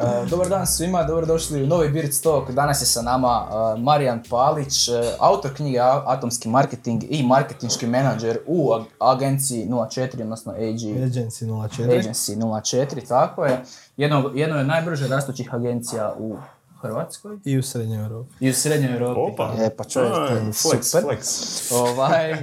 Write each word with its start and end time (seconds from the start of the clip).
Uh, 0.00 0.30
Dobar 0.30 0.48
dan 0.48 0.66
svima, 0.66 1.04
dobrodošli 1.04 1.62
u 1.62 1.66
novi 1.66 1.88
Beard 1.88 2.10
Talk. 2.22 2.50
Danas 2.50 2.82
je 2.82 2.86
sa 2.86 3.02
nama 3.02 3.46
uh, 3.46 3.80
Marijan 3.82 4.22
Palić, 4.30 4.88
uh, 4.88 4.94
autor 5.18 5.54
knjige 5.54 5.78
Atomski 5.80 6.48
marketing 6.48 7.02
i 7.08 7.22
marketinški 7.22 7.86
menadžer 7.86 8.38
u 8.46 8.70
ag- 8.70 8.84
agenciji 8.98 9.66
04, 9.68 10.22
odnosno 10.22 10.52
AG 10.52 10.58
Agency 10.58 11.46
04. 11.46 12.00
Agency 12.00 12.36
04, 12.36 13.08
tako 13.08 13.44
je. 13.44 13.62
Jedno, 13.96 14.30
jedno 14.34 14.58
od 14.58 14.66
najbrže 14.66 15.08
rastućih 15.08 15.54
agencija 15.54 16.14
u 16.18 16.36
Hrvatskoj 16.80 17.38
I 17.44 17.58
u 17.58 17.62
Srednjoj 17.62 18.02
Europi. 18.02 18.30
i 18.40 18.50
u 18.50 18.54
Srednjoj 18.54 18.92
Europi. 18.92 19.20
Opa. 19.22 19.52
E, 19.58 19.70
pa 19.70 19.84
čovjek, 19.84 20.12
to 20.14 20.24
je 20.24 20.40
flex, 20.42 20.82
super. 20.82 21.02
flex. 21.04 21.22
Ovaj, 21.74 22.32
uh, 22.32 22.38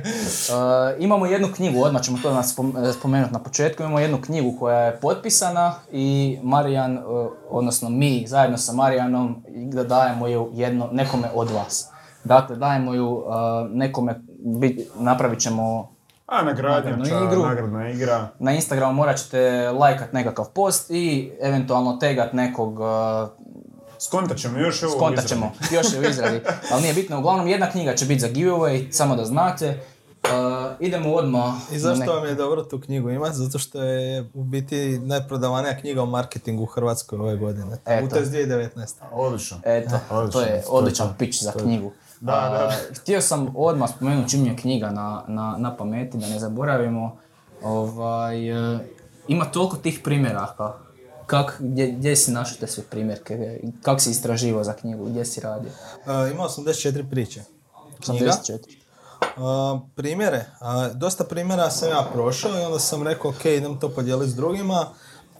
imamo 0.99 1.25
jednu 1.25 1.47
knjigu, 1.55 1.83
odmah 1.83 2.01
ćemo 2.01 2.17
to 2.17 2.33
nas 2.33 2.57
spom- 2.57 2.93
spomenuti 2.93 3.33
na 3.33 3.39
početku, 3.39 3.83
imamo 3.83 3.99
jednu 3.99 4.21
knjigu 4.21 4.59
koja 4.59 4.79
je 4.79 4.97
potpisana 4.97 5.73
i 5.91 6.39
Marijan, 6.43 6.97
uh, 6.97 7.03
odnosno 7.49 7.89
mi 7.89 8.25
zajedno 8.27 8.57
sa 8.57 8.73
Marijanom 8.73 9.43
da 9.49 9.83
dajemo 9.83 10.27
ju 10.27 10.49
jedno, 10.53 10.89
nekome 10.91 11.29
od 11.33 11.51
vas. 11.51 11.87
Dakle, 12.23 12.55
dajemo 12.55 12.93
ju 12.93 13.07
uh, 13.09 13.23
nekome, 13.69 14.15
bi- 14.39 14.87
napravit 14.95 15.39
ćemo 15.39 15.91
A, 16.27 16.41
nagradnjača, 16.43 16.97
Nagradnu 16.97 17.25
igru. 17.27 17.41
nagradna 17.43 17.89
igra. 17.89 18.27
na 18.39 18.51
Instagramu 18.51 18.93
morat 18.93 19.17
ćete 19.17 19.39
lajkat 19.71 20.13
nekakav 20.13 20.45
post 20.45 20.91
i 20.91 21.31
eventualno 21.41 21.93
tegat 21.93 22.33
nekog 22.33 22.79
uh, 22.79 22.85
Skontat 23.99 24.37
ćemo 24.37 24.59
još 24.59 24.83
ovo 24.83 24.93
u 24.93 25.11
izradi. 25.11 25.29
ćemo, 25.29 25.51
još 25.75 25.93
je 25.93 25.99
u 25.99 26.03
izradi, 26.03 26.39
ali 26.71 26.81
nije 26.81 26.93
bitno. 26.93 27.19
Uglavnom, 27.19 27.47
jedna 27.47 27.69
knjiga 27.69 27.95
će 27.95 28.05
biti 28.05 28.19
za 28.19 28.27
giveaway, 28.29 28.91
samo 28.91 29.15
da 29.15 29.25
znate. 29.25 29.79
Uh, 30.23 30.31
idemo 30.79 31.13
odmah. 31.13 31.53
I 31.71 31.79
zašto 31.79 32.13
vam 32.13 32.25
je 32.25 32.35
dobro 32.35 32.63
tu 32.63 32.79
knjigu 32.79 33.09
imati? 33.09 33.35
Zato 33.35 33.59
što 33.59 33.83
je 33.83 34.29
u 34.33 34.43
biti 34.43 34.99
najprodavanija 34.99 35.79
knjiga 35.79 36.01
o 36.01 36.05
marketingu 36.05 36.63
u 36.63 36.65
Hrvatskoj 36.65 37.19
ove 37.19 37.35
godine. 37.37 37.77
Eto. 37.85 38.05
U 38.05 38.09
to 38.09 38.15
je 38.15 38.25
2019. 38.25 38.69
Odlično. 39.11 39.57
Eto, 39.63 39.95
Odlično, 40.09 40.41
to 40.41 40.47
je 40.47 40.53
je 40.53 40.63
odličan 40.69 41.13
pitch 41.19 41.43
za 41.43 41.51
To 41.51 41.59
je- 41.59 41.63
knjigu. 41.63 41.91
Da, 42.19 42.31
da. 42.31 42.65
Uh, 42.67 42.97
htio 42.97 43.21
sam 43.21 43.53
odmah 43.55 43.89
spomenuti 43.89 44.29
čim 44.29 44.45
je 44.45 44.55
knjiga 44.55 44.89
na, 44.89 45.23
na, 45.27 45.55
na 45.57 45.75
pameti, 45.75 46.17
da 46.17 46.27
ne 46.27 46.39
zaboravimo. 46.39 47.17
Ovaj, 47.63 48.51
uh, 48.73 48.79
ima 49.27 49.45
toliko 49.45 49.77
tih 49.77 49.99
primjeraka. 50.03 50.73
Kak, 51.25 51.55
gdje, 51.59 51.91
gdje 51.91 52.15
si 52.15 52.31
našao 52.31 52.57
te 52.59 52.67
sve 52.67 52.83
primjerke? 52.83 53.59
Kako 53.81 53.99
si 53.99 54.11
istraživao 54.11 54.63
za 54.63 54.73
knjigu? 54.73 55.05
Gdje 55.05 55.25
si 55.25 55.41
radio? 55.41 55.69
Uh, 55.69 56.31
ima 56.31 56.43
84 56.43 57.09
priče. 57.09 57.41
Knjiga. 58.05 58.25
84. 58.25 58.85
Uh, 59.37 59.81
primjere. 59.95 60.45
A, 60.59 60.89
dosta 60.93 61.23
primjera 61.23 61.69
sam 61.69 61.89
ja 61.89 62.09
prošao 62.13 62.59
i 62.59 62.63
onda 62.63 62.79
sam 62.79 63.03
rekao 63.03 63.31
ok, 63.31 63.45
idem 63.45 63.79
to 63.79 63.89
podijeliti 63.89 64.31
s 64.31 64.35
drugima. 64.35 64.87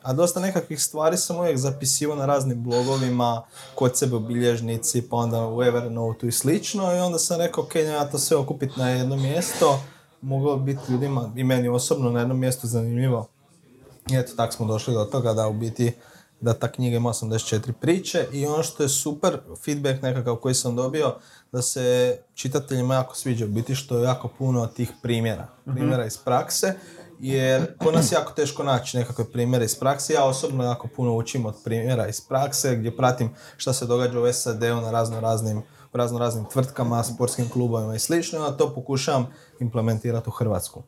A 0.02 0.13
dosta 0.13 0.39
nekakvih 0.39 0.83
stvari 0.83 1.17
sam 1.17 1.38
uvijek 1.38 1.58
zapisivao 1.58 2.16
na 2.16 2.25
raznim 2.25 2.63
blogovima, 2.63 3.44
kod 3.75 3.97
sebe 3.97 4.16
u 4.16 4.19
bilježnici, 4.19 5.09
pa 5.09 5.16
onda 5.16 5.47
u 5.47 5.63
Evernote 5.63 6.28
i 6.28 6.31
slično. 6.31 6.95
I 6.95 7.00
onda 7.00 7.19
sam 7.19 7.41
rekao 7.41 7.63
ok, 7.63 7.75
ja 7.75 8.06
to 8.06 8.19
sve 8.19 8.38
okupiti 8.38 8.80
na 8.80 8.89
jedno 8.89 9.16
mjesto. 9.16 9.80
Moglo 10.22 10.58
bi 10.58 10.73
biti 10.73 10.91
ljudima 10.91 11.31
i 11.36 11.44
meni 11.44 11.69
osobno 11.69 12.11
na 12.11 12.19
jednom 12.19 12.39
mjestu 12.39 12.67
zanimljivo. 12.67 13.28
I 14.11 14.16
eto, 14.16 14.34
tako 14.36 14.53
smo 14.53 14.66
došli 14.66 14.94
do 14.94 15.06
toga 15.06 15.34
da 15.34 15.48
u 15.48 15.53
biti 15.53 15.94
da 16.42 16.53
ta 16.53 16.72
knjiga 16.72 16.98
ima 16.98 17.09
84 17.09 17.72
priče 17.72 18.28
i 18.31 18.45
ono 18.45 18.64
što 18.64 18.84
je 18.84 18.89
super 18.89 19.39
feedback 19.66 20.02
nekakav 20.02 20.36
koji 20.36 20.56
sam 20.56 20.75
dobio 20.75 21.16
da 21.52 21.62
se 21.62 22.17
čitateljima 22.34 22.95
jako 22.95 23.16
sviđa 23.16 23.45
u 23.45 23.50
biti 23.50 23.75
što 23.75 23.97
je 23.97 24.03
jako 24.03 24.28
puno 24.38 24.67
tih 24.67 24.92
primjera, 25.02 25.47
primjera 25.66 26.06
iz 26.06 26.17
prakse 26.17 26.73
jer 27.20 27.78
kod 27.78 27.94
nas 27.94 28.12
je 28.12 28.16
jako 28.16 28.34
teško 28.34 28.64
naći 28.64 28.97
nekakve 28.97 29.31
primjere 29.31 29.66
iz 29.66 29.75
prakse. 29.75 30.14
Ja 30.14 30.25
osobno 30.25 30.64
jako 30.64 30.88
puno 30.95 31.16
učim 31.16 31.45
od 31.45 31.56
primjera 31.64 32.08
iz 32.08 32.22
prakse 32.22 32.75
gdje 32.75 32.97
pratim 32.97 33.30
šta 33.58 33.74
se 33.74 33.85
događa 33.85 34.19
u 34.19 34.34
SAD-u 34.34 34.81
na 34.81 34.91
razno 34.91 35.19
raznim 35.19 35.62
razno 35.94 36.19
raznim 36.19 36.46
tvrtkama, 36.46 37.03
sportskim 37.03 37.50
klubovima 37.50 37.96
i 37.96 38.00
slično, 38.00 38.40
a 38.40 38.52
to 38.52 38.74
pokušavam 38.74 39.28
implementirati 39.59 40.29
u 40.29 40.31
Hrvatsku. 40.31 40.84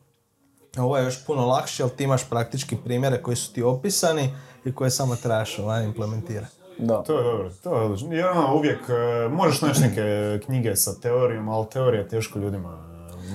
Ovo 0.78 0.96
je 0.98 1.04
još 1.04 1.24
puno 1.26 1.46
lakše, 1.46 1.82
ali 1.82 1.92
ti 1.92 2.04
imaš 2.04 2.28
praktički 2.28 2.76
primjere 2.84 3.22
koji 3.22 3.36
su 3.36 3.52
ti 3.52 3.62
opisani 3.62 4.34
i 4.64 4.74
koje 4.74 4.90
samo 4.90 5.16
trebaš 5.16 5.58
ovaj, 5.58 5.84
implementirati. 5.84 6.58
Da. 6.78 7.02
To 7.02 7.18
je 7.18 7.24
dobro, 7.24 7.50
to 7.62 7.76
je 7.76 7.82
odlično. 7.82 8.14
Jer 8.14 8.26
ono, 8.26 8.54
uvijek 8.56 8.80
e, 8.88 9.28
možeš 9.28 9.60
naći 9.62 9.80
neke 9.80 10.38
knjige 10.44 10.76
sa 10.76 10.94
teorijom, 10.94 11.48
ali 11.48 11.66
teorija 11.72 12.08
teško 12.08 12.38
ljudima 12.38 12.78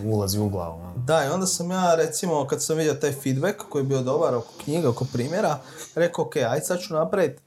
e, 0.04 0.08
ulazi 0.08 0.40
u 0.40 0.50
glavu. 0.50 0.80
ono. 0.80 0.94
Da, 0.98 1.26
i 1.26 1.30
onda 1.30 1.46
sam 1.46 1.72
ja, 1.72 1.96
recimo, 1.96 2.48
kad 2.48 2.64
sam 2.64 2.78
vidio 2.78 2.94
taj 2.94 3.12
feedback 3.12 3.58
koji 3.70 3.82
je 3.82 3.88
bio 3.88 4.02
dobar 4.02 4.36
oko 4.36 4.54
knjiga, 4.64 4.90
oko 4.90 5.06
primjera, 5.14 5.58
rekao, 5.96 6.26
ok, 6.26 6.36
ajde 6.36 6.66
sad 6.66 6.80
ću 6.80 6.94
napraviti 6.94 7.43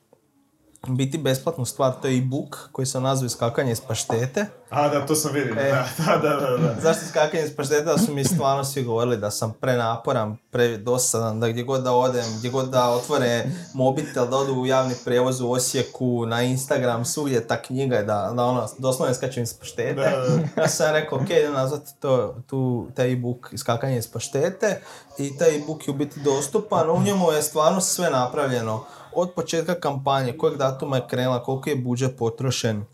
biti 0.89 1.19
besplatnu 1.19 1.65
stvar, 1.65 1.93
to 2.03 2.09
je 2.09 2.19
e-book 2.19 2.69
koji 2.73 2.87
sam 2.87 3.03
nazvao 3.03 3.27
iskakanje 3.27 3.73
iz 3.73 3.81
paštete. 3.81 4.47
A, 4.71 4.89
da, 4.89 5.07
to 5.07 5.15
sam 5.15 5.33
vidio. 5.33 5.55
E. 5.59 5.71
Da, 5.71 6.17
da, 6.23 6.29
da, 6.29 6.57
da. 6.57 6.75
Zašto 6.83 7.05
iskakanje 7.05 7.43
iz 7.43 7.57
paštete? 7.57 7.85
Da 7.85 7.99
su 7.99 8.15
mi 8.15 8.25
stvarno 8.25 8.65
svi 8.65 8.83
govorili 8.83 9.17
da 9.17 9.31
sam 9.31 9.55
prenaporan, 9.61 10.37
predosadan, 10.51 11.41
da 11.41 11.49
gdje 11.49 11.63
god 11.63 11.83
da 11.83 11.93
odem, 11.93 12.25
gdje 12.39 12.51
god 12.51 12.69
da 12.69 12.91
otvore 12.91 13.45
mobitel, 13.75 14.27
da 14.27 14.37
odu 14.37 14.55
u 14.55 14.67
javni 14.67 14.95
prijevoz 15.05 15.41
u 15.41 15.51
Osijeku, 15.51 16.27
na 16.27 16.43
Instagram, 16.43 17.05
svugdje 17.05 17.47
ta 17.47 17.63
knjiga 17.63 17.97
je 17.97 18.05
da, 18.05 18.33
da 18.37 18.45
ono, 18.45 18.69
doslovno 18.79 19.13
iskačem 19.13 19.43
iz 19.43 19.55
paštete. 19.55 19.95
Da, 19.95 20.03
da, 20.03 20.63
Ja 20.63 20.69
sam 20.69 20.93
rekao, 20.93 21.19
ok, 21.19 21.31
idem 21.31 21.53
nazvati 21.53 21.91
to, 22.01 22.35
tu, 22.47 22.87
taj 22.95 23.13
e-book 23.13 23.49
iskakanje 23.53 23.99
iz 23.99 24.09
paštete 24.13 24.81
i 25.19 25.39
taj 25.39 25.57
e-book 25.57 25.89
je 25.89 25.95
u 25.95 25.97
biti 25.97 26.21
dostupan, 26.21 26.91
u 26.91 27.03
njemu 27.03 27.33
je 27.33 27.43
stvarno 27.43 27.81
sve 27.81 28.11
napravljeno. 28.11 28.85
Od 29.19 29.33
početka 29.35 29.75
kampanje, 29.75 30.33
kojeg 30.33 30.59
datuma 30.59 30.97
je 30.97 31.07
krenula, 31.09 31.43
koliko 31.43 31.71
je 31.71 31.77
budžet 31.77 32.17
potrošen, 32.19 32.85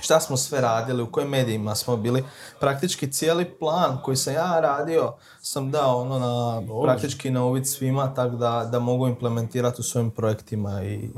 šta 0.00 0.20
smo 0.20 0.36
sve 0.36 0.60
radili, 0.60 1.02
u 1.02 1.10
kojim 1.10 1.28
medijima 1.28 1.74
smo 1.74 1.96
bili. 1.96 2.24
Praktički 2.60 3.12
cijeli 3.12 3.44
plan 3.44 3.98
koji 4.04 4.16
sam 4.16 4.34
ja 4.34 4.60
radio 4.60 5.12
sam 5.42 5.70
dao 5.70 6.00
ono 6.00 6.18
na, 6.18 6.62
praktički 6.82 7.30
na 7.30 7.44
uvid 7.44 7.68
svima, 7.68 8.14
tako 8.14 8.36
da, 8.36 8.68
da 8.72 8.78
mogu 8.78 9.06
implementirati 9.08 9.80
u 9.80 9.84
svojim 9.84 10.10
projektima 10.10 10.82
i 10.84 11.10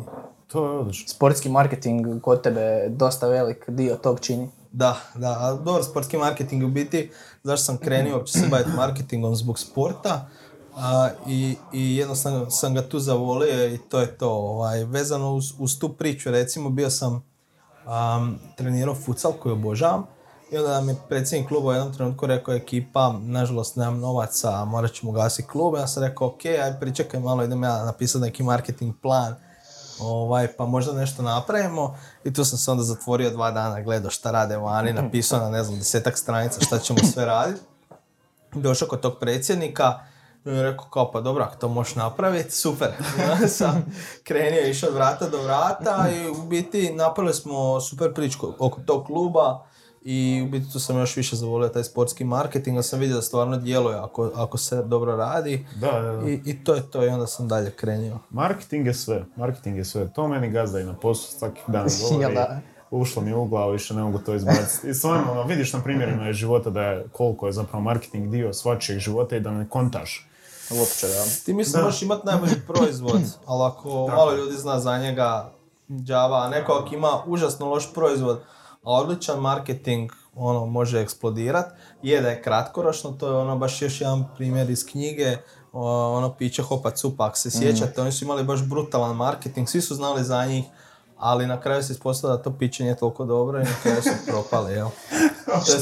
To 0.46 0.64
je 0.64 0.78
odlično. 0.78 1.08
Sportski 1.08 1.48
marketing 1.48 2.20
kod 2.22 2.42
tebe 2.42 2.88
dosta 2.88 3.28
velik 3.28 3.64
dio 3.70 3.96
tog 3.96 4.20
čini. 4.20 4.48
Da, 4.72 4.96
da, 5.14 5.36
a 5.40 5.54
dobro, 5.54 5.82
sportski 5.82 6.16
marketing 6.16 6.64
u 6.64 6.68
biti, 6.68 7.10
zašto 7.42 7.64
sam 7.64 7.78
krenio 7.78 8.16
uopće 8.16 8.32
se 8.32 8.48
baviti 8.50 8.70
marketingom 8.76 9.34
zbog 9.34 9.58
sporta 9.58 10.28
a, 10.76 11.08
i, 11.26 11.56
i 11.72 11.96
jednostavno 11.96 12.50
sam 12.50 12.74
ga 12.74 12.88
tu 12.88 12.98
zavolio 12.98 13.74
i 13.74 13.78
to 13.78 14.00
je 14.00 14.18
to. 14.18 14.30
Ovaj, 14.30 14.84
vezano 14.84 15.34
uz, 15.34 15.52
uz 15.58 15.78
tu 15.78 15.88
priču, 15.88 16.30
recimo 16.30 16.70
bio 16.70 16.90
sam 16.90 17.14
um, 17.14 18.38
trenirao 18.56 18.94
futsal 18.94 19.32
koji 19.32 19.52
obožavam 19.52 20.06
i 20.50 20.56
onda 20.58 20.72
nam 20.72 20.88
je 20.88 20.96
predsjednik 21.08 21.48
kluba 21.48 21.68
u 21.68 21.72
jednom 21.72 21.94
trenutku 21.94 22.26
rekao 22.26 22.54
ekipa, 22.54 23.14
nažalost 23.22 23.76
nemam 23.76 24.00
novaca, 24.00 24.64
morat 24.64 24.92
ćemo 24.92 25.12
gasiti 25.12 25.48
klub. 25.48 25.74
Ja 25.74 25.86
sam 25.86 26.02
rekao 26.02 26.26
ok, 26.26 26.44
aj 26.44 26.80
pričekaj 26.80 27.20
malo, 27.20 27.44
idem 27.44 27.62
ja 27.62 27.84
napisati 27.84 28.22
neki 28.22 28.42
marketing 28.42 28.94
plan 29.02 29.34
ovaj, 30.00 30.48
pa 30.56 30.66
možda 30.66 30.92
nešto 30.92 31.22
napravimo. 31.22 31.98
I 32.24 32.32
tu 32.32 32.44
sam 32.44 32.58
se 32.58 32.70
onda 32.70 32.82
zatvorio 32.82 33.30
dva 33.30 33.50
dana, 33.50 33.80
gledao 33.80 34.10
šta 34.10 34.30
rade 34.30 34.56
vani, 34.56 34.92
napisao 34.92 35.40
na 35.40 35.50
ne 35.50 35.64
znam 35.64 35.78
desetak 35.78 36.18
stranica 36.18 36.60
šta 36.60 36.78
ćemo 36.78 36.98
sve 37.12 37.24
raditi. 37.24 37.60
Došao 38.54 38.88
kod 38.88 39.00
tog 39.00 39.18
predsjednika 39.20 40.00
i 40.46 40.50
on 40.50 40.56
je 40.56 40.62
rekao 40.62 40.86
kao 40.86 41.12
pa 41.12 41.20
dobro, 41.20 41.44
ako 41.44 41.56
to 41.56 41.68
možeš 41.68 41.94
napraviti, 41.94 42.50
super. 42.50 42.88
Onda 43.32 43.48
sam 43.48 43.86
krenio, 44.24 44.68
išao 44.68 44.88
od 44.88 44.94
vrata 44.94 45.28
do 45.28 45.42
vrata 45.42 46.08
i 46.10 46.28
u 46.28 46.46
biti 46.48 46.92
napravili 46.92 47.34
smo 47.34 47.80
super 47.80 48.14
priču 48.14 48.38
oko 48.58 48.80
tog 48.80 49.06
kluba 49.06 49.66
i 50.08 50.42
u 50.46 50.50
biti 50.50 50.72
tu 50.72 50.80
sam 50.80 50.98
još 50.98 51.16
više 51.16 51.36
zavolio 51.36 51.68
taj 51.68 51.84
sportski 51.84 52.24
marketing, 52.24 52.78
a 52.78 52.82
sam 52.82 53.00
vidio 53.00 53.16
da 53.16 53.22
stvarno 53.22 53.56
djeluje 53.56 53.96
ako, 53.98 54.30
ako 54.34 54.58
se 54.58 54.82
dobro 54.82 55.16
radi. 55.16 55.66
Da, 55.80 56.00
da, 56.00 56.12
da. 56.12 56.28
I, 56.28 56.40
I 56.44 56.64
to 56.64 56.74
je 56.74 56.90
to 56.90 57.04
i 57.04 57.08
onda 57.08 57.26
sam 57.26 57.48
dalje 57.48 57.70
krenio. 57.70 58.18
Marketing 58.30 58.86
je 58.86 58.94
sve, 58.94 59.24
marketing 59.36 59.76
je 59.76 59.84
sve. 59.84 60.12
To 60.12 60.28
meni 60.28 60.50
gazda 60.50 60.80
i 60.80 60.84
na 60.84 60.94
poslu 60.94 61.38
svaki 61.38 61.60
dan 61.66 61.86
govori. 62.10 62.34
da? 62.34 62.60
Ušlo 62.90 63.22
mi 63.22 63.34
u 63.34 63.44
glavu, 63.44 63.72
više 63.72 63.94
ne 63.94 64.02
mogu 64.02 64.18
to 64.18 64.34
izbaciti. 64.34 64.88
I 64.88 64.94
stvarno, 64.94 65.42
vidiš 65.42 65.72
na 65.72 65.80
primjerima 65.80 66.28
iz 66.28 66.36
života 66.36 66.70
da 66.70 66.82
je 66.82 67.04
koliko 67.12 67.46
je 67.46 67.52
zapravo 67.52 67.82
marketing 67.82 68.30
dio 68.30 68.52
svačijeg 68.52 68.98
života 68.98 69.36
i 69.36 69.40
da 69.40 69.50
ne 69.50 69.68
kontaš. 69.68 70.28
Uopće, 70.70 71.06
da. 71.06 71.24
Ti 71.44 71.54
mislim 71.54 71.84
možeš 71.84 72.02
imati 72.02 72.26
najbolji 72.26 72.60
proizvod, 72.68 73.20
ali 73.46 73.64
ako 73.64 74.08
malo 74.08 74.32
ljudi 74.34 74.56
zna 74.56 74.80
za 74.80 74.98
njega 74.98 75.52
džava, 75.90 76.42
a 76.42 76.48
neko 76.48 76.72
ako 76.72 76.94
ima 76.94 77.22
užasno 77.26 77.66
loš 77.66 77.92
proizvod, 77.94 78.40
a 78.82 78.92
odličan 78.92 79.40
marketing, 79.40 80.12
ono, 80.34 80.66
može 80.66 81.00
eksplodirat. 81.00 81.66
Je 82.02 82.20
da 82.20 82.28
je 82.28 82.42
kratkoročno, 82.42 83.10
to 83.10 83.28
je 83.28 83.36
ono 83.36 83.56
baš 83.56 83.82
još 83.82 84.00
jedan 84.00 84.24
primjer 84.36 84.70
iz 84.70 84.86
knjige, 84.86 85.36
ono 85.72 86.34
piće 86.34 86.62
Hopa 86.62 86.90
Cupa, 86.90 87.26
ako 87.26 87.36
se 87.36 87.50
sjećate, 87.50 88.00
oni 88.00 88.12
su 88.12 88.24
imali 88.24 88.44
baš 88.44 88.62
brutalan 88.62 89.16
marketing, 89.16 89.68
svi 89.68 89.80
su 89.80 89.94
znali 89.94 90.24
za 90.24 90.46
njih, 90.46 90.64
ali 91.18 91.46
na 91.46 91.60
kraju 91.60 91.82
se 91.82 91.92
ispostavilo 91.92 92.36
da 92.36 92.42
to 92.42 92.52
piće 92.58 92.82
nije 92.82 92.96
toliko 92.96 93.24
dobro 93.24 93.60
i 93.60 93.64
na 93.64 93.74
kraju 93.82 94.02
su 94.02 94.10
propali, 94.26 94.72
jel? 94.72 94.88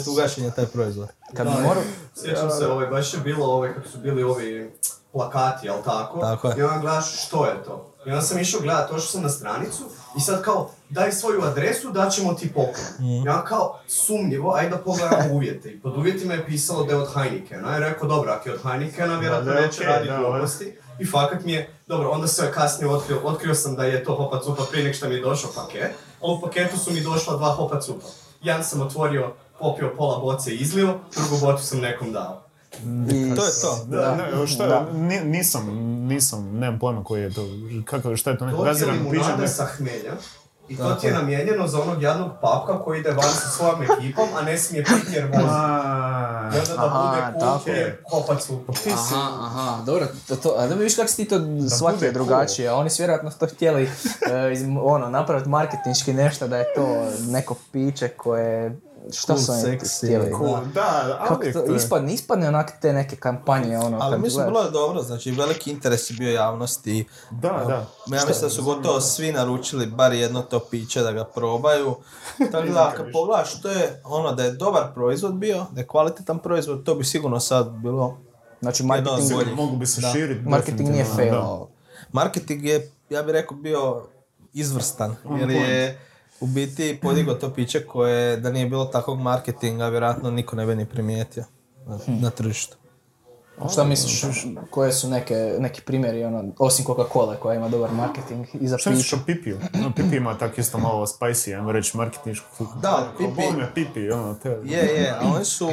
to 0.04 0.42
je 0.44 0.50
taj 0.50 0.66
proizvod. 0.66 1.08
Kad 1.34 1.46
Da, 1.46 1.52
moram... 1.52 1.82
Sjećam 2.14 2.50
se, 2.50 2.66
ovaj, 2.66 2.86
baš 2.86 3.14
je 3.14 3.20
bilo 3.20 3.46
ovaj, 3.46 3.74
kako 3.74 3.88
su 3.88 3.98
bili 3.98 4.22
ovi 4.22 4.72
plakati, 5.12 5.66
jel 5.66 5.76
tako? 5.84 6.20
Tako 6.20 6.48
je. 6.48 6.54
I 6.58 6.62
onda 6.62 6.78
gledaš 6.78 7.26
što 7.26 7.46
je 7.46 7.62
to. 7.64 7.90
I 8.06 8.10
onda 8.10 8.22
sam 8.22 8.38
išao 8.38 8.60
gledat, 8.60 8.90
došao 8.90 9.06
sam 9.06 9.22
na 9.22 9.28
stranicu 9.28 9.82
i 10.16 10.20
sad 10.20 10.42
kao, 10.42 10.70
daj 10.90 11.12
svoju 11.12 11.42
adresu, 11.42 11.90
da 11.90 12.10
ćemo 12.10 12.34
ti 12.34 12.52
poklon. 12.52 13.10
I 13.10 13.28
onda 13.28 13.44
kao, 13.44 13.80
sumnjivo, 13.88 14.54
ajde 14.54 14.70
da 14.70 14.78
pogledamo 14.78 15.34
uvjete. 15.34 15.70
I 15.70 15.80
pod 15.80 15.96
uvjetima 15.96 16.34
je 16.34 16.46
pisalo 16.46 16.84
da 16.84 16.92
je 16.92 16.98
od 16.98 17.08
Heinekena. 17.14 17.76
I 17.76 17.80
rekao, 17.80 18.08
dobro, 18.08 18.32
ako 18.32 18.48
je 18.48 18.54
od 18.54 18.62
Heinekena, 18.62 19.18
vjerojatno 19.18 19.52
da 19.52 19.58
je 19.58 19.66
neće 19.66 19.84
raditi 19.84 20.10
da, 20.10 20.18
gluposti. 20.18 20.76
I 20.98 21.06
fakat 21.06 21.44
mi 21.44 21.52
je, 21.52 21.74
dobro, 21.86 22.10
onda 22.10 22.26
se 22.26 22.50
kasnije 22.52 22.90
otkrio, 22.90 23.20
otkrio 23.24 23.54
sam 23.54 23.76
da 23.76 23.84
je 23.84 24.04
to 24.04 24.14
hopa 24.14 24.40
cupa 24.40 24.62
prije 24.70 24.84
nek 24.84 24.96
što 24.96 25.08
mi 25.08 25.14
je 25.14 25.20
došao 25.20 25.50
paket. 25.52 25.90
A 26.20 26.26
u 26.26 26.40
paketu 26.40 26.78
su 26.78 26.92
mi 26.92 27.00
došla 27.00 27.36
dva 27.36 27.48
hopa 27.48 27.80
cupa. 27.80 28.06
Jedan 28.42 28.64
sam 28.64 28.80
otvorio, 28.80 29.30
popio 29.58 29.92
pola 29.96 30.18
boce 30.18 30.50
i 30.50 30.56
izlio, 30.56 30.94
drugu 31.12 31.36
bocu 31.42 31.64
sam 31.64 31.80
nekom 31.80 32.12
dao. 32.12 32.40
I... 33.04 33.34
To 33.36 33.44
je 33.44 33.50
to. 33.62 33.84
Da, 33.86 34.14
ne, 34.16 34.46
šta, 34.46 34.66
Da. 34.66 34.86
ni- 34.92 35.20
nisam, 35.20 35.66
nisam, 36.06 36.50
nemam 36.52 36.78
pojma 36.78 37.04
koji 37.04 37.22
je 37.22 37.32
to, 37.32 37.46
kako, 37.84 38.16
šta 38.16 38.30
je 38.30 38.38
to 38.38 38.46
neko 38.46 38.62
limunada 38.92 39.36
ne- 39.36 39.48
sa 39.48 39.64
hmelja. 39.66 40.12
I 40.68 40.76
to 40.76 40.94
ti 40.94 41.06
je 41.06 41.12
namijenjeno 41.12 41.66
za 41.66 41.82
onog 41.82 42.02
jadnog 42.02 42.30
papka 42.40 42.84
koji 42.84 43.00
ide 43.00 43.10
van 43.10 43.30
sa 43.30 43.48
svojom 43.48 43.82
ekipom, 43.82 44.28
a 44.36 44.42
ne 44.42 44.58
smije 44.58 44.84
piti 44.84 45.14
jer 45.14 45.24
vozi. 45.24 45.48
A, 45.50 46.50
I 46.54 46.58
onda 46.58 46.76
da 46.76 46.86
Aha, 46.86 47.30
bude 47.32 47.40
tako 47.40 47.64
cool 47.64 47.76
je 47.76 48.02
kopat 48.10 48.42
supu. 48.42 48.72
Aha, 48.92 49.30
aha, 49.40 49.82
dobro, 49.86 50.06
to, 50.28 50.36
to, 50.36 50.54
a 50.58 50.66
da 50.66 50.74
vidiš 50.74 50.96
kako 50.96 51.08
si 51.08 51.16
ti 51.16 51.24
to 51.24 51.40
shvatio 51.76 52.12
drugačije, 52.12 52.72
oni 52.72 52.90
su 52.90 53.02
vjerojatno 53.02 53.30
to 53.30 53.46
htjeli 53.46 53.82
e, 54.30 54.52
iz, 54.52 54.62
ono, 54.82 55.10
napraviti 55.10 55.48
marketinški 55.48 56.12
nešto 56.12 56.48
da 56.48 56.58
je 56.58 56.74
to 56.74 57.06
neko 57.20 57.54
piće 57.72 58.08
koje, 58.08 58.76
šta 59.12 59.26
Cool, 59.26 59.38
su 59.38 59.52
oni 59.52 59.62
sexy, 59.62 60.06
htjeli? 60.06 60.30
cool, 60.38 60.58
da, 60.74 61.18
Kako 61.28 61.42
ali 61.44 61.52
to 61.52 61.74
ispadne, 61.74 62.14
ispadne 62.14 62.48
onak 62.48 62.72
te 62.80 62.92
neke 62.92 63.16
kampanje, 63.16 63.78
ono, 63.78 63.98
Ali 64.00 64.18
mislim, 64.18 64.46
bilo 64.46 64.62
je 64.62 64.70
dobro, 64.70 65.02
znači 65.02 65.30
veliki 65.30 65.70
interes 65.70 66.10
je 66.10 66.14
bio 66.14 66.32
javnosti. 66.32 67.06
Da, 67.30 67.64
da. 67.66 67.74
Ja 67.74 67.86
mislim 68.26 68.40
da 68.40 68.50
su 68.50 68.64
gotovo 68.64 69.00
svi 69.00 69.32
naručili 69.32 69.86
bar 69.86 70.12
jedno 70.12 70.42
to 70.42 70.58
piće 70.60 71.00
da 71.00 71.12
ga 71.12 71.24
probaju. 71.24 71.94
Tako 72.52 72.66
da, 72.66 72.92
kad 72.96 73.06
pogledaš, 73.12 73.60
to 73.62 73.70
je 73.70 74.00
ono 74.04 74.32
da 74.32 74.44
je 74.44 74.52
dobar 74.52 74.94
proizvod 74.94 75.34
bio, 75.34 75.66
da 75.70 75.80
je 75.80 75.86
kvalitetan 75.86 76.38
proizvod, 76.38 76.84
to 76.84 76.94
bi 76.94 77.04
sigurno 77.04 77.40
sad 77.40 77.70
bilo... 77.70 78.18
Znači, 78.60 78.82
marketing, 78.82 79.32
boljih. 79.32 79.56
Mogu 79.56 79.76
bi 79.76 79.86
se 79.86 80.00
Da. 80.00 80.08
širiti. 80.12 80.48
marketing 80.48 80.88
nije 80.90 81.04
failao. 81.04 81.68
Marketing 82.12 82.64
je, 82.64 82.90
ja 83.10 83.22
bih 83.22 83.32
rekao, 83.32 83.56
bio 83.56 84.02
izvrstan, 84.52 85.16
jer 85.40 85.50
je 85.50 86.00
u 86.44 86.46
biti 86.46 86.98
podigao 87.02 87.34
to 87.34 87.50
piće 87.54 87.86
koje, 87.86 88.36
da 88.36 88.50
nije 88.50 88.66
bilo 88.66 88.84
takvog 88.84 89.20
marketinga, 89.20 89.88
vjerojatno 89.88 90.30
niko 90.30 90.56
ne 90.56 90.66
bi 90.66 90.76
ni 90.76 90.86
primijetio 90.86 91.44
na, 91.86 91.98
na 92.06 92.30
tržištu. 92.30 92.76
Šta 93.72 93.84
misliš, 93.84 94.24
koje 94.70 94.92
su 94.92 95.08
neke, 95.08 95.56
neki 95.58 95.80
primjeri, 95.82 96.24
ono, 96.24 96.44
osim 96.58 96.84
Coca-Cola 96.84 97.36
koja 97.36 97.54
ima 97.54 97.68
dobar 97.68 97.90
marketing 97.92 98.46
i 98.54 98.68
za 98.68 98.78
Šta 98.78 98.90
misliš 98.90 99.10
piće? 99.10 99.16
o 99.22 99.26
Pipiju? 99.26 99.58
No, 99.72 99.92
Pipi 99.96 100.16
ima 100.16 100.38
tak 100.38 100.58
isto 100.58 100.78
malo 100.78 101.06
spicy, 101.06 101.56
ajmo 101.56 101.72
reći, 101.72 101.96
marketinšku 101.96 102.46
fuku. 102.56 102.78
Da, 102.82 103.12
Pipi. 103.18 103.30
Pipi- 103.30 103.56
me 103.58 103.74
Pipi, 103.74 104.10
ono, 104.10 104.34
te... 104.34 104.48
Je, 104.64 104.78
je, 104.78 105.10
a 105.10 105.20
oni 105.34 105.44
su 105.44 105.70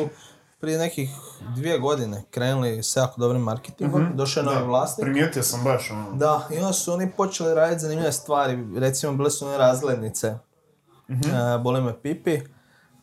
prije 0.60 0.78
nekih 0.78 1.10
dvije 1.56 1.80
godine 1.80 2.24
krenuli 2.32 2.84
s 2.84 2.96
jako 2.96 3.22
dobrim 3.22 3.42
marketingom, 3.42 4.08
došao 4.16 4.42
je 4.42 4.46
novi 4.46 4.64
vlasnik. 4.66 5.06
Primijetio 5.06 5.44
sam 5.44 5.64
baš, 5.64 5.92
ono. 5.92 6.12
Da, 6.12 6.48
i 6.54 6.58
onda 6.58 6.74
su 6.74 6.94
oni 6.94 7.12
počeli 7.18 7.54
raditi 7.56 7.82
zanimljive 7.82 8.12
stvari, 8.12 8.58
recimo 8.76 9.14
bile 9.14 9.30
su 9.32 9.48
one 9.48 9.58
razglednice, 9.58 10.36
e, 11.12 11.58
boli 11.58 11.82
me 11.82 12.02
pipi, 12.02 12.40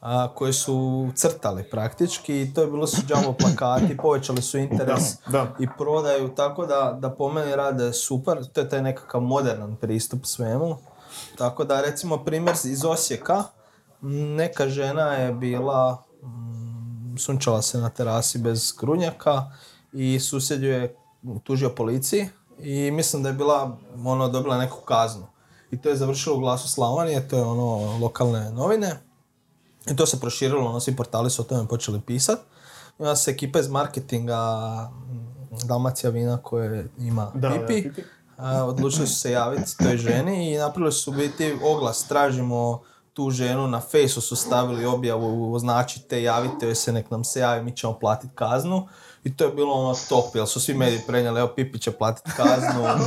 a, 0.00 0.28
koje 0.34 0.52
su 0.52 1.08
crtali 1.14 1.70
praktički 1.70 2.42
i 2.42 2.54
to 2.54 2.60
je 2.60 2.66
bilo 2.66 2.86
su 2.86 3.02
jumbo 3.08 3.32
plakati, 3.32 3.96
povećali 3.96 4.42
su 4.42 4.58
interes 4.58 5.02
Da, 5.26 5.32
da. 5.32 5.54
i 5.58 5.66
prodaju, 5.78 6.28
tako 6.28 6.66
da, 6.66 6.98
da 7.00 7.10
po 7.10 7.32
meni 7.32 7.56
rade 7.56 7.92
super, 7.92 8.44
to 8.52 8.60
je 8.60 8.68
taj 8.68 8.82
nekakav 8.82 9.20
modernan 9.20 9.76
pristup 9.76 10.26
svemu. 10.26 10.76
Tako 11.38 11.64
da 11.64 11.80
recimo 11.80 12.24
primjer 12.24 12.56
iz 12.64 12.84
Osijeka, 12.84 13.42
neka 14.36 14.68
žena 14.68 15.12
je 15.12 15.32
bila, 15.32 16.04
mm, 16.22 17.16
sunčala 17.18 17.62
se 17.62 17.78
na 17.78 17.90
terasi 17.90 18.38
bez 18.38 18.72
grunjaka 18.80 19.50
i 19.92 20.20
susjed 20.20 20.62
ju 20.62 20.68
je 20.68 20.96
tužio 21.44 21.70
policiji 21.70 22.28
i 22.58 22.90
mislim 22.90 23.22
da 23.22 23.28
je 23.28 23.32
bila, 23.32 23.76
ono, 24.04 24.28
dobila 24.28 24.58
neku 24.58 24.80
kaznu. 24.80 25.26
I 25.70 25.80
to 25.80 25.88
je 25.88 25.96
završilo 25.96 26.36
u 26.36 26.40
Glasu 26.40 26.68
Slavonije, 26.68 27.28
to 27.28 27.36
je 27.36 27.42
ono 27.42 27.98
lokalne 27.98 28.50
novine. 28.50 29.00
I 29.90 29.96
to 29.96 30.06
se 30.06 30.20
proširilo, 30.20 30.68
ono, 30.68 30.80
svi 30.80 30.96
portali 30.96 31.30
su 31.30 31.42
o 31.42 31.44
tome 31.44 31.68
počeli 31.68 32.00
pisati. 32.00 32.42
I 32.98 33.02
onda 33.02 33.16
se 33.16 33.30
ekipa 33.30 33.60
iz 33.60 33.68
marketinga 33.68 34.40
mm, 34.92 35.66
Dalmacija 35.66 36.10
Vina 36.10 36.36
koje 36.36 36.88
ima 36.98 37.30
Da, 37.34 37.48
da, 37.48 37.66
Pipi, 37.66 37.88
Pipi. 37.88 38.02
a, 38.36 38.64
odlučili 38.64 39.06
su 39.06 39.20
se 39.20 39.30
javiti 39.30 39.76
toj 39.78 39.96
ženi 39.96 40.52
i 40.52 40.58
napravili 40.58 40.92
su 40.92 41.12
biti 41.12 41.58
oglas, 41.64 42.08
tražimo 42.08 42.82
tu 43.12 43.30
ženu, 43.30 43.68
na 43.68 43.80
fejsu 43.80 44.20
su 44.20 44.36
stavili 44.36 44.86
objavu, 44.86 45.54
označite, 45.54 46.22
javite 46.22 46.66
joj 46.66 46.74
se, 46.74 46.92
nek 46.92 47.10
nam 47.10 47.24
se 47.24 47.40
javi, 47.40 47.62
mi 47.62 47.76
ćemo 47.76 47.98
platiti 47.98 48.34
kaznu. 48.34 48.88
I 49.28 49.36
to 49.36 49.44
je 49.44 49.50
bilo 49.50 49.74
ono 49.74 49.94
top, 50.08 50.34
jer 50.34 50.46
su 50.46 50.60
svi 50.60 50.74
mediji 50.74 51.00
prenijeli, 51.06 51.40
evo 51.40 51.48
Pipi 51.56 51.78
će 51.78 51.90
platiti 51.90 52.30
kaznu. 52.36 52.84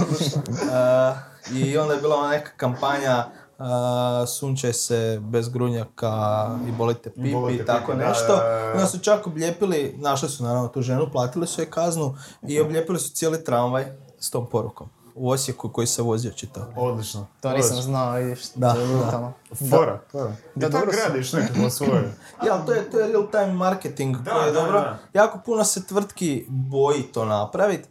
E, 1.52 1.54
I 1.54 1.78
onda 1.78 1.94
je 1.94 2.02
bila 2.02 2.16
ona 2.16 2.30
neka 2.30 2.52
kampanja 2.58 3.26
uh, 3.58 4.30
sunčaj 4.30 4.74
se 4.74 5.20
bez 5.22 5.50
grunjaka 5.50 6.48
i 6.68 6.72
bolite 6.72 7.10
pipi 7.10 7.32
Bolite 7.32 7.64
i 7.64 7.66
tako 7.66 7.92
pipi, 7.92 8.04
nešto. 8.04 8.36
da, 8.36 8.72
onda 8.74 8.88
su 8.88 9.00
čak 9.00 9.28
oblijepili, 9.28 9.96
našli 9.98 10.30
su 10.30 10.44
naravno 10.44 10.68
tu 10.68 10.82
ženu, 10.82 11.08
platili 11.12 11.48
su 11.48 11.62
je 11.62 11.70
kaznu 11.70 12.16
i 12.48 12.62
oblijepili 12.62 13.00
su 13.00 13.12
cijeli 13.12 13.44
tramvaj 13.44 13.86
s 14.20 14.30
tom 14.30 14.50
porukom. 14.50 14.90
U 15.16 15.30
Osijeku 15.30 15.70
koji 15.70 15.88
se 15.88 16.02
vozio 16.02 16.32
čitao. 16.32 16.66
Odlično. 16.76 17.28
To 17.42 17.50
nisam 17.50 17.72
odlično. 17.72 17.82
znao, 17.82 18.14
vidiš, 18.16 18.40
Da, 18.56 18.74
da. 19.12 19.34
Fora. 19.70 20.02
Da, 20.14 20.34
I 20.56 20.60
tako 20.60 20.72
dobro 20.72 20.92
gradiš 20.92 21.34
nekako 21.34 21.70
svoje. 21.70 22.14
Ja, 22.48 22.66
to 22.66 22.74
je, 22.74 22.92
to 22.92 23.00
je 23.00 23.08
real 23.08 23.32
time 23.32 23.54
marketing 23.54 24.18
Da, 24.18 24.32
koji 24.32 24.46
je 24.46 24.52
da, 24.52 24.60
dobro. 24.60 24.80
da. 24.80 24.98
Jako 25.14 25.40
puno 25.46 25.64
se 25.64 25.88
tvrtki 25.88 26.46
boji 26.50 27.04
to 27.04 27.26
napraviti. 27.26 27.90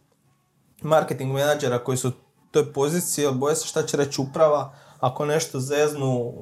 Marketing 0.82 1.32
menadžera 1.32 1.78
koji 1.78 1.96
su 1.98 2.08
u 2.08 2.12
toj 2.50 2.72
poziciji, 2.72 3.22
jer 3.24 3.34
boje 3.34 3.56
se 3.56 3.66
šta 3.66 3.82
će 3.82 3.96
reći 3.96 4.20
uprava. 4.20 4.72
Ako 5.00 5.26
nešto 5.26 5.60
zeznu, 5.60 6.20
uh, 6.20 6.34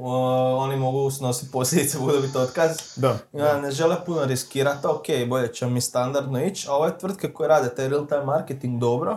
oni 0.63 0.77
mogu 0.77 1.11
snositi 1.11 1.53
posljedice, 1.53 1.99
budu 2.05 2.21
biti 2.23 2.39
otkaz. 2.39 2.77
Da. 2.97 3.19
Ja, 3.33 3.61
ne 3.61 3.71
žele 3.71 3.97
puno 4.07 4.25
riskirati, 4.25 4.87
ok, 4.87 5.05
bolje 5.29 5.53
ćemo 5.53 5.71
mi 5.71 5.81
standardno 5.81 6.45
ići, 6.45 6.67
a 6.71 6.75
ove 6.75 6.99
tvrtke 6.99 7.33
koje 7.33 7.49
rade 7.49 7.75
taj 7.75 7.89
real 7.89 8.07
time 8.07 8.25
marketing 8.25 8.81
dobro, 8.81 9.17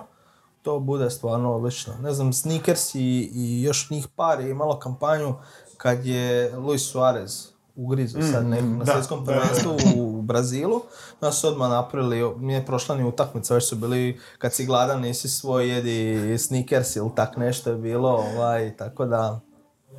to 0.61 0.79
bude 0.79 1.09
stvarno 1.09 1.55
odlično. 1.55 1.93
Ne 2.01 2.13
znam, 2.13 2.33
Sneakers 2.33 2.95
i, 2.95 3.31
i 3.33 3.63
još 3.63 3.89
njih 3.89 4.07
par 4.15 4.39
je 4.39 4.49
imalo 4.49 4.79
kampanju 4.79 5.35
kad 5.77 6.05
je 6.05 6.57
Luis 6.57 6.91
Suarez 6.91 7.51
ugrizo 7.75 8.21
sad 8.31 8.45
nekog 8.45 8.69
na 8.69 8.83
da, 8.83 8.91
svjetskom 8.91 9.25
da, 9.25 9.33
da. 9.33 9.39
prvenstvu 9.39 9.77
u 9.95 10.21
Brazilu. 10.21 10.81
Onda 11.21 11.31
su 11.31 11.47
odmah 11.47 11.69
napravili, 11.69 12.35
nije 12.39 12.65
prošla 12.65 12.95
ni 12.95 13.03
utakmica, 13.03 13.53
već 13.53 13.69
su 13.69 13.75
bili, 13.75 14.19
kad 14.37 14.53
si 14.53 14.65
gladan 14.65 15.01
nisi 15.01 15.29
svoj 15.29 15.69
jedi 15.69 16.37
Sneakers 16.37 16.95
ili 16.95 17.09
tak 17.15 17.37
nešto 17.37 17.69
je 17.69 17.75
bilo, 17.75 18.09
ovaj, 18.09 18.77
tako 18.77 19.05
da... 19.05 19.39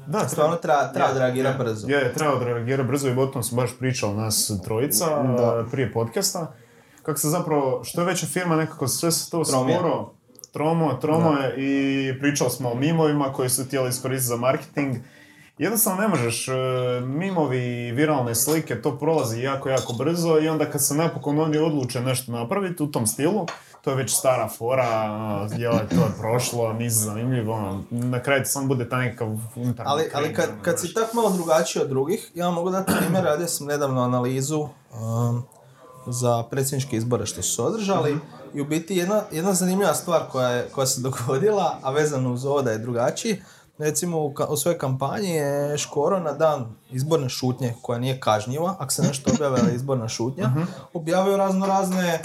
Da, 0.06 0.28
Stvarno 0.28 0.56
treba, 0.56 0.92
treba 0.92 1.10
odreagirati 1.10 1.58
brzo. 1.58 1.88
Je, 1.88 2.14
treba 2.14 2.34
odreagirati 2.34 2.88
brzo 2.88 3.08
i 3.08 3.18
o 3.18 3.26
tom 3.26 3.42
smo 3.42 3.62
baš 3.62 3.78
pričali 3.78 4.14
nas 4.14 4.50
trojica 4.64 5.04
a, 5.04 5.64
prije 5.70 5.92
podcasta. 5.92 6.52
Kako 7.02 7.18
se 7.18 7.28
zapravo, 7.28 7.84
što 7.84 8.00
je 8.00 8.06
veća 8.06 8.26
firma, 8.26 8.56
nekako 8.56 8.88
sve 8.88 9.12
se 9.12 9.30
to 9.30 9.44
sporo, 9.44 10.12
tromo, 10.52 10.94
tromo 10.94 11.32
je 11.32 11.54
i 11.56 12.18
pričali 12.18 12.50
smo 12.50 12.70
o 12.70 12.74
mimovima 12.74 13.32
koji 13.32 13.48
su 13.48 13.64
htjeli 13.64 13.88
iskoristiti 13.88 14.28
za 14.28 14.36
marketing. 14.36 14.96
Jednostavno 15.58 16.02
ne 16.02 16.08
možeš, 16.08 16.48
e, 16.48 16.52
mimovi 17.00 17.88
i 17.88 17.92
viralne 17.92 18.34
slike, 18.34 18.82
to 18.82 18.98
prolazi 18.98 19.42
jako, 19.42 19.68
jako 19.68 19.92
brzo 19.92 20.40
i 20.40 20.48
onda 20.48 20.70
kad 20.70 20.84
se 20.84 20.94
napokon 20.94 21.40
oni 21.40 21.58
odluče 21.58 22.00
nešto 22.00 22.32
napraviti 22.32 22.82
u 22.82 22.86
tom 22.86 23.06
stilu, 23.06 23.46
to 23.82 23.90
je 23.90 23.96
već 23.96 24.10
stara 24.10 24.48
fora, 24.48 25.12
ono, 25.12 25.48
jel, 25.56 25.72
to 25.72 25.94
je 25.94 26.12
prošlo, 26.18 26.72
nisi 26.72 26.96
zanimljiv, 26.96 27.50
ono, 27.50 27.82
na 27.90 28.22
kraju 28.22 28.42
ti 28.42 28.48
samo 28.48 28.66
bude 28.66 28.88
taj 28.88 29.04
nekakav 29.04 29.28
unutarnji 29.56 29.90
Ali, 29.92 30.10
ali 30.14 30.34
kad, 30.34 30.48
ono, 30.48 30.62
kad 30.62 30.80
si 30.80 30.94
tak 30.94 31.14
malo 31.14 31.30
drugačiji 31.30 31.82
od 31.82 31.88
drugih, 31.88 32.30
ja 32.34 32.46
vam 32.46 32.54
mogu 32.54 32.70
dati 32.70 32.92
primjer, 32.98 33.24
radio 33.24 33.46
sam 33.46 33.66
nedavno 33.66 34.02
analizu 34.02 34.60
um, 34.60 35.42
za 36.06 36.42
predsjedničke 36.50 36.96
izbore 36.96 37.26
što 37.26 37.42
su 37.42 37.54
se 37.54 37.62
održali 37.62 38.18
i 38.54 38.60
u 38.60 38.64
biti 38.64 38.96
jedna, 38.96 39.22
jedna 39.30 39.54
zanimljiva 39.54 39.94
stvar 39.94 40.22
koja, 40.22 40.48
je, 40.48 40.68
koja 40.68 40.86
se 40.86 41.00
dogodila, 41.00 41.78
a 41.82 41.90
vezano 41.90 42.32
uz 42.32 42.44
ovo 42.44 42.62
da 42.62 42.70
je 42.70 42.78
drugačiji, 42.78 43.42
recimo 43.78 44.18
u, 44.18 44.30
ka- 44.30 44.46
u 44.46 44.56
svojoj 44.56 44.78
kampanji 44.78 45.30
je 45.30 45.78
Škoro 45.78 46.20
na 46.20 46.32
dan 46.32 46.76
izborne 46.90 47.28
šutnje, 47.28 47.74
koja 47.82 47.98
nije 47.98 48.20
kažnjiva, 48.20 48.76
ako 48.78 48.92
se 48.92 49.02
nešto 49.02 49.30
je 49.64 49.74
izborna 49.74 50.08
šutnja, 50.08 50.50
objavio 50.94 51.36
razno 51.36 51.66
razne 51.66 52.08
e, 52.08 52.20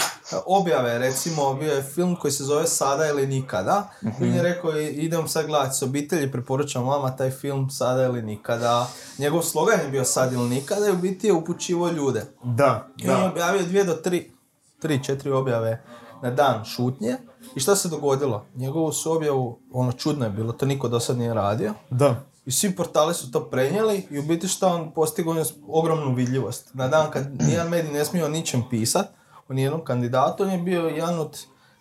objave, 0.46 0.98
recimo 0.98 1.54
bio 1.54 1.72
je 1.72 1.82
film 1.84 2.16
koji 2.16 2.32
se 2.32 2.44
zove 2.44 2.66
Sada 2.66 3.06
ili 3.06 3.26
nikada, 3.26 3.88
i 4.02 4.22
on 4.22 4.34
je 4.34 4.42
rekao 4.42 4.72
i- 4.72 4.86
idem 4.86 5.28
sad 5.28 5.46
gledati 5.46 5.76
s 5.76 5.82
obitelji, 5.82 6.32
preporučam 6.32 6.84
vama 6.84 7.10
taj 7.10 7.30
film 7.30 7.70
Sada 7.70 8.04
ili 8.04 8.22
nikada. 8.22 8.86
Njegov 9.18 9.42
slogan 9.42 9.80
je 9.80 9.88
bio 9.88 10.04
Sad 10.04 10.32
ili 10.32 10.48
nikada 10.48 10.86
i 10.86 10.92
u 10.92 10.96
biti 10.96 11.26
je 11.26 11.32
upućivo 11.32 11.88
ljude. 11.88 12.24
Da, 12.44 12.88
I 12.96 13.08
on 13.08 13.16
je 13.16 13.22
da. 13.22 13.28
objavio 13.28 13.62
dvije 13.62 13.84
do 13.84 13.94
tri, 13.94 14.30
tri, 14.78 15.04
četiri 15.04 15.30
objave 15.32 15.82
na 16.22 16.30
dan 16.30 16.64
šutnje. 16.64 17.16
I 17.56 17.60
šta 17.60 17.76
se 17.76 17.88
dogodilo? 17.88 18.46
Njegovu 18.54 18.92
su 18.92 19.12
objavu, 19.12 19.58
ono 19.72 19.92
čudno 19.92 20.24
je 20.24 20.30
bilo, 20.30 20.52
to 20.52 20.66
niko 20.66 20.88
do 20.88 21.00
sad 21.00 21.18
nije 21.18 21.34
radio. 21.34 21.74
Da. 21.90 22.24
I 22.46 22.50
svi 22.50 22.76
portali 22.76 23.14
su 23.14 23.30
to 23.30 23.50
prenijeli 23.50 24.06
i 24.10 24.18
u 24.18 24.22
biti 24.22 24.48
šta 24.48 24.74
on 24.74 24.90
postigao 24.94 25.30
on 25.30 25.38
je 25.38 25.44
ogromnu 25.68 26.14
vidljivost. 26.14 26.74
Na 26.74 26.88
dan 26.88 27.10
kad 27.10 27.42
nijedan 27.42 27.68
medij 27.68 27.92
ne 27.92 28.04
smije 28.04 28.24
o 28.24 28.28
ničem 28.28 28.62
pisat, 28.70 29.06
o 29.48 29.52
nijednom 29.52 29.84
kandidatu, 29.84 30.42
on 30.42 30.50
je 30.50 30.58
bio 30.58 30.82
jedan 30.82 31.18
od, 31.18 31.38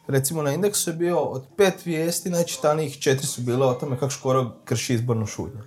recimo 0.08 0.42
na 0.42 0.54
indeksu 0.54 0.90
je 0.90 0.94
bio 0.94 1.20
od 1.20 1.44
pet 1.58 1.86
vijesti, 1.86 2.30
najčitanijih 2.30 3.00
četiri 3.00 3.28
su 3.28 3.42
bile 3.42 3.66
o 3.66 3.74
tome 3.74 4.00
kako 4.00 4.10
Škoro 4.10 4.52
krši 4.66 4.94
izbornu 4.94 5.26
šutnju. 5.26 5.62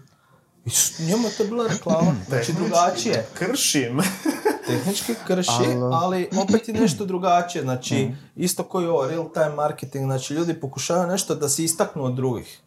I 0.65 0.71
njemu 1.07 1.29
je 1.29 1.37
to 1.37 1.45
bila 1.45 1.67
reklama, 1.67 2.15
znači 2.29 2.53
drugačije 2.53 3.27
Kršim. 3.35 4.00
tehnički 4.71 5.15
krši, 5.27 5.65
ali 5.93 6.29
opet 6.43 6.69
je 6.69 6.75
nešto 6.75 7.05
drugačije. 7.05 7.62
Znači, 7.62 8.11
isto 8.37 8.65
koji 8.65 8.87
ovo 8.87 9.07
real 9.07 9.33
time 9.33 9.49
marketing, 9.49 10.05
znači 10.05 10.35
ljudi 10.35 10.55
pokušavaju 10.55 11.09
nešto 11.09 11.35
da 11.35 11.49
se 11.49 11.65
istaknu 11.65 12.05
od 12.05 12.15
drugih. 12.15 12.61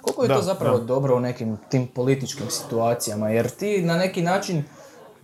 Koliko 0.00 0.22
je 0.22 0.28
Da, 0.28 0.36
to 0.36 0.42
zapravo 0.42 0.78
da. 0.78 0.84
dobro 0.84 1.16
u 1.16 1.20
nekim 1.20 1.56
tim 1.70 1.86
političkim 1.86 2.50
situacijama? 2.50 3.30
Jer 3.30 3.50
ti 3.50 3.82
na 3.82 3.96
neki 3.96 4.22
način 4.22 4.64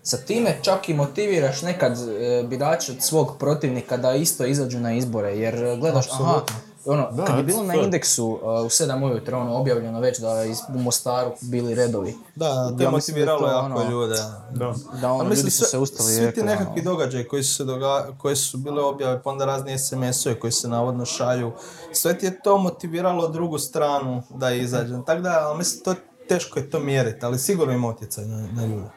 sa 0.03 0.17
time 0.17 0.59
čak 0.63 0.89
i 0.89 0.95
motiviraš 0.95 1.63
nekad 1.63 1.93
e, 1.93 2.45
birače 2.49 2.93
od 2.93 3.03
svog 3.03 3.37
protivnika 3.39 3.97
da 3.97 4.13
isto 4.13 4.47
izađu 4.47 4.81
na 4.81 4.95
izbore. 4.95 5.39
Jer 5.39 5.79
gledaš, 5.81 6.07
aha, 6.13 6.41
ono, 6.87 7.11
Da, 7.11 7.25
kad 7.25 7.37
je 7.37 7.43
bilo 7.43 7.63
na 7.63 7.73
fair. 7.73 7.85
indeksu 7.85 8.39
e, 8.43 8.47
u 8.47 8.69
7 8.69 9.05
ujutro 9.05 9.39
ono, 9.39 9.57
objavljeno 9.57 10.01
već 10.01 10.19
da 10.19 10.31
je 10.33 10.51
iz- 10.51 10.61
u 10.69 10.79
Mostaru 10.79 11.31
bili 11.41 11.75
redovi. 11.75 12.15
Da, 12.37 12.69
to 12.69 12.77
je 12.79 12.85
Ja 12.85 12.91
motiviralo 12.91 13.49
jako 13.49 13.65
ono- 13.67 13.91
ljude. 13.91 14.17
Da. 14.51 14.75
Da 15.01 15.13
ono, 15.13 15.25
ljudi 15.25 15.37
su 15.43 15.51
sve- 15.51 15.67
se 15.67 15.79
ustali 15.79 16.09
Svi 16.09 16.33
ti 16.33 16.43
nekakvi 16.43 16.81
ono, 16.81 16.83
događaji 16.85 17.25
koji 17.25 17.43
su, 17.43 17.55
se 17.55 17.65
doga- 17.65 18.07
koji 18.19 18.37
su 18.37 18.59
bile 18.59 18.83
objave, 18.83 19.23
pa 19.23 19.31
onda 19.31 19.45
razni 19.45 19.73
SMS-ovi 19.73 20.35
koji 20.35 20.53
se 20.53 20.69
navodno 20.69 21.05
šalju, 21.07 21.53
sve 21.93 22.19
ti 22.19 22.27
je 22.27 22.41
to 22.41 22.59
motiviralo 22.59 23.29
drugu 23.29 23.59
stranu 23.59 24.23
da 24.31 24.51
izađe. 24.53 24.95
Tako 25.07 25.21
da, 25.21 25.41
ali 25.41 25.59
mislim, 25.59 25.85
to 25.85 25.95
teško 26.29 26.59
je 26.59 26.71
to 26.71 26.81
mjeriti, 26.81 27.27
ali 27.27 27.39
sigurno 27.39 27.73
ima 27.75 27.89
utjecaj 27.89 28.25
na, 28.25 28.49
na 28.53 28.67
ljude. 28.67 28.89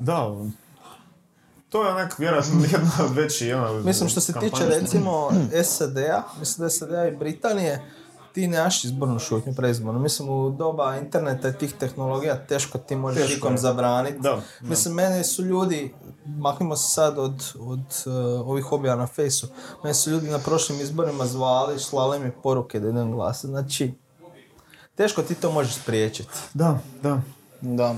Da. 0.00 0.26
To 1.74 1.84
je 1.84 1.90
onak 1.90 2.18
vjerojatno 2.18 2.60
jedna 2.72 2.90
od 3.04 3.14
većih 3.14 3.56
ono, 3.56 3.80
Mislim 3.80 4.08
što 4.08 4.20
se 4.20 4.32
tiče 4.32 4.66
recimo 4.66 5.30
SAD-a, 5.64 6.22
mislim 6.38 6.66
da 6.66 6.70
SAD-a 6.70 7.08
i 7.08 7.16
Britanije, 7.16 7.90
ti 8.32 8.48
nemaš 8.48 8.84
izbornu 8.84 9.18
šutnju 9.18 9.54
preizbornu. 9.54 10.00
Mislim 10.00 10.28
u 10.28 10.50
doba 10.50 10.96
interneta 10.96 11.48
i 11.48 11.52
tih 11.52 11.72
tehnologija 11.72 12.46
teško 12.46 12.78
ti 12.78 12.96
možeš 12.96 13.22
Teško 13.22 13.34
nikom 13.34 13.52
je. 13.52 13.58
zabraniti. 13.58 14.18
Da, 14.20 14.30
da. 14.30 14.68
Mislim, 14.68 14.94
mene 14.94 15.24
su 15.24 15.44
ljudi, 15.44 15.94
maknimo 16.24 16.76
se 16.76 16.94
sad 16.94 17.18
od, 17.18 17.52
od 17.60 17.78
uh, 18.06 18.14
ovih 18.48 18.72
objava 18.72 18.96
na 18.96 19.06
fejsu, 19.06 19.48
mene 19.82 19.94
su 19.94 20.10
ljudi 20.10 20.30
na 20.30 20.38
prošlim 20.38 20.80
izborima 20.80 21.26
zvali, 21.26 21.78
slali 21.78 22.18
mi 22.18 22.32
poruke 22.42 22.80
da 22.80 22.88
idem 22.88 23.12
glasati. 23.12 23.46
Znači, 23.46 23.94
teško 24.94 25.22
ti 25.22 25.34
to 25.34 25.52
možeš 25.52 25.74
spriječiti. 25.74 26.34
Da, 26.54 26.78
da. 27.02 27.20
Da. 27.60 27.96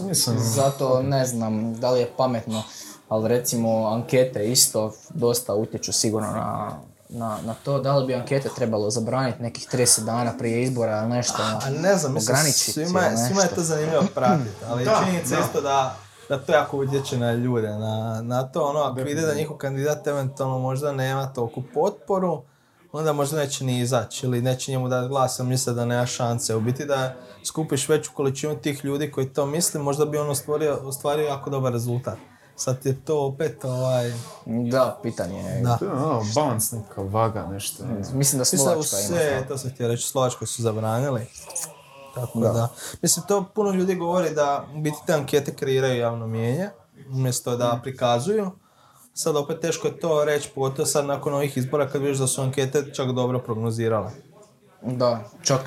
Mislim, 0.00 0.36
Zato 0.38 1.02
ne 1.02 1.26
znam 1.26 1.74
da 1.74 1.90
li 1.90 2.00
je 2.00 2.10
pametno, 2.16 2.62
ali 3.08 3.28
recimo 3.28 3.86
ankete 3.86 4.44
isto 4.44 4.92
dosta 5.10 5.54
utječu 5.54 5.92
sigurno 5.92 6.28
na, 6.28 6.70
na, 7.08 7.38
na 7.44 7.54
to. 7.54 7.78
Da 7.78 7.96
li 7.96 8.06
bi 8.06 8.14
ankete 8.14 8.48
trebalo 8.48 8.90
zabraniti 8.90 9.42
nekih 9.42 9.68
30 9.68 10.00
dana 10.00 10.32
prije 10.38 10.62
izbora 10.62 10.98
ili 10.98 11.08
nešto? 11.08 11.36
A 11.42 11.70
ne 11.72 11.96
znam, 11.96 12.14
mislim, 12.14 12.34
ograničiti 12.34 12.72
svima, 12.72 13.00
je- 13.00 13.16
svima 13.18 13.42
je 13.42 13.48
to 13.48 13.62
zanimljivo 13.62 14.02
pratiti, 14.14 14.50
ali 14.68 14.84
Da, 14.84 15.00
činjenica 15.00 15.34
je 15.34 15.40
da. 15.40 15.46
isto 15.46 15.60
da, 15.60 15.96
da 16.28 16.38
to 16.38 16.52
jako 16.52 16.76
utječe 16.78 17.18
na 17.18 17.32
ljude, 17.32 17.68
na, 17.68 18.20
na 18.22 18.42
to 18.42 18.62
ono, 18.62 18.80
ako 18.80 18.94
vide 18.96 19.20
da 19.22 19.34
njihov 19.34 19.56
kandidat 19.56 20.06
eventualno 20.06 20.58
možda 20.58 20.92
nema 20.92 21.26
toliku 21.26 21.62
potporu, 21.74 22.42
onda 22.92 23.12
možda 23.12 23.36
neće 23.36 23.64
ni 23.64 23.80
izaći 23.80 24.26
ili 24.26 24.42
neće 24.42 24.72
njemu 24.72 24.88
dati 24.88 25.08
glas, 25.08 25.38
misle 25.38 25.72
da 25.72 25.84
nema 25.84 26.06
šanse. 26.06 26.54
U 26.54 26.60
biti 26.60 26.84
da 26.84 27.14
skupiš 27.48 27.88
veću 27.88 28.10
količinu 28.14 28.56
tih 28.56 28.84
ljudi 28.84 29.10
koji 29.10 29.28
to 29.28 29.46
misle, 29.46 29.80
možda 29.80 30.04
bi 30.04 30.18
on 30.18 30.30
ostvario, 30.30 30.78
ostvario 30.82 31.26
jako 31.26 31.50
dobar 31.50 31.72
rezultat. 31.72 32.18
Sad 32.56 32.86
je 32.86 33.04
to 33.04 33.26
opet 33.26 33.64
ovaj... 33.64 34.12
Da, 34.46 34.98
pitanje 35.02 35.38
je. 35.38 35.60
Da. 35.62 35.76
to 35.76 35.84
je 35.84 35.90
ono, 35.90 36.22
balans 36.34 36.72
neka 36.72 37.02
vaga, 37.02 37.46
nešto. 37.52 37.84
Mislim 37.84 38.12
da 38.12 38.18
Mislim 38.18 38.38
da 38.38 38.44
Slovačka 38.44 38.96
ima. 38.98 39.08
sve, 39.08 39.44
to 39.48 39.58
sam 39.58 39.70
htio 39.70 39.88
reći, 39.88 40.02
Slovačkoj 40.02 40.46
su 40.46 40.62
zabranili. 40.62 41.26
Tako 42.14 42.40
da. 42.40 42.68
Mislim, 43.02 43.26
to 43.26 43.44
puno 43.54 43.70
ljudi 43.70 43.94
govori 43.94 44.34
da 44.34 44.66
biti 44.74 44.96
te 45.06 45.12
ankete 45.12 45.54
kreiraju 45.54 45.98
javno 45.98 46.26
mijenje, 46.26 46.70
umjesto 47.10 47.56
da 47.56 47.80
prikazuju. 47.82 48.50
Sad 49.14 49.36
opet 49.36 49.60
teško 49.60 49.88
je 49.88 50.00
to 50.00 50.24
reći, 50.24 50.50
pogotovo 50.54 50.86
sad 50.86 51.06
nakon 51.06 51.34
ovih 51.34 51.56
izbora 51.56 51.88
kad 51.88 52.02
vidiš 52.02 52.18
da 52.18 52.26
su 52.26 52.42
ankete 52.42 52.94
čak 52.94 53.08
dobro 53.10 53.38
prognozirale. 53.38 54.10
Da, 54.82 55.24
čak 55.42 55.60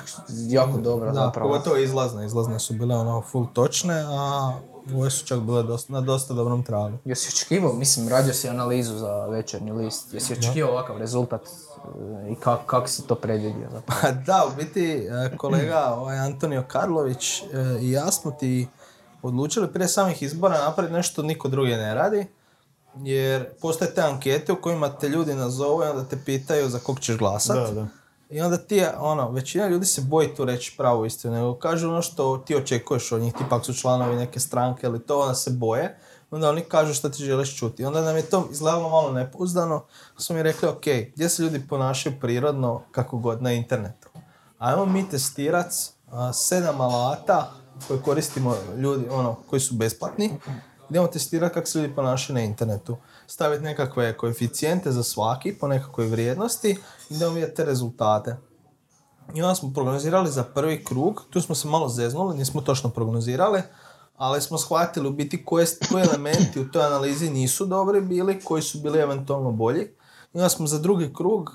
jako 0.48 0.78
dobro 0.78 1.06
Da, 1.06 1.14
zapravo. 1.14 1.50
pogotovo 1.50 1.76
izlazne, 1.76 2.26
izlazne 2.26 2.58
su 2.58 2.74
bile 2.74 2.96
ono 2.96 3.22
full 3.22 3.46
točne, 3.52 4.04
a 4.08 4.52
ove 4.94 5.10
su 5.10 5.26
čak 5.26 5.40
bile 5.40 5.62
dosta, 5.62 5.92
na 5.92 6.00
dosta 6.00 6.34
dobrom 6.34 6.62
tragu. 6.62 6.98
Jesi 7.04 7.28
očekivao, 7.36 7.72
mislim, 7.72 8.08
radio 8.08 8.32
si 8.32 8.48
analizu 8.48 8.98
za 8.98 9.26
večernji 9.26 9.72
list, 9.72 10.14
jesi 10.14 10.32
očekivao 10.32 10.72
ovakav 10.72 10.98
rezultat 10.98 11.40
e, 11.40 12.32
i 12.32 12.34
kako 12.34 12.66
kak 12.66 12.88
si 12.88 13.06
to 13.06 13.14
predvidio 13.14 13.68
zapravo? 13.72 14.00
Pa 14.02 14.10
da, 14.10 14.44
u 14.52 14.56
biti 14.56 15.08
e, 15.10 15.36
kolega 15.36 15.86
ovaj 16.00 16.18
Antonio 16.18 16.64
Karlović 16.68 17.42
e, 17.42 17.44
i 17.80 17.90
ja 17.90 18.12
smo 18.12 18.30
ti 18.30 18.68
odlučili 19.22 19.72
prije 19.72 19.88
samih 19.88 20.22
izbora 20.22 20.64
napraviti 20.64 20.94
nešto 20.94 21.22
niko 21.22 21.48
drugi 21.48 21.70
ne 21.70 21.94
radi. 21.94 22.26
Jer 22.96 23.46
postoje 23.60 23.94
te 23.94 24.02
ankete 24.02 24.52
u 24.52 24.60
kojima 24.60 24.88
te 24.88 25.08
ljudi 25.08 25.34
nazovu 25.34 25.82
i 25.82 25.86
onda 25.86 26.04
te 26.04 26.18
pitaju 26.24 26.68
za 26.68 26.78
kog 26.78 27.00
ćeš 27.00 27.18
glasat. 27.18 27.56
Da, 27.56 27.80
da. 27.80 27.86
I 28.32 28.40
onda 28.40 28.56
ti, 28.56 28.84
ono, 28.98 29.30
većina 29.30 29.68
ljudi 29.68 29.86
se 29.86 30.00
boji 30.00 30.34
tu 30.34 30.44
reći 30.44 30.74
pravu 30.76 31.06
istinu, 31.06 31.34
nego 31.34 31.54
kažu 31.54 31.88
ono 31.88 32.02
što 32.02 32.38
ti 32.38 32.56
očekuješ 32.56 33.12
od 33.12 33.20
njih, 33.20 33.34
tipak 33.34 33.64
su 33.64 33.74
članovi 33.74 34.16
neke 34.16 34.40
stranke 34.40 34.86
ili 34.86 35.02
to, 35.02 35.20
onda 35.20 35.34
se 35.34 35.50
boje. 35.50 35.98
Onda 36.30 36.48
oni 36.48 36.60
kažu 36.60 36.94
što 36.94 37.08
ti 37.08 37.24
želiš 37.24 37.58
čuti. 37.58 37.84
Onda 37.84 38.00
nam 38.00 38.16
je 38.16 38.22
to 38.22 38.48
izgledalo 38.50 38.88
malo 38.88 39.12
nepouzdano. 39.12 39.84
Smo 40.16 40.36
mi 40.36 40.42
rekli, 40.42 40.68
ok, 40.68 40.84
gdje 41.14 41.28
se 41.28 41.42
ljudi 41.42 41.66
ponašaju 41.68 42.20
prirodno 42.20 42.82
kako 42.92 43.18
god 43.18 43.42
na 43.42 43.52
internetu. 43.52 44.08
Ajmo 44.58 44.86
mi 44.86 45.08
testirat 45.08 45.72
a, 46.10 46.32
sedam 46.32 46.80
alata 46.80 47.52
koje 47.88 48.02
koristimo 48.02 48.56
ljudi, 48.76 49.08
ono, 49.10 49.36
koji 49.50 49.60
su 49.60 49.74
besplatni. 49.74 50.30
Idemo 50.90 51.06
testirati 51.06 51.54
kako 51.54 51.66
se 51.66 51.78
ljudi 51.78 51.94
ponašaju 51.94 52.34
na 52.34 52.40
internetu. 52.42 52.96
Staviti 53.32 53.64
nekakve 53.64 54.16
koeficijente 54.16 54.92
za 54.92 55.02
svaki 55.02 55.54
po 55.60 55.68
nekakvoj 55.68 56.06
vrijednosti 56.06 56.76
i 57.10 57.14
te 57.56 57.64
rezultate. 57.64 58.36
I 59.34 59.42
onda 59.42 59.54
smo 59.54 59.72
prognozirali 59.74 60.30
za 60.30 60.44
prvi 60.44 60.84
krug, 60.84 61.22
tu 61.30 61.40
smo 61.40 61.54
se 61.54 61.68
malo 61.68 61.88
zeznuli, 61.88 62.38
nismo 62.38 62.60
točno 62.60 62.90
prognozirali, 62.90 63.62
ali 64.16 64.40
smo 64.40 64.58
shvatili 64.58 65.08
u 65.08 65.12
biti 65.12 65.44
koje, 65.44 65.66
koji 65.90 66.04
elementi 66.04 66.60
u 66.60 66.70
toj 66.70 66.84
analizi 66.84 67.30
nisu 67.30 67.66
dobri 67.66 68.00
bili, 68.00 68.40
koji 68.44 68.62
su 68.62 68.80
bili 68.80 68.98
eventualno 68.98 69.50
bolji. 69.50 69.82
I 70.34 70.38
onda 70.38 70.48
smo 70.48 70.66
za 70.66 70.78
drugi 70.78 71.14
krug 71.14 71.52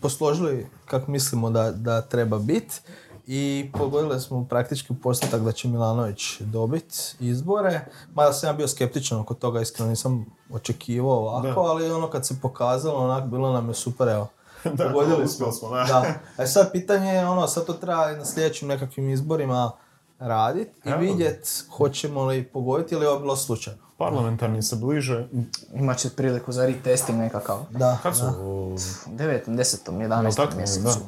posložili 0.00 0.66
kako 0.84 1.10
mislimo 1.10 1.50
da, 1.50 1.72
da 1.72 2.00
treba 2.00 2.38
biti 2.38 2.80
i 3.26 3.70
pogodili 3.72 4.20
smo 4.20 4.44
praktički 4.48 4.92
u 4.92 4.96
postotak 5.02 5.42
da 5.42 5.52
će 5.52 5.68
Milanović 5.68 6.40
dobiti 6.40 6.98
izbore. 7.20 7.80
Mada 8.14 8.32
sam 8.32 8.48
ja 8.48 8.52
bio 8.52 8.68
skeptičan 8.68 9.20
oko 9.20 9.34
toga, 9.34 9.60
iskreno 9.60 9.90
nisam 9.90 10.26
očekivao 10.50 11.18
ovako, 11.18 11.62
Da. 11.62 11.70
ali 11.70 11.90
ono 11.90 12.10
kad 12.10 12.26
se 12.26 12.34
pokazalo, 12.42 12.98
onak 13.04 13.24
bilo 13.24 13.52
nam 13.52 13.68
je 13.68 13.74
super, 13.74 14.08
evo. 14.08 14.28
Da, 14.74 14.88
Pogodili 14.88 15.24
uspjeli 15.24 15.52
smo, 15.52 15.68
da. 15.68 15.84
da. 15.84 16.14
A 16.42 16.46
sad 16.46 16.72
pitanje 16.72 17.10
je 17.12 17.26
ono, 17.26 17.46
sad 17.46 17.66
to 17.66 17.72
treba 17.72 18.12
na 18.12 18.24
sljedećim 18.24 18.68
nekakvim 18.68 19.10
izborima 19.10 19.72
raditi 20.18 20.80
i 20.84 20.88
Evo. 20.88 21.00
vidjet 21.00 21.64
hoćemo 21.76 22.24
li 22.24 22.44
pogoditi 22.44 22.94
ili 22.94 23.04
je 23.04 23.08
ovo 23.08 23.20
bilo 23.20 23.36
slučajno. 23.36 23.83
Parlamentarni 23.98 24.62
se 24.62 24.76
bliže. 24.76 25.26
Imat 25.74 25.98
će 25.98 26.10
priliku 26.10 26.52
za 26.52 26.66
retesting 26.66 27.18
nekakav. 27.18 27.58
Da, 27.70 27.98
Kad 28.02 28.16
su? 28.16 28.22
da. 28.22 28.30
u- 28.30 28.76
9. 29.08 29.40
10. 29.48 29.76
11. 29.88 30.36
tako, 30.36 30.56
mjesecu. 30.56 30.98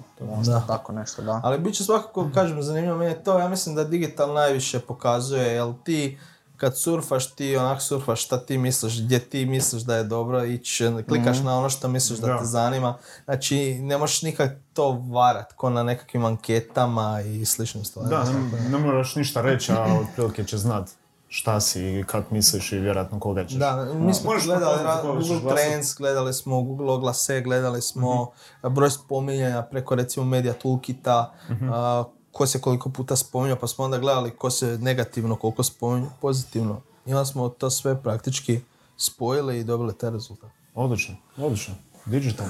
da. 0.44 0.60
Tako 0.60 0.92
nešto, 0.92 1.22
da. 1.22 1.40
Ali 1.44 1.58
bit 1.58 1.74
će 1.74 1.84
svakako, 1.84 2.30
kažem, 2.34 2.62
zanimljivo 2.62 2.96
meni 2.96 3.10
je 3.10 3.24
to, 3.24 3.38
ja 3.38 3.48
mislim 3.48 3.74
da 3.74 3.84
digital 3.84 4.32
najviše 4.32 4.80
pokazuje, 4.80 5.42
jel 5.44 5.74
ti 5.84 6.18
kad 6.56 6.78
surfaš 6.78 7.26
ti 7.26 7.56
onak 7.56 7.82
surfaš 7.82 8.24
šta 8.24 8.38
ti 8.38 8.58
misliš, 8.58 9.00
gdje 9.00 9.18
ti 9.20 9.46
misliš 9.46 9.82
da 9.82 9.96
je 9.96 10.04
dobro 10.04 10.44
ići, 10.44 10.84
klikaš 11.08 11.38
na 11.38 11.58
ono 11.58 11.70
što 11.70 11.88
misliš 11.88 12.18
da, 12.18 12.26
Da. 12.26 12.38
te 12.38 12.44
zanima. 12.44 12.94
Znači, 13.24 13.56
ne 13.74 13.98
možeš 13.98 14.22
nikak 14.22 14.52
to 14.72 14.90
varat, 14.92 15.52
ko 15.52 15.70
na 15.70 15.82
nekakvim 15.82 16.24
anketama 16.24 17.20
i 17.22 17.44
sličnim 17.44 17.84
stvarima. 17.84 18.16
Da, 18.16 18.24
ne, 18.24 18.68
ne 18.70 18.78
moraš 18.78 19.16
ništa 19.16 19.40
reći, 19.42 19.72
a 19.72 19.84
otprilike 20.02 20.44
će 20.44 20.58
znat 20.58 20.90
šta 21.28 21.60
si 21.60 21.82
i 21.82 22.04
kak 22.04 22.30
misliš 22.30 22.72
i 22.72 22.78
vjerojatno 22.78 23.20
koga 23.20 23.44
ćeš. 23.44 23.52
Da, 23.54 23.84
mi 23.86 24.14
smo 24.14 24.30
Možeš 24.30 24.46
gledali 24.46 24.78
ra- 24.78 25.02
Google. 25.28 25.54
Trends, 25.54 25.94
gledali 25.94 26.32
smo 26.34 26.62
Google 26.62 26.86
oglase, 26.88 27.40
gledali 27.40 27.82
smo 27.82 28.32
Mhm. 28.62 28.74
broj 28.74 28.90
spominjanja 28.90 29.62
preko 29.62 29.94
recimo 29.94 30.26
Media 30.26 30.52
Toolkita, 30.54 31.32
Mhm. 31.50 31.68
a, 31.68 32.04
ko 32.32 32.46
se 32.46 32.60
koliko 32.60 32.90
puta 32.90 33.16
spominjao, 33.16 33.56
pa 33.56 33.66
smo 33.66 33.84
onda 33.84 33.98
gledali 33.98 34.30
ko 34.32 34.50
se 34.50 34.78
negativno, 34.78 35.36
koliko 35.36 35.62
spominje 35.62 36.06
pozitivno. 36.20 36.80
I 37.06 37.12
onda 37.12 37.24
smo 37.24 37.48
to 37.48 37.70
sve 37.70 37.96
praktički 37.96 38.60
spojili 38.96 39.58
i 39.58 39.64
dobili 39.64 39.94
taj 39.94 40.10
rezultat. 40.10 40.50
Odlično, 40.74 41.14
odlično. 41.36 41.74
Digital. 42.04 42.46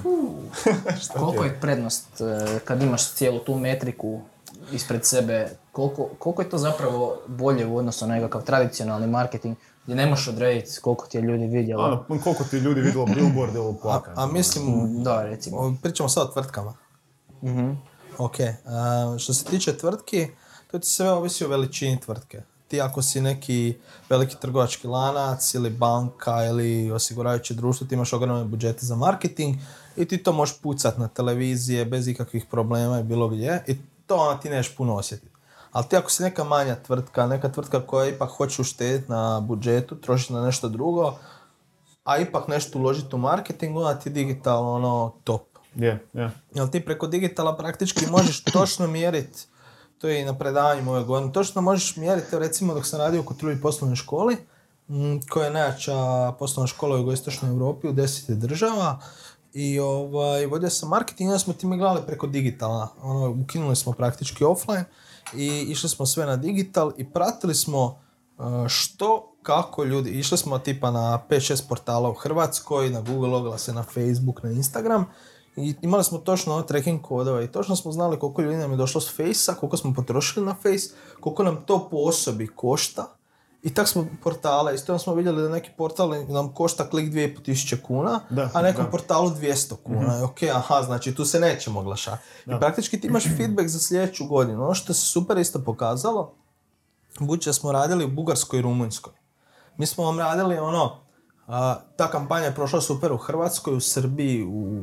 Koliko 1.14 1.45
je 1.45 1.61
prednost 1.61 2.21
e, 2.21 2.25
kad 2.61 2.83
imaš 2.83 3.09
cijelu 3.09 3.38
tu 3.38 3.54
metriku 3.54 4.21
ispred 4.72 5.04
sebe, 5.04 5.48
koliko, 5.72 6.08
koliko 6.18 6.42
je 6.42 6.50
to 6.50 6.58
zapravo 6.58 7.16
bolje 7.26 7.66
u 7.66 7.76
odnosu 7.76 8.06
na 8.06 8.14
nekakav 8.14 8.42
tradicionalni 8.42 9.06
marketing 9.06 9.56
gdje 9.84 9.96
ne 9.96 10.06
možeš 10.06 10.28
odrediti 10.28 10.80
koliko 10.82 11.06
ti 11.06 11.16
je 11.18 11.22
ljudi 11.22 11.46
vidjelo. 11.46 11.84
Ono, 12.08 12.20
koliko 12.24 12.44
ti 12.44 12.56
ljudi 12.56 12.80
vidjelo 12.80 13.06
billboard 13.06 13.54
ili 13.54 13.68
A, 13.70 13.74
plakat? 13.82 14.18
a 14.18 14.26
mislim, 14.26 14.64
Da, 15.04 15.22
recimo. 15.22 15.76
pričamo 15.82 16.08
sad 16.08 16.28
o 16.28 16.32
tvrtkama. 16.32 16.74
Mhm. 17.42 17.70
Ok, 18.18 18.36
a, 18.66 19.16
što 19.18 19.34
se 19.34 19.44
tiče 19.44 19.78
tvrtki, 19.78 20.26
to 20.70 20.78
ti 20.78 20.88
sve 20.88 21.10
ovisi 21.10 21.44
o 21.44 21.48
veličini 21.48 22.00
tvrtke. 22.00 22.42
Ti 22.68 22.80
ako 22.80 23.02
si 23.02 23.20
neki 23.20 23.76
veliki 24.10 24.36
trgovački 24.40 24.86
lanac 24.86 25.54
ili 25.54 25.70
banka 25.70 26.44
ili 26.44 26.90
osiguravajuće 26.90 27.54
društvo, 27.54 27.86
ti 27.86 27.94
imaš 27.94 28.12
ogromne 28.12 28.44
budžete 28.44 28.86
za 28.86 28.96
marketing 28.96 29.56
i 29.96 30.04
ti 30.04 30.18
to 30.18 30.32
možeš 30.32 30.58
pucat 30.58 30.98
na 30.98 31.08
televizije 31.08 31.84
bez 31.84 32.08
ikakvih 32.08 32.44
problema 32.50 33.00
i 33.00 33.04
bilo 33.04 33.28
gdje 33.28 33.62
i 33.66 33.76
to 34.06 34.16
ono 34.16 34.38
ti 34.38 34.50
neš 34.50 34.76
puno 34.76 34.94
osjetiti. 34.94 35.36
Ali 35.72 35.84
ti 35.88 35.96
ako 35.96 36.10
si 36.10 36.22
neka 36.22 36.44
manja 36.44 36.75
tvrtka, 36.75 37.26
neka 37.26 37.52
tvrtka 37.52 37.86
koja 37.86 38.08
ipak 38.08 38.30
hoće 38.30 38.62
uštediti 38.62 39.10
na 39.10 39.40
budžetu, 39.40 39.96
trošiti 39.96 40.32
na 40.32 40.42
nešto 40.42 40.68
drugo, 40.68 41.14
a 42.04 42.18
ipak 42.18 42.48
nešto 42.48 42.78
uložiti 42.78 43.14
u 43.14 43.18
marketing, 43.18 43.76
onda 43.76 43.94
ti 43.94 44.08
je 44.08 44.12
digital 44.12 44.68
ono 44.68 45.12
top. 45.25 45.42
Je, 45.75 46.06
je. 46.12 46.30
Jel 46.54 46.68
ti 46.68 46.84
preko 46.84 47.06
digitala 47.06 47.56
praktički 47.56 48.06
možeš 48.10 48.44
točno 48.44 48.86
mjeriti, 48.86 49.46
to 49.98 50.08
je 50.08 50.20
i 50.20 50.25
na 50.25 50.38
predavanjima 50.38 50.90
ove 50.90 51.04
godine, 51.04 51.32
točno 51.32 51.62
možeš 51.62 51.96
mjeriti, 51.96 52.38
recimo 52.38 52.75
dok 52.75 52.86
sam 52.86 53.00
radio 53.00 53.20
u 53.20 53.25
Kotrulji 53.25 53.60
poslovnoj 53.60 53.96
školi, 53.96 54.36
koja 55.30 55.44
je 55.44 55.52
najjača 55.52 56.32
poslovna 56.38 56.66
škola 56.66 56.94
u 56.94 56.98
jugoistočnoj 56.98 57.50
Europi 57.50 57.88
u 57.88 57.92
deseti 57.92 58.34
država, 58.34 59.00
i 59.56 59.80
ovaj, 59.80 60.46
vodio 60.46 60.70
sam 60.70 60.88
marketing, 60.88 61.30
onda 61.30 61.38
smo 61.38 61.52
ti 61.52 61.66
mi 61.66 61.78
gledali 61.78 62.06
preko 62.06 62.26
digitala. 62.26 62.88
Ono, 63.02 63.42
ukinuli 63.42 63.76
smo 63.76 63.92
praktički 63.92 64.44
offline 64.44 64.84
i 65.34 65.46
išli 65.46 65.88
smo 65.88 66.06
sve 66.06 66.26
na 66.26 66.36
digital 66.36 66.92
i 66.96 67.10
pratili 67.12 67.54
smo 67.54 67.84
uh, 68.38 68.44
što, 68.68 69.36
kako 69.42 69.84
ljudi, 69.84 70.10
išli 70.10 70.38
smo 70.38 70.58
tipa 70.58 70.90
na 70.90 71.22
5-6 71.30 71.68
portala 71.68 72.10
u 72.10 72.14
Hrvatskoj, 72.14 72.90
na 72.90 73.00
Google 73.00 73.36
oglase, 73.36 73.72
na 73.72 73.82
Facebook, 73.82 74.42
na 74.42 74.50
Instagram 74.50 75.04
i 75.56 75.75
imali 75.82 76.04
smo 76.04 76.18
točno 76.18 76.54
ono 76.54 76.62
tracking 76.62 77.02
kodove 77.02 77.44
i 77.44 77.52
točno 77.52 77.76
smo 77.76 77.92
znali 77.92 78.18
koliko 78.18 78.42
ljudi 78.42 78.56
nam 78.56 78.70
je 78.70 78.76
došlo 78.76 79.00
s 79.00 79.16
Face-a, 79.16 79.54
koliko 79.54 79.76
smo 79.76 79.94
potrošili 79.94 80.46
na 80.46 80.54
Face, 80.54 80.94
koliko 81.20 81.42
nam 81.42 81.64
to 81.66 81.88
po 81.90 81.96
osobi 81.96 82.46
košta 82.46 83.15
i 83.66 83.75
tak 83.75 83.88
smo 83.88 84.06
portale, 84.23 84.75
isto 84.75 84.92
onda 84.92 84.99
smo 85.02 85.14
vidjeli 85.14 85.42
da 85.42 85.49
neki 85.49 85.70
portal 85.76 86.25
nam 86.28 86.54
košta 86.54 86.88
klik 86.90 87.12
2500 87.12 87.82
kuna, 87.82 88.20
Da, 88.30 88.50
a 88.54 88.62
nekom 88.62 88.85
da. 88.85 88.90
portalu 88.90 89.30
200 89.30 89.75
kuna. 89.82 90.18
I 90.20 90.23
ok, 90.23 90.42
aha, 90.54 90.82
znači 90.82 91.14
tu 91.14 91.25
se 91.25 91.40
nećemo 91.40 91.80
oglašati. 91.80 92.23
I 92.46 92.58
praktički 92.58 93.00
ti 93.00 93.06
imaš 93.06 93.25
feedback 93.37 93.68
za 93.68 93.78
sljedeću 93.78 94.26
godinu. 94.26 94.64
Ono 94.64 94.75
što 94.75 94.94
se 94.94 95.06
super 95.06 95.38
isto 95.38 95.64
pokazalo, 95.64 96.35
budući 97.20 97.49
da 97.49 97.52
smo 97.52 97.73
radili 97.73 98.04
u 98.04 98.08
Bugarskoj 98.11 98.58
i 98.58 98.62
Rumunjskoj. 98.62 99.12
Mi 99.76 99.87
smo 99.87 100.04
vam 100.04 100.18
radili 100.18 100.58
ono, 100.58 100.96
a, 101.46 101.76
ta 101.96 102.11
kampanja 102.11 102.44
je 102.44 102.54
prošla 102.54 102.80
super 102.80 103.12
u 103.12 103.16
Hrvatskoj, 103.16 103.75
u 103.75 103.80
Srbiji, 103.80 104.44
u, 104.44 104.80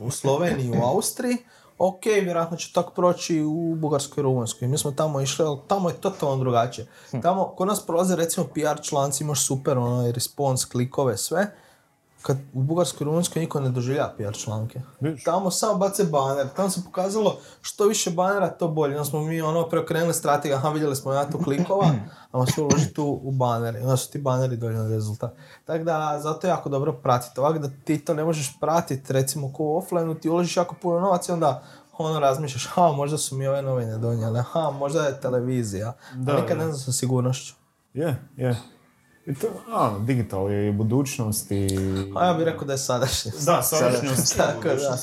u 0.00 0.10
Sloveniji, 0.10 0.70
u 0.70 0.82
Austriji. 0.84 1.36
Ok, 1.84 2.04
vjerojatno 2.22 2.56
će 2.56 2.72
tako 2.72 2.92
proći 2.92 3.40
u 3.40 3.74
Bugarskoj 3.74 4.20
i 4.20 4.22
Rumunjskoj. 4.22 4.68
Mi 4.68 4.78
smo 4.78 4.90
tamo 4.90 5.20
išli, 5.20 5.44
ali 5.44 5.58
tamo 5.68 5.88
je 5.88 5.94
totalno 5.94 6.36
drugačije. 6.36 6.86
Tamo, 7.22 7.44
kod 7.56 7.68
nas 7.68 7.86
prolaze 7.86 8.16
recimo 8.16 8.46
PR 8.46 8.82
članci, 8.82 9.24
imaš 9.24 9.46
super 9.46 9.78
ono, 9.78 10.12
response, 10.12 10.66
klikove, 10.72 11.16
sve. 11.16 11.46
Kad 12.22 12.36
u 12.52 12.62
Bugarskoj 12.62 13.04
i 13.04 13.06
Rumunjskoj 13.06 13.40
niko 13.40 13.60
ne 13.60 13.70
doživlja 13.70 14.12
PR 14.16 14.32
članke. 14.32 14.80
Vidiš. 15.00 15.24
Tamo 15.24 15.50
samo 15.50 15.78
bace 15.78 16.04
baner. 16.04 16.46
Tamo 16.56 16.70
se 16.70 16.84
pokazalo 16.84 17.38
što 17.60 17.84
više 17.84 18.10
banera, 18.10 18.50
to 18.50 18.68
bolje. 18.68 18.96
Onda 18.96 19.04
smo 19.04 19.20
mi 19.20 19.42
ono 19.42 19.68
preokrenuli 19.68 20.14
strategiju, 20.14 20.56
aha 20.56 20.68
vidjeli 20.68 20.96
smo 20.96 21.12
ja 21.12 21.30
tu 21.30 21.38
klikova, 21.44 21.90
a 22.32 22.46
sve 22.46 22.62
uložiti 22.62 23.00
u, 23.00 23.20
u 23.22 23.30
baner. 23.30 23.76
I 23.76 23.78
onda 23.78 23.96
su 23.96 24.10
ti 24.10 24.18
baneri 24.18 24.56
donijeli 24.56 24.94
rezultat. 24.94 25.32
Tako 25.64 25.84
da, 25.84 26.18
zato 26.22 26.46
je 26.46 26.50
jako 26.50 26.68
dobro 26.68 26.92
pratiti. 26.92 27.40
Ovako 27.40 27.58
da 27.58 27.68
ti 27.84 27.98
to 27.98 28.14
ne 28.14 28.24
možeš 28.24 28.56
pratiti, 28.60 29.12
recimo 29.12 29.52
ko 29.52 29.64
u 29.64 29.76
offline 29.76 30.20
ti 30.20 30.28
uložiš 30.28 30.56
jako 30.56 30.74
puno 30.82 31.00
novaca 31.00 31.32
i 31.32 31.34
onda 31.34 31.62
ono 31.98 32.20
razmišljaš, 32.20 32.66
ha, 32.66 32.92
možda 32.92 33.18
su 33.18 33.36
mi 33.36 33.46
ove 33.46 33.62
novine 33.62 33.98
donijele, 33.98 34.42
ha, 34.42 34.70
možda 34.70 35.02
je 35.02 35.20
televizija. 35.20 35.92
Da, 36.14 36.32
a 36.32 36.40
nikad 36.40 36.58
ne 36.58 36.64
znam 36.64 36.78
sa 36.78 36.92
sigurnošću. 36.92 37.54
Je, 37.94 38.16
je. 38.36 38.56
I 39.26 39.34
to, 39.34 39.46
a, 39.72 39.98
digital 39.98 40.50
je 40.50 40.68
i 40.68 40.72
budućnost 40.72 41.50
i... 41.50 41.68
A 42.16 42.26
ja 42.26 42.34
bih 42.34 42.44
rekao 42.44 42.64
da 42.64 42.72
je 42.72 42.78
sadašnjost. 42.78 43.46
Da, 43.46 43.62
sadašnjost. 43.62 44.36
Tako 44.36 44.68
da. 44.68 44.98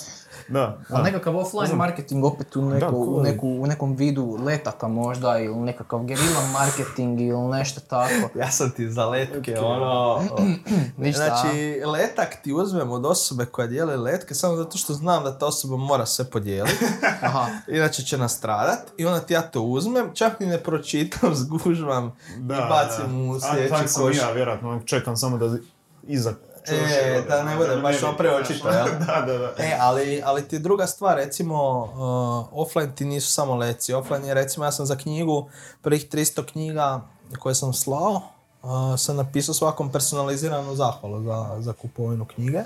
Da, 0.49 0.77
Ali 0.89 0.97
da. 0.97 1.01
nekakav 1.03 1.37
offline 1.37 1.75
marketing 1.75 2.25
opet 2.25 2.55
u, 2.55 2.61
neko, 2.61 2.95
u, 2.95 3.05
cool. 3.05 3.21
neku, 3.23 3.47
u 3.47 3.67
nekom 3.67 3.95
vidu 3.95 4.37
letaka 4.45 4.87
možda 4.87 5.39
ili 5.39 5.55
nekakav 5.55 6.03
gerila 6.03 6.47
marketing 6.53 7.21
ili 7.21 7.47
nešto 7.47 7.81
tako. 7.81 8.29
Ja 8.39 8.51
sam 8.51 8.71
ti 8.71 8.89
za 8.91 9.05
letke, 9.05 9.59
ono... 9.59 10.21
Ništa. 10.97 11.25
Znači, 11.25 11.81
letak 11.85 12.35
ti 12.43 12.53
uzmem 12.53 12.91
od 12.91 13.05
osobe 13.05 13.45
koja 13.45 13.67
dijeli 13.67 13.97
letke 13.97 14.35
samo 14.35 14.55
zato 14.55 14.77
što 14.77 14.93
znam 14.93 15.23
da 15.23 15.37
ta 15.37 15.45
osoba 15.45 15.77
mora 15.77 16.05
sve 16.05 16.25
podijeliti. 16.25 16.85
Aha. 17.21 17.45
Inače 17.67 18.03
će 18.03 18.17
nastradat 18.17 18.79
i 18.97 19.05
onda 19.05 19.19
ti 19.19 19.33
ja 19.33 19.41
to 19.41 19.61
uzmem, 19.61 20.09
čak 20.13 20.39
ni 20.39 20.45
ne 20.45 20.57
pročitam, 20.57 21.35
zgužvam 21.41 22.15
Da, 22.37 22.55
i 22.55 22.59
bacim 22.69 23.27
da. 23.27 23.31
u 23.31 23.39
sljedeći 23.39 23.73
A, 23.73 24.01
koš. 24.01 24.17
ja, 24.17 24.31
vjerojatno. 24.31 24.81
Čekam 24.85 25.17
samo 25.17 25.37
da 25.37 25.57
iza 26.03 26.33
E, 26.75 27.23
da 27.29 27.43
ne 27.43 27.55
bude 27.57 27.75
baš 27.75 28.03
opre 28.03 28.35
očito, 28.35 28.69
jel? 28.69 28.85
da, 29.07 29.21
da, 29.27 29.37
da. 29.37 29.53
E, 29.57 29.77
ali, 29.79 30.21
ali 30.25 30.47
ti 30.47 30.59
druga 30.59 30.87
stvar, 30.87 31.15
recimo, 31.15 31.83
uh, 31.83 32.59
offline 32.63 32.95
ti 32.95 33.05
nisu 33.05 33.31
samo 33.31 33.55
leci. 33.55 33.93
Offline 33.93 34.27
je, 34.27 34.33
recimo, 34.33 34.65
ja 34.65 34.71
sam 34.71 34.85
za 34.85 34.95
knjigu, 34.95 35.49
prvih 35.81 36.09
300 36.09 36.45
knjiga 36.51 37.01
koje 37.39 37.55
sam 37.55 37.73
slao, 37.73 38.21
uh, 38.63 38.71
sam 38.97 39.15
napisao 39.15 39.53
svakom 39.53 39.91
personaliziranu 39.91 40.75
zahvalu 40.75 41.23
za, 41.23 41.55
za 41.59 41.73
kupovinu 41.73 42.25
knjige. 42.25 42.63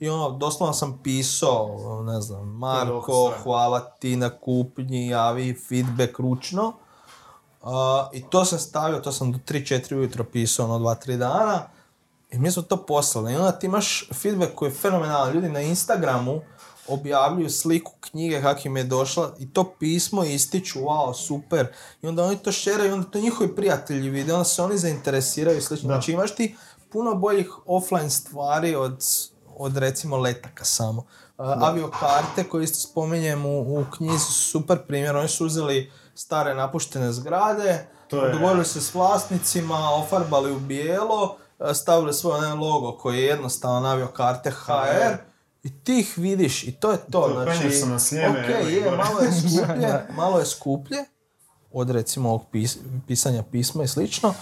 I 0.00 0.08
ono, 0.08 0.30
doslovno 0.30 0.74
sam 0.74 1.00
pisao, 1.02 2.02
ne 2.06 2.20
znam, 2.20 2.48
Marko, 2.48 3.32
hvala 3.42 3.80
ti 3.80 4.16
na 4.16 4.30
kupnji, 4.30 5.08
javi 5.08 5.60
feedback 5.68 6.18
ručno. 6.18 6.72
Uh, 7.62 7.70
I 8.12 8.24
to 8.30 8.44
sam 8.44 8.58
stavio, 8.58 9.00
to 9.00 9.12
sam 9.12 9.32
do 9.32 9.38
3-4 9.48 9.94
ujutro 9.94 10.24
pisao, 10.24 10.66
ono 10.66 10.78
2-3 10.78 11.16
dana. 11.16 11.62
I 12.30 12.38
mi 12.38 12.50
smo 12.50 12.62
to 12.62 12.76
poslali. 12.78 13.32
I 13.32 13.36
onda 13.36 13.52
ti 13.52 13.66
imaš 13.66 14.08
feedback 14.14 14.54
koji 14.54 14.68
je 14.68 14.74
fenomenalan. 14.74 15.32
Ljudi 15.32 15.48
na 15.48 15.60
Instagramu 15.60 16.40
objavljuju 16.88 17.50
sliku 17.50 17.92
knjige 18.00 18.42
kak 18.42 18.64
im 18.64 18.76
je 18.76 18.84
došla 18.84 19.34
i 19.38 19.52
to 19.52 19.64
pismo 19.70 20.24
ističu, 20.24 20.78
wow, 20.78 21.14
super. 21.16 21.66
I 22.02 22.06
onda 22.06 22.24
oni 22.24 22.36
to 22.38 22.52
šeraju 22.52 22.90
i 22.90 22.92
onda 22.92 23.10
to 23.10 23.20
njihovi 23.20 23.56
prijatelji 23.56 24.10
vide, 24.10 24.32
onda 24.32 24.44
se 24.44 24.62
oni 24.62 24.78
zainteresiraju 24.78 25.58
i 25.58 25.62
slično. 25.62 25.88
Da. 25.88 25.94
Znači 25.94 26.12
imaš 26.12 26.34
ti 26.34 26.56
puno 26.90 27.14
boljih 27.14 27.50
offline 27.66 28.10
stvari 28.10 28.74
od, 28.74 29.04
od 29.56 29.76
recimo 29.76 30.16
letaka 30.16 30.64
samo. 30.64 31.00
Uh, 31.38 31.46
aviokarte 31.58 32.44
koje 32.44 32.64
isto 32.64 32.78
spominjem 32.80 33.46
u, 33.46 33.80
u 33.80 33.84
knjizi 33.96 34.18
su 34.18 34.32
super 34.32 34.78
primjer. 34.78 35.16
Oni 35.16 35.28
su 35.28 35.46
uzeli 35.46 35.92
stare 36.14 36.54
napuštene 36.54 37.12
zgrade, 37.12 37.86
To 38.08 38.24
je- 38.24 38.32
dogovorili 38.32 38.64
se 38.64 38.80
s 38.80 38.94
vlasnicima, 38.94 39.90
ofarbali 39.94 40.52
u 40.52 40.58
bijelo, 40.58 41.36
stavili 41.74 42.14
svoj 42.14 42.38
onaj 42.38 42.52
logo 42.52 42.98
koji 42.98 43.18
je 43.18 43.24
jednostavan 43.24 43.86
aviokarte 43.86 44.50
HR 44.50 45.16
i 45.62 45.84
ti 45.84 45.98
ih 46.00 46.14
vidiš 46.16 46.64
i 46.64 46.72
to 46.72 46.90
je 46.92 46.98
to. 46.98 47.20
To 47.20 47.32
znači, 47.32 47.86
na 47.86 47.98
i 48.68 48.72
je, 48.74 48.82
gore. 48.82 48.96
malo 48.96 49.20
je 49.20 49.32
skuplje, 49.40 50.06
malo 50.16 50.38
je 50.38 50.46
skuplje 50.46 51.04
od 51.72 51.90
recimo 51.90 52.28
ovog 52.28 52.42
pis- 52.52 52.78
pisanja 53.06 53.42
pisma 53.42 53.84
i 53.84 53.88
slično, 53.88 54.34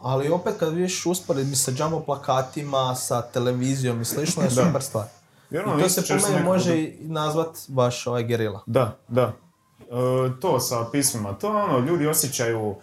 ali 0.00 0.30
opet 0.30 0.54
kad 0.58 0.72
vidiš 0.74 1.06
usporedbi 1.06 1.56
sa 1.56 1.72
jumbo 1.78 2.00
plakatima, 2.00 2.94
sa 2.94 3.22
televizijom 3.22 4.00
i 4.00 4.04
slično 4.04 4.42
je 4.42 4.50
super 4.64 4.82
stvar. 4.82 5.06
Jer 5.50 5.68
ono, 5.68 5.78
I 5.78 5.82
to 5.82 5.88
se 5.88 6.02
po 6.08 6.28
meni 6.28 6.44
može 6.44 6.78
i 6.78 6.96
nazvat 7.00 7.58
baš 7.68 8.06
ovaj 8.06 8.22
gerila. 8.22 8.62
Da, 8.66 8.98
da. 9.08 9.32
E, 9.80 10.40
to 10.40 10.60
sa 10.60 10.86
pismima, 10.92 11.32
to 11.32 11.48
ono, 11.48 11.78
ljudi 11.78 12.06
osjećaju 12.06 12.74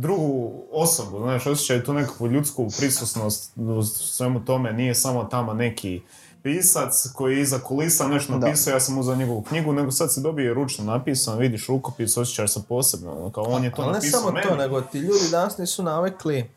drugu 0.00 0.52
osobu, 0.72 1.18
znaš, 1.18 1.46
osjećaj 1.46 1.84
tu 1.84 1.92
nekakvu 1.92 2.26
ljudsku 2.26 2.66
prisutnost 2.78 3.52
u 3.56 3.82
svemu 3.82 4.44
tome, 4.44 4.72
nije 4.72 4.94
samo 4.94 5.24
tamo 5.24 5.54
neki 5.54 6.02
pisac 6.42 6.92
koji 7.14 7.36
je 7.36 7.42
iza 7.42 7.58
kulisa 7.58 8.08
nešto 8.08 8.32
Da. 8.32 8.46
napisao, 8.46 8.72
ja 8.72 8.80
sam 8.80 8.98
uzeo 8.98 9.14
njegovu 9.16 9.42
knjigu, 9.42 9.72
nego 9.72 9.90
sad 9.90 10.14
se 10.14 10.20
dobije 10.20 10.54
ručno 10.54 10.84
napisan, 10.84 11.38
vidiš 11.38 11.66
rukopis, 11.66 12.16
osjećaš 12.16 12.52
se 12.52 12.60
posebno, 12.68 13.12
ono, 13.12 13.30
kao 13.32 13.44
on 13.44 13.64
je 13.64 13.72
to 13.74 13.82
Ali 13.82 13.92
ne 13.92 14.00
samo 14.00 14.30
meni. 14.30 14.48
to, 14.48 14.56
nego 14.56 14.80
ti 14.80 14.98
ljudi 14.98 15.28
danas 15.30 15.58
nisu 15.58 15.82
navikli 15.82 16.50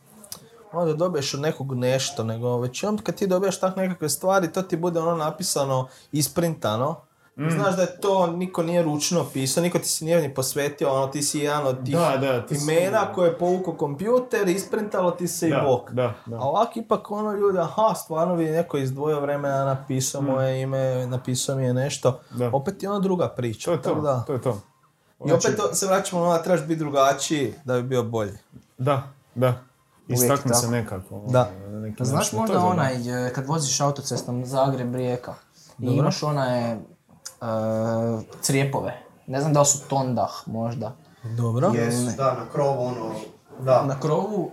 onda 0.71 0.93
dobiješ 0.93 1.33
od 1.33 1.39
nekog 1.39 1.73
nešto, 1.73 2.23
nego 2.23 2.57
većinom 2.57 2.97
kad 2.97 3.15
ti 3.15 3.27
dobiješ 3.27 3.59
tak 3.59 3.75
nekakve 3.75 4.09
stvari, 4.09 4.53
to 4.53 4.61
ti 4.61 4.77
bude 4.77 4.99
ono 4.99 5.15
napisano, 5.15 5.87
isprintano. 6.11 7.01
Mm. 7.41 7.51
Znaš 7.51 7.75
da 7.75 7.81
je 7.81 7.97
to, 7.97 8.27
niko 8.27 8.63
nije 8.63 8.83
ručno 8.83 9.25
pisao, 9.33 9.63
niko 9.63 9.79
ti 9.79 9.85
se 9.85 10.05
nije 10.05 10.21
ni 10.21 10.33
posvetio, 10.33 10.91
ono 10.91 11.07
ti 11.07 11.21
si 11.21 11.39
jedan 11.39 11.67
od 11.67 11.85
tih 11.85 11.95
Da, 11.95 12.17
da, 12.17 12.45
ti 12.45 12.55
si- 12.55 12.63
imena 12.63 13.13
koje 13.13 13.29
je 13.29 13.37
povukao 13.37 13.73
kompjuter, 13.73 14.47
isprintalo 14.47 15.11
ti 15.11 15.27
se 15.27 15.49
i 15.49 15.53
bok. 15.63 15.91
da, 15.91 16.13
da. 16.25 16.35
A 16.35 16.39
ovako 16.39 16.71
ipak 16.75 17.11
ono 17.11 17.33
ljudi, 17.33 17.59
aha, 17.59 17.93
stvarno 17.95 18.35
bi 18.35 18.45
neko 18.45 18.77
izdvojio 18.77 19.19
vremena, 19.19 19.65
napisao 19.65 20.21
moje 20.23 20.61
ime, 20.61 21.07
napisao 21.07 21.55
mi 21.55 21.63
je 21.63 21.73
nešto. 21.73 22.19
Mm. 22.31 22.37
Da. 22.37 22.49
Opet 22.49 22.83
je 22.83 22.89
ono 22.89 22.99
druga 22.99 23.27
priča. 23.27 23.65
To 23.65 23.71
je 23.71 23.81
to, 23.81 24.01
da. 24.01 24.23
to 24.27 24.33
je 24.33 24.41
to. 24.41 24.61
I 25.25 25.31
opet 25.31 25.55
to, 25.57 25.73
se 25.73 25.85
vraćamo 25.85 26.21
na 26.21 26.27
ono 26.27 26.37
da 26.37 26.43
trebaš 26.43 26.61
biti 26.61 26.79
drugačiji 26.79 27.53
da 27.65 27.75
bi 27.75 27.83
bio 27.83 28.03
bolji. 28.03 28.37
Da, 28.77 29.03
da. 29.35 29.53
Istakni 30.07 30.53
se 30.53 30.67
nekako. 30.67 31.15
ono, 31.15 31.27
Da. 31.27 31.49
neki 31.71 32.05
Znaš 32.05 32.17
način, 32.17 32.31
to 32.31 32.39
možda 32.41 32.59
onaj, 32.59 33.27
e, 33.27 33.33
kad 33.33 33.45
voziš 33.45 33.81
autocestom 33.81 34.45
Zagreb-Rijeka 34.45 35.33
i 35.79 35.85
imaš 35.85 36.23
onaj 36.23 36.75
e, 37.41 37.45
crijepove. 38.41 39.01
Ne 39.27 39.41
znam 39.41 39.53
da 39.53 39.59
li 39.59 39.65
su 39.65 39.79
Tondah 39.89 40.31
možda. 40.45 40.95
Dobro. 41.23 41.71
Jesu, 41.75 42.17
da, 42.17 42.33
na 42.33 42.45
krovu 42.51 42.85
ono, 42.85 43.11
da. 43.59 43.85
Na 43.85 43.99
krovu 43.99 44.51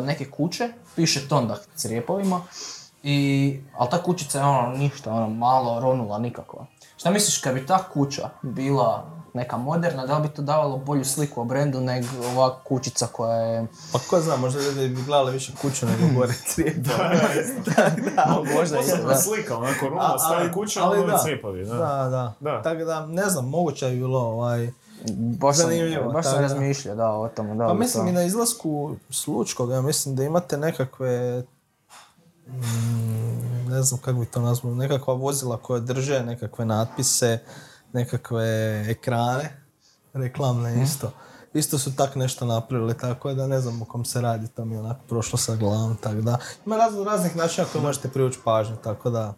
e, 0.00 0.04
neke 0.04 0.30
kuće 0.30 0.68
piše 0.96 1.28
Tondah 1.28 1.58
crijepovima. 1.76 2.40
I, 3.02 3.60
ali 3.78 3.90
ta 3.90 4.02
kućica 4.02 4.38
je 4.38 4.44
ono 4.44 4.76
ništa, 4.76 5.12
ono 5.12 5.28
malo 5.28 5.80
ronula 5.80 6.18
nikako. 6.18 6.66
Šta 6.96 7.10
misliš 7.10 7.38
kad 7.38 7.54
bi 7.54 7.66
ta 7.66 7.78
kuća 7.92 8.28
bila 8.42 9.15
neka 9.36 9.56
moderna, 9.58 10.06
da 10.06 10.18
li 10.18 10.22
bi 10.22 10.34
to 10.34 10.42
davalo 10.42 10.76
bolju 10.76 11.04
sliku 11.04 11.40
o 11.40 11.44
brendu 11.44 11.80
nego 11.80 12.06
ova 12.26 12.58
kućica 12.58 13.06
koja 13.06 13.36
je... 13.36 13.66
Pa 13.92 13.98
ko 14.00 14.20
zna, 14.20 14.36
možda 14.36 14.60
ljudi 14.62 14.88
bi 14.88 15.02
gledali 15.02 15.32
više 15.32 15.52
kuću 15.62 15.86
nego 15.86 16.02
gore 16.16 16.34
crijepa. 16.44 16.90
možda 18.54 18.78
isto, 18.78 18.90
Posebna 18.90 19.08
da. 19.08 19.16
slika, 19.16 19.56
onako 19.56 19.88
ruma, 19.88 20.18
stari 20.18 20.40
ali- 20.40 20.52
kuća, 20.52 20.80
ali 20.82 20.98
ali 20.98 21.06
da. 21.06 21.16
da. 21.66 21.76
Da, 21.76 22.08
da. 22.08 22.32
Da. 22.42 22.62
Tako 22.62 22.84
da, 22.84 23.06
ne 23.06 23.24
znam, 23.24 23.44
moguće 23.46 23.86
je 23.86 23.92
bilo 23.92 24.20
ovaj... 24.20 24.70
Baš 25.38 25.56
sam, 25.56 25.66
baš 26.12 26.24
sam 26.24 26.34
da. 26.34 26.40
razmišljao, 26.40 26.96
da, 26.96 27.10
o 27.10 27.28
tome. 27.28 27.54
Da, 27.54 27.66
Pa 27.66 27.72
li 27.72 27.78
mislim 27.78 28.04
to- 28.04 28.10
i 28.10 28.14
na 28.14 28.22
izlasku 28.22 28.96
Slučkog, 29.10 29.70
ja 29.70 29.80
mislim 29.80 30.16
da 30.16 30.24
imate 30.24 30.56
nekakve 30.58 31.42
mm, 32.46 33.68
ne 33.68 33.82
znam 33.82 34.00
kako 34.00 34.18
bi 34.18 34.26
to 34.26 34.40
nazvao, 34.40 34.74
nekakva 34.74 35.14
vozila 35.14 35.56
koja 35.56 35.80
drže 35.80 36.20
nekakve 36.22 36.64
natpise, 36.64 37.38
nekakve 37.92 38.84
ekrane, 38.88 39.62
reklamne 40.12 40.82
isto. 40.82 41.12
Isto 41.54 41.78
su 41.78 41.96
tak 41.96 42.14
nešto 42.14 42.44
napravili, 42.44 42.98
tako 42.98 43.34
da 43.34 43.46
ne 43.46 43.60
znam 43.60 43.82
o 43.82 43.84
kom 43.84 44.04
se 44.04 44.20
radi, 44.20 44.48
to 44.48 44.64
mi 44.64 44.74
je 44.74 44.80
onako 44.80 45.00
prošlo 45.08 45.38
sa 45.38 45.56
glavom, 45.56 45.96
tako 45.96 46.20
da. 46.20 46.38
Ima 46.66 46.76
razno 46.76 47.04
raznih 47.04 47.36
načina 47.36 47.66
koji 47.72 47.84
možete 47.84 48.08
privući 48.08 48.38
pažnju, 48.44 48.76
tako 48.76 49.10
da. 49.10 49.34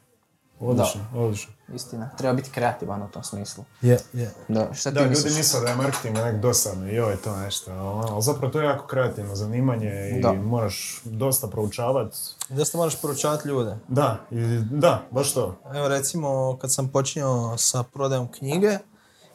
Odlično, 0.60 1.00
odlično. 1.14 1.52
Istina, 1.74 2.10
treba 2.18 2.34
biti 2.34 2.50
kreativan 2.50 3.02
u 3.02 3.08
tom 3.08 3.22
smislu. 3.22 3.64
Je, 3.82 3.98
je. 4.12 4.30
Da, 4.48 4.74
šta 4.74 4.90
Da, 4.90 5.00
ti 5.00 5.06
ljudi 5.06 5.36
misle 5.36 5.60
da 5.60 5.68
je 5.68 5.76
marketing 5.76 6.16
nek 6.16 6.40
dosadno 6.40 6.88
i 6.88 6.94
je 6.94 7.16
to 7.16 7.36
nešto, 7.36 7.72
ono, 7.72 8.08
ali 8.10 8.22
zapravo 8.22 8.52
to 8.52 8.60
je 8.60 8.66
jako 8.66 8.86
kreativno 8.86 9.34
zanimanje 9.36 10.12
i 10.18 10.22
Da. 10.22 10.32
moraš 10.32 11.00
dosta 11.04 11.46
proučavati. 11.46 12.16
Dosta 12.48 12.78
moraš 12.78 13.00
poručavati 13.00 13.48
ljude. 13.48 13.76
Da, 13.88 14.20
i, 14.30 14.60
da, 14.70 15.02
baš 15.10 15.32
to. 15.34 15.56
Evo 15.74 15.88
recimo 15.88 16.58
kad 16.60 16.72
sam 16.72 16.88
počinjao 16.88 17.58
sa 17.58 17.82
prodajom 17.82 18.28
knjige 18.32 18.78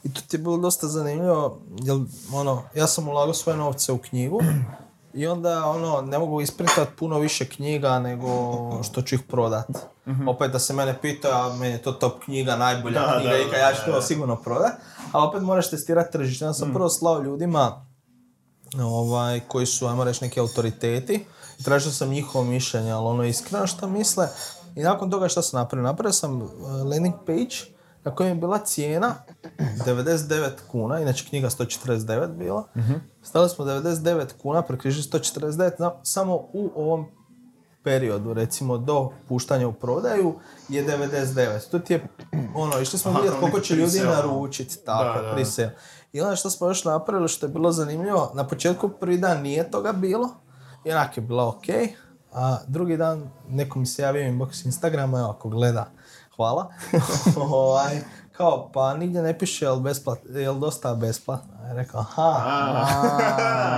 i 0.03 0.13
to 0.13 0.21
ti 0.27 0.35
je 0.35 0.39
bilo 0.39 0.57
dosta 0.57 0.87
zanimljivo 0.87 1.59
jer 1.83 1.97
ono, 2.33 2.63
ja 2.75 2.87
sam 2.87 3.07
ulagao 3.07 3.33
svoje 3.33 3.57
novce 3.57 3.91
u 3.91 3.97
knjigu 3.97 4.39
i 5.13 5.27
onda 5.27 5.65
ono, 5.65 6.01
ne 6.01 6.19
mogu 6.19 6.41
isprintati 6.41 6.91
puno 6.97 7.19
više 7.19 7.45
knjiga 7.45 7.99
nego 7.99 8.29
što 8.83 9.01
ću 9.01 9.15
ih 9.15 9.21
prodat. 9.27 9.67
Opet 10.27 10.51
da 10.51 10.59
se 10.59 10.73
mene 10.73 11.01
pita, 11.01 11.29
a 11.29 11.55
meni 11.55 11.73
je 11.73 11.81
to 11.81 11.91
top 11.91 12.23
knjiga, 12.23 12.55
najbolja 12.55 13.01
Da, 13.01 13.19
knjiga 13.19 13.31
da, 13.51 13.57
i 13.57 13.61
ja 13.61 13.73
ću 13.73 13.91
to 13.91 14.01
sigurno 14.01 14.35
prodat. 14.35 14.73
A 15.11 15.27
opet 15.27 15.41
moraš 15.41 15.69
testirati 15.69 16.11
tržište. 16.11 16.45
Onda 16.45 16.53
sam 16.53 16.73
prvo 16.73 16.89
slao 16.89 17.21
ljudima 17.21 17.85
ovaj, 18.81 19.39
koji 19.47 19.65
su, 19.65 19.87
ajmo 19.87 20.03
reći, 20.03 20.23
neki 20.23 20.39
autoriteti. 20.39 21.25
Tražio 21.63 21.91
sam 21.91 22.09
njihovo 22.09 22.45
mišljenje, 22.45 22.91
ali 22.91 23.07
ono 23.07 23.23
iskreno 23.23 23.67
što 23.67 23.87
misle. 23.87 24.27
I 24.75 24.81
nakon 24.81 25.11
toga 25.11 25.27
što 25.27 25.41
sam 25.41 25.59
napravio? 25.59 25.83
Napravio 25.83 26.13
sam 26.13 26.41
uh, 26.41 26.49
landing 26.91 27.15
page 27.25 27.72
na 28.05 28.11
kojem 28.11 28.29
je 28.29 28.35
bila 28.35 28.57
cijena 28.59 29.15
99 29.85 30.49
kuna, 30.67 30.99
inače 30.99 31.25
knjiga 31.25 31.49
149 31.49 32.27
bila. 32.29 32.67
Stavili 33.21 33.49
smo 33.49 33.65
99 33.65 34.25
kuna, 34.33 34.61
prekrižili 34.61 35.03
149, 35.03 35.71
na- 35.79 35.93
samo 36.03 36.35
u 36.35 36.71
ovom 36.75 37.05
periodu, 37.83 38.33
recimo 38.33 38.77
do 38.77 39.09
puštanja 39.27 39.67
u 39.67 39.73
prodaju, 39.73 40.33
je 40.69 40.85
99. 40.87 41.69
To 41.69 41.79
ti 41.79 41.93
je, 41.93 42.03
ono, 42.55 42.79
išli 42.79 42.99
smo 42.99 43.11
vidjeti 43.11 43.37
koliko 43.39 43.59
će 43.59 43.75
ljudi 43.75 43.99
naručiti, 44.01 44.77
tako, 44.77 45.03
Da, 45.15 45.23
da. 45.23 45.33
pre-sale. 45.33 45.69
I 46.13 46.21
onda 46.21 46.35
što 46.35 46.49
smo 46.49 46.67
još 46.67 46.85
napravili, 46.85 47.27
što 47.27 47.45
je 47.45 47.49
bilo 47.49 47.71
zanimljivo, 47.71 48.31
na 48.33 48.47
početku 48.47 48.89
prvi 48.89 49.17
dan 49.17 49.41
nije 49.41 49.71
toga 49.71 49.91
bilo, 49.91 50.29
i 50.83 50.91
onak 50.91 51.17
je 51.17 51.21
bilo 51.21 51.47
ok, 51.47 51.63
a 52.33 52.57
drugi 52.67 52.97
dan 52.97 53.29
neko 53.49 53.79
mi 53.79 53.85
se 53.85 54.01
javio 54.01 54.23
inbox 54.23 54.65
Instagrama, 54.65 55.19
evo 55.19 55.29
ako 55.29 55.49
gleda, 55.49 55.91
hvala, 56.35 56.73
ovaj, 57.51 57.99
kao, 58.31 58.69
pa 58.73 58.93
nigdje 58.93 59.21
ne 59.21 59.37
piše 59.37 59.65
jel, 59.65 59.79
besplat, 59.79 60.19
jel 60.29 60.59
dosta 60.59 60.93
besplatno. 60.95 61.53
Ja 61.67 61.73
rekao, 61.73 61.99
aha, 62.01 62.31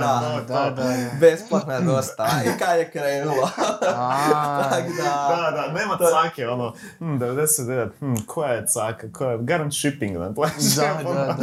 da, 0.00 0.40
da, 0.48 0.70
da. 0.70 0.82
besplatno 1.20 1.72
je 1.72 1.80
dosta. 1.80 2.28
I 2.44 2.58
kad 2.58 2.78
je 2.78 2.90
krenulo. 2.90 3.50
A, 3.96 4.62
tak 4.70 4.84
da, 4.96 5.36
Da, 5.36 5.50
da, 5.50 5.72
nema 5.72 5.98
cake, 5.98 6.48
ono, 6.48 6.72
hm, 6.98 7.04
99, 7.04 7.88
hm, 7.98 8.14
koja 8.26 8.52
je 8.52 8.66
caka, 8.66 9.12
koja 9.12 9.30
je, 9.30 9.38
garant 9.40 9.74
shipping, 9.74 10.18
ne 10.18 10.34
plaćaš. 10.34 10.74
da, 10.76 11.00
da, 11.04 11.14
da. 11.14 11.36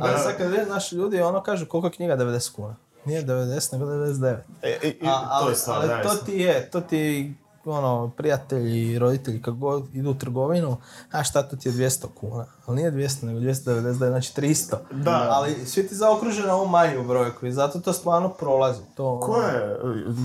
Ali 0.00 0.18
sad 0.18 0.36
kad 0.36 0.50
vidim 0.50 0.68
naši 0.68 0.94
ljudi, 0.94 1.20
ono 1.20 1.42
kažu 1.42 1.66
koliko 1.66 1.86
je 1.86 1.92
knjiga 1.92 2.16
90 2.16 2.52
kuna. 2.52 2.76
Nije 3.04 3.24
90, 3.24 3.72
nego 3.72 3.84
99. 3.86 4.36
E, 4.62 4.78
i, 4.82 4.88
i, 4.88 5.06
A, 5.06 5.20
to 5.20 5.26
ali, 5.30 5.52
je 5.52 5.56
stvar, 5.56 5.78
ali 5.78 5.88
da, 5.88 6.02
to 6.02 6.14
ti 6.14 6.32
je, 6.32 6.70
to 6.70 6.80
ti 6.80 7.34
ono, 7.66 8.10
prijatelji 8.16 8.98
roditelji 8.98 9.42
kad 9.42 9.54
god 9.54 9.94
idu 9.94 10.10
u 10.10 10.14
trgovinu, 10.14 10.76
a 11.10 11.24
šta 11.24 11.42
to 11.42 11.56
ti 11.56 11.68
je 11.68 11.72
200 11.72 12.06
kuna. 12.14 12.46
Ali 12.66 12.76
nije 12.76 12.92
200, 12.92 13.24
nego 13.24 13.40
299, 13.40 13.92
znači 13.92 14.32
300. 14.40 14.76
Da. 14.90 15.28
Ali 15.30 15.66
svi 15.66 15.88
ti 15.88 15.94
zaokruže 15.94 16.46
na 16.46 16.54
ovu 16.54 16.68
manju 16.68 17.04
brojku 17.04 17.46
i 17.46 17.52
zato 17.52 17.80
to 17.80 17.92
stvarno 17.92 18.28
prolazi. 18.28 18.80
To, 18.94 19.20
Ko 19.20 19.40
je, 19.40 19.76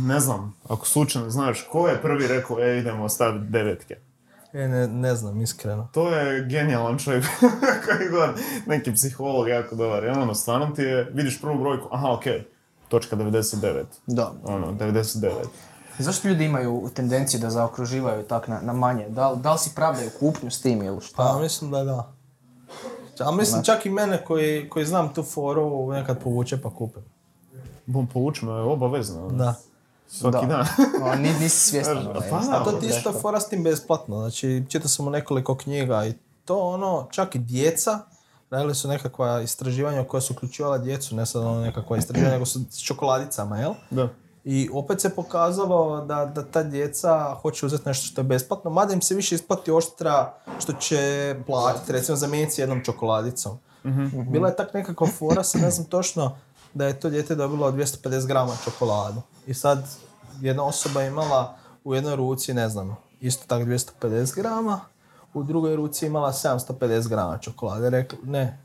ne 0.08 0.20
znam, 0.20 0.56
ako 0.70 0.88
slučajno 0.88 1.30
znaš, 1.30 1.68
ko 1.72 1.88
je 1.88 2.02
prvi 2.02 2.28
rekao, 2.28 2.60
e, 2.60 2.78
idemo 2.78 3.10
staviti 3.10 3.46
devetke? 3.46 3.96
E, 4.54 4.68
ne, 4.68 4.88
ne 4.88 5.16
znam, 5.16 5.42
iskreno. 5.42 5.88
To 5.94 6.10
je 6.10 6.46
genijalan 6.46 6.98
čovjek, 6.98 7.26
koji 7.86 8.10
god, 8.10 8.30
neki 8.66 8.94
psiholog 8.94 9.48
jako 9.48 9.76
dobar. 9.76 10.04
I 10.04 10.08
ono, 10.08 10.34
stvarno 10.34 10.66
ti 10.76 10.82
je, 10.82 11.12
vidiš 11.14 11.42
prvu 11.42 11.60
brojku, 11.60 11.88
aha, 11.92 12.12
okej, 12.12 12.44
točka 12.88 13.16
99. 13.16 13.84
Da. 14.08 14.34
Ono, 14.44 14.72
99. 14.72 15.32
Zašto 16.02 16.28
ljudi 16.28 16.46
imaju 16.46 16.90
tendenciju 16.94 17.40
da 17.40 17.50
zaokruživaju 17.50 18.24
tak 18.24 18.48
na, 18.48 18.60
na 18.62 18.74
manje? 18.74 19.10
Da, 19.10 19.36
da 19.36 19.54
li 19.54 19.60
si 19.60 19.72
pravdaju 19.76 20.10
kupnju 20.20 20.52
s 20.52 20.62
tim 20.62 20.84
ili 20.84 21.02
šta? 21.02 21.16
Pa 21.18 21.40
mislim 21.40 21.72
da 21.72 21.84
da. 21.84 22.12
A 23.20 23.32
mislim 23.32 23.64
čak 23.64 23.86
i 23.86 23.90
mene 23.90 24.26
koji, 24.26 24.70
koji 24.70 24.86
znam 24.86 25.14
tu 25.14 25.24
foru 25.24 25.92
nekad 25.92 26.24
povuče 26.24 26.62
pa 26.62 26.70
kupim. 26.70 27.04
Bom 27.86 28.08
je 28.42 28.50
obavezno. 28.52 29.30
Da. 29.30 29.56
Svaki 30.08 30.48
Da. 30.48 30.56
dan. 30.56 30.66
O, 31.12 31.16
ni- 31.16 31.40
nisi 31.40 31.70
svjestan. 31.70 31.96
Pa 31.96 32.10
ovaj, 32.10 32.20
da. 32.20 32.26
jednostavno. 32.26 32.62
A 32.62 32.64
to 32.64 32.72
ti 32.72 32.88
isto 32.88 33.14
fora 33.14 33.40
s 33.40 33.50
tim 33.50 33.64
besplatno. 33.64 34.20
Znači, 34.20 34.66
čitao 34.70 34.88
sam 34.90 35.08
u 35.08 35.10
nekoliko 35.10 35.56
knjiga 35.58 36.06
i 36.06 36.14
to 36.46 36.60
ono, 36.60 37.08
čak 37.12 37.36
i 37.36 37.40
djeca, 37.40 38.00
radili 38.50 38.76
su 38.76 38.88
nekakva 38.88 39.42
istraživanja 39.42 40.04
koja 40.04 40.22
su 40.22 40.34
uključivala 40.34 40.78
djecu, 40.78 41.16
ne 41.16 41.26
sad 41.26 41.44
ono 41.44 41.62
nekakva 41.62 41.98
istraživanja, 41.98 42.34
nego 42.34 42.46
su 42.46 42.60
s 42.70 42.84
čokoladicama, 42.84 43.58
jel? 43.58 43.74
Da. 43.90 44.10
I 44.44 44.70
opet 44.74 45.02
se 45.02 45.16
pokazalo 45.16 46.06
da, 46.06 46.26
da 46.26 46.46
ta 46.46 46.64
djeca 46.64 47.36
hoće 47.42 47.66
uzeti 47.66 47.84
nešto 47.86 48.06
što 48.06 48.22
je 48.22 48.26
besplatno, 48.26 48.70
mada 48.70 48.94
im 48.94 49.02
se 49.02 49.16
više 49.16 49.36
isplati 49.36 49.72
oštra 49.72 50.34
što 50.60 50.74
će 50.74 51.36
platiti, 51.48 51.92
recimo 51.92 52.16
zamijeniti 52.16 52.54
s 52.54 52.58
jednom 52.58 52.84
čokoladicom. 52.84 53.58
Bila 54.32 54.48
je 54.48 54.56
tak 54.56 54.74
nekakva 54.74 55.08
fora, 55.08 55.44
sad 55.44 55.62
ne 55.62 55.72
znam 55.72 55.86
točno, 55.86 56.38
da 56.74 56.86
je 56.86 57.00
to 57.00 57.10
dijete 57.10 57.36
dobilo 57.36 57.72
250 57.72 58.28
grama 58.28 58.54
čokoladu. 58.64 59.22
I 59.48 59.54
sad 59.54 59.86
jedna 60.42 60.64
osoba 60.64 61.02
je 61.02 61.08
imala 61.08 61.56
u 61.84 61.96
jednoj 61.96 62.16
ruci, 62.16 62.54
ne 62.54 62.70
znam, 62.70 62.98
isto 63.20 63.44
tak 63.48 63.64
250 63.64 64.36
grama, 64.36 64.80
u 65.34 65.44
drugoj 65.44 65.76
ruci 65.76 66.06
imala 66.06 66.32
750 66.32 67.08
grama 67.08 67.38
čokolade. 67.38 67.90
Rekli, 67.90 68.18
ne, 68.24 68.60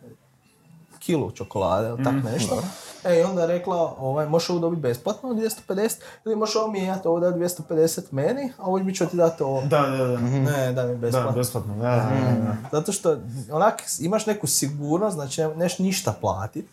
kilu 1.06 1.30
čokolade 1.30 1.88
ili 1.88 2.04
tak 2.04 2.14
nešto. 2.24 2.62
E, 3.04 3.18
i 3.18 3.22
onda 3.22 3.40
je 3.40 3.46
rekla, 3.48 3.76
ovaj, 3.98 4.26
možeš 4.26 4.50
ovo 4.50 4.58
dobiti 4.58 4.82
besplatno, 4.82 5.28
250, 5.28 5.94
ili 6.24 6.36
možeš 6.36 6.56
ovo 6.56 6.68
mijenjati, 6.68 7.08
ovo 7.08 7.20
da 7.20 7.28
250 7.28 8.00
meni, 8.10 8.52
a 8.58 8.62
ovo 8.62 8.78
mi 8.78 8.94
ću 8.94 9.06
ti 9.06 9.16
dati 9.16 9.42
ovo. 9.42 9.60
Da, 9.60 9.80
da, 9.80 10.06
da. 10.06 10.18
Ne, 10.20 10.72
da 10.72 10.84
mi 10.84 10.90
Da, 10.90 10.96
besplatno. 10.96 11.32
besplatno, 11.32 11.74
da, 11.74 11.82
da, 11.82 11.90
da, 12.26 12.40
da. 12.40 12.56
Zato 12.72 12.92
što 12.92 13.16
onak 13.50 13.82
imaš 14.00 14.26
neku 14.26 14.46
sigurnost, 14.46 15.14
znači 15.14 15.40
ne- 15.40 15.54
neš 15.56 15.78
ništa 15.78 16.12
platiti. 16.12 16.68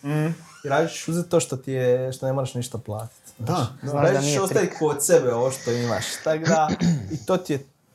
I 0.66 0.70
radiš 0.70 1.08
uzeti 1.08 1.30
to 1.30 1.40
što 1.40 1.58
ti 1.58 1.72
je, 1.72 2.14
što 2.14 2.26
ne 2.26 2.34
moraš 2.34 2.54
ništa 2.54 2.78
platiti. 2.78 3.32
Da, 3.40 3.54
da. 3.54 3.68
Znaš 3.82 3.94
da 3.94 4.02
Radiš 4.02 4.22
nije 4.22 4.42
ostaviti 4.42 4.76
kod 4.80 5.06
sebe 5.06 5.34
ovo 5.34 5.52
što 5.52 5.72
imaš. 5.72 6.06
Tako 6.24 6.46
da, 6.46 6.68
i 7.12 7.18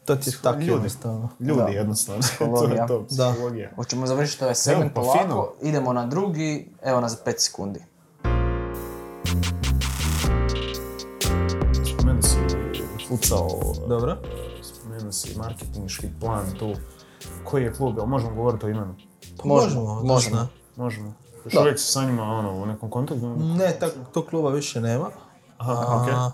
to 0.09 0.17
ti 0.17 0.29
je, 0.29 0.33
to 0.33 0.39
tako 0.43 0.59
Ljudi. 0.59 0.73
jednostavno. 0.73 1.29
Ljudi 1.41 1.61
Da. 1.63 1.69
jednostavno. 1.69 2.23
to 2.23 2.29
Psihologija. 2.29 2.83
je 2.83 2.87
to, 2.89 2.99
Da. 3.01 3.07
psihologija. 3.07 3.71
Hoćemo 3.77 4.07
završiti 4.07 4.45
ovaj 4.45 4.55
segment 4.55 4.95
pa 4.95 5.01
polako, 5.01 5.19
fino. 5.19 5.49
idemo 5.63 5.93
na 5.93 6.07
drugi, 6.07 6.73
evo 6.83 7.01
nas 7.01 7.13
za 7.13 7.19
5 7.23 7.35
sekundi. 7.39 7.81
Spomenuo 11.87 12.23
si 12.23 12.37
futsal, 13.09 13.49
Dobro. 13.89 14.17
spomenuo 14.63 15.13
si 15.13 15.39
marketinški 15.39 16.07
plan 16.21 16.47
tu. 16.59 16.73
Koji 17.45 17.63
je 17.63 17.75
klub, 17.75 17.97
jel 17.97 18.07
možemo 18.07 18.35
govoriti 18.35 18.67
o 18.67 18.69
imenu? 18.69 18.95
Pa 19.37 19.49
Možemo, 19.49 19.83
možemo, 19.83 20.03
možemo. 20.05 20.37
da. 20.37 20.47
Možemo. 20.77 21.13
Još 21.45 21.55
Da. 21.55 21.61
uvijek 21.61 21.79
si 21.79 21.87
sa 21.87 22.05
njima 22.05 22.23
ono, 22.25 22.53
u 22.53 22.67
nekom 22.67 22.91
kontaktu? 22.91 23.27
Ne, 23.37 23.77
tak, 23.81 23.93
tog 24.13 24.27
kluba 24.27 24.51
više 24.51 24.81
nema. 24.81 25.11
Aha, 25.59 26.01
okej. 26.03 26.15
A, 26.15 26.31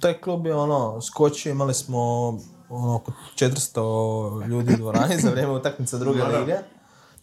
Taj 0.00 0.14
klub 0.14 0.46
je 0.46 0.54
ono, 0.56 1.00
skočio, 1.00 1.50
imali 1.50 1.74
smo 1.74 2.32
ono, 2.72 2.94
oko 2.94 3.12
400 3.36 4.46
ljudi 4.46 4.74
u 4.74 4.76
dvorani 4.76 5.20
za 5.20 5.30
vrijeme 5.30 5.52
utakmice 5.52 5.98
druge 5.98 6.24
lige. 6.24 6.56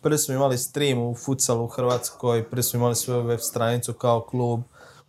Prvi 0.01 0.17
smo 0.17 0.33
imali 0.33 0.57
stream 0.57 0.99
u 0.99 1.15
futsalu 1.15 1.63
u 1.63 1.67
Hrvatskoj, 1.67 2.49
prvi 2.49 2.63
smo 2.63 2.77
imali 2.77 2.95
svoju 2.95 3.23
web 3.23 3.39
stranicu 3.39 3.93
kao 3.93 4.21
klub. 4.21 4.61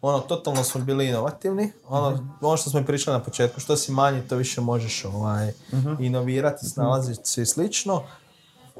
Ono, 0.02 0.18
totalno 0.18 0.64
smo 0.64 0.80
bili 0.80 1.08
inovativni. 1.08 1.72
Ono, 1.88 2.34
ono 2.40 2.56
što 2.56 2.70
smo 2.70 2.84
pričali 2.84 3.18
na 3.18 3.24
početku, 3.24 3.60
što 3.60 3.76
si 3.76 3.92
manji, 3.92 4.28
to 4.28 4.36
više 4.36 4.60
možeš 4.60 5.04
ovaj, 5.04 5.52
inovirati, 5.98 6.66
snalaziti 6.66 7.28
se 7.28 7.42
i 7.42 7.46
slično. 7.46 8.02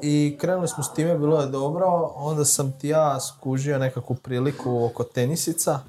I 0.01 0.37
krenuli 0.39 0.67
smo 0.67 0.83
s 0.83 0.93
time, 0.93 1.17
bilo 1.17 1.41
je 1.41 1.47
dobro. 1.47 2.11
Onda 2.15 2.45
sam 2.45 2.71
ti 2.79 2.87
ja 2.87 3.19
skužio 3.19 3.79
nekakvu 3.79 4.15
priliku 4.15 4.85
oko 4.85 5.03
tenisica, 5.03 5.79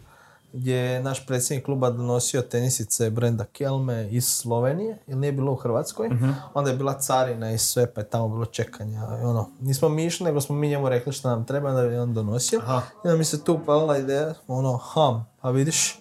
gdje 0.53 0.77
je 0.77 1.03
naš 1.03 1.27
predsjednik 1.27 1.65
kluba 1.65 1.91
donosio 1.91 2.43
tenisice 2.43 3.11
brenda 3.11 3.45
Kelme 3.45 4.09
iz 4.11 4.29
Slovenije, 4.29 4.99
jer 5.07 5.19
nije 5.19 5.33
bilo 5.33 5.53
u 5.53 5.57
Hrvatskoj. 5.57 6.11
Onda 6.55 6.71
je 6.71 6.77
bila 6.77 7.01
carina 7.01 7.53
i 7.53 7.59
sve, 7.59 7.95
pa 7.95 8.01
je 8.01 8.11
tamo 8.11 8.29
bilo 8.29 8.45
čekanja. 8.45 9.01
I 9.23 9.25
ono, 9.25 9.49
nismo 9.61 9.89
mi 9.89 10.05
išli, 10.05 10.25
nego 10.25 10.41
smo 10.41 10.57
mi 10.57 10.69
njemu 10.69 10.89
rekli 10.89 11.13
što 11.13 11.29
nam 11.29 11.45
treba, 11.45 11.71
da 11.71 11.83
je 11.83 12.01
on 12.01 12.15
donosio. 12.15 12.61
Aha. 12.65 12.83
I 13.05 13.09
onda 13.09 13.19
mi 13.19 13.25
se 13.25 13.45
tu 13.45 13.55
upalila 13.55 13.99
ideja, 13.99 14.35
ono, 14.49 14.77
ham, 14.77 15.27
pa 15.41 15.51
vidiš 15.51 15.99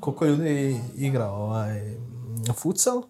koliko 0.00 0.24
ljudi 0.24 0.80
igra 0.94 1.30
ovaj, 1.30 1.96
futsal, 2.54 3.02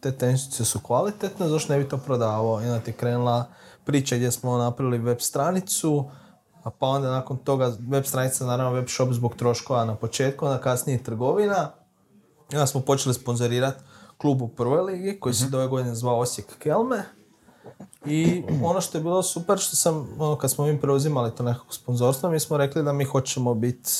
te 0.00 0.12
tenisice 0.12 0.64
su 0.64 0.80
kvalitetne, 0.80 1.48
zašto 1.48 1.72
ne 1.72 1.78
bi 1.78 1.88
to 1.88 1.98
prodavao? 1.98 2.62
I 2.62 2.64
onda 2.64 2.80
ti 2.80 2.92
krenula 2.92 3.44
priča 3.84 4.16
gdje 4.16 4.30
smo 4.30 4.58
napravili 4.58 4.98
web 4.98 5.18
stranicu, 5.20 6.10
pa 6.78 6.86
onda 6.86 7.10
nakon 7.10 7.36
toga 7.36 7.72
web 7.88 8.04
stranica, 8.04 8.46
naravno 8.46 8.72
web 8.72 8.88
shop 8.88 9.12
zbog 9.12 9.34
troškova 9.34 9.84
na 9.84 9.94
početku, 9.94 10.46
onda 10.46 10.60
kasnije 10.60 11.02
trgovina. 11.02 11.70
I 12.52 12.54
onda 12.54 12.66
smo 12.66 12.80
počeli 12.80 13.14
sponzorirati 13.14 13.80
klub 14.18 14.42
u 14.42 14.48
prvoj 14.48 14.82
ligi 14.82 15.20
koji 15.20 15.34
se 15.34 15.48
do 15.48 15.58
ove 15.58 15.66
godine 15.66 15.94
zvao 15.94 16.18
Osijek 16.18 16.58
Kelme. 16.58 17.04
I 18.06 18.44
ono 18.64 18.80
što 18.80 18.98
je 18.98 19.02
bilo 19.02 19.22
super, 19.22 19.58
što 19.58 19.76
sam, 19.76 20.08
ono, 20.18 20.36
kad 20.36 20.50
smo 20.50 20.66
mi 20.66 20.80
preuzimali 20.80 21.34
to 21.34 21.42
nekako 21.42 21.72
sponzorstvo, 21.74 22.30
mi 22.30 22.40
smo 22.40 22.56
rekli 22.56 22.82
da 22.82 22.92
mi 22.92 23.04
hoćemo 23.04 23.54
biti 23.54 23.90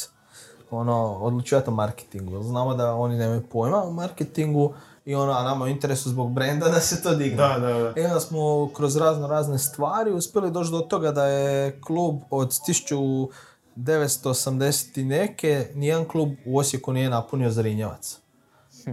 ono, 0.70 1.14
odlučivati 1.14 1.70
o 1.70 1.72
marketingu. 1.72 2.42
Znamo 2.42 2.74
da 2.74 2.94
oni 2.94 3.16
nemaju 3.16 3.42
pojma 3.52 3.82
o 3.82 3.90
marketingu 3.90 4.74
i 5.08 5.14
ono, 5.14 5.32
a 5.32 5.42
nama 5.42 5.66
je 5.66 5.72
u 5.72 5.74
interesu 5.74 6.08
zbog 6.08 6.32
brenda 6.32 6.68
da 6.68 6.80
se 6.80 7.02
to 7.02 7.14
digne. 7.14 7.36
Da, 7.36 7.58
da, 7.58 7.72
da. 7.72 7.92
I 7.96 8.04
onda 8.04 8.20
smo 8.20 8.70
kroz 8.76 8.96
razno 8.96 9.26
razne 9.26 9.58
stvari 9.58 10.12
uspjeli 10.12 10.50
doći 10.50 10.70
do 10.70 10.80
toga 10.80 11.12
da 11.12 11.24
je 11.24 11.80
klub 11.80 12.20
od 12.30 12.48
1980 12.48 15.00
i 15.00 15.04
neke, 15.04 15.68
nijedan 15.74 16.04
klub 16.04 16.28
u 16.46 16.58
Osijeku 16.58 16.92
nije 16.92 17.10
napunio 17.10 17.50
Zrinjevac. 17.50 18.18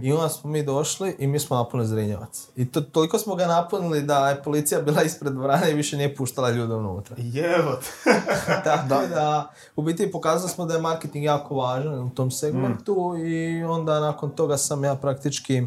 I 0.02 0.12
onda 0.12 0.28
smo 0.28 0.50
mi 0.50 0.62
došli 0.62 1.16
i 1.18 1.26
mi 1.26 1.38
smo 1.38 1.56
napunili 1.56 1.88
Zrinjevac. 1.88 2.48
I 2.56 2.70
to, 2.70 2.80
toliko 2.80 3.18
smo 3.18 3.34
ga 3.34 3.46
napunili 3.46 4.02
da 4.02 4.28
je 4.28 4.42
policija 4.42 4.80
bila 4.80 5.02
ispred 5.02 5.32
dvorane 5.32 5.70
i 5.70 5.74
više 5.74 5.96
nije 5.96 6.16
puštala 6.16 6.50
ljude 6.50 6.74
unutra. 6.74 7.16
Jebot. 7.18 7.84
Tako 8.64 9.06
da, 9.06 9.50
u 9.76 9.82
biti 9.82 10.12
pokazali 10.12 10.50
smo 10.50 10.66
da 10.66 10.74
je 10.74 10.80
marketing 10.80 11.24
jako 11.24 11.54
važan 11.54 11.98
u 11.98 12.10
tom 12.10 12.30
segmentu 12.30 13.14
i 13.26 13.64
onda 13.64 14.00
nakon 14.00 14.30
toga 14.30 14.56
sam 14.56 14.84
ja 14.84 14.94
praktički 14.94 15.66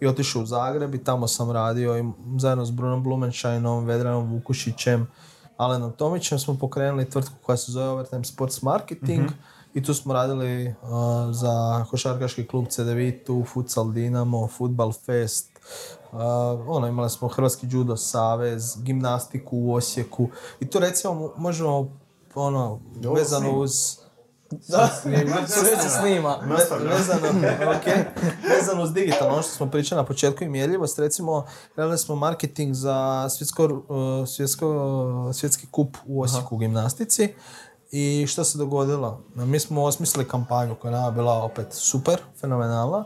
i 0.00 0.06
otišao 0.06 0.42
u 0.42 0.46
Zagreb 0.46 0.94
i 0.94 1.04
tamo 1.04 1.28
sam 1.28 1.50
radio 1.50 1.98
i 1.98 2.04
zajedno 2.38 2.64
s 2.64 2.70
Brunom 2.70 3.02
Blumenšajnom, 3.02 3.84
Vedranom 3.84 4.32
Vukušićem, 4.32 5.06
Alenom 5.56 5.92
Tomićem 5.92 6.38
smo 6.38 6.56
pokrenuli 6.58 7.10
tvrtku 7.10 7.34
koja 7.42 7.56
se 7.56 7.72
zove 7.72 7.88
Overtime 7.88 8.24
Sports 8.24 8.62
Marketing 8.62 9.30
i 9.74 9.82
tu 9.82 9.94
smo 9.94 10.14
radili 10.14 10.68
uh, 10.68 10.74
za 11.30 11.84
košarkaški 11.90 12.46
klub 12.46 12.66
CDVitu, 12.68 13.44
Futsal 13.52 13.92
Dinamo, 13.92 14.48
Futbal 14.48 14.92
Fest, 14.92 15.50
uh, 16.12 16.18
ono, 16.68 16.86
imali 16.86 17.10
smo 17.10 17.28
Hrvatski 17.28 17.66
judo 17.70 17.96
savez, 17.96 18.82
gimnastiku 18.82 19.56
u 19.58 19.74
Osijeku 19.74 20.28
i 20.60 20.66
to 20.66 20.78
recimo 20.78 21.14
mo- 21.14 21.30
možemo 21.36 21.98
ono, 22.34 22.80
vezano 23.14 23.58
uz... 23.58 24.05
Da, 24.50 24.88
Sve 25.46 25.76
se 25.82 25.88
snima. 26.00 26.36
Vezano, 26.50 27.28
ok, 27.76 27.86
vezano 28.56 28.82
uz 28.82 28.92
digitalno, 28.92 29.34
ono 29.34 29.42
što 29.42 29.52
smo 29.52 29.70
pričali 29.70 30.00
na 30.00 30.06
početku 30.06 30.44
i 30.44 30.48
mjerljivost, 30.48 30.98
recimo 30.98 31.46
radili 31.76 31.98
smo 31.98 32.16
marketing 32.16 32.74
za 32.74 33.28
svjetsko, 33.28 33.64
uh, 33.64 34.28
svjetsko, 34.28 35.30
svjetski 35.32 35.66
kup 35.70 35.96
u 36.06 36.22
Osijeku 36.22 36.54
u 36.54 36.58
gimnastici 36.58 37.34
i 37.90 38.26
što 38.28 38.44
se 38.44 38.58
dogodilo? 38.58 39.24
Mi 39.34 39.60
smo 39.60 39.84
osmislili 39.84 40.28
kampanju 40.28 40.74
koja 40.74 40.90
je 40.90 40.96
nama 40.96 41.10
bila 41.10 41.42
opet 41.42 41.66
super, 41.70 42.20
fenomenalna. 42.40 43.04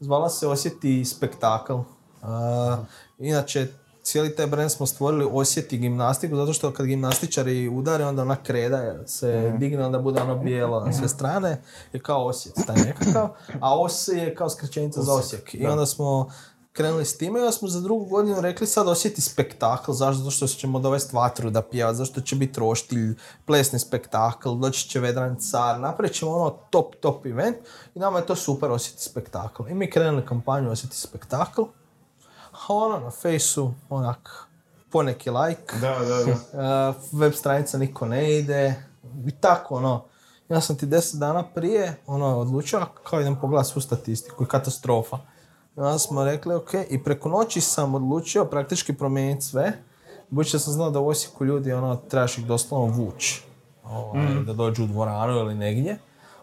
Zvala 0.00 0.28
se 0.28 0.48
Osjeti 0.48 1.04
spektakl. 1.04 1.72
Uh, 1.72 1.86
inače, 3.18 3.66
cijeli 4.02 4.36
taj 4.36 4.46
brand 4.46 4.70
smo 4.70 4.86
stvorili 4.86 5.28
Osjeti 5.32 5.78
gimnastiku, 5.78 6.36
zato 6.36 6.52
što 6.52 6.72
kad 6.72 6.86
gimnastičari 6.86 7.68
udare, 7.68 8.04
onda 8.04 8.22
ona 8.22 8.36
kreda 8.36 9.06
se 9.06 9.52
digne, 9.58 9.86
onda 9.86 9.98
bude 9.98 10.22
ono 10.22 10.36
bijelo 10.36 10.80
na 10.80 10.92
sve 10.92 11.08
strane, 11.08 11.62
je 11.92 12.00
kao 12.00 12.26
Osjet 12.26 12.54
taj 12.66 12.76
nekakav, 12.76 13.28
a 13.60 13.80
Os 13.80 14.08
je 14.08 14.34
kao 14.34 14.48
skraćenica 14.50 15.02
za 15.02 15.12
Osijek. 15.12 15.54
I 15.54 15.66
onda 15.66 15.86
smo 15.86 16.30
krenuli 16.72 17.04
s 17.04 17.16
time 17.16 17.38
i 17.38 17.42
onda 17.42 17.52
smo 17.52 17.68
za 17.68 17.80
drugu 17.80 18.04
godinu 18.04 18.40
rekli 18.40 18.66
sad 18.66 18.88
osjeti 18.88 19.20
spektakl, 19.20 19.92
zašto? 19.92 20.18
Zato 20.18 20.30
što 20.30 20.46
ćemo 20.46 20.78
dovesti 20.78 21.16
vatru 21.16 21.50
da 21.50 21.62
pjeva, 21.62 21.94
zašto 21.94 22.20
će 22.20 22.36
biti 22.36 22.60
roštilj, 22.60 23.14
plesni 23.44 23.78
spektakl, 23.78 24.54
doći 24.54 24.88
će 24.88 25.00
Vedran 25.00 25.36
car, 25.36 25.80
napravit 25.80 26.14
ćemo 26.14 26.30
ono 26.30 26.50
top, 26.50 26.94
top 27.00 27.26
event 27.26 27.56
i 27.94 27.98
nama 27.98 28.18
je 28.18 28.26
to 28.26 28.36
super 28.36 28.70
osjeti 28.70 29.02
spektakl. 29.02 29.62
I 29.68 29.74
mi 29.74 29.90
krenuli 29.90 30.26
kampanju 30.26 30.70
osjeti 30.70 30.96
spektakl, 30.96 31.62
ono 32.74 32.98
na 32.98 33.10
fejsu, 33.10 33.74
onak, 33.88 34.48
poneki 34.90 35.30
like, 35.30 35.76
Da, 35.80 35.98
da, 35.98 36.24
da. 36.24 36.90
Uh, 36.90 36.96
web 37.20 37.32
stranica 37.32 37.78
niko 37.78 38.06
ne 38.06 38.38
ide 38.38 38.74
i 39.26 39.30
tako 39.30 39.74
ono. 39.74 40.04
Ja 40.48 40.60
sam 40.60 40.76
ti 40.76 40.86
deset 40.86 41.20
dana 41.20 41.44
prije 41.54 41.96
ono, 42.06 42.38
odlučio, 42.38 42.86
kao 43.02 43.20
idem 43.20 43.36
pogledat 43.40 43.66
svu 43.66 43.80
statistiku 43.80 44.44
i 44.44 44.46
katastrofa. 44.46 45.18
I 45.76 45.80
onda 45.80 45.98
smo 45.98 46.24
rekli, 46.24 46.54
ok, 46.54 46.74
i 46.90 47.02
preko 47.04 47.28
noći 47.28 47.60
sam 47.60 47.94
odlučio 47.94 48.44
praktički 48.44 48.92
promijeniti 48.92 49.44
sve, 49.44 49.72
budući 50.30 50.52
da 50.52 50.58
sam 50.58 50.72
znao 50.72 50.90
da 50.90 51.00
u 51.00 51.08
Osijeku 51.08 51.44
ljudi, 51.44 51.72
ono, 51.72 51.96
trebaš 51.96 52.38
ih 52.38 52.46
doslovno 52.46 52.86
vući, 52.86 53.44
ovaj, 53.84 54.34
da 54.46 54.52
dođu 54.52 54.84
u 54.84 54.86
dvoranu 54.86 55.38
ili 55.38 55.54
negdje. 55.54 55.98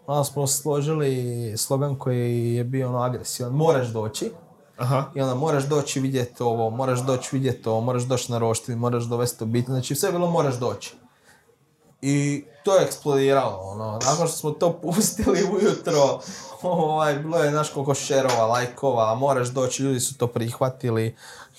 Onda 0.07 0.23
smo 0.23 0.47
složili 0.47 1.53
slogan 1.57 1.95
koji 1.95 2.53
je 2.53 2.63
bio 2.63 2.89
ono 2.89 2.97
agresivan, 2.97 3.51
moraš 3.51 3.87
doći, 3.87 4.31
Aha. 4.77 5.05
i 5.15 5.21
onda 5.21 5.35
moraš 5.35 5.63
doći 5.63 5.99
vidjeti 5.99 6.43
ovo, 6.43 6.69
moraš 6.69 6.99
doći 6.99 7.29
vidjeti 7.31 7.69
ovo, 7.69 7.81
moraš 7.81 8.03
doći 8.03 8.31
na 8.31 8.37
roštilj, 8.37 8.75
moraš 8.75 9.03
dovesti 9.03 9.43
obitelj, 9.43 9.71
znači 9.71 9.95
sve 9.95 10.09
je 10.09 10.13
bilo 10.13 10.31
moraš 10.31 10.55
doći. 10.55 10.93
I 12.01 12.45
to 12.63 12.75
je 12.75 12.85
eksplodiralo, 12.85 13.57
ono, 13.57 13.99
nakon 14.05 14.27
što 14.27 14.37
smo 14.37 14.51
to 14.51 14.79
pustili 14.81 15.43
ujutro, 15.43 16.19
ovaj, 16.61 17.19
bilo 17.19 17.37
je, 17.37 17.51
znaš, 17.51 17.69
koliko 17.69 17.93
šerova, 17.93 18.45
lajkova, 18.45 19.15
moraš 19.15 19.47
doći, 19.47 19.83
ljudi 19.83 19.99
su 19.99 20.17
to 20.17 20.27
prihvatili. 20.27 21.15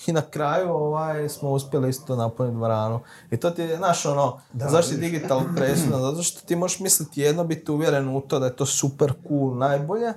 I 0.07 0.11
na 0.11 0.21
kraju, 0.21 0.69
ovaj, 0.69 1.29
smo 1.29 1.49
uspjeli 1.49 1.89
isto 1.89 2.15
napuniti 2.15 2.55
dvoranu. 2.55 2.99
I 3.31 3.37
to 3.37 3.49
ti 3.49 3.61
je, 3.61 3.77
znaš, 3.77 4.05
ono, 4.05 4.41
zašto 4.53 4.93
je 4.93 4.97
digital 4.97 5.41
presudan? 5.55 6.01
Zato 6.11 6.23
što 6.23 6.47
ti 6.47 6.55
možeš 6.55 6.79
misliti 6.79 7.21
jedno, 7.21 7.43
biti 7.43 7.71
uvjeren 7.71 8.15
u 8.15 8.21
to 8.21 8.39
da 8.39 8.45
je 8.45 8.55
to 8.55 8.65
super 8.65 9.13
cool, 9.27 9.57
najbolje, 9.57 10.13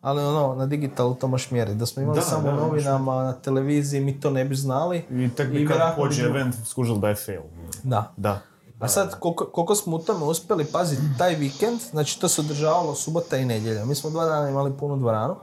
ali 0.00 0.22
ono, 0.22 0.54
na 0.54 0.66
digitalu 0.66 1.14
to 1.14 1.28
možeš 1.28 1.50
mjeriti. 1.50 1.76
Da 1.76 1.86
smo 1.86 2.02
imali 2.02 2.16
Da, 2.16 2.22
samo 2.22 2.42
da, 2.42 2.52
u 2.52 2.56
novinama, 2.56 3.14
na 3.14 3.32
televiziji, 3.32 4.00
mi 4.00 4.20
to 4.20 4.30
ne 4.30 4.44
bi 4.44 4.54
znali. 4.54 4.98
I 5.10 5.30
tek 5.30 5.48
bi 5.48 5.58
kad 5.58 5.76
vjerojatno 5.76 6.04
pođe 6.04 6.22
bi- 6.22 6.28
event 6.28 6.54
skužili 6.66 6.98
da 6.98 7.08
je 7.08 7.14
fail. 7.16 7.40
Da. 7.82 8.12
Da. 8.16 8.40
A 8.80 8.88
sad, 8.88 9.18
koliko, 9.20 9.46
koliko 9.46 9.74
smo 9.74 9.96
u 9.96 10.00
tome 10.00 10.24
uspjeli, 10.24 10.64
pazi, 10.64 10.96
taj 11.18 11.34
vikend, 11.34 11.80
znači 11.82 12.20
to 12.20 12.28
se 12.28 12.40
održavalo 12.40 12.94
subota 12.94 13.36
i 13.36 13.44
nedjelja. 13.44 13.84
Mi 13.84 13.94
smo 13.94 14.10
dva 14.10 14.24
dana 14.24 14.48
imali 14.48 14.72
punu 14.72 14.96
dvoranu. 14.96 15.36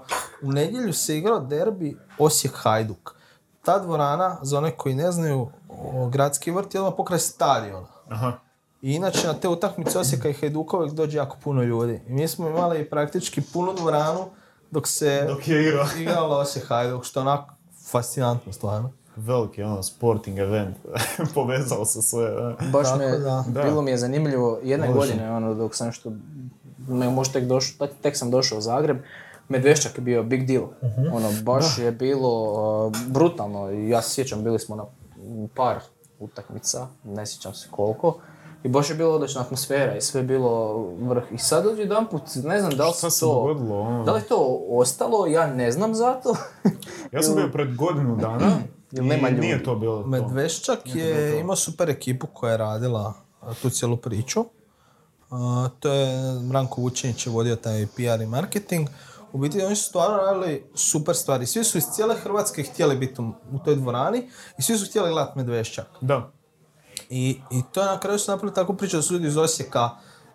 U 0.44 0.52
nedjelju 0.52 0.94
se 0.94 1.18
igrao 1.18 1.40
derbi 1.40 1.98
Osijek-Hajduk. 2.20 3.12
Ta 3.62 3.80
dvorana, 3.80 4.38
za 4.42 4.58
one 4.58 4.72
koji 4.72 4.96
ne 4.96 5.12
znaju, 5.12 5.48
o, 5.70 6.08
gradski 6.08 6.52
vrt 6.52 6.76
je 6.76 6.82
odmah 6.82 6.94
pokraj 6.98 7.20
stadiona. 7.20 7.88
Aha. 8.10 8.32
I 8.82 8.94
inače 8.94 9.28
na 9.28 9.34
te 9.34 9.48
utakmice 9.48 10.00
Osijeka 10.00 10.30
i 10.30 10.34
Hajduka 10.34 10.78
uvijek 10.78 10.94
dođe 10.94 11.18
jako 11.18 11.38
puno 11.44 11.64
ljudi. 11.64 12.02
I 12.08 12.14
mi 12.14 12.28
smo 12.28 12.50
imali 12.50 12.90
praktički 12.90 13.42
punu 13.44 13.74
dvoranu 13.74 14.26
dok 14.76 14.88
se 14.88 15.26
Dok 15.28 15.48
je 15.48 15.68
igrao. 15.68 15.86
igralo 16.02 16.38
Osijek 16.38 16.66
Hajduk, 16.68 17.04
što 17.04 17.20
je 17.20 17.22
onako 17.22 17.54
fascinantno 17.92 18.54
stvarno. 18.54 18.92
Veliki 19.16 19.64
ono 19.64 19.84
sporting 19.84 20.40
event. 20.40 20.78
Povezalo 21.36 21.86
se 21.86 22.02
sve. 22.02 22.32
da. 22.32 22.56
Baš 22.72 22.88
Tako 22.88 22.98
me, 22.98 23.18
da. 23.18 23.44
bilo 23.64 23.82
mi 23.82 23.92
je 23.92 23.98
zanimljivo 23.98 24.60
jedne 24.64 24.88
Može. 24.88 25.00
godine, 25.00 25.32
ono, 25.32 25.54
dok 25.54 25.76
sam 25.76 25.92
što, 25.92 26.12
me, 26.88 27.10
možda 27.10 27.34
tek, 27.34 27.44
došao, 27.44 27.88
tek, 27.88 27.98
tek 28.02 28.18
sam 28.18 28.32
došao 28.32 28.58
u 28.58 28.62
Zagreb, 28.62 28.98
Medvešćak 29.50 29.98
je 29.98 30.02
bio 30.02 30.24
big 30.24 30.48
deal. 30.48 30.64
Ono, 31.14 31.32
baš 31.44 31.78
je 31.78 31.92
bilo 31.92 32.44
uh, 32.88 32.94
brutalno. 33.08 33.72
I 33.72 33.90
ja 33.90 34.02
se 34.02 34.10
sjećam, 34.10 34.44
bili 34.44 34.60
smo 34.60 34.76
na 34.76 34.86
par 35.56 35.80
utakmica, 36.20 36.88
ne 37.04 37.26
sjećam 37.26 37.54
se 37.54 37.68
koliko. 37.72 38.18
I 38.66 38.68
baš 38.68 38.90
je 38.90 38.96
bilo 38.96 39.14
odlična 39.14 39.42
atmosfera 39.42 39.96
i 39.96 40.02
sve 40.02 40.22
je 40.22 40.26
bilo 40.26 40.84
vrh. 41.00 41.24
I 41.32 41.38
sad 41.38 41.66
odjedan 41.66 42.08
put, 42.12 42.22
ne 42.44 42.60
znam 42.60 42.72
da 42.72 42.88
li 42.88 42.94
Šta 42.94 43.10
se 43.10 43.20
to... 43.20 43.26
dogodilo? 43.34 43.80
Ono? 43.80 44.04
Da 44.04 44.12
li 44.12 44.20
je 44.20 44.28
to 44.28 44.66
ostalo, 44.70 45.28
ja 45.28 45.48
ne 45.48 45.72
znam 45.72 45.96
za 45.96 46.14
to. 46.14 46.36
Ja 47.12 47.24
sam 47.24 47.36
bio 47.36 47.50
pred 47.54 47.76
godinu 47.76 48.16
dana 48.16 48.52
i 48.92 49.02
nema 49.02 49.30
ljudi? 49.30 49.42
nije 49.42 49.64
to 49.64 49.76
bilo 49.76 50.02
to. 50.02 50.08
Medveščak 50.08 50.80
je 50.86 51.40
imao 51.40 51.56
super 51.56 51.90
ekipu 51.90 52.28
koja 52.34 52.52
je 52.52 52.58
radila 52.58 53.14
tu 53.62 53.70
cijelu 53.70 53.98
priču. 53.98 54.46
A, 55.32 55.70
to 55.80 55.94
je 55.94 56.40
Branko 56.40 56.82
Vučinić 56.82 57.28
je 57.28 57.32
vodio 57.32 57.56
taj 57.56 57.88
PR 57.96 58.22
i 58.22 58.26
marketing. 58.26 58.88
U 59.34 59.38
biti 59.38 59.62
oni 59.62 59.76
su 59.76 59.84
stvarno 59.84 60.18
radili 60.18 60.64
super 60.76 61.16
stvari. 61.16 61.46
Svi 61.46 61.64
su 61.64 61.78
iz 61.78 61.84
cijele 61.94 62.16
Hrvatske 62.16 62.64
htjeli 62.64 62.96
biti 62.96 63.22
u, 63.22 63.26
u 63.52 63.60
toj 63.66 63.76
dvorani 63.76 64.30
i 64.58 64.62
svi 64.62 64.78
su 64.78 64.86
htjeli 64.86 65.12
gledati 65.12 65.38
Medveščak. 65.38 65.88
Da. 66.02 66.32
I, 67.10 67.42
I 67.52 67.62
to 67.72 67.82
je 67.82 67.88
na 67.88 68.00
kraju 68.00 68.20
su 68.20 68.32
napravili 68.32 68.56
takvu 68.56 68.76
priču 68.76 68.96
da 68.98 69.02
su 69.02 69.14
ljudi 69.14 69.28
iz 69.28 69.38
Osijeka 69.38 69.90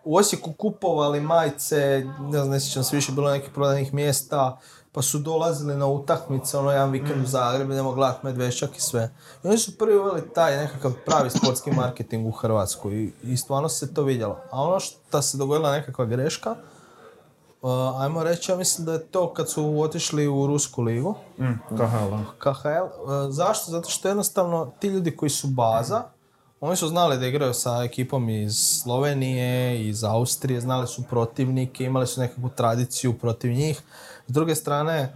u 0.04 0.16
Osijeku 0.16 0.52
kupovali 0.52 1.20
majice, 1.20 2.04
ne 2.20 2.38
znam, 2.38 2.50
ne 2.50 2.60
sjećam 2.60 2.84
se 2.84 2.96
više, 2.96 3.12
bilo 3.12 3.30
nekih 3.30 3.50
prodanih 3.50 3.94
mjesta, 3.94 4.58
pa 4.92 5.02
su 5.02 5.18
dolazili 5.18 5.76
na 5.76 5.86
utakmice, 5.86 6.58
ono 6.58 6.70
jedan 6.70 6.90
vikend 6.90 7.24
u 7.24 7.26
Zagrebu, 7.26 7.72
idemo 7.72 7.92
gledat 7.92 8.22
Medveščak 8.22 8.76
i 8.76 8.80
sve. 8.80 9.14
I 9.44 9.48
oni 9.48 9.58
su 9.58 9.78
prvi 9.78 9.98
uveli 9.98 10.30
taj 10.34 10.56
nekakav 10.56 10.92
pravi 11.06 11.30
sportski 11.30 11.70
marketing 11.70 12.26
u 12.26 12.30
Hrvatsku 12.30 12.92
i, 12.92 13.12
i 13.22 13.36
stvarno 13.36 13.68
se 13.68 13.94
to 13.94 14.02
vidjelo. 14.02 14.38
A 14.50 14.62
ono 14.62 14.80
što 14.80 15.22
se 15.22 15.38
dogodila 15.38 15.72
nekakva 15.72 16.04
greška, 16.04 16.50
uh, 17.62 17.70
ajmo 18.00 18.22
reći, 18.24 18.52
ja 18.52 18.56
mislim 18.56 18.86
da 18.86 18.92
je 18.92 19.06
to 19.06 19.34
kad 19.34 19.50
su 19.50 19.80
otišli 19.80 20.28
u 20.28 20.46
Rusku 20.46 20.82
ligu, 20.82 21.14
Mm, 21.38 21.76
KHL. 21.76 22.14
KHL. 22.38 22.68
E, 22.68 23.30
Zašto? 23.30 23.70
Zato 23.70 23.90
što 23.90 24.08
jednostavno 24.08 24.72
ti 24.80 24.88
ljudi 24.88 25.16
koji 25.16 25.30
su 25.30 25.46
baza, 25.46 26.02
oni 26.60 26.76
su 26.76 26.88
znali 26.88 27.18
da 27.18 27.26
igraju 27.26 27.54
sa 27.54 27.82
ekipom 27.84 28.28
iz 28.28 28.56
Slovenije, 28.82 29.88
iz 29.88 30.04
Austrije, 30.04 30.60
znali 30.60 30.86
su 30.86 31.02
protivnike, 31.02 31.84
imali 31.84 32.06
su 32.06 32.20
nekakvu 32.20 32.50
tradiciju 32.56 33.18
protiv 33.18 33.52
njih. 33.52 33.82
S 34.26 34.32
druge 34.32 34.54
strane, 34.54 34.98
e, 34.98 35.10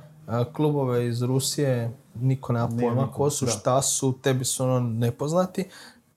klubove 0.53 1.09
iz 1.09 1.23
Rusije 1.23 1.97
niko 2.15 2.53
nema 2.53 2.69
pojma 2.69 3.13
ko 3.13 3.31
su, 3.31 3.47
šta 3.47 3.83
su, 3.83 4.19
tebi 4.23 4.45
su 4.45 4.65
ono 4.65 4.81
nepoznati. 4.81 5.69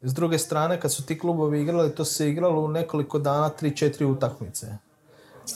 S 0.02 0.14
druge 0.14 0.38
strane, 0.38 0.80
kad 0.80 0.94
su 0.94 1.06
ti 1.06 1.20
klubovi 1.20 1.62
igrali, 1.62 1.96
to 1.96 2.06
se 2.06 2.30
igralo 2.30 2.62
u 2.62 2.68
nekoliko 2.68 3.20
dana, 3.20 3.52
3-4 3.62 4.06
utakmice. 4.06 4.78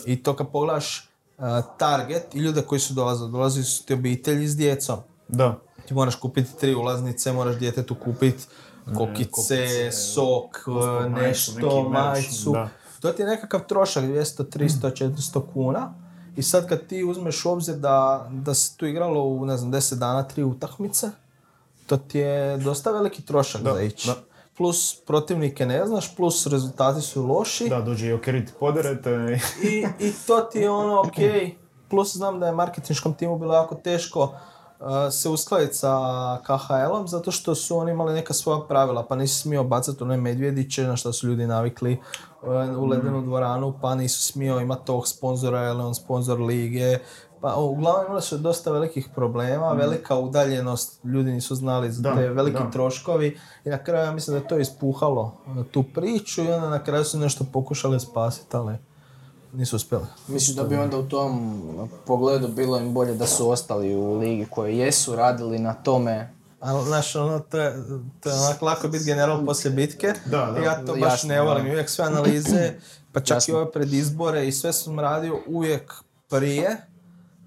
I 0.06 0.24
to 0.24 0.36
kad 0.36 0.52
pogledaš 0.52 1.10
uh, 1.38 1.46
target 1.78 2.36
i 2.36 2.40
ljude 2.40 2.62
koji 2.62 2.80
su 2.80 2.94
dolazili, 2.94 3.32
dolazili 3.32 3.66
su 3.66 3.86
ti 3.86 3.94
obitelji 3.94 4.48
s 4.48 4.58
djecom. 4.58 5.00
Da. 5.28 5.60
Ti 5.88 5.94
moraš 5.94 6.16
kupiti 6.16 6.58
tri 6.60 6.76
ulaznice, 6.76 7.32
moraš 7.32 7.56
djetetu 7.56 7.96
kupiti 7.96 8.44
kokice, 8.88 9.30
kokice, 9.32 9.92
sok, 9.92 10.64
majicu, 10.68 11.12
nešto, 11.12 11.84
majicu. 11.84 12.52
da. 12.52 12.70
To 13.00 13.12
ti 13.12 13.22
je 13.22 13.28
nekakav 13.28 13.68
trošak, 13.68 14.04
200, 14.04 14.44
300, 14.50 14.92
400 15.08 15.42
kuna. 15.54 15.94
I 16.36 16.44
sad 16.44 16.70
kad 16.70 16.88
ti 16.88 17.04
uzmeš 17.04 17.46
u 17.46 17.52
obzir 17.52 17.76
da, 17.76 18.28
da 18.32 18.54
se 18.54 18.78
tu 18.78 18.86
igralo 18.86 19.24
u, 19.24 19.46
ne 19.46 19.58
znam, 19.58 19.72
10 19.72 19.96
dana, 19.96 20.24
tri 20.24 20.44
utakmice, 20.44 21.10
to 21.86 21.98
ti 21.98 22.20
je 22.20 22.58
dosta 22.58 22.92
veliki 22.92 23.22
trošak 23.22 23.62
Da, 23.62 23.74
za 23.74 23.82
ići. 23.82 24.08
da. 24.08 24.16
Plus 24.58 24.96
protivnike 25.08 25.66
ne 25.66 25.88
znaš, 25.88 26.16
plus 26.16 26.48
rezultati 26.48 27.02
su 27.02 27.26
loši. 27.26 27.70
Da, 27.70 27.82
dođe 27.82 28.08
i 28.08 28.14
okeriti 28.14 28.52
poderete. 28.60 29.40
I, 29.64 29.86
I 30.00 30.14
to 30.28 30.40
ti 30.42 30.60
je 30.60 30.70
ono, 30.70 31.00
ok, 31.02 31.16
plus 31.90 32.16
znam 32.16 32.40
da 32.40 32.46
je 32.46 32.52
marketinškom 32.52 33.14
timu 33.14 33.38
bilo 33.40 33.54
jako 33.54 33.76
teško 33.76 34.34
se 35.12 35.30
uskladiti 35.30 35.74
sa 35.74 35.98
KHL-om, 36.44 37.08
zato 37.08 37.32
što 37.32 37.56
su 37.56 37.78
oni 37.78 37.92
imali 37.92 38.14
neka 38.14 38.34
svoja 38.34 38.60
pravila, 38.60 39.06
pa 39.06 39.16
nisi 39.16 39.42
smio 39.42 39.64
bacati 39.64 40.04
one 40.04 40.18
medvjediće 40.18 40.84
na 40.84 40.96
što 40.96 41.14
su 41.14 41.28
ljudi 41.28 41.48
navikli 41.48 42.00
uh, 42.42 42.50
u 42.78 42.86
ledenu 42.86 43.22
dvoranu, 43.22 43.74
pa 43.82 43.96
nisu 43.96 44.22
smio 44.22 44.60
imati 44.60 44.86
tog 44.86 45.08
sponzora, 45.08 45.60
jer 45.60 45.76
je 45.76 45.84
on 45.84 45.96
sponzor 45.96 46.40
lige, 46.40 46.98
pa 47.42 47.56
uglavnom 47.56 48.06
imali 48.06 48.22
su 48.22 48.38
dosta 48.38 48.72
velikih 48.72 49.10
problema, 49.16 49.72
velika 49.72 50.16
udaljenost, 50.16 51.04
ljudi 51.04 51.32
nisu 51.32 51.56
znali 51.56 51.92
za 51.92 52.02
Da, 52.02 52.16
te 52.16 52.30
veliki 52.30 52.64
da. 52.64 52.72
troškovi 52.72 53.38
i 53.66 53.70
na 53.70 53.84
kraju 53.84 54.06
ja 54.06 54.12
mislim 54.12 54.38
da 54.38 54.44
je 54.44 54.48
to 54.48 54.58
ispuhalo 54.58 55.34
uh, 55.48 55.66
tu 55.72 55.84
priču 55.84 56.44
i 56.44 56.52
onda 56.52 56.70
na 56.70 56.84
kraju 56.84 57.04
su 57.04 57.20
nešto 57.20 57.46
pokušali 57.54 58.00
spasiti, 58.00 58.58
ali 58.58 58.76
nisu 59.54 59.76
uspjeli. 59.76 60.06
Misliš 60.28 60.56
da 60.56 60.64
bi 60.64 60.76
onda 60.76 60.98
u 60.98 61.10
tom 61.10 61.90
pogledu 62.06 62.48
bilo 62.48 62.78
im 62.80 62.94
bolje 62.94 63.14
da 63.14 63.28
su 63.28 63.50
ostali 63.50 63.96
u 63.96 64.18
ligi 64.18 64.48
koje 64.50 64.78
jesu, 64.78 65.16
radili 65.16 65.60
na 65.60 65.74
tome 65.74 66.42
Ali, 66.62 66.86
znaš, 66.86 67.16
ono, 67.16 67.40
to 67.40 67.58
je, 67.58 67.74
to 68.20 68.30
je 68.30 68.36
onako 68.36 68.66
lako 68.66 68.88
biti 68.88 69.06
general 69.06 69.46
poslije 69.46 69.72
bitke. 69.72 70.14
Da, 70.26 70.46
da. 70.46 70.60
Ja 70.60 70.86
to 70.86 70.94
baš 70.94 71.12
Jasno, 71.12 71.30
ne 71.30 71.42
volim. 71.42 71.68
Uvijek 71.68 71.90
sve 71.90 72.06
analize, 72.06 72.74
pa 73.12 73.20
čak 73.20 73.36
Jasno. 73.36 73.54
i 73.54 73.58
ove 73.58 73.72
predizbore 73.72 74.48
i 74.48 74.52
sve 74.52 74.74
sam 74.74 75.00
radio 75.00 75.40
uvijek 75.48 75.94
prije. 76.30 76.78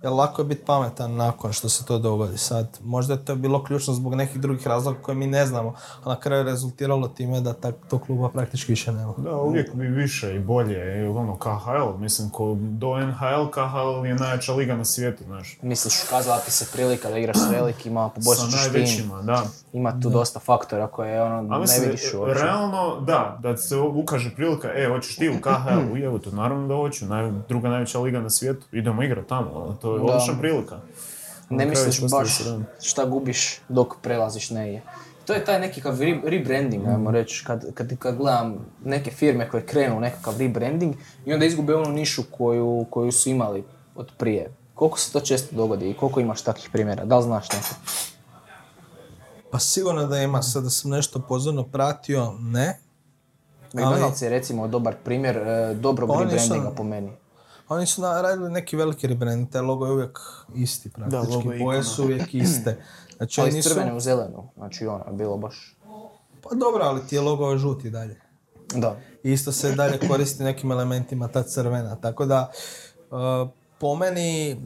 Jer 0.04 0.12
lako 0.12 0.42
je 0.42 0.46
biti 0.46 0.64
pametan 0.64 1.14
nakon 1.14 1.52
što 1.52 1.68
se 1.68 1.84
to 1.84 1.98
dogodi. 1.98 2.38
Sad, 2.38 2.78
možda 2.82 3.14
je 3.14 3.24
to 3.24 3.34
bilo 3.34 3.64
ključno 3.64 3.94
zbog 3.94 4.14
nekih 4.14 4.40
drugih 4.40 4.66
razloga 4.66 4.98
koje 5.02 5.14
mi 5.14 5.26
ne 5.26 5.46
znamo, 5.46 5.74
a 6.04 6.08
na 6.08 6.16
kraju 6.20 6.40
je 6.40 6.44
rezultiralo 6.44 7.08
time 7.08 7.40
da 7.40 7.52
tak, 7.52 7.74
to 7.90 7.98
kluba 7.98 8.28
praktički 8.28 8.72
više 8.72 8.92
nema. 8.92 9.14
Da, 9.16 9.36
uvijek 9.36 9.74
bi 9.74 9.86
više 9.86 10.34
i 10.36 10.38
bolje. 10.38 11.02
I 11.02 11.06
ono, 11.06 11.36
KHL, 11.36 11.98
mislim, 11.98 12.30
ko 12.30 12.56
do 12.60 12.96
NHL, 12.98 13.50
KHL 13.50 14.06
je 14.06 14.14
najjača 14.14 14.52
liga 14.52 14.76
na 14.76 14.84
svijetu, 14.84 15.24
znaš. 15.24 15.58
Misliš, 15.62 16.04
ukazala 16.06 16.38
ti 16.38 16.50
se 16.50 16.66
prilika 16.72 17.10
da 17.10 17.18
igraš 17.18 17.36
s 17.36 17.50
velikima, 17.50 18.08
Sa 18.08 18.14
poboljšat 18.14 18.50
ćeš 18.50 18.62
tim. 18.62 18.72
najvećima, 18.72 19.22
da. 19.22 19.42
Ima 19.72 20.00
tu 20.00 20.10
dosta 20.10 20.40
faktora 20.40 20.86
koje 20.86 21.22
ono, 21.22 21.36
A 21.36 21.42
ne 21.42 21.58
mislim, 21.58 21.84
vidiš 21.84 22.14
uopće. 22.14 22.42
realno, 22.42 23.00
da, 23.00 23.38
da 23.42 23.56
se 23.56 23.76
ukaže 23.76 24.34
prilika, 24.36 24.68
e, 24.74 24.88
hoćeš 24.88 25.16
ti 25.16 25.28
u 25.28 25.40
KHL, 25.40 26.04
evo 26.04 26.18
to, 26.18 26.30
naravno 26.30 26.68
da 26.68 26.74
hoću, 26.74 27.06
naj, 27.06 27.32
druga 27.48 27.68
najveća 27.68 28.00
liga 28.00 28.20
na 28.20 28.30
svijetu, 28.30 28.66
idemo 28.72 29.02
igrat 29.02 29.26
tamo, 29.26 29.50
ono, 29.54 29.74
to 29.98 30.04
je 30.04 30.06
Da. 30.06 30.12
odlična 30.14 30.40
prilika. 30.40 30.80
Ne 31.50 31.66
misliš 31.66 32.00
baš 32.10 32.28
šta 32.80 33.04
gubiš 33.04 33.60
dok 33.68 33.94
prelaziš 34.02 34.50
negdje. 34.50 34.82
To 35.26 35.32
je 35.32 35.44
taj 35.44 35.60
nekakav 35.60 36.00
re- 36.00 36.20
rebranding, 36.24 36.86
ajmo 36.86 37.10
reći, 37.10 37.44
kad, 37.46 37.74
kad, 37.74 37.96
kad 37.98 38.16
gledam 38.16 38.66
neke 38.84 39.10
firme 39.10 39.48
koje 39.50 39.66
krenu 39.66 39.96
u 39.96 40.00
nekakav 40.00 40.38
rebranding 40.38 40.94
i 41.26 41.32
onda 41.32 41.46
izgube 41.46 41.74
onu 41.74 41.92
nišu 41.92 42.22
koju, 42.30 42.86
koju 42.90 43.12
su 43.12 43.28
imali 43.28 43.64
od 43.94 44.12
prije. 44.18 44.52
Koliko 44.74 44.98
se 44.98 45.12
to 45.12 45.20
često 45.20 45.56
dogodi 45.56 45.90
i 45.90 45.94
koliko 45.94 46.20
imaš 46.20 46.42
takvih 46.42 46.68
primjera? 46.72 47.04
Da 47.04 47.16
li 47.16 47.22
znaš 47.22 47.52
neko? 47.52 47.74
Pa 49.50 49.58
sigurno 49.58 50.06
da 50.06 50.18
ima, 50.18 50.42
sad 50.42 50.64
da 50.64 50.70
sam 50.70 50.90
nešto 50.90 51.18
pozorno 51.18 51.62
pratio, 51.62 52.32
ne. 52.40 52.78
McDonald's 53.72 54.22
je 54.22 54.30
recimo 54.30 54.68
dobar 54.68 54.94
primjer 55.04 55.36
e, 55.36 55.74
dobrog 55.74 56.08
Pa 56.08 56.20
rebrandinga 56.20 56.70
po 56.70 56.82
meni. 56.82 57.12
Oni 57.68 57.86
su 57.86 58.02
na- 58.02 58.22
radili 58.22 58.50
neki 58.50 58.76
veliki 58.76 59.06
rebrand, 59.06 59.50
taj 59.50 59.60
logo 59.60 59.86
je 59.86 59.92
uvijek 59.92 60.18
isti 60.54 60.90
praktički, 60.90 61.48
je 61.48 61.58
boje 61.58 61.82
su 61.82 62.04
uvijek 62.04 62.34
iste. 62.34 62.78
Znači 63.16 63.40
Ali 63.40 63.58
iz 63.58 63.64
su... 63.64 63.70
crvene 63.70 63.94
u 63.94 64.00
zelenu, 64.00 64.48
znači 64.56 64.86
ono 64.86 65.04
je 65.06 65.12
bilo 65.12 65.36
baš... 65.36 65.76
Pa 66.42 66.54
dobro, 66.54 66.84
ali 66.84 67.06
ti 67.06 67.14
je 67.14 67.20
logo 67.20 67.56
žuti 67.56 67.90
dalje. 67.90 68.20
Da. 68.74 68.96
I 69.22 69.32
isto 69.32 69.52
se 69.52 69.74
dalje 69.74 69.98
koristi 70.08 70.42
nekim 70.42 70.72
elementima 70.72 71.28
ta 71.28 71.42
crvena. 71.42 71.96
Tako 71.96 72.26
da, 72.26 72.50
uh, 73.10 73.48
po 73.84 73.94
meni, 73.94 74.56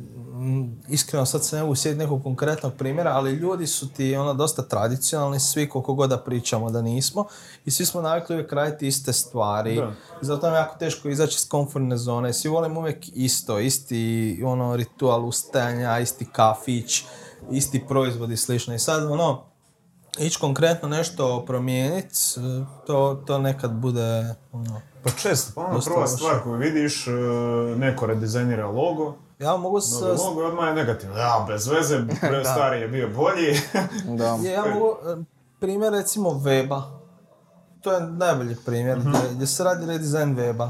iskreno 0.88 1.26
sad 1.26 1.44
se 1.44 1.56
ne 1.56 1.62
mogu 1.62 1.74
sjetiti 1.74 1.98
nekog 1.98 2.22
konkretnog 2.22 2.72
primjera, 2.74 3.10
ali 3.10 3.32
ljudi 3.32 3.66
su 3.66 3.88
ti 3.92 4.16
ono 4.16 4.34
dosta 4.34 4.62
tradicionalni, 4.62 5.40
svi 5.40 5.68
koliko 5.68 5.94
god 5.94 6.10
da 6.10 6.18
pričamo 6.18 6.70
da 6.70 6.82
nismo. 6.82 7.24
I 7.64 7.70
svi 7.70 7.86
smo 7.86 8.00
navikli 8.02 8.34
uvijek 8.34 8.52
raditi 8.52 8.86
iste 8.86 9.12
stvari. 9.12 9.76
Da. 9.76 9.92
Zato 10.20 10.46
nam 10.46 10.54
je 10.54 10.58
jako 10.58 10.78
teško 10.78 11.08
izaći 11.08 11.34
iz 11.34 11.48
komfortne 11.48 11.96
zone. 11.96 12.32
Svi 12.32 12.48
volimo 12.48 12.80
uvijek 12.80 13.04
isto, 13.14 13.58
isti 13.58 14.42
ono 14.44 14.76
ritual 14.76 15.26
ustajanja, 15.26 15.98
isti 15.98 16.26
kafić, 16.32 17.04
isti 17.50 17.84
proizvodi 17.88 18.34
i 18.34 18.36
slično. 18.36 18.74
I 18.74 18.78
sad 18.78 19.10
ono, 19.10 19.44
ići 20.18 20.38
konkretno 20.40 20.88
nešto 20.88 21.44
promijeniti, 21.46 22.14
to, 22.86 23.22
to 23.26 23.38
nekad 23.38 23.72
bude 23.72 24.34
ono, 24.52 24.80
Pa 25.02 25.10
često, 25.10 25.52
pa 25.54 25.60
ono 25.60 25.80
prva 25.80 26.06
stvar 26.06 26.42
koju 26.42 26.54
vidiš, 26.54 27.06
e, 27.06 27.10
neko 27.76 28.06
redizajnira 28.06 28.66
logo, 28.66 29.14
Ja 29.38 29.56
mogu 29.56 29.80
s, 29.80 30.00
novi 30.00 30.18
logo 30.18 30.46
odmah 30.46 30.68
je 30.68 30.74
negativno. 30.74 31.16
Ja, 31.16 31.44
bez 31.48 31.66
veze, 31.66 31.98
pre 32.20 32.44
stari 32.44 32.80
je 32.80 32.88
bio 32.88 33.08
bolji. 33.08 33.60
Da. 34.16 34.38
je, 34.42 34.52
ja 34.52 34.64
mogu, 34.74 34.96
e, 35.08 35.16
primjer 35.60 35.92
recimo 35.92 36.30
weba, 36.30 36.82
to 37.80 37.92
je 37.92 38.00
najbolji 38.00 38.56
primjer 38.66 38.98
gdje, 38.98 39.20
gdje 39.34 39.46
se 39.46 39.64
radi 39.64 39.86
redizajn 39.86 40.36
weba. 40.36 40.68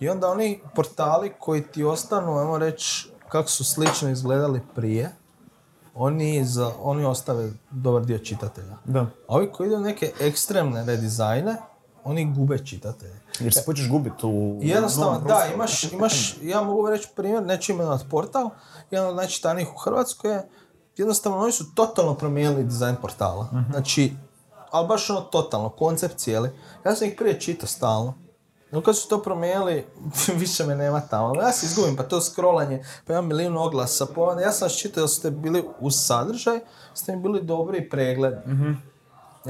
I 0.00 0.08
onda 0.08 0.28
oni 0.28 0.60
portali 0.74 1.32
koji 1.40 1.62
ti 1.62 1.84
ostanu, 1.84 2.38
ajmo 2.38 2.58
reći, 2.58 3.08
kako 3.28 3.48
su 3.48 3.64
slično 3.64 4.10
izgledali 4.10 4.60
prije, 4.74 5.10
oni, 5.94 6.44
za, 6.44 6.72
oni 6.82 7.04
ostave 7.04 7.50
dobar 7.70 8.04
dio 8.04 8.18
čitatelja. 8.18 8.76
Da. 8.84 9.00
A 9.00 9.06
ovi 9.28 9.52
koji 9.52 9.66
idu 9.66 9.78
neke 9.78 10.12
ekstremne 10.20 10.84
redizajne, 10.84 11.56
oni 12.06 12.32
gube 12.34 12.58
čitatelje. 12.58 13.20
Jer 13.40 13.54
se 13.54 13.62
počeš 13.66 13.88
gubiti 13.88 14.26
u 14.26 14.58
jednostavno, 14.62 15.20
da, 15.20 15.46
imaš, 15.54 15.92
imaš, 15.92 16.36
ja 16.42 16.62
mogu 16.62 16.90
reći 16.90 17.08
primjer, 17.16 17.42
neću 17.42 17.72
imenovat 17.72 18.00
portal, 18.10 18.50
jedan 18.90 19.08
od 19.08 19.16
najčitanijih 19.16 19.68
u 19.74 19.78
Hrvatskoj 19.78 20.32
je, 20.32 20.48
jednostavno 20.96 21.38
oni 21.38 21.52
su 21.52 21.74
totalno 21.74 22.14
promijenili 22.14 22.64
dizajn 22.64 22.96
portala. 23.02 23.48
Znači, 23.70 24.12
ali 24.70 24.88
baš 24.88 25.10
ono 25.10 25.20
totalno, 25.20 25.68
koncept 25.68 26.16
cijeli. 26.16 26.50
Ja 26.84 26.94
sam 26.94 27.08
ih 27.08 27.14
prije 27.18 27.40
čitao 27.40 27.66
stalno. 27.66 28.14
No 28.70 28.80
kad 28.82 28.96
su 28.96 29.08
to 29.08 29.22
promijenili, 29.22 29.86
više 30.42 30.64
me 30.64 30.74
nema 30.74 31.00
tamo. 31.00 31.40
Ja 31.40 31.52
se 31.52 31.66
izgubim, 31.66 31.96
pa 31.96 32.02
to 32.02 32.20
scrollanje, 32.20 32.84
pa 33.06 33.12
imam 33.12 33.26
milijun 33.26 33.56
oglasa, 33.56 34.06
pa 34.14 34.40
ja 34.40 34.52
sam 34.52 34.66
vas 34.66 34.76
čitao 34.78 35.02
da 35.02 35.08
ste 35.08 35.30
bili 35.30 35.64
uz 35.80 35.94
sadržaj, 35.96 36.60
ste 36.94 37.16
mi 37.16 37.22
bili 37.22 37.42
dobri 37.42 37.78
i 37.78 37.88
pregledni. 37.90 38.38
Jer 38.44 38.76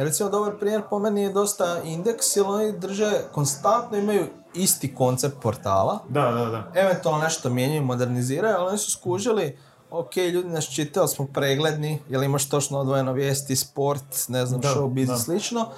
recimo 0.05 0.31
dobar 0.31 0.59
primjer 0.59 0.83
po 0.91 0.99
meni 0.99 1.23
je 1.23 1.33
dosta 1.33 1.81
indeks, 1.85 2.37
jer 2.37 2.47
oni 2.47 2.79
drže, 2.79 3.11
konstantno 3.33 3.99
imaju 3.99 4.27
isti 4.55 4.95
koncept 4.95 5.37
portala. 5.43 5.99
Da, 6.09 6.23
da, 6.23 6.45
da. 6.45 6.73
Eventualno 6.75 7.21
nešto 7.25 7.51
mijenjaju, 7.51 7.83
moderniziraju, 7.83 8.57
ali 8.59 8.69
oni 8.69 8.79
su 8.79 8.91
skužili, 8.91 9.59
ok, 9.91 10.17
ljudi 10.17 10.49
nas 10.49 10.65
čitaju, 10.65 11.03
ali 11.03 11.09
smo 11.09 11.27
pregledni, 11.27 12.03
jel 12.09 12.23
imaš 12.23 12.49
točno 12.49 12.79
odvojeno 12.79 13.13
vijesti, 13.13 13.57
sport, 13.57 14.29
ne 14.29 14.47
znam, 14.47 14.61
Da, 14.61 14.87
biznis, 14.89 15.25
slično. 15.25 15.69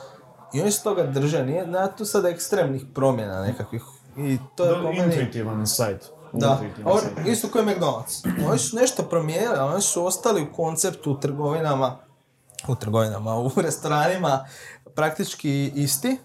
I 0.54 0.60
oni 0.60 0.70
se 0.72 0.82
toga 0.82 1.02
drže, 1.02 1.44
nije, 1.44 1.66
nema 1.66 1.86
tu 1.86 2.04
sad 2.04 2.24
ekstremnih 2.24 2.84
promjena 2.94 3.42
nekakvih. 3.42 3.82
I 4.16 4.38
to 4.56 4.64
je 4.64 4.70
Da, 4.70 4.82
po 4.82 4.92
meni... 4.92 5.14
intuitivan 5.14 5.66
sajt. 5.66 6.10
Da, 6.32 6.60
sajt. 6.84 7.26
isto 7.26 7.48
kao 7.48 7.62
i 7.62 7.64
McDonald's. 7.64 8.46
Oni 8.48 8.58
su 8.58 8.76
nešto 8.76 9.02
promijenili, 9.02 9.54
ali 9.58 9.72
oni 9.72 9.82
su 9.82 10.06
ostali 10.06 10.42
u 10.42 10.52
konceptu 10.56 11.12
u 11.12 11.20
trgovinama, 11.20 11.98
u 12.68 12.74
trgovinama, 12.74 13.38
u 13.38 13.50
restoranima 13.66 14.46
praktički 14.94 15.72
isti. 15.74 16.18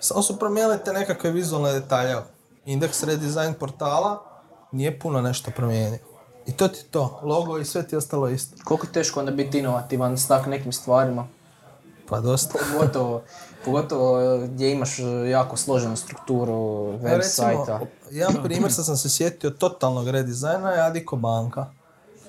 Samo 0.00 0.22
su 0.22 0.38
promijenili 0.38 0.78
te 0.84 0.92
nekakve 0.92 1.30
vizualne 1.30 1.72
detalje. 1.72 2.16
Indeks 2.64 3.02
redesign 3.02 3.54
portala 3.54 4.24
nije 4.72 4.98
puno 4.98 5.20
nešto 5.20 5.50
promijenio. 5.50 5.98
I 6.46 6.52
to 6.52 6.68
ti 6.68 6.84
to, 6.90 7.20
logo 7.22 7.58
i 7.58 7.64
sve 7.64 7.86
ti 7.88 7.96
ostalo 7.96 8.28
isto. 8.28 8.56
Koliko 8.64 8.86
je 8.86 8.92
teško 8.92 9.20
onda 9.20 9.32
biti 9.32 9.58
inovativan 9.58 10.18
s 10.18 10.28
tak 10.28 10.46
nekim 10.46 10.72
stvarima? 10.72 11.26
Pa 12.08 12.20
dosta. 12.20 12.58
Pogotovo, 12.72 13.22
pogotovo 13.64 14.20
e, 14.20 14.48
gdje 14.48 14.72
imaš 14.72 14.98
e, 14.98 15.02
jako 15.30 15.56
složenu 15.56 15.96
strukturu 15.96 16.86
web 16.90 17.16
Recimo, 17.16 17.64
sajta. 17.66 17.80
jedan 18.10 18.42
primjer 18.42 18.72
sad 18.72 18.86
sam 18.86 18.96
se 18.96 19.10
sjetio 19.10 19.50
totalnog 19.50 20.08
redizajna 20.08 20.70
je 20.70 20.82
Adiko 20.82 21.16
banka. 21.16 21.66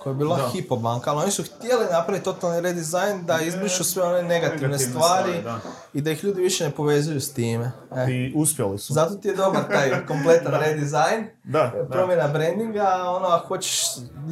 Koja 0.04 0.12
je 0.12 0.16
bila 0.16 0.52
Hypo 0.54 0.80
banka, 0.82 1.12
ali 1.12 1.22
oni 1.22 1.32
su 1.32 1.44
htjeli 1.44 1.86
napraviti 1.92 2.26
totalni 2.26 2.62
redizajn 2.62 3.26
da 3.26 3.40
izbrišu 3.42 3.84
sve 3.84 4.04
one 4.04 4.24
negativne, 4.24 4.68
Negativne 4.68 4.80
stvari, 4.80 5.40
stvari, 5.40 5.44
da. 5.44 5.60
i 5.94 6.02
da 6.02 6.12
ih 6.12 6.24
ljudi 6.24 6.42
više 6.42 6.64
ne 6.64 6.72
povezuju 6.72 7.22
s 7.22 7.34
time. 7.34 7.72
E, 7.96 8.12
I 8.12 8.34
uspjeli 8.36 8.80
su. 8.80 8.94
Zato 8.94 9.16
ti 9.16 9.28
je 9.28 9.36
dobar 9.36 9.68
taj 9.68 10.06
kompletan 10.08 10.54
redizajn, 10.66 11.28
Da, 11.44 11.74
da. 11.76 11.86
promjena 11.90 12.28
brandinga, 12.28 13.04
ono 13.08 13.28
ako 13.28 13.48
hoćeš 13.48 13.82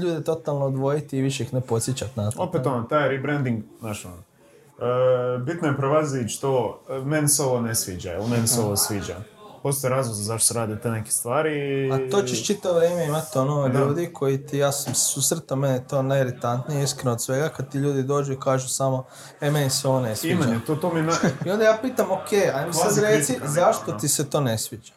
ljude 0.01 0.23
totalno 0.23 0.65
odvojiti 0.65 1.17
i 1.17 1.21
više 1.21 1.43
ih 1.43 1.53
ne 1.53 1.61
podsjećati 1.61 2.11
na 2.15 2.31
to. 2.31 2.41
Opet 2.41 2.65
ono, 2.65 2.83
taj 2.83 3.09
rebranding, 3.09 3.63
znaš 3.79 4.05
ono, 4.05 4.15
e, 4.15 5.37
bitno 5.37 5.67
je 5.67 5.77
prevazići 5.77 6.41
to, 6.41 6.81
meni 7.05 7.27
se 7.27 7.43
ovo 7.43 7.61
ne 7.61 7.75
sviđa, 7.75 8.13
ili 8.13 8.29
meni 8.29 8.47
se 8.47 8.61
ovo 8.61 8.75
sviđa. 8.75 9.15
Postoje 9.63 9.91
razlozi 9.91 10.23
zašto 10.23 10.47
se 10.47 10.53
rade 10.53 10.79
te 10.79 10.89
neke 10.89 11.11
stvari. 11.11 11.89
A 11.91 12.09
to 12.11 12.21
ćeš 12.21 12.45
čitavo 12.45 12.75
vrijeme 12.75 13.05
imati 13.05 13.37
ono 13.37 13.69
Da. 13.69 13.79
ljudi 13.79 14.13
koji 14.13 14.45
ti, 14.45 14.57
ja 14.57 14.71
sam 14.71 14.95
susretao, 14.95 15.57
mene 15.57 15.73
je 15.73 15.87
to 15.87 16.01
najiritantnije 16.01 16.83
iskreno 16.83 17.11
od 17.11 17.21
svega, 17.21 17.49
kad 17.49 17.71
ti 17.71 17.77
ljudi 17.77 18.03
dođu 18.03 18.33
i 18.33 18.39
kažu 18.39 18.69
samo, 18.69 19.05
e 19.41 19.51
meni 19.51 19.69
se 19.69 19.87
ovo 19.87 19.99
ne 19.99 20.15
sviđa. 20.15 20.59
To, 20.67 20.75
to 20.75 20.93
mi 20.93 21.01
na... 21.01 21.13
I 21.45 21.51
onda 21.51 21.65
ja 21.65 21.77
pitam, 21.81 22.11
ok, 22.11 22.33
ajmo 22.55 22.73
sad 22.73 22.97
reci, 22.97 23.39
zašto 23.45 23.91
no. 23.91 23.97
ti 23.97 24.07
se 24.07 24.29
to 24.29 24.41
ne 24.41 24.57
sviđa? 24.57 24.93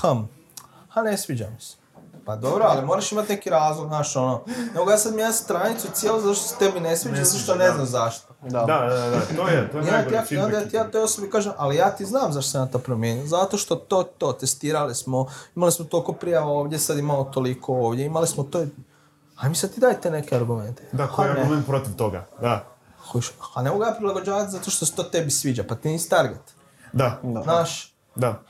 Hm, 0.00 0.18
a 0.94 1.02
ne 1.02 1.16
sviđa 1.16 1.48
mi 1.54 1.60
se. 1.60 1.76
Pa 2.24 2.36
dobro, 2.36 2.64
ali 2.68 2.86
moraš 2.86 3.12
imati 3.12 3.32
neki 3.32 3.50
razlog, 3.50 3.88
znaš, 3.88 4.16
ono, 4.16 4.42
ne 4.46 4.78
mogu 4.78 4.90
ja 4.90 4.98
sad 4.98 5.14
mijenjati 5.14 5.38
stranicu 5.38 5.88
cijelu 5.92 6.20
zato 6.20 6.34
što 6.34 6.48
se 6.48 6.54
tebi 6.58 6.80
ne 6.80 6.96
sviđa, 6.96 7.24
zato 7.24 7.38
što 7.38 7.54
ne 7.54 7.70
znam 7.72 7.86
zašto. 7.86 8.25
Da. 8.42 8.60
Da, 8.60 8.66
da, 8.80 9.10
da, 9.10 9.20
to 9.36 9.48
je, 9.48 9.70
to 9.70 9.78
je 9.78 9.84
najgori 9.84 10.14
ja, 10.14 10.24
i 10.30 10.36
onda 10.36 10.58
ja 10.72 10.90
toj 10.90 11.02
osobi 11.02 11.30
kažem, 11.30 11.52
ali 11.56 11.76
ja 11.76 11.90
ti 11.90 12.04
znam 12.04 12.32
zašto 12.32 12.50
sam 12.50 12.60
ja 12.60 12.66
to 12.66 12.78
promijenio. 12.78 13.26
Zato 13.26 13.56
što 13.56 13.76
to, 13.76 14.02
to, 14.04 14.32
testirali 14.32 14.94
smo, 14.94 15.26
imali 15.56 15.72
smo 15.72 15.84
toliko 15.84 16.12
prijava 16.12 16.46
ovdje, 16.46 16.78
sad 16.78 16.98
imamo 16.98 17.24
toliko 17.24 17.74
ovdje, 17.74 18.04
imali 18.04 18.26
smo 18.26 18.42
to. 18.44 18.64
Aj 19.36 19.48
mi 19.48 19.54
sad 19.54 19.70
ti 19.70 19.80
dajte 19.80 20.10
neke 20.10 20.36
argumente. 20.36 20.82
Da, 20.92 21.06
koji 21.06 21.26
je 21.26 21.32
argument 21.32 21.66
protiv 21.66 21.94
toga, 21.94 22.26
da. 22.40 22.64
Hoš- 23.04 23.32
A 23.54 23.62
ne 23.62 23.70
mogu 23.70 23.82
ja 23.82 23.94
prilagođavati 23.94 24.50
zato 24.50 24.70
što 24.70 24.86
se 24.86 24.94
to 24.94 25.02
tebi 25.02 25.30
sviđa, 25.30 25.64
pa 25.64 25.74
ti 25.74 25.88
nisi 25.88 26.10
target. 26.10 26.40
Da, 26.92 27.20
Znaš, 27.44 27.94
da. 28.14 28.42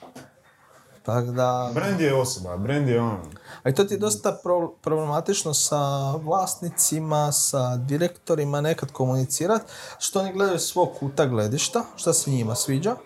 tako 1.03 1.27
da... 1.27 1.71
Brand 1.75 2.01
je 2.01 2.15
osoba, 2.15 2.57
brand 2.57 2.89
je 2.89 3.01
ono... 3.01 3.19
A 3.67 3.69
i 3.69 3.75
to 3.75 3.85
ti 3.85 3.95
je 3.95 3.99
dosta 3.99 4.39
pro- 4.43 4.73
problematično 4.83 5.55
sa 5.55 6.11
vlasnicima, 6.13 7.33
sa 7.33 7.77
direktorima 7.77 8.61
nekad 8.61 8.93
komunicirati, 8.93 9.65
što 9.99 10.21
oni 10.21 10.33
gledaju 10.33 10.59
svog 10.59 10.89
kuta 11.01 11.27
gledišta, 11.27 11.85
šta 11.97 12.13
se 12.13 12.31
njima 12.31 12.55
sviđa. 12.55 12.97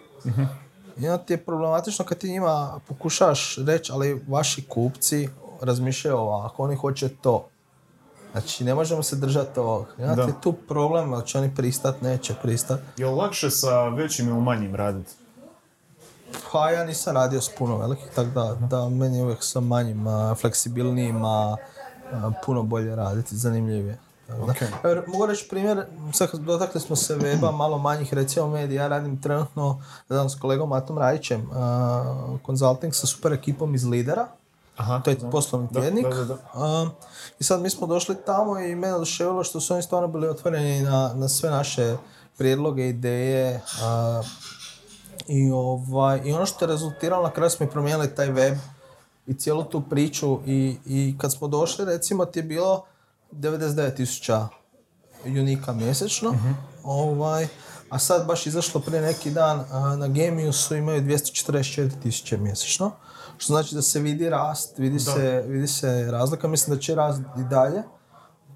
I 0.97 1.09
onda 1.09 1.19
ti 1.19 1.33
je 1.33 1.45
problematično 1.45 2.05
kad 2.05 2.19
ti 2.19 2.31
njima 2.31 2.81
pokušaš 2.89 3.57
reći, 3.57 3.93
ali 3.93 4.25
vaši 4.29 4.63
kupci 4.63 5.29
razmišljaju 5.61 6.17
ovako, 6.17 6.63
oni 6.63 6.77
hoće 6.77 7.09
to. 7.09 7.49
Znači, 8.33 8.65
ne 8.65 8.75
možemo 8.75 9.03
se 9.03 9.17
držati 9.17 9.61
ovog. 9.61 9.87
I 9.99 10.03
onda 10.03 10.27
Da. 10.27 10.33
tu 10.33 10.53
problem, 10.53 11.23
će 11.25 11.39
oni 11.39 11.55
pristat, 11.55 12.03
neće 12.03 12.35
pristat. 12.43 12.81
Je 12.97 13.07
li 13.07 13.13
lakše 13.15 13.51
sa 13.51 13.89
većim 13.89 14.29
ili 14.29 14.41
manjim 14.41 14.75
raditi? 14.75 15.13
Pa 16.53 16.71
ja 16.71 16.85
nisam 16.85 17.15
radio 17.15 17.41
s 17.41 17.51
puno 17.59 17.79
velikih, 17.79 18.09
tako 18.15 18.31
da, 18.31 18.57
da 18.61 18.89
meni 18.89 19.17
je 19.17 19.25
uvijek 19.25 19.45
sa 19.45 19.61
manjim, 19.61 20.07
a, 20.07 20.35
fleksibilnijima, 20.35 21.57
a, 22.13 22.31
puno 22.47 22.63
bolje 22.63 22.97
raditi, 22.97 23.37
zanimljivije. 23.37 23.99
Evo, 24.29 25.03
mogu 25.07 25.27
reći 25.27 25.49
primjer, 25.49 25.87
sad 26.13 26.35
dotakli 26.35 26.81
smo 26.81 26.97
se 26.97 27.17
weba, 27.17 27.57
malo 27.57 27.79
manjih 27.79 28.15
recimo 28.15 28.49
medija, 28.49 28.83
ja 28.83 28.89
radim 28.89 29.21
trenutno 29.21 29.83
s 30.09 30.41
kolegom 30.41 30.69
Matom 30.69 30.99
Rajićem, 30.99 31.51
a, 31.55 32.39
consulting 32.47 32.95
sa 32.95 33.07
super 33.07 33.33
ekipom 33.33 33.75
iz 33.75 33.85
Lidera, 33.85 34.27
Aha, 34.77 35.01
to 35.05 35.11
je 35.11 35.17
da. 35.17 35.31
poslovni 35.31 35.69
tjednik. 35.73 36.07
da, 36.07 36.15
da, 36.15 36.25
da. 36.25 36.37
A, 36.55 36.89
I 37.41 37.45
sad 37.45 37.61
mi 37.61 37.71
smo 37.71 37.87
došli 37.87 38.17
tamo 38.27 38.59
i 38.59 38.75
mene 38.75 38.95
oduševilo 38.95 39.45
što 39.45 39.61
su 39.61 39.75
oni 39.75 39.83
stvarno 39.83 40.09
bili 40.09 40.29
otvoreni 40.29 40.83
na, 40.83 41.13
na 41.15 41.29
sve 41.29 41.51
naše 41.51 41.97
prijedloge, 42.39 42.89
ideje. 42.89 43.61
a, 43.83 44.23
i, 45.29 45.51
ovaj, 45.51 46.21
I 46.25 46.33
ono 46.33 46.47
što 46.47 46.65
je 46.65 46.69
rezultiralo, 46.69 47.23
na 47.23 47.31
kraju 47.31 47.51
smo 47.51 47.67
i 47.67 47.71
promijenili 47.71 48.15
taj 48.15 48.31
web 48.31 48.59
i 49.27 49.35
cijelu 49.35 49.65
tu 49.65 49.83
priču 49.91 50.41
i, 50.47 50.77
i 50.87 51.15
kad 51.19 51.33
smo 51.33 51.49
došli, 51.49 51.85
recimo 51.85 52.25
ti 52.25 52.39
je 52.39 52.43
bilo 52.43 52.85
99.000 53.33 54.47
unika 55.25 55.73
mjesečno, 55.73 56.35
ovaj, 56.85 57.49
a 57.91 57.99
sad 57.99 58.27
baš 58.27 58.47
izašlo 58.47 58.81
prije 58.81 59.03
neki 59.03 59.31
dan 59.31 59.65
a, 59.71 59.97
na 59.97 60.09
Geniusu 60.09 60.77
imaju 60.77 61.03
244.000 61.03 62.37
mjesečno, 62.39 62.93
što 63.39 63.53
znači 63.53 63.75
da 63.75 63.83
se 63.83 64.01
vidi 64.01 64.29
rast, 64.29 64.79
vidi, 64.79 65.01
se, 65.01 65.45
vidi 65.47 65.67
se 65.67 66.09
razlika, 66.11 66.49
mislim 66.49 66.77
da 66.77 66.83
će 66.83 66.95
rast 66.95 67.21
i 67.39 67.45
dalje. 67.51 67.83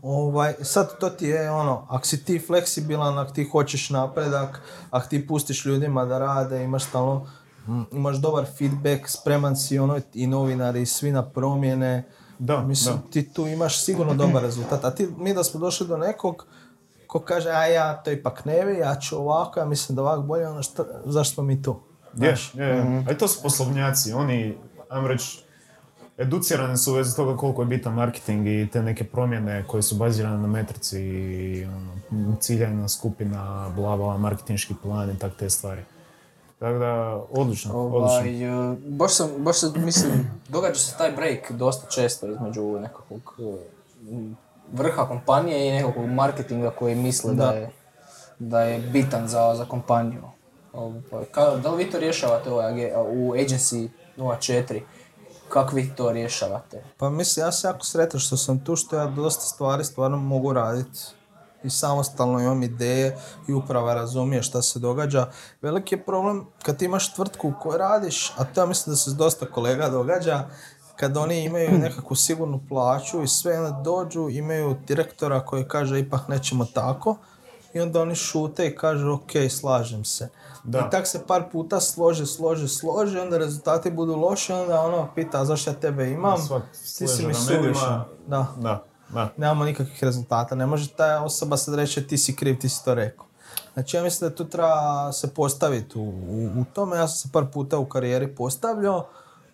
Ovaj, 0.05 0.55
sad 0.63 0.99
to 0.99 1.11
ti 1.11 1.27
je 1.27 1.51
ono, 1.51 1.87
ako 1.91 2.07
si 2.07 2.25
ti 2.25 2.39
fleksibilan, 2.39 3.19
ako 3.19 3.33
ti 3.33 3.45
hoćeš 3.45 3.91
napredak, 3.91 4.63
ako 4.91 5.09
ti 5.09 5.27
pustiš 5.27 5.65
ljudima 5.65 6.05
da 6.05 6.19
rade, 6.19 6.65
imaš 6.65 6.85
stalno, 6.85 7.27
mm, 7.69 7.83
imaš 7.93 8.17
dobar 8.17 8.45
feedback, 8.59 9.09
spreman 9.09 9.57
si 9.57 9.79
ono 9.79 10.01
i 10.15 10.27
novinari 10.27 10.83
i 10.83 10.87
svi 10.87 11.13
na 11.13 11.23
promjene. 11.31 12.09
Da, 12.39 12.63
Mislim, 12.63 12.97
da. 12.97 13.11
ti 13.11 13.33
tu 13.33 13.47
imaš 13.47 13.85
sigurno 13.85 14.15
dobar 14.15 14.43
rezultat. 14.43 14.85
A 14.85 14.91
ti, 14.91 15.09
mi 15.19 15.35
da 15.35 15.45
smo 15.45 15.61
došli 15.61 15.87
do 15.87 15.97
nekog 15.97 16.47
ko 17.15 17.21
kaže, 17.21 17.51
a 17.51 17.67
ja 17.67 18.03
to 18.03 18.11
ipak 18.11 18.45
ne 18.45 18.65
vi, 18.65 18.79
ja 18.79 18.95
ću 18.95 19.17
ovako, 19.17 19.61
ja 19.61 19.67
mislim 19.67 19.97
da 19.97 20.03
ovako 20.03 20.23
bolje, 20.23 20.49
ono 20.49 20.63
šta, 20.63 20.85
zašto 21.05 21.35
smo 21.35 21.43
mi 21.43 21.63
tu? 21.63 21.81
Je, 22.17 22.37
je, 22.55 22.67
je. 22.67 23.05
A 23.09 23.13
i 23.13 23.19
to 23.19 23.29
su 23.29 23.43
poslovnjaci, 23.43 24.13
oni, 24.13 24.59
ajmo 24.89 25.09
reći, 25.09 25.44
educirane 26.19 26.77
su 26.77 26.93
u 26.93 26.97
vezi 26.97 27.17
toga 27.17 27.37
koliko 27.37 27.63
je 27.63 27.67
bitan 27.67 27.95
marketing 27.95 28.47
i 28.49 28.69
te 28.73 28.83
neke 28.83 29.05
promjene 29.05 29.65
koje 29.65 29.83
su 29.83 29.95
bazirane 29.95 30.39
na 30.39 30.47
metrici 30.49 31.01
i 31.01 31.65
ono, 31.67 31.93
ciljana 32.37 32.89
skupina, 32.89 33.39
bla 33.71 33.97
bla, 33.97 34.19
marketinški 34.19 34.75
plan 34.83 35.11
i 35.11 35.19
tak 35.19 35.33
te 35.35 35.51
stvari. 35.51 35.83
Tako 36.59 36.79
da, 36.79 36.93
odlično, 37.31 37.81
odlično. 37.81 37.89
Ovaj, 38.11 38.73
e, 38.73 38.77
baš 38.79 39.13
sam, 39.13 39.29
baš 39.39 39.57
sam, 39.57 39.73
mislim, 39.77 40.13
događa 40.49 40.75
se 40.75 40.97
taj 40.99 41.13
break 41.13 41.53
dosta 41.53 41.87
često 41.89 42.27
između 42.29 42.63
nekakvog 42.73 43.35
e, 43.39 43.57
vrha 44.73 45.05
kompanije 45.05 45.69
i 45.69 45.73
nekakvog 45.73 46.07
marketinga 46.07 46.71
koji 46.71 46.95
misle 46.95 47.35
da, 47.35 47.45
Da. 47.45 47.53
je, 47.53 47.71
da 48.39 48.61
je 48.61 48.79
bitan 48.81 49.29
za, 49.29 49.55
za 49.55 49.65
kompaniju. 49.65 50.23
Ovaj, 50.73 51.01
ka- 51.27 51.61
da 51.61 51.71
li 51.71 51.85
vi 51.85 51.91
to 51.91 51.99
rješavate 51.99 52.51
u, 52.51 52.57
age- 52.57 52.93
u 52.99 53.33
Agency 53.33 53.89
04? 54.19 54.81
Kako 55.55 55.77
vi 55.77 55.95
to 55.97 56.13
rješavate? 56.13 56.85
Pa 56.99 57.11
mislim, 57.11 57.47
ja 57.47 57.53
sam 57.53 57.71
jako 57.71 57.85
sretan 57.85 58.21
što 58.21 58.37
sam 58.37 58.65
tu, 58.65 58.77
što 58.77 58.97
ja 58.97 59.07
dosta 59.07 59.41
stvari 59.41 59.85
stvarno 59.85 60.17
mogu 60.17 60.53
raditi. 60.53 61.01
I 61.65 61.71
samostalno 61.71 62.41
imam 62.41 62.63
ideje 62.63 63.19
i 63.49 63.53
uprava 63.53 63.95
razumije 63.95 64.43
šta 64.43 64.63
se 64.63 64.79
događa. 64.79 65.27
Veliki 65.63 65.95
je 65.95 66.05
problem 66.05 66.47
kad 66.63 66.83
imaš 66.83 67.15
tvrtku 67.15 67.49
u 67.49 67.53
kojoj 67.61 67.79
radiš, 67.79 68.33
a 68.37 68.45
to 68.45 68.61
ja 68.61 68.67
mislim 68.67 68.93
da 68.93 68.97
se 68.97 69.11
dosta 69.11 69.47
kolega 69.47 69.89
događa, 69.89 70.49
kad 70.97 71.17
oni 71.17 71.45
imaju 71.45 71.79
nekakvu 71.87 72.17
sigurnu 72.17 72.61
plaću 72.69 73.23
i 73.23 73.29
sve 73.29 73.61
onda 73.61 73.81
dođu, 73.85 74.29
imaju 74.31 74.77
direktora 74.87 75.45
koji 75.45 75.69
kaže 75.69 76.01
ipak 76.01 76.29
nećemo 76.29 76.65
tako 76.65 77.17
i 77.75 77.81
onda 77.81 78.03
oni 78.03 78.15
šute 78.15 78.67
i 78.67 78.77
kažu 78.77 79.13
ok, 79.13 79.31
slažem 79.51 80.05
se. 80.05 80.29
Da. 80.65 80.79
I 80.79 80.91
tak 80.91 81.07
se 81.07 81.27
par 81.27 81.45
puta 81.53 81.81
slože, 81.81 82.27
slože, 82.27 82.69
slože, 82.69 83.21
onda 83.21 83.39
rezultati 83.39 83.91
budu 83.91 84.17
loši, 84.17 84.53
onda 84.53 84.81
ono 84.81 85.09
pita 85.15 85.41
"A 85.41 85.45
zašto 85.45 85.71
ja 85.71 85.75
tebe 85.75 86.11
imam, 86.11 86.37
ti 86.99 87.09
si 87.09 87.27
mi 87.27 87.35
suvišan. 87.35 88.05
Da, 88.27 88.47
Da, 88.57 88.85
da. 89.09 89.29
nemamo 89.37 89.65
nikakvih 89.65 90.05
rezultata, 90.05 90.55
ne 90.55 90.67
može 90.67 90.89
ta 90.89 91.23
osoba 91.25 91.57
sad 91.57 91.75
reći 91.75 92.07
ti 92.07 92.19
si 92.19 92.37
kriv, 92.37 92.59
ti 92.59 92.69
si 92.69 92.85
to 92.85 92.95
rekao. 92.95 93.27
Znači 93.75 93.97
ja 93.97 94.03
mislim 94.03 94.31
da 94.31 94.37
tu 94.37 94.45
treba 94.45 95.13
se 95.13 95.35
postaviti 95.35 95.99
u, 95.99 96.03
u, 96.03 96.61
u 96.61 96.65
tome, 96.73 96.97
ja 96.97 97.09
sam 97.09 97.17
se 97.17 97.29
par 97.33 97.47
puta 97.53 97.79
u 97.79 97.85
karijeri 97.87 98.35
postavljao 98.35 99.07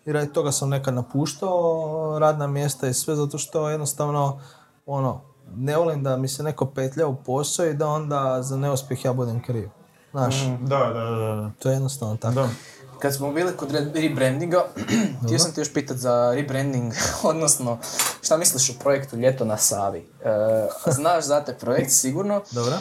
i 0.05 0.11
radi 0.11 0.33
toga 0.33 0.51
sam 0.51 0.69
nekad 0.69 0.93
napuštao 0.93 2.17
radna 2.19 2.47
mjesta 2.47 2.87
i 2.87 2.93
sve 2.93 3.15
zato 3.15 3.37
što 3.37 3.69
jednostavno 3.69 4.39
ono, 4.85 5.21
ne 5.55 5.77
volim 5.77 6.03
da 6.03 6.17
mi 6.17 6.27
se 6.27 6.43
neko 6.43 6.65
petlja 6.65 7.07
u 7.07 7.15
posao 7.15 7.65
i 7.65 7.73
da 7.73 7.87
onda 7.87 8.37
za 8.41 8.57
neuspjeh 8.57 9.05
ja 9.05 9.13
budem 9.13 9.43
kriv. 9.43 9.69
Znaš, 10.11 10.35
Da, 10.61 10.77
da, 10.77 11.03
da, 11.03 11.35
da. 11.35 11.51
to 11.59 11.69
je 11.69 11.73
jednostavno 11.73 12.17
tako. 12.17 12.33
Da. 12.33 12.49
Kad 12.99 13.15
smo 13.15 13.31
bili 13.31 13.57
kod 13.57 13.71
re- 13.71 13.91
rebrandinga, 13.93 14.65
htio 15.25 15.39
sam 15.39 15.51
te 15.51 15.61
još 15.61 15.73
pitat 15.73 15.97
za 15.97 16.31
rebranding, 16.35 16.93
odnosno 17.23 17.77
šta 18.21 18.37
misliš 18.37 18.69
o 18.69 18.73
projektu 18.79 19.15
Ljeto 19.17 19.45
na 19.45 19.57
Savi? 19.57 19.99
E, 19.99 20.29
znaš 20.91 21.25
za 21.25 21.41
taj 21.41 21.57
projekt 21.57 21.91
sigurno. 21.91 22.41
Dobro. 22.51 22.75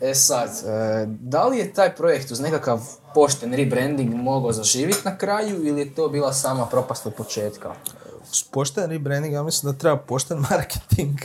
E, 0.00 0.10
e 0.10 0.14
sad, 0.14 0.48
e, 0.66 1.06
da 1.06 1.44
li 1.44 1.58
je 1.58 1.72
taj 1.72 1.96
projekt 1.96 2.30
uz 2.30 2.40
nekakav 2.40 2.80
pošten 3.14 3.52
rebranding 3.54 4.14
mogao 4.14 4.52
zaživjeti 4.52 5.00
na 5.04 5.18
kraju 5.18 5.66
ili 5.66 5.80
je 5.80 5.94
to 5.94 6.08
bila 6.08 6.32
sama 6.32 6.66
propast 6.66 7.06
od 7.06 7.14
početka? 7.14 7.74
Pošten 8.50 8.90
rebranding, 8.90 9.34
ja 9.34 9.42
mislim 9.42 9.72
da 9.72 9.78
treba 9.78 9.96
pošten 9.96 10.38
marketing. 10.50 11.18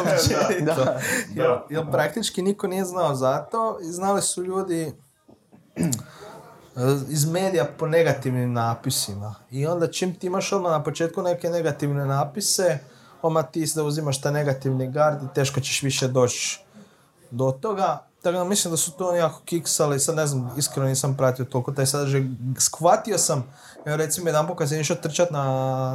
Općenito. 0.00 0.74
da. 0.84 1.00
Jer, 1.34 1.50
jer 1.70 1.90
praktički 1.90 2.42
niko 2.42 2.66
nije 2.66 2.84
znao 2.84 3.14
za 3.14 3.38
to 3.38 3.78
i 3.82 3.92
znali 3.92 4.22
su 4.22 4.44
ljudi 4.44 4.82
eh, 5.76 5.90
iz 7.08 7.26
medija 7.26 7.64
po 7.78 7.86
negativnim 7.86 8.52
napisima. 8.52 9.34
I 9.50 9.66
onda 9.66 9.86
čim 9.90 10.14
ti 10.14 10.26
imaš 10.26 10.52
odmah 10.52 10.72
na 10.72 10.82
početku 10.82 11.22
neke 11.22 11.50
negativne 11.50 12.06
napise, 12.06 12.78
odmah 13.22 13.44
ti 13.50 13.66
da 13.74 13.82
uzimaš 13.82 14.20
taj 14.20 14.32
negativni 14.32 14.90
gard 14.90 15.22
i 15.22 15.34
teško 15.34 15.60
ćeš 15.60 15.82
više 15.82 16.08
doći 16.08 16.60
do 17.30 17.50
toga. 17.50 18.08
Tako 18.22 18.38
da 18.38 18.44
mislim 18.44 18.70
da 18.70 18.76
su 18.76 18.92
to 18.92 19.08
oni 19.08 19.18
jako 19.18 19.40
kiksali, 19.44 20.00
sad 20.00 20.16
ne 20.16 20.26
znam, 20.26 20.50
iskreno 20.56 20.88
nisam 20.88 21.16
pratio 21.16 21.44
toliko 21.44 21.72
taj 21.72 21.86
sadržaj. 21.86 22.22
Shvatio 22.58 23.18
sam, 23.18 23.44
evo 23.84 23.96
recimo 23.96 24.28
jedan 24.28 24.56
kad 24.56 24.68
sam 24.68 24.80
išao 24.80 24.96
trčat 24.96 25.30
na, 25.30 25.44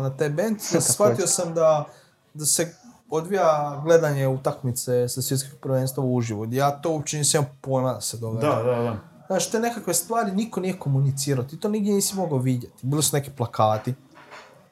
na 0.02 0.18
taj 0.18 0.30
band, 0.30 0.58
da 0.74 0.82
shvatio 0.82 1.28
sam 1.28 1.54
da, 1.54 1.86
da 2.34 2.46
se 2.46 2.76
odvija 3.10 3.82
gledanje 3.84 4.28
utakmice 4.28 5.10
sa 5.10 5.22
svjetskog 5.22 5.60
prvenstva 5.60 6.04
uživo. 6.04 6.48
Ja 6.52 6.72
to 6.72 6.92
uopće 6.92 7.18
nisam 7.18 7.42
imao 7.42 7.56
pojma 7.62 7.94
da 7.94 8.02
se 8.02 8.18
događa. 8.18 8.48
Da, 8.56 8.64
da, 8.64 8.82
da. 8.82 8.96
Znaš, 9.28 9.52
te 9.52 9.60
nekakve 9.60 9.94
stvari 9.94 10.32
niko 10.32 10.60
nije 10.60 10.80
komunicirao, 10.80 11.44
ti 11.44 11.60
to 11.60 11.70
nigdje 11.70 11.94
nisi 11.94 12.16
mogao 12.16 12.38
vidjeti. 12.38 12.88
Bili 12.88 13.04
su 13.04 13.16
neki 13.16 13.32
plakati, 13.32 13.94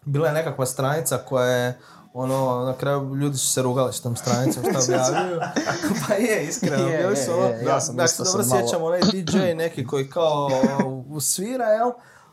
bila 0.05 0.27
je 0.27 0.33
nekakva 0.33 0.65
stranica 0.65 1.17
koja 1.17 1.45
je, 1.45 1.79
ono, 2.13 2.65
na 2.65 2.73
kraju 2.73 3.15
ljudi 3.15 3.37
su 3.37 3.47
se 3.47 3.61
rugali 3.61 3.93
s 3.93 4.01
tom 4.01 4.15
stranicom 4.15 4.63
što 4.63 4.93
objavljuju. 4.93 5.39
pa 6.07 6.13
je, 6.13 6.47
iskreno, 6.47 6.87
Je, 6.87 6.97
bili 6.97 7.13
je, 7.13 7.25
su 7.25 7.31
ono, 7.31 7.45
je, 7.47 7.63
ja 7.63 7.81
sam 7.81 7.95
da 7.95 8.03
isto 8.03 8.25
se 8.25 8.31
dobro 8.31 8.43
sam 8.43 8.57
malo- 8.57 8.67
sjećam, 8.67 8.83
onaj 8.83 8.99
DJ 9.01 9.37
neki 9.55 9.87
koji 9.87 10.09
kao 10.09 10.49
usvira, 11.09 11.65
jel? 11.65 11.91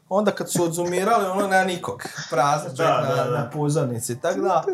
Onda 0.09 0.31
kad 0.31 0.53
su 0.53 0.65
odzoomirali, 0.65 1.27
ono 1.27 1.47
nema 1.47 1.65
nikog. 1.65 2.03
Prazan 2.31 2.77
čovjek 2.77 2.93
Da, 2.95 3.15
da, 3.15 3.25
na, 3.25 3.31
da. 3.31 3.39
na 3.39 3.51
pozornici. 3.51 4.21
Tako 4.21 4.41
da, 4.41 4.65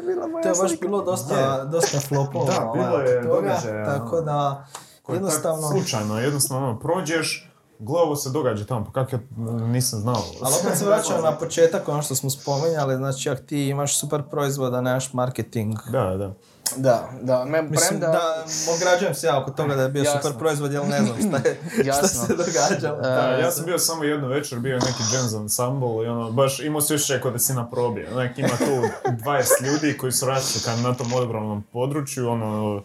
to 0.43 0.49
je 0.49 0.55
baš 0.63 0.81
bilo 0.81 1.03
dosta, 1.03 1.65
dosta 1.65 2.01
flopova. 2.01 2.47
Da, 2.47 2.65
ovaj, 2.67 2.81
bilo 2.85 2.99
je 2.99 3.23
toga. 3.23 3.35
događaja, 3.35 3.85
Tako 3.85 4.21
da, 4.21 4.67
Koji 5.03 5.17
tak 5.19 5.23
jednostavno... 5.23 5.69
slučajno, 5.69 6.21
jednostavno 6.21 6.69
ono, 6.69 6.79
prođeš, 6.79 7.51
gle 7.79 8.01
ovo 8.01 8.17
se 8.17 8.31
događa 8.31 8.65
tamo, 8.65 8.85
pa 8.85 8.93
kak 8.93 9.13
ja 9.13 9.19
nisam 9.67 10.01
znao. 10.01 10.23
Ali 10.43 10.55
opet 10.65 10.79
se 10.79 10.85
vraćamo 10.87 11.23
na 11.23 11.33
početak, 11.33 11.89
ono 11.89 12.03
što 12.03 12.15
smo 12.15 12.31
spominjali, 12.31 12.97
znači 12.97 13.31
ako 13.31 13.43
ti 13.43 13.69
imaš 13.69 13.99
super 14.01 14.23
proizvod, 14.31 14.75
a 14.75 14.81
nemaš 14.81 15.13
marketing. 15.13 15.75
Da, 15.91 16.17
da. 16.17 16.35
Da, 16.77 17.11
da, 17.21 17.45
me, 17.45 17.63
Mislim 17.63 17.89
premda... 17.89 18.07
da 18.07 18.45
ograđujem 18.77 19.15
se 19.15 19.27
ja 19.27 19.43
oko 19.43 19.51
toga 19.51 19.75
da 19.75 19.83
je 19.83 19.89
bio 19.89 20.03
Jasno. 20.03 20.21
super 20.23 20.39
proizvod, 20.39 20.73
jer 20.73 20.87
ne 20.87 21.03
znam 21.03 21.17
šta, 21.19 21.49
je, 21.49 21.61
šta 21.73 21.83
Jasno. 21.85 22.27
se 22.27 22.35
događalo. 22.35 23.01
Da, 23.01 23.39
ja 23.43 23.51
sam 23.51 23.65
bio 23.65 23.79
samo 23.79 24.05
jednu 24.05 24.29
večer, 24.29 24.59
bio 24.59 24.75
neki 24.75 25.03
jazz 25.15 25.35
ensemble 25.35 26.05
i 26.05 26.09
ono, 26.09 26.31
baš 26.31 26.61
imao 26.61 26.81
si 26.81 26.93
još 26.93 27.09
da 27.09 27.39
si 27.39 27.55
na 27.55 27.71
probi. 27.71 28.07
Onak, 28.13 28.39
ima 28.39 28.49
tu 28.49 29.11
20 29.11 29.45
ljudi 29.67 29.99
koji 29.99 30.13
su 30.13 30.27
različiti 30.27 30.83
na 30.83 30.95
tom 30.95 31.13
ogromnom 31.13 31.65
području, 31.73 32.29
ono, 32.29 32.83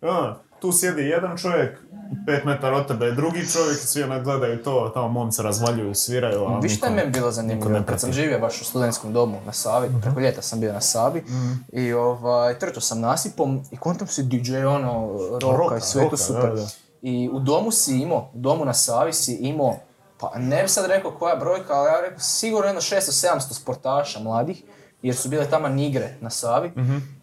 ono, 0.00 0.36
tu 0.60 0.72
sjedi 0.72 1.02
jedan 1.02 1.36
čovjek, 1.38 1.78
pet 2.26 2.44
metara 2.44 2.76
od 2.76 2.88
tebe 2.88 3.06
je 3.06 3.12
drugi 3.12 3.48
čovjek, 3.52 3.78
svi 3.78 4.02
onak 4.02 4.24
gledaju 4.24 4.62
to, 4.62 4.90
tamo 4.94 5.08
momci 5.08 5.42
razvaljuju, 5.42 5.94
sviraju, 5.94 6.44
a 6.44 6.58
Viš 6.58 6.76
šta 6.76 6.86
je 6.86 6.94
meni 6.94 7.10
bilo 7.10 7.30
zanimljivo? 7.30 7.82
Kad 7.86 8.00
sam 8.00 8.12
živio 8.12 8.38
baš 8.38 8.60
u 8.60 8.64
studentskom 8.64 9.12
domu 9.12 9.38
na 9.46 9.52
Savi, 9.52 9.88
preko 10.02 10.20
ljeta 10.20 10.42
sam 10.42 10.60
bio 10.60 10.72
na 10.72 10.80
Savi 10.80 11.24
i 11.72 11.92
ovaj, 11.92 12.58
trčao 12.58 12.80
sam 12.80 13.00
nasipom 13.00 13.64
i 13.70 13.76
kontam 13.76 14.06
se 14.06 14.22
DJ 14.22 14.56
ono, 14.56 15.18
roka, 15.42 15.56
Roka, 15.56 15.76
i 15.76 15.80
sve 15.80 16.10
to 16.10 16.16
super. 16.16 16.54
da. 16.54 16.66
I 17.02 17.30
u 17.32 17.40
domu 17.40 17.70
si 17.70 17.96
imao, 17.96 18.30
u 18.34 18.38
domu 18.38 18.64
na 18.64 18.74
Savi 18.74 19.12
si 19.12 19.34
imao, 19.34 19.76
pa 20.18 20.32
ne 20.38 20.62
bi 20.62 20.68
sad 20.68 20.86
rekao 20.86 21.10
koja 21.10 21.36
brojka, 21.36 21.72
ali 21.72 21.88
ja 21.88 22.00
rekao 22.00 22.20
sigurno 22.20 22.66
jedno 22.66 22.80
600-700 22.80 23.52
sportaša 23.52 24.20
mladih, 24.20 24.62
jer 25.02 25.16
su 25.16 25.28
bile 25.28 25.50
tamo 25.50 25.82
igre 25.82 26.14
na 26.20 26.30
Savi 26.30 26.72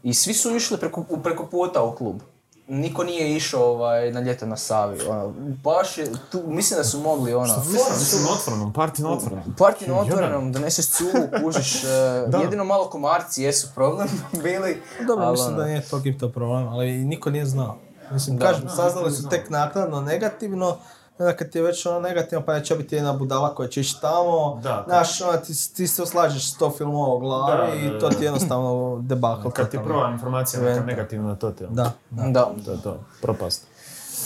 i 0.03 0.13
svi 0.13 0.33
su 0.33 0.55
išli 0.55 0.77
preko, 0.77 1.03
preko 1.23 1.45
puta 1.45 1.83
u 1.83 1.95
klub. 1.95 2.21
Niko 2.67 3.03
nije 3.03 3.35
išao 3.35 3.63
ovaj, 3.63 4.11
na 4.11 4.19
ljeto 4.19 4.45
na 4.45 4.57
Savi. 4.57 5.01
Ono, 5.07 5.33
baš 5.63 5.97
je, 5.97 6.11
tu, 6.31 6.43
mislim 6.47 6.77
da 6.77 6.83
su 6.83 6.99
mogli 6.99 7.33
ono... 7.33 7.63
Mislim 7.99 8.23
na 8.23 8.29
otvorenom, 8.31 8.73
party 8.73 9.01
na 9.01 9.11
otvorenom. 9.11 9.55
Parti 9.57 9.87
na 9.87 9.99
otvorenom, 9.99 10.51
doneseš 10.51 10.87
cugu, 10.87 11.27
kužiš, 11.43 11.83
e, 11.83 11.87
jedino 12.43 12.63
malo 12.63 12.89
komarci 12.89 13.43
jesu 13.43 13.67
problem 13.75 14.07
bili. 14.43 14.81
Dobro, 15.07 15.25
ali 15.25 15.31
mislim 15.31 15.47
ono, 15.47 15.57
da 15.57 15.65
nije 15.65 16.17
to 16.19 16.29
problem, 16.29 16.67
ali 16.67 16.91
niko 16.91 17.29
nije 17.29 17.45
znao. 17.45 17.77
Mislim, 18.11 18.37
Da. 18.37 18.45
kažem, 18.45 18.69
saznali 18.69 19.11
su 19.11 19.29
tek 19.29 19.49
naknadno 19.49 20.01
negativno, 20.01 20.77
onda 21.19 21.35
kad 21.35 21.49
ti 21.49 21.57
je 21.57 21.63
već 21.63 21.85
ono 21.85 21.99
negativno, 21.99 22.45
pa 22.45 22.53
neće 22.53 22.75
biti 22.75 22.95
jedna 22.95 23.13
budala 23.13 23.55
koja 23.55 23.69
će 23.69 23.81
ići 23.81 23.95
tamo, 24.01 24.59
Da. 24.63 24.83
znaš, 24.87 25.21
ono, 25.21 25.37
ti, 25.37 25.73
ti 25.73 25.87
se 25.87 26.03
oslažeš 26.03 26.51
sto 26.51 26.71
filmova 26.71 27.15
u 27.15 27.19
glavi 27.19 27.57
Da, 27.81 27.89
da, 27.89 27.95
i 27.97 27.99
to 27.99 28.09
ti 28.09 28.15
je 28.15 28.25
jednostavno 28.25 28.97
debakl. 29.01 29.49
Kad 29.49 29.69
ti 29.71 29.79
prva 29.79 30.09
informacija 30.09 30.63
neka 30.63 30.83
negativna, 30.83 31.35
to 31.35 31.51
ti 31.51 31.63
je. 31.63 31.67
Da. 31.69 31.91
Da, 32.09 32.51
To 32.65 32.71
je 32.71 32.81
to, 32.81 32.97
propast. 33.21 33.63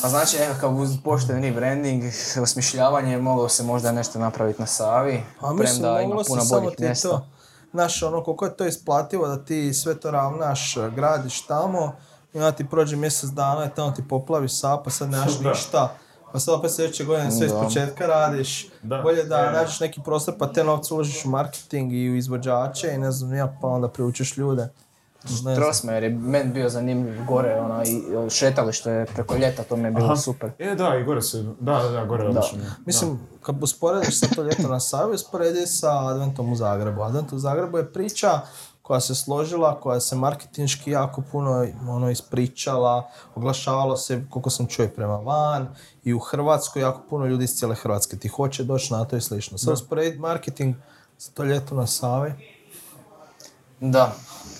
a 0.03 0.09
znači 0.09 0.37
nekakav 0.39 0.75
uz 0.75 0.97
pošten 1.03 1.43
rebranding, 1.43 2.03
osmišljavanje, 2.43 3.17
moglo 3.17 3.49
se 3.49 3.63
možda 3.63 3.91
nešto 3.91 4.19
napraviti 4.19 4.61
na 4.61 4.67
Savi, 4.67 5.23
A 5.41 5.53
mislim, 5.53 5.81
premda 5.81 5.99
ima 5.99 6.07
moglo 6.07 6.23
se 6.23 6.27
puno 6.27 6.41
samo 6.41 6.61
boljih 6.61 6.77
ti 6.77 6.83
mjesta. 6.83 7.07
to, 7.09 7.25
znaš, 7.71 8.03
ono, 8.03 8.23
koliko 8.23 8.45
je 8.45 8.57
to 8.57 8.65
isplativo 8.65 9.27
da 9.27 9.37
ti 9.37 9.73
sve 9.73 9.95
to 9.95 10.11
ravnaš, 10.11 10.75
gradiš 10.95 11.41
tamo, 11.41 11.95
i 12.33 12.37
onda 12.37 12.51
ti 12.51 12.65
prođe 12.65 12.95
mjesec 12.95 13.29
dana 13.29 13.65
i 13.65 13.69
tamo 13.69 13.91
ti 13.91 14.07
poplavi 14.07 14.49
sap, 14.49 14.83
pa 14.83 14.89
sad 14.89 15.09
nemaš 15.09 15.33
Da. 15.33 15.49
ništa. 15.49 15.89
Pa 16.31 16.39
sad 16.39 16.53
opet 16.53 16.71
sljedeće 16.71 17.03
godine 17.05 17.31
sve 17.31 17.45
iz 17.45 17.51
Da. 17.51 17.59
početka 17.59 18.07
radiš. 18.07 18.67
Da. 18.83 18.97
Bolje 18.97 19.23
da 19.23 19.37
Je. 19.37 19.51
nađeš 19.51 19.79
neki 19.79 20.01
prostor 20.01 20.33
pa 20.39 20.47
te 20.47 20.63
novce 20.63 20.93
uložiš 20.93 21.25
u 21.25 21.29
marketing 21.29 21.93
i 21.93 22.09
u 22.09 22.15
izvođače 22.15 22.91
i 22.93 22.97
ne 22.97 23.11
znam 23.11 23.33
ja, 23.33 23.57
pa 23.61 23.67
onda 23.67 23.87
priučiš 23.87 24.37
ljude. 24.37 24.67
znam. 25.25 25.55
Trosmajer 25.55 26.03
je 26.03 26.09
meni 26.09 26.53
bio 26.53 26.69
zanimljiv 26.69 27.25
gore, 27.25 27.59
ono, 27.59 27.83
i 27.83 28.01
šetalište 28.29 28.91
je 28.91 29.05
preko 29.05 29.35
ljeta, 29.35 29.63
to 29.63 29.75
mi 29.75 29.83
je 29.83 29.91
bilo 29.91 30.05
Aha. 30.05 30.15
super. 30.15 30.51
E, 30.59 30.75
da, 30.75 30.97
i 30.97 31.03
gore 31.03 31.21
su, 31.21 31.55
da, 31.59 31.73
da, 31.73 31.89
da, 31.89 32.05
gore 32.05 32.23
je 32.23 32.29
odlično. 32.29 32.59
Mislim, 32.85 33.19
kad 33.43 33.63
usporediš 33.63 34.19
sa 34.19 34.27
to 34.27 34.43
ljeto 34.43 34.67
na 34.67 34.79
Savi, 34.79 35.15
usporedi 35.15 35.67
sa 35.67 36.07
Adventom 36.07 36.51
u 36.51 36.55
Zagrebu. 36.55 37.01
Advent 37.01 37.33
u 37.33 37.39
Zagrebu 37.39 37.77
je 37.77 37.93
priča 37.93 38.39
koja 38.91 38.99
se 38.99 39.15
složila, 39.15 39.79
koja 39.79 39.99
se 39.99 40.15
marketinški 40.15 40.91
jako 40.91 41.21
puno 41.31 41.67
ono, 41.89 42.09
ispričala, 42.09 43.09
oglašavalo 43.35 43.97
se, 43.97 44.23
koliko 44.29 44.49
sam 44.49 44.67
čuo, 44.67 44.87
prema 44.95 45.15
van, 45.15 45.67
i 46.03 46.13
u 46.13 46.19
Hrvatskoj 46.19 46.81
jako 46.81 47.01
puno 47.09 47.25
ljudi 47.25 47.43
iz 47.43 47.55
cijele 47.55 47.75
Hrvatske 47.75 48.17
ti 48.17 48.27
hoće 48.27 48.63
doći 48.63 48.93
na 48.93 49.05
to 49.05 49.17
i 49.17 49.21
slično. 49.21 49.57
Sad 49.57 49.73
usporediti 49.73 50.19
marketing 50.19 50.75
za 51.19 51.31
to 51.31 51.43
ljeto 51.43 51.75
na 51.75 51.87
Savi, 51.87 52.33
Da, 53.79 54.13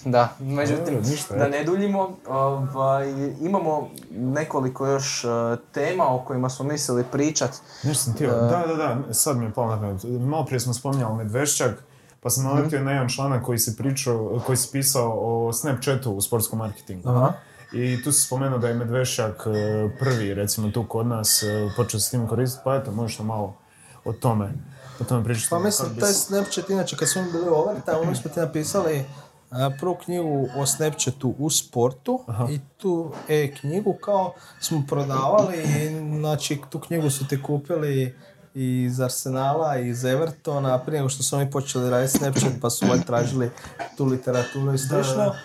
da. 0.05 0.29
Međutim, 0.39 0.93
Dobro, 0.93 1.09
ništa, 1.09 1.35
da 1.35 1.47
ne 1.47 1.63
duljimo, 1.63 2.17
ovaj, 2.27 3.13
imamo 3.41 3.89
nekoliko 4.11 4.87
još 4.87 5.23
eh, 5.23 5.57
tema 5.71 6.15
o 6.15 6.23
kojima 6.25 6.49
smo 6.49 6.65
mislili 6.65 7.03
pričat. 7.11 7.51
Nešto 7.83 8.03
sam 8.03 8.13
htio, 8.13 8.31
da, 8.31 8.63
da, 8.67 8.75
da, 8.75 9.13
sad 9.13 9.37
mi 9.37 9.45
je 9.45 9.53
palo 9.53 9.75
na 9.75 9.81
pamet. 9.81 10.03
Malo 10.03 10.45
prije 10.45 10.59
smo 10.59 10.73
spominjali 10.73 11.17
Medvešćak, 11.17 11.83
pa 12.21 12.29
sam 12.29 12.43
naletio 12.43 12.83
na 12.83 12.91
jedan 12.91 13.09
članak 13.09 13.45
koji 13.45 13.59
se 13.59 13.77
pričao, 13.77 14.41
koji 14.45 14.57
se 14.57 14.71
pisao 14.71 15.19
o 15.19 15.53
Snapchatu 15.53 16.11
u 16.11 16.21
sportskom 16.21 16.59
marketingu. 16.59 17.09
Aha. 17.09 17.33
I 17.73 18.03
tu 18.03 18.11
se 18.11 18.21
spomenuo 18.21 18.59
da 18.59 18.67
je 18.67 18.73
Medvešćak 18.73 19.47
e, 19.47 19.89
prvi, 19.99 20.33
recimo 20.33 20.71
tu 20.71 20.85
kod 20.87 21.07
nas, 21.07 21.43
e, 21.43 21.69
počeo 21.77 21.99
se 21.99 22.07
s 22.07 22.11
tim 22.11 22.27
koristiti, 22.27 22.61
pa 22.63 22.75
eto, 22.75 22.91
možeš 22.91 23.19
malo 23.19 23.57
o 24.05 24.13
tome, 24.13 24.53
o 24.99 25.03
tome 25.03 25.23
pričati. 25.23 25.49
Pa 25.49 25.59
mislim, 25.59 25.93
bi 25.93 26.01
taj 26.01 26.13
Snapchat, 26.13 26.69
inače 26.69 26.97
kad 26.97 27.09
smo 27.09 27.21
mi 27.21 27.31
bili 27.31 27.49
u 27.49 27.53
Overtime, 27.53 28.15
smo 28.15 28.31
ti 28.31 28.39
napisali 28.39 29.05
a, 29.51 29.71
prvu 29.79 29.95
knjigu 29.95 30.47
o 30.57 30.65
Snapchatu 30.65 31.35
u 31.37 31.49
sportu 31.49 32.19
i 32.49 32.59
tu 32.77 33.13
e-knjigu 33.29 33.93
kao 33.93 34.33
smo 34.59 34.83
prodavali 34.87 35.57
i 35.57 35.89
znači 36.19 36.61
tu 36.69 36.79
knjigu 36.79 37.09
su 37.09 37.27
te 37.27 37.41
kupili 37.43 38.15
iz 38.53 38.99
Arsenala 38.99 39.77
iz 39.77 40.05
Evertona 40.05 40.79
prije 40.79 40.99
nego 40.99 41.09
što 41.09 41.23
su 41.23 41.35
oni 41.35 41.51
počeli 41.51 41.89
raditi 41.89 42.17
Snapchat 42.17 42.51
pa 42.61 42.69
su 42.69 42.85
ovaj 42.85 43.01
tražili 43.01 43.51
tu 43.97 44.05
literaturu 44.05 44.73
i 44.73 44.77
slično. 44.77 45.35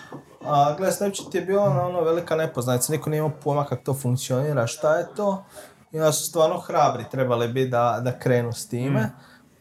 A 0.45 0.75
gle, 0.77 0.91
Snapchat 0.91 1.35
je 1.35 1.41
bio 1.41 1.63
ono, 1.63 1.87
ono 1.87 2.01
velika 2.01 2.35
nepoznanica, 2.35 2.91
niko 2.91 3.09
nije 3.09 3.17
imao 3.17 3.31
pojma 3.43 3.65
kako 3.65 3.83
to 3.83 3.93
funkcionira, 3.93 4.67
šta 4.67 4.95
je 4.95 5.07
to. 5.15 5.43
I 5.91 5.99
onda 5.99 6.11
su 6.11 6.25
stvarno 6.25 6.59
hrabri 6.59 7.05
trebali 7.11 7.47
biti 7.47 7.69
da, 7.69 8.01
da 8.03 8.19
krenu 8.19 8.53
s 8.53 8.67
time. 8.67 9.11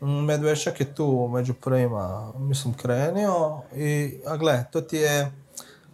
Mm, 0.00 0.24
Medvešak 0.24 0.80
je 0.80 0.94
tu 0.94 1.28
među 1.32 1.54
prvima, 1.54 2.32
mislim, 2.38 2.74
krenio 2.74 3.60
i, 3.74 4.20
a 4.26 4.36
gle, 4.36 4.64
to 4.72 4.80
ti 4.80 4.96
je, 4.96 5.32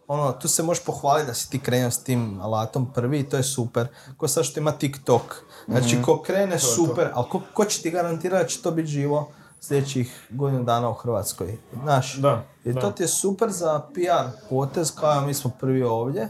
ono, 0.09 0.33
tu 0.33 0.49
se 0.49 0.63
možeš 0.63 0.85
pohvaliti 0.85 1.27
da 1.27 1.35
si 1.35 1.51
ti 1.51 1.59
krenuo 1.59 1.91
s 1.91 2.05
tim 2.05 2.41
alatom 2.41 2.93
prvi 2.93 3.19
i 3.19 3.29
to 3.29 3.37
je 3.37 3.43
super. 3.43 3.87
Ko 4.17 4.29
sad 4.29 4.45
što 4.45 4.61
ima 4.61 4.73
TikTok. 4.73 5.45
Znači, 5.69 6.03
ko 6.03 6.23
krene, 6.23 6.59
super, 6.59 7.11
ali 7.15 7.27
ko, 7.31 7.41
ko 7.55 7.65
će 7.65 7.83
ti 7.83 7.91
garantirati 7.91 8.43
da 8.45 8.49
će 8.49 8.63
to 8.63 8.71
biti 8.71 8.89
živo 8.89 9.31
sljedećih 9.61 10.27
godinu 10.31 10.65
dana 10.65 10.91
u 10.91 10.95
Hrvatskoj? 10.95 11.59
Znaš, 11.83 12.15
Da, 12.15 12.45
i 12.65 12.73
da. 12.73 12.81
to 12.81 12.91
ti 12.91 13.03
je 13.03 13.09
super 13.09 13.51
za 13.51 13.81
PR 13.95 14.49
potez, 14.51 14.95
kao 14.95 15.21
mi 15.21 15.35
smo 15.35 15.51
prvi 15.61 15.83
ovdje, 15.83 16.29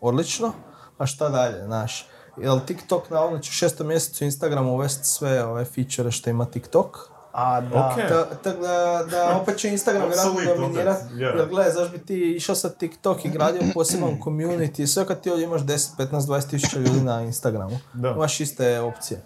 odlično, 0.00 0.52
a 0.98 1.06
šta 1.06 1.28
dalje, 1.28 1.64
znaš. 1.64 2.08
Jel 2.36 2.60
TikTok 2.66 3.10
navodno 3.10 3.38
će 3.38 3.48
u 3.48 3.52
šestom 3.52 3.86
mjesecu 3.86 4.24
Instagram 4.24 4.68
uvesti 4.68 5.08
sve 5.08 5.44
ove 5.44 5.64
feature 5.64 6.10
što 6.10 6.30
ima 6.30 6.44
TikTok? 6.44 7.13
A 7.34 7.60
da, 7.60 7.96
Tako 8.42 8.58
da, 8.58 9.04
da 9.10 9.38
opet 9.42 9.56
će 9.56 9.68
Instagram 9.68 10.02
vjerojatno 10.02 10.32
Apsolutno, 10.32 10.62
dominirat, 10.62 10.96
opet, 10.96 11.12
vjerujem. 11.12 11.38
jer 11.38 11.48
gledaj, 11.48 11.72
zašto 11.72 11.92
bi 11.92 11.98
ti 11.98 12.34
išao 12.36 12.54
sa 12.54 12.70
TikTok 12.70 13.24
i 13.24 13.30
gradio 13.30 13.62
poseban 13.74 14.18
community, 14.20 14.86
sve 14.86 15.06
kad 15.06 15.20
ti 15.20 15.30
ovdje 15.30 15.44
imaš 15.44 15.62
10, 15.62 15.88
15, 15.98 16.20
20 16.20 16.50
tisuća 16.50 16.78
ljudi 16.78 17.00
na 17.00 17.22
Instagramu, 17.22 17.78
Da. 17.92 18.10
imaš 18.10 18.40
iste 18.40 18.80
opcije. 18.80 19.22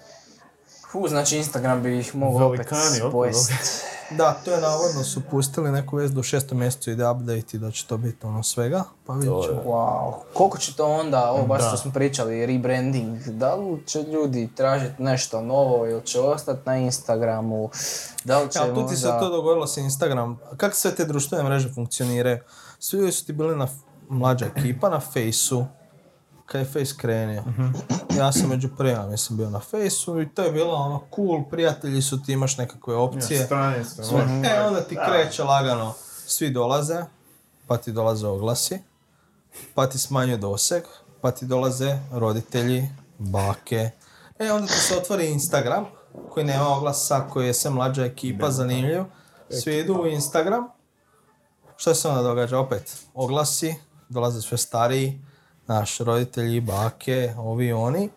Fu, 0.90 1.08
znači 1.08 1.36
Instagram 1.36 1.82
bi 1.82 1.98
ih 1.98 2.16
mogao 2.16 2.48
opet 2.48 2.58
Velikani 2.58 3.00
opet, 3.00 3.12
pojesti. 3.12 3.54
Da, 4.10 4.40
to 4.44 4.52
je 4.52 4.60
navodno 4.60 5.04
su 5.04 5.20
pustili 5.30 5.72
neku 5.72 5.96
vez 5.96 6.12
do 6.12 6.22
šestom 6.22 6.58
mjesecu 6.58 6.90
ide 6.90 7.08
update 7.08 7.56
i 7.56 7.58
da 7.58 7.70
će 7.70 7.86
to 7.86 7.96
biti 7.96 8.26
ono 8.26 8.42
svega, 8.42 8.84
pa 9.06 9.12
vidjet 9.12 9.44
ćemo. 9.44 9.62
Wow. 9.66 10.12
Koliko 10.34 10.58
će 10.58 10.74
to 10.74 10.86
onda, 10.86 11.30
ovo 11.30 11.46
baš 11.46 11.66
što 11.68 11.76
smo 11.76 11.92
pričali, 11.92 12.46
rebranding, 12.46 13.18
da 13.26 13.54
li 13.54 13.82
će 13.86 14.02
ljudi 14.02 14.48
tražiti 14.56 15.02
nešto 15.02 15.40
novo 15.40 15.86
ili 15.86 16.06
će 16.06 16.20
ostati 16.20 16.60
na 16.64 16.76
Instagramu, 16.76 17.70
da 18.24 18.40
li 18.40 18.50
će 18.50 18.58
Ja, 18.58 18.74
tu 18.74 18.88
ti 18.88 18.96
se 18.96 19.06
to 19.06 19.30
dogodilo 19.30 19.66
sa 19.66 19.80
Instagram. 19.80 20.38
Kako 20.56 20.76
sve 20.76 20.94
te 20.94 21.04
društvene 21.04 21.44
mreže 21.44 21.72
funkcioniraju? 21.74 22.38
Svi 22.78 23.12
su 23.12 23.26
ti 23.26 23.32
bili 23.32 23.56
na 23.56 23.68
mlađa 24.08 24.46
ekipa 24.56 24.88
na 24.88 25.00
Faceu, 25.00 25.64
kad 26.48 26.60
je 26.60 26.64
Face 26.64 26.94
krenio. 26.96 27.42
Ja 28.18 28.32
sam 28.32 28.48
među 28.48 28.68
prvima, 28.76 29.06
mislim, 29.06 29.36
bio 29.36 29.50
na 29.50 29.60
Faceu 29.60 30.20
i 30.22 30.28
to 30.28 30.42
je 30.42 30.52
bilo 30.52 30.74
ono 30.74 31.02
cool, 31.16 31.44
prijatelji 31.50 32.02
su 32.02 32.22
ti, 32.22 32.32
imaš 32.32 32.56
nekakve 32.56 32.94
opcije. 32.94 33.44
Stranice, 33.44 34.04
Sve. 34.04 34.22
ono. 34.22 34.44
E, 34.44 34.60
onda 34.66 34.80
ti 34.80 34.98
kreće 35.06 35.42
lagano. 35.42 35.94
Svi 36.26 36.50
dolaze, 36.50 37.04
pa 37.66 37.76
ti 37.76 37.92
dolaze 37.92 38.26
oglasi, 38.26 38.78
pa 39.74 39.86
ti 39.86 39.98
smanjuje 39.98 40.36
doseg, 40.36 40.82
pa 41.20 41.30
ti 41.30 41.46
dolaze 41.46 41.98
roditelji, 42.12 42.88
bake. 43.18 43.90
E, 44.38 44.52
onda 44.52 44.66
ti 44.66 44.80
se 44.80 44.96
otvori 44.96 45.30
Instagram, 45.30 45.84
koji 46.30 46.46
nema 46.46 46.68
oglasa, 46.68 47.28
koji 47.30 47.46
je 47.46 47.54
sve 47.54 47.70
mlađa 47.70 48.04
ekipa, 48.04 48.50
zanimljiv. 48.50 49.02
Svi 49.50 49.78
idu 49.78 49.94
u 49.94 50.06
Instagram. 50.06 50.68
Šta 51.76 51.94
se 51.94 52.08
onda 52.08 52.22
događa? 52.22 52.58
Opet, 52.58 52.96
oglasi, 53.14 53.74
dolaze 54.08 54.40
sve 54.40 54.58
stariji, 54.58 55.20
naš 55.68 55.98
roditelji, 55.98 56.60
bake, 56.60 57.34
ovi 57.38 57.66
i 57.66 57.72
oni. 57.72 58.10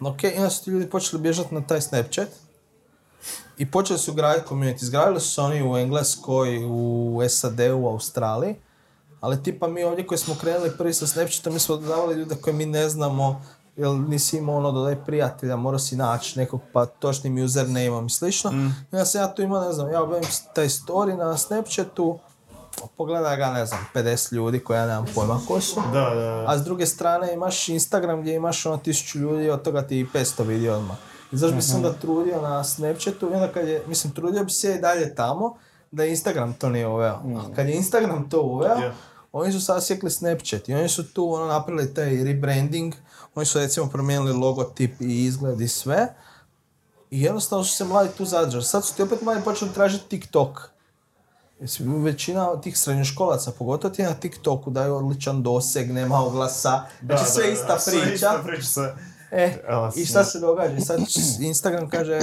Ok, 0.00 0.22
i 0.22 0.36
onda 0.36 0.50
su 0.50 0.64
ti 0.64 0.70
ljudi 0.70 0.90
počeli 0.90 1.22
bježati 1.22 1.54
na 1.54 1.66
taj 1.66 1.80
Snapchat. 1.80 2.28
I 3.58 3.70
počeli 3.70 3.98
su 3.98 4.12
graditi 4.12 4.48
community. 4.48 4.82
Izgradili 4.82 5.20
su 5.20 5.34
se 5.34 5.40
oni 5.40 5.70
u 5.70 5.76
Engleskoj, 5.76 6.64
u 6.64 7.20
SAD-u, 7.28 7.78
u 7.78 7.88
Australiji. 7.88 8.54
Ali 9.20 9.42
tipa 9.42 9.68
mi 9.68 9.84
ovdje 9.84 10.06
koji 10.06 10.18
smo 10.18 10.34
krenuli 10.40 10.76
prvi 10.78 10.94
sa 10.94 11.06
Snapchatom, 11.06 11.52
mi 11.52 11.58
smo 11.58 11.76
dodavali 11.76 12.14
ljude 12.14 12.34
koje 12.34 12.54
mi 12.54 12.66
ne 12.66 12.88
znamo, 12.88 13.42
jer 13.76 13.90
nisi 13.90 14.36
imao 14.36 14.56
ono 14.56 14.72
dodaj 14.72 15.04
prijatelja, 15.04 15.56
morao 15.56 15.78
si 15.78 15.96
naći 15.96 16.38
nekog 16.38 16.60
pa 16.72 16.86
točnim 16.86 17.44
usernameom 17.44 18.06
i 18.06 18.10
slično. 18.10 18.50
I 18.92 18.96
onda 18.96 19.04
sam 19.04 19.20
ja 19.20 19.34
tu 19.34 19.42
imao, 19.42 19.64
ne 19.64 19.72
znam, 19.72 19.90
ja 19.90 20.02
objavim 20.02 20.28
taj 20.54 20.68
story 20.68 21.16
na 21.16 21.36
Snapchatu, 21.36 22.18
pogleda 22.96 23.36
ga, 23.36 23.50
ne 23.50 23.66
znam, 23.66 23.86
50 23.94 24.32
ljudi 24.32 24.60
koji 24.60 24.78
ja 24.78 24.86
nemam 24.86 25.06
pojma 25.14 25.40
ko 25.48 25.60
su. 25.60 25.82
Da, 25.92 26.00
da, 26.00 26.14
da. 26.14 26.44
A 26.48 26.58
s 26.58 26.62
druge 26.64 26.86
strane 26.86 27.34
imaš 27.34 27.68
Instagram 27.68 28.20
gdje 28.20 28.34
imaš 28.34 28.66
ono 28.66 28.76
tisuću 28.76 29.18
ljudi, 29.18 29.50
od 29.50 29.62
toga 29.62 29.82
ti 29.82 30.00
i 30.00 30.06
500 30.06 30.46
vidi 30.46 30.68
odmah. 30.68 30.96
I 31.32 31.36
zašto 31.36 31.56
bi 31.56 31.62
se 31.62 31.76
onda 31.76 31.92
trudio 31.92 32.42
na 32.42 32.64
Snapchatu 32.64 33.30
i 33.30 33.34
onda 33.34 33.52
kad 33.52 33.68
je, 33.68 33.82
mislim, 33.86 34.12
trudio 34.12 34.44
bi 34.44 34.50
se 34.50 34.74
i 34.74 34.80
dalje 34.80 35.14
tamo 35.14 35.56
da 35.90 36.04
Instagram 36.04 36.52
to 36.52 36.68
nije 36.68 36.86
uveo. 36.86 37.14
A 37.14 37.54
kad 37.56 37.68
je 37.68 37.74
Instagram 37.74 38.30
to 38.30 38.42
uveo, 38.42 38.76
oni 39.32 39.52
su 39.52 39.60
sasjekli 39.60 40.10
Snapchat 40.10 40.68
i 40.68 40.74
oni 40.74 40.88
su 40.88 41.12
tu 41.12 41.32
ono 41.32 41.46
napravili 41.46 41.94
taj 41.94 42.24
rebranding, 42.24 42.94
oni 43.34 43.46
su 43.46 43.58
recimo 43.58 43.88
promijenili 43.88 44.32
logotip 44.32 45.00
i 45.00 45.24
izgled 45.24 45.60
i 45.60 45.68
sve. 45.68 46.14
I 47.10 47.22
jednostavno 47.22 47.64
su 47.64 47.76
se 47.76 47.84
mladi 47.84 48.10
tu 48.18 48.24
zadržali. 48.24 48.64
Sad 48.64 48.84
su 48.84 48.94
ti 48.94 49.02
opet 49.02 49.22
mladi 49.22 49.44
počeli 49.44 49.70
tražiti 49.74 50.08
TikTok. 50.08 50.70
Većina 51.80 52.60
tih 52.60 52.78
srednjoškolaca, 52.78 53.50
pogotovo 53.50 53.94
ti 53.94 54.02
na 54.02 54.14
TikToku, 54.14 54.70
daju 54.70 54.96
odličan 54.96 55.42
doseg, 55.42 55.92
nema 55.92 56.20
oglasa. 56.20 56.82
Znači 57.02 57.24
sve 57.30 57.46
da, 57.46 57.52
ista 57.52 57.66
da, 57.66 57.78
sve 57.78 58.00
priča. 58.00 58.14
ista 58.14 58.42
priča, 58.44 58.66
sve. 58.66 58.94
E, 59.30 59.58
i 59.96 60.06
šta 60.06 60.24
se 60.24 60.40
događa? 60.40 60.80
Sad 60.80 61.00
Instagram 61.40 61.90
kaže, 61.90 62.18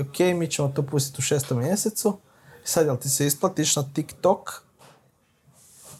ok, 0.00 0.18
mi 0.18 0.50
ćemo 0.50 0.68
to 0.68 0.82
pustiti 0.82 1.16
u 1.18 1.22
šestom 1.22 1.58
mjesecu. 1.58 2.18
Sad, 2.64 2.86
jel 2.86 2.96
ti 2.96 3.08
se 3.08 3.26
isplatiš 3.26 3.76
na 3.76 3.84
TikTok? 3.94 4.50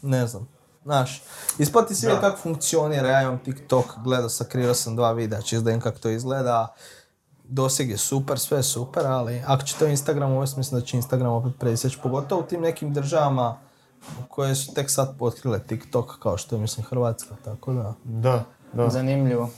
Ne 0.03 0.26
znam. 0.26 0.49
Znaš, 0.85 1.22
isplati 1.59 1.95
se 1.95 2.07
Da. 2.09 2.20
kako 2.20 2.39
funkcionira, 2.39 3.09
ja 3.09 3.22
imam 3.22 3.39
TikTok, 3.39 3.87
gledao 4.05 4.28
sam, 4.28 4.47
kreirao 4.51 4.74
sam 4.74 4.97
dva 4.97 5.12
videa, 5.12 5.43
čisto 5.43 5.64
da 5.64 5.70
vidim 5.70 5.80
kako 5.80 5.99
to 5.99 6.11
izgleda. 6.11 6.74
Doseg 7.45 7.90
je 7.90 7.99
super, 7.99 8.38
sve 8.38 8.59
je 8.59 8.62
super, 8.62 9.07
ali 9.07 9.42
ako 9.47 9.62
će 9.62 9.76
to 9.78 9.86
Instagram 9.86 10.32
uvesti, 10.32 10.59
mislim 10.59 10.80
da 10.80 10.86
će 10.86 10.97
Instagram 10.97 11.32
opet 11.32 11.53
presjeći, 11.59 11.99
pogotovo 12.03 12.40
u 12.40 12.45
tim 12.45 12.61
nekim 12.61 12.92
državama 12.92 13.59
koje 14.28 14.55
su 14.55 14.74
tek 14.74 14.90
sad 14.90 15.16
otkrile 15.20 15.59
TikTok, 15.59 16.18
kao 16.18 16.36
što 16.36 16.57
je, 16.57 16.61
mislim, 16.61 16.86
Hrvatska, 16.86 17.34
tako 17.45 17.72
da... 17.72 17.95
Da, 18.05 18.45
da. 18.72 18.88
Zanimljivo. 18.88 19.51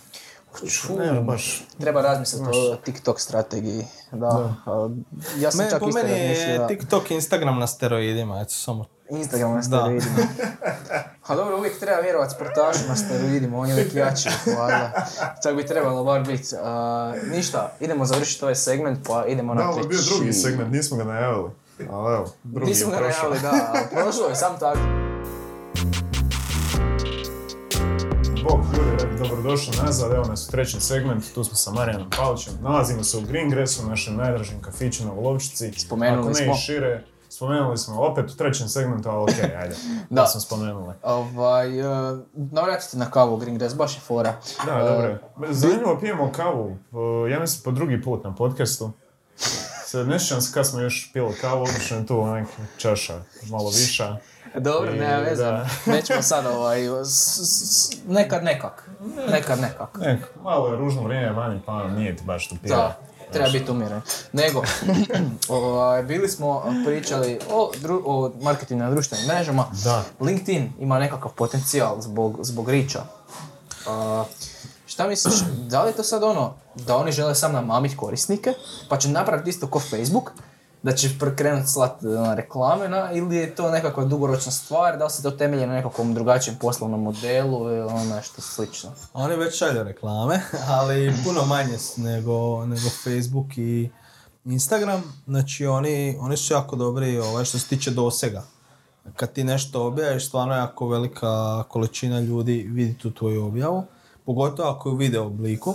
Ne, 0.99 1.20
baš. 1.20 1.64
Treba 1.80 2.03
razmisliti 2.03 2.45
o 2.72 2.76
TikTok 2.76 3.20
strategiji. 3.20 3.84
Da. 4.12 4.55
a, 4.66 4.89
Ja 5.39 5.51
sam 5.51 5.64
Me, 5.64 5.70
čak 5.70 5.80
po 5.80 5.87
meni 5.87 6.12
je 6.12 6.59
da 6.59 6.66
TikTok 6.66 7.11
i 7.11 7.14
Instagram 7.14 7.59
na 7.59 7.66
steroidima, 7.66 8.41
eto 8.41 8.51
samo. 8.51 8.84
Instagram 9.11 9.50
na 9.50 9.57
Da. 9.57 9.62
steroidima. 9.62 10.16
A 11.26 11.34
dobro, 11.34 11.57
uvijek 11.59 11.78
treba 11.78 12.00
vjerovati 12.00 12.34
sportašu 12.34 12.88
na 12.88 12.96
steroidima, 12.96 13.59
on 13.59 13.68
je 13.68 13.74
uvijek 13.74 13.94
jači, 13.94 14.28
valjda. 14.48 15.07
Tako 15.42 15.57
bi 15.57 15.66
trebalo 15.66 16.04
bar 16.04 16.22
biti. 16.22 16.48
A, 16.57 17.14
ništa, 17.26 17.72
idemo 17.80 18.04
završiti 18.04 18.44
ovaj 18.44 18.54
segment, 18.57 18.98
pa 19.07 19.24
idemo 19.26 19.54
na 19.54 19.62
Da, 19.62 19.68
ovo 19.68 19.78
je 19.78 19.84
bio 19.84 19.98
treći. 19.98 20.11
drugi 20.11 20.32
segment, 20.32 20.72
nismo 20.72 20.96
ga 20.96 21.04
najavili. 21.04 21.50
Ali 21.82 22.14
evo, 22.14 22.26
drugi 22.44 22.66
Nismo 22.66 22.86
je 22.86 22.92
ga 22.92 22.98
prošao. 22.98 23.30
najavili, 23.30 23.42
da, 23.42 23.70
ali 23.70 23.80
prošlo 23.94 24.28
je 24.28 24.36
sam 24.36 24.59
tako. 24.61 24.78
dobrodošli 29.18 29.74
nazad, 29.76 30.12
evo 30.12 30.24
nas 30.24 30.48
u 30.48 30.50
trećem 30.50 30.80
segmentu, 30.80 31.26
tu 31.34 31.44
smo 31.44 31.54
sa 31.54 31.70
Marijanom 31.70 32.11
Palićem, 32.11 32.52
nalazimo 32.61 33.04
se 33.04 33.16
u 33.16 33.22
Green 33.22 33.50
Gressu, 33.50 33.86
našem 33.86 34.16
najdražem 34.16 34.61
kafiću 34.61 35.04
na 35.04 35.11
Volovčici. 35.12 35.72
Spomenuli 35.72 36.20
Ako 36.20 36.28
ne 36.28 36.34
smo. 36.34 36.52
i 36.52 36.57
šire, 36.57 37.04
spomenuli 37.29 37.79
smo 37.79 38.03
opet 38.03 38.31
u 38.31 38.37
trećem 38.37 38.68
segmentu, 38.68 39.09
ali 39.09 39.22
okej, 39.24 39.57
ajde, 39.57 39.74
Da. 40.11 40.27
smo 40.27 40.41
spomenuli. 40.41 40.95
Ovaj, 41.03 41.81
uh, 41.83 42.18
navratite 42.35 42.97
na 42.97 43.07
kavu 43.07 43.37
Green 43.37 43.59
Grass, 43.59 43.74
baš 43.74 43.95
je 43.95 44.01
fora. 44.01 44.35
Da, 44.66 44.72
E, 44.74 44.85
dobro 44.85 45.07
je. 45.07 45.20
Zanimljivo 45.51 45.99
pijemo 46.01 46.33
kavu, 46.33 46.64
uh, 46.93 47.31
ja 47.31 47.41
mislim 47.41 47.62
po 47.64 47.70
drugi 47.70 48.03
put 48.03 48.24
na 48.24 48.35
podcastu. 48.35 48.91
Sad 49.87 50.09
ne 50.09 50.20
sjećam 50.20 50.41
se 50.41 50.55
kad 50.55 50.66
smo 50.66 50.81
još 50.81 51.11
pili 51.12 51.35
kavu, 51.35 51.62
obično 51.62 51.97
je 51.97 52.07
tu 52.07 52.27
neka 52.27 52.49
čaša 52.77 53.14
malo 53.45 53.68
viša. 53.70 54.16
Dobro, 54.55 54.93
I, 54.93 54.99
nema 54.99 55.16
veze. 55.18 55.45
Nećemo 55.87 56.22
sad 56.22 56.47
ovaj, 56.47 56.81
s- 57.05 57.39
s- 57.39 57.97
nekad 58.07 58.45
nekak. 58.45 58.91
Nekad 59.29 59.61
nekak. 59.61 59.89
Nek, 59.97 60.20
malo 60.37 60.68
je 60.68 60.77
ružno 60.77 61.03
vrijeme 61.03 61.33
vani, 61.33 61.61
pa 61.66 61.85
nije 61.85 62.16
ti 62.16 62.22
baš 62.24 62.49
tu 62.49 62.57
pijemo. 62.62 62.83
Treba 63.33 63.51
biti 63.51 63.70
umjeren. 63.70 64.01
Nego, 64.33 64.62
ovaj, 65.49 66.03
bili 66.03 66.29
smo 66.29 66.64
pričali 66.85 67.39
o, 67.51 67.70
dru- 67.83 68.03
o 68.05 68.33
marketingu 68.41 68.83
na 68.83 68.91
društvenim 68.91 69.27
mrežama. 69.27 69.64
Da. 69.85 70.05
LinkedIn 70.20 70.72
ima 70.81 70.99
nekakav 70.99 71.33
potencijal 71.33 72.01
zbog, 72.01 72.39
zbog 72.43 72.70
riča. 72.70 73.03
A, 73.87 74.24
šta 74.87 75.09
misliš, 75.09 75.35
da 75.68 75.83
li 75.83 75.91
je 75.91 75.97
to 75.97 76.03
sad 76.03 76.22
ono 76.22 76.55
da 76.74 76.97
oni 76.97 77.12
žele 77.12 77.35
sam 77.35 77.53
namamiti 77.53 77.97
korisnike, 77.97 78.53
pa 78.89 78.99
će 78.99 79.09
napraviti 79.09 79.51
isto 79.51 79.66
ko 79.66 79.81
Facebook, 79.81 80.33
da 80.87 80.93
će 80.93 81.09
krenut 81.37 81.68
slat 81.68 82.03
ono, 82.03 82.34
reklame 82.34 82.89
na, 82.89 83.12
ili 83.12 83.37
je 83.37 83.55
to 83.55 83.70
nekakva 83.70 84.05
dugoročna 84.05 84.53
stvar, 84.53 84.99
da 84.99 85.05
li 85.05 85.11
se 85.11 85.22
to 85.22 85.30
temelji 85.30 85.66
na 85.66 85.72
nekakvom 85.72 86.14
drugačijem 86.14 86.59
poslovnom 86.59 87.03
modelu 87.03 87.70
ili 87.70 87.80
ono 87.80 88.05
nešto 88.05 88.43
slično? 88.43 88.91
Oni 89.14 89.37
već 89.37 89.59
šalju 89.59 89.82
reklame, 89.82 90.41
ali 90.78 91.12
puno 91.24 91.45
manje 91.45 91.78
nego, 91.97 92.66
nego 92.66 92.89
Facebook 93.05 93.59
i 93.59 93.91
Instagram. 94.45 95.03
Znači 95.26 95.66
oni, 95.66 96.16
oni 96.20 96.37
su 96.37 96.55
jako 96.55 96.76
dobri 96.76 97.18
ovaj, 97.18 97.45
što 97.45 97.59
se 97.59 97.68
tiče 97.68 97.91
dosega. 97.91 98.43
Kad 99.16 99.32
ti 99.32 99.45
nešto 99.45 99.87
objaviš, 99.87 100.28
stvarno 100.28 100.55
jako 100.55 100.89
velika 100.89 101.62
količina 101.62 102.20
ljudi 102.20 102.66
vidi 102.70 102.99
tu 102.99 103.11
tvoju 103.11 103.47
objavu. 103.47 103.84
Pogotovo 104.26 104.70
ako 104.70 104.89
je 104.89 104.93
u 104.93 104.97
video 104.97 105.26
obliku. 105.26 105.74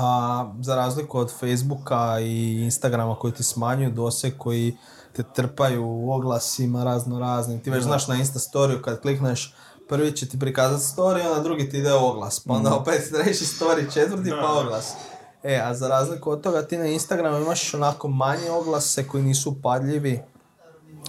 A 0.00 0.52
za 0.60 0.76
razliku 0.76 1.18
od 1.18 1.32
Facebooka 1.40 2.20
i 2.20 2.62
Instagrama 2.62 3.14
koji 3.14 3.32
ti 3.32 3.42
smanjuju 3.42 3.90
doseg, 3.90 4.34
koji 4.38 4.76
te 5.12 5.22
trpaju 5.34 5.86
u 5.86 6.12
oglasima 6.12 6.84
razno 6.84 7.18
raznim. 7.18 7.60
Ti 7.60 7.70
već 7.70 7.84
znaš 7.84 8.08
na 8.08 8.14
Insta 8.14 8.38
storiju 8.38 8.82
kad 8.82 9.00
klikneš 9.00 9.54
prvi 9.88 10.16
će 10.16 10.28
ti 10.28 10.38
prikazati 10.38 10.82
story, 10.82 11.26
onda 11.26 11.42
drugi 11.42 11.70
ti 11.70 11.78
ide 11.78 11.92
oglas. 11.92 12.40
Pa 12.40 12.52
onda 12.52 12.74
opet 12.74 13.10
treći 13.12 13.44
story, 13.44 13.94
četvrti 13.94 14.30
pa 14.42 14.52
oglas. 14.52 14.92
E, 15.42 15.60
a 15.64 15.74
za 15.74 15.88
razliku 15.88 16.30
od 16.30 16.40
toga 16.40 16.62
ti 16.62 16.78
na 16.78 16.86
Instagramu 16.86 17.38
imaš 17.38 17.74
onako 17.74 18.08
manje 18.08 18.50
oglase 18.50 19.08
koji 19.08 19.22
nisu 19.22 19.50
upadljivi. 19.50 20.20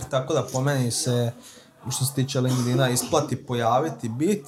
Tako 0.09 0.33
da 0.33 0.47
po 0.53 0.61
meni 0.61 0.91
se 0.91 1.31
što 1.91 2.05
se 2.05 2.13
tiče 2.13 2.41
LinkedIna 2.41 2.89
isplati 2.89 3.35
pojaviti 3.45 4.09
bit. 4.09 4.45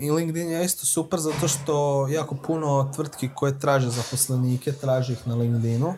I 0.00 0.10
LinkedIn 0.10 0.50
je 0.50 0.64
isto 0.64 0.86
super 0.86 1.20
zato 1.20 1.48
što 1.48 2.06
jako 2.08 2.34
puno 2.34 2.90
tvrtki 2.94 3.30
koje 3.34 3.58
traže 3.58 3.90
zaposlenike 3.90 4.72
traže 4.72 5.12
ih 5.12 5.26
na 5.28 5.34
LinkedInu 5.34 5.94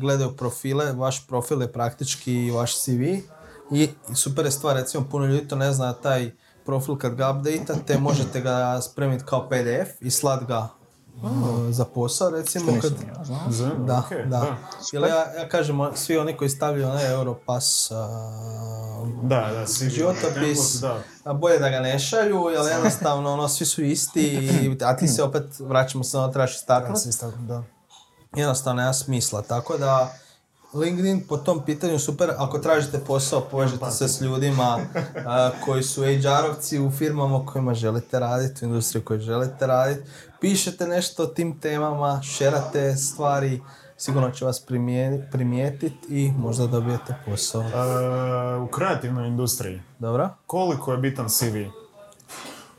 gledaju 0.00 0.36
profile, 0.36 0.92
vaš 0.92 1.26
profil 1.26 1.62
je 1.62 1.72
praktički 1.72 2.50
vaš 2.50 2.82
CV 2.82 3.02
i 3.70 3.88
super 4.14 4.44
je 4.44 4.50
stvar, 4.50 4.76
recimo 4.76 5.04
puno 5.10 5.26
ljudi 5.26 5.48
to 5.48 5.56
ne 5.56 5.72
zna, 5.72 5.92
taj 5.92 6.30
profil 6.64 6.96
kad 6.96 7.14
ga 7.14 7.30
updateate 7.30 7.98
možete 7.98 8.40
ga 8.40 8.80
spremiti 8.80 9.24
kao 9.24 9.48
PDF 9.48 10.00
i 10.00 10.10
slat 10.10 10.44
ga 10.44 10.68
uh, 11.22 11.30
za 11.70 11.84
posao 11.84 12.30
recimo 12.30 12.72
kad, 12.74 12.92
Zanimljivo, 13.48 13.86
da, 13.86 14.02
da. 14.26 14.56
Jer 14.92 15.02
ja, 15.02 15.32
ja 15.32 15.48
kažem, 15.48 15.90
svi 15.94 16.18
oni 16.18 16.36
koji 16.36 16.50
stavljaju 16.50 16.88
onaj 16.88 17.12
Europass 17.12 17.90
a, 17.90 17.94
Da, 19.22 19.50
da, 19.52 19.88
životopis, 19.88 20.74
Da. 20.74 20.98
a 21.24 21.32
bolje 21.32 21.58
da 21.58 21.68
ga 21.70 21.80
ne 21.80 21.98
šalju, 21.98 22.44
jer 22.48 22.66
jednostavno 22.68 23.32
ono, 23.32 23.48
svi 23.48 23.66
su 23.66 23.82
isti, 23.82 24.22
i- 24.22 24.78
a 24.82 24.96
ti 24.96 25.08
se 25.08 25.22
opet, 25.22 25.44
vraćamo 25.58 26.04
se 26.04 26.16
na 26.16 26.22
ono, 26.22 26.32
trebaš 26.32 26.56
istaknuti. 26.56 27.08
da. 27.38 27.62
Jednostavno 28.34 28.80
nema 28.80 28.92
smisla, 28.92 29.42
tako 29.42 29.78
da 29.78 30.12
LinkedIn 30.74 31.26
po 31.28 31.36
tom 31.36 31.62
pitanju 31.62 31.98
super, 31.98 32.30
ako 32.30 32.58
tražite 32.58 32.98
posao, 32.98 33.40
povežete 33.42 33.90
se 33.90 34.08
s 34.08 34.20
ljudima 34.20 34.78
koji 35.64 35.82
su 35.82 36.02
HR-ovci 36.02 36.78
u 36.78 36.90
firmama 36.90 37.36
u 37.36 37.46
kojima 37.46 37.74
želite 37.74 38.18
raditi, 38.18 38.64
u 38.64 38.68
industriji 38.68 39.02
u 39.02 39.06
kojoj 39.06 39.20
želite 39.20 39.66
raditi, 39.66 40.02
pišete 40.44 40.86
nešto 40.86 41.22
o 41.22 41.26
tim 41.26 41.60
temama, 41.60 42.22
šerate 42.24 42.96
stvari, 42.96 43.60
sigurno 43.96 44.30
će 44.30 44.44
vas 44.44 44.60
primijetiti 45.30 45.90
i 46.10 46.32
možda 46.32 46.66
dobijete 46.66 47.14
posao. 47.26 47.62
E, 47.62 47.66
u 48.56 48.66
kreativnoj 48.68 49.28
industriji, 49.28 49.82
Dobro? 49.98 50.28
koliko 50.46 50.92
je 50.92 50.98
bitan 50.98 51.28
CV? 51.28 51.56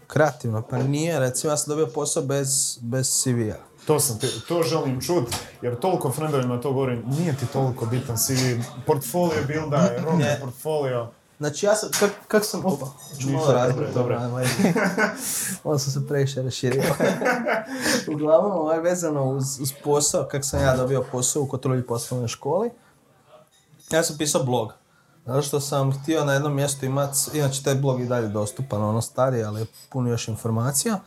Kreativno, 0.07 0.61
pa 0.61 0.78
nije, 0.78 1.20
recimo 1.20 1.53
ja 1.53 1.57
sam 1.57 1.70
dobio 1.70 1.88
posao 1.88 2.24
bez, 2.24 2.49
bez 2.82 3.09
CV-a. 3.13 3.55
To, 3.88 3.99
sam, 3.99 4.20
ti- 4.20 4.41
to 4.47 4.63
želim 4.63 5.01
čut, 5.01 5.28
jer 5.61 5.76
toliko 5.76 6.11
frendovima 6.11 6.61
to 6.61 6.74
govorim, 6.74 7.03
nije 7.09 7.36
ti 7.36 7.45
toliko 7.45 7.86
bitan 7.86 8.18
CV, 8.18 8.34
portfolio 8.86 9.43
builda, 9.47 9.89
Ne. 10.18 10.38
portfolio. 10.41 11.11
Znači 11.38 11.66
ja 11.66 11.76
sam, 11.76 11.90
kak, 12.00 12.12
kak 12.28 12.46
sam, 12.46 12.66
opa, 12.66 12.86
ću 13.22 13.30
malo 13.30 13.52
razbiti 13.52 13.94
dobro. 13.94 14.22
Onda 15.64 15.80
sam 15.80 15.94
se 15.94 16.08
previše 16.08 16.42
raširio. 16.42 16.84
Uglavnom, 18.14 18.52
ovaj 18.52 18.80
vezano 18.80 19.24
uz, 19.24 19.60
uz 19.60 19.74
posao, 19.84 20.28
kak 20.32 20.46
sam 20.46 20.62
ja 20.62 20.78
dobio 20.78 21.06
posao 21.12 21.44
u 21.44 21.48
kontroli 21.48 21.88
poslovne 21.88 22.28
školi, 22.28 22.72
ja 23.92 24.04
sam 24.04 24.18
pisao 24.18 24.44
blog. 24.44 24.74
Zato 25.26 25.42
što 25.42 25.60
sam 25.60 25.92
htio 25.92 26.26
na 26.26 26.34
jednom 26.34 26.56
mjestu 26.56 26.86
imati, 26.86 27.18
inače 27.34 27.64
taj 27.64 27.76
blog 27.76 28.02
i 28.02 28.06
dalje 28.06 28.28
dostupan, 28.28 28.84
ono 28.84 29.02
stari, 29.02 29.44
ali 29.44 29.62
je 29.62 29.66
puno 29.90 30.10
još 30.10 30.28
informacija. 30.28 31.00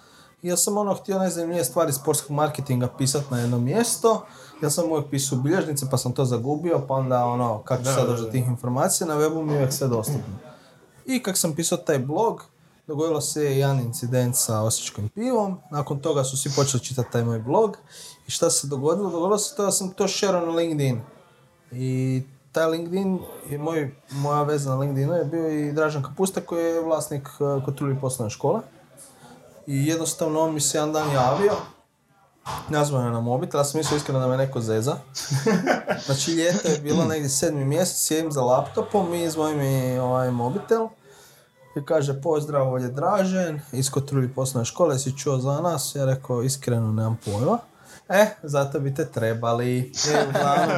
I 0.43 0.49
ja 0.49 0.57
sam 0.57 0.77
ono 0.77 0.95
htio 0.95 1.19
najzanimljivije 1.19 1.65
stvari 1.65 1.93
sportskog 1.93 2.31
marketinga 2.31 2.89
pisati 2.99 3.27
na 3.31 3.41
jedno 3.41 3.59
mjesto. 3.59 4.27
Ja 4.63 4.71
sam 4.71 4.93
uvijek 4.93 5.11
pisao 5.11 5.39
u 5.39 5.43
bilježnice 5.43 5.87
pa 5.91 5.97
sam 5.97 6.13
to 6.13 6.25
zagubio, 6.25 6.85
pa 6.89 6.95
onda 6.95 7.25
ono, 7.25 7.63
kako 7.63 7.83
ću 7.83 7.89
sad 7.89 8.07
doći 8.07 8.23
do 8.23 8.31
tih 8.31 8.47
informacija, 8.47 9.07
na 9.07 9.15
webu 9.15 9.43
mi 9.43 9.53
je 9.53 9.57
uvijek 9.57 9.73
sve 9.73 9.89
dostupno. 9.89 10.35
I 11.07 11.23
kak 11.23 11.37
sam 11.37 11.55
pisao 11.55 11.79
taj 11.79 11.99
blog, 11.99 12.45
dogodilo 12.87 13.21
se 13.21 13.59
jedan 13.59 13.81
incident 13.81 14.37
sa 14.37 14.61
osječkim 14.61 15.09
pivom, 15.09 15.59
nakon 15.71 16.01
toga 16.01 16.25
su 16.25 16.37
svi 16.37 16.51
počeli 16.57 16.85
čitati 16.85 17.13
taj 17.13 17.25
moj 17.25 17.39
blog. 17.39 17.77
I 18.27 18.31
šta 18.31 18.51
se 18.51 18.67
dogodilo? 18.67 19.11
Dogodilo 19.11 19.39
se 19.39 19.57
to 19.57 19.65
da 19.65 19.71
sam 19.71 19.91
to 19.91 20.09
šerao 20.09 20.47
na 20.47 20.53
LinkedIn. 20.53 21.01
I 21.73 22.23
taj 22.53 22.67
LinkedIn, 22.67 23.19
i 23.51 23.59
moj, 23.59 23.95
moja 24.11 24.43
veza 24.43 24.71
na 24.71 24.77
LinkedInu 24.77 25.13
je 25.13 25.25
bio 25.25 25.51
i 25.51 25.73
Dražan 25.73 26.03
Kapusta 26.03 26.41
koji 26.41 26.65
je 26.65 26.81
vlasnik 26.81 27.29
uh, 27.39 27.65
Kotruli 27.65 28.01
poslovne 28.01 28.31
škole. 28.31 28.61
I 29.67 29.87
jednostavno 29.87 30.41
on 30.41 30.55
mi 30.55 30.61
se 30.61 30.79
jedan 30.79 30.93
dan 30.93 31.13
javio, 31.13 31.53
nazvao 32.69 33.05
je 33.05 33.11
na 33.11 33.21
mobitel, 33.21 33.61
ja 33.61 33.65
sam 33.65 33.79
mislio 33.79 33.97
iskreno 33.97 34.21
da 34.21 34.29
me 34.29 34.37
neko 34.37 34.61
zeza. 34.61 34.97
Znači 36.07 36.33
ljeto 36.33 36.69
je 36.69 36.79
bilo 36.79 37.05
negdje 37.05 37.29
sedmi 37.29 37.65
mjesec, 37.65 37.99
sjedim 37.99 38.33
za 38.33 38.43
laptopom 38.43 39.15
i 39.15 39.31
zvoni 39.31 39.57
mi 39.57 39.99
ovaj 39.99 40.31
mobitel. 40.31 40.89
I 41.77 41.85
kaže, 41.85 42.21
pozdrav, 42.23 42.69
ovdje 42.69 42.89
Dražen, 42.89 43.61
iz 43.73 43.91
Kotrulji 43.91 44.29
poslovne 44.35 44.65
škole, 44.65 44.99
si 44.99 45.19
čuo 45.19 45.39
za 45.39 45.61
nas? 45.61 45.95
Ja 45.95 46.05
rekao, 46.05 46.43
iskreno, 46.43 46.93
nemam 46.93 47.19
pojma. 47.25 47.59
E, 48.09 48.27
zato 48.43 48.81
bi 48.81 48.95
te 48.95 49.05
trebali. 49.05 49.93
E, 50.15 50.27
uglavnom, 50.29 50.77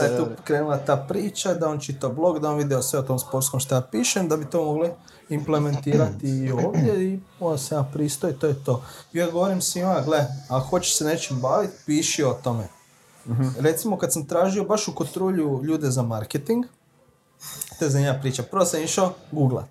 je 0.02 0.16
tu 0.16 0.26
krenula 0.44 0.76
ta 0.76 0.96
priča, 0.96 1.54
da 1.54 1.68
on 1.68 1.78
čitao 1.78 2.12
blog, 2.12 2.38
da 2.38 2.50
on 2.50 2.58
vidio 2.58 2.82
sve 2.82 2.98
o 2.98 3.02
tom 3.02 3.18
sportskom 3.18 3.60
što 3.60 3.74
ja 3.74 3.80
pišem, 3.80 4.28
da 4.28 4.36
bi 4.36 4.44
to 4.44 4.64
mogli 4.64 4.90
implementirati 5.28 6.28
i 6.28 6.52
ovdje 6.52 7.04
i 7.04 7.20
onda 7.40 7.58
se 7.58 7.74
ja 7.74 7.82
pristoj, 7.92 8.38
to 8.38 8.46
je 8.46 8.64
to. 8.64 8.82
I 9.12 9.18
ja 9.18 9.30
govorim 9.30 9.60
svima, 9.60 10.00
gle, 10.00 10.26
ako 10.48 10.66
hoćeš 10.66 10.96
se 10.96 11.04
nečim 11.04 11.40
baviti, 11.40 11.74
piši 11.86 12.24
o 12.24 12.32
tome. 12.44 12.68
Recimo 13.58 13.98
kad 13.98 14.12
sam 14.12 14.26
tražio 14.26 14.64
baš 14.64 14.88
u 14.88 14.94
Kotrulju 14.94 15.64
ljude 15.64 15.90
za 15.90 16.02
marketing, 16.02 16.64
to 17.78 17.84
je 17.84 17.90
zanimljiva 17.90 18.20
priča. 18.20 18.42
Prvo 18.42 18.64
sam 18.64 18.82
išao 18.82 19.14
googlat. 19.32 19.68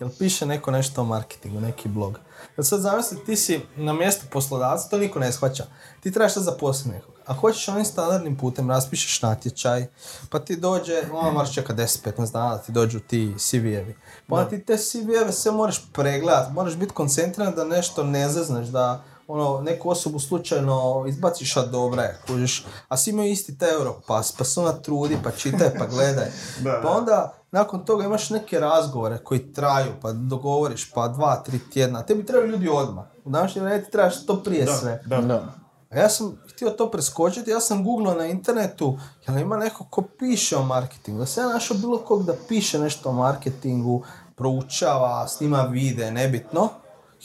Jel 0.00 0.10
piše 0.18 0.46
neko 0.46 0.70
nešto 0.70 1.00
o 1.00 1.04
marketingu, 1.04 1.60
neki 1.60 1.88
blog. 1.88 2.18
Jel 2.56 2.64
sad 2.64 2.80
zamisli, 2.80 3.24
ti 3.26 3.36
si 3.36 3.60
na 3.76 3.92
mjestu 3.92 4.26
poslodavca, 4.32 4.88
to 4.88 4.98
niko 4.98 5.18
ne 5.18 5.32
shvaća. 5.32 5.66
Ti 6.00 6.12
trebaš 6.12 6.34
sad 6.34 6.42
zaposliti 6.42 6.88
nekog. 6.88 7.09
A 7.26 7.34
hoćeš 7.34 7.68
onim 7.68 7.84
standardnim 7.84 8.36
putem, 8.36 8.70
raspišeš 8.70 9.22
natječaj, 9.22 9.86
pa 10.30 10.38
ti 10.38 10.56
dođe, 10.56 11.02
ono 11.12 11.30
moraš 11.30 11.54
čekati 11.54 11.82
10-15 11.82 12.32
dana 12.32 12.56
da 12.56 12.62
ti 12.62 12.72
dođu 12.72 13.00
ti 13.00 13.34
CV-evi. 13.38 13.94
Pa 14.26 14.44
ti 14.44 14.64
te 14.64 14.76
CV-eve 14.76 15.32
sve 15.32 15.52
moraš 15.52 15.92
pregledat, 15.92 16.52
moraš 16.52 16.76
biti 16.76 16.92
koncentriran 16.92 17.54
da 17.54 17.64
nešto 17.64 18.04
ne 18.04 18.28
zezneš, 18.28 18.66
da 18.66 19.04
ono, 19.32 19.60
neku 19.60 19.90
osobu 19.90 20.18
slučajno 20.18 21.04
izbaciš, 21.08 21.56
a 21.56 21.62
dobra 21.62 22.02
je, 22.02 22.18
kužiš. 22.26 22.66
A 22.88 22.96
svi 22.96 23.10
imaju 23.10 23.30
isti 23.30 23.58
taj 23.58 23.72
Europass, 23.72 24.32
pa 24.38 24.44
se 24.44 24.60
ona 24.60 24.72
trudi, 24.72 25.18
pa 25.24 25.30
čitaj, 25.30 25.70
pa 25.78 25.86
gledaj. 25.86 26.26
Da, 26.64 26.80
pa 26.82 26.88
da. 26.88 26.96
onda, 26.96 27.34
nakon 27.50 27.84
toga 27.84 28.04
imaš 28.04 28.30
neke 28.30 28.60
razgovore 28.60 29.18
koji 29.18 29.52
traju, 29.52 29.92
pa 30.02 30.12
dogovoriš, 30.12 30.90
pa 30.90 31.08
dva, 31.08 31.36
tri 31.36 31.58
tjedna. 31.72 32.02
Tebi 32.02 32.26
trebaju 32.26 32.50
ljudi 32.50 32.68
odmah. 32.68 33.04
U 33.24 33.30
današnje 33.30 33.62
vrijeme 33.62 33.84
ti 33.84 33.90
trebaš 33.90 34.26
to 34.26 34.42
prije 34.42 34.66
sve. 34.66 35.02
Da, 35.06 35.20
da. 35.20 35.59
Da. 35.90 35.96
A 35.96 36.02
ja 36.02 36.08
sam 36.08 36.38
htio 36.48 36.70
to 36.70 36.90
preskočiti, 36.90 37.50
ja 37.50 37.60
sam 37.60 37.84
googlao 37.84 38.14
na 38.14 38.26
internetu, 38.26 38.98
jel 39.26 39.38
ima 39.38 39.56
neko 39.56 39.84
ko 39.90 40.02
piše 40.18 40.56
o 40.56 40.62
marketingu. 40.62 41.18
Da 41.18 41.26
sam 41.26 41.44
ja 41.44 41.52
našao 41.52 41.76
bilo 41.76 41.98
kog 41.98 42.24
da 42.24 42.34
piše 42.48 42.78
nešto 42.78 43.08
o 43.08 43.12
marketingu, 43.12 44.02
proučava, 44.36 45.28
snima 45.28 45.62
vide, 45.62 46.10
nebitno. 46.10 46.68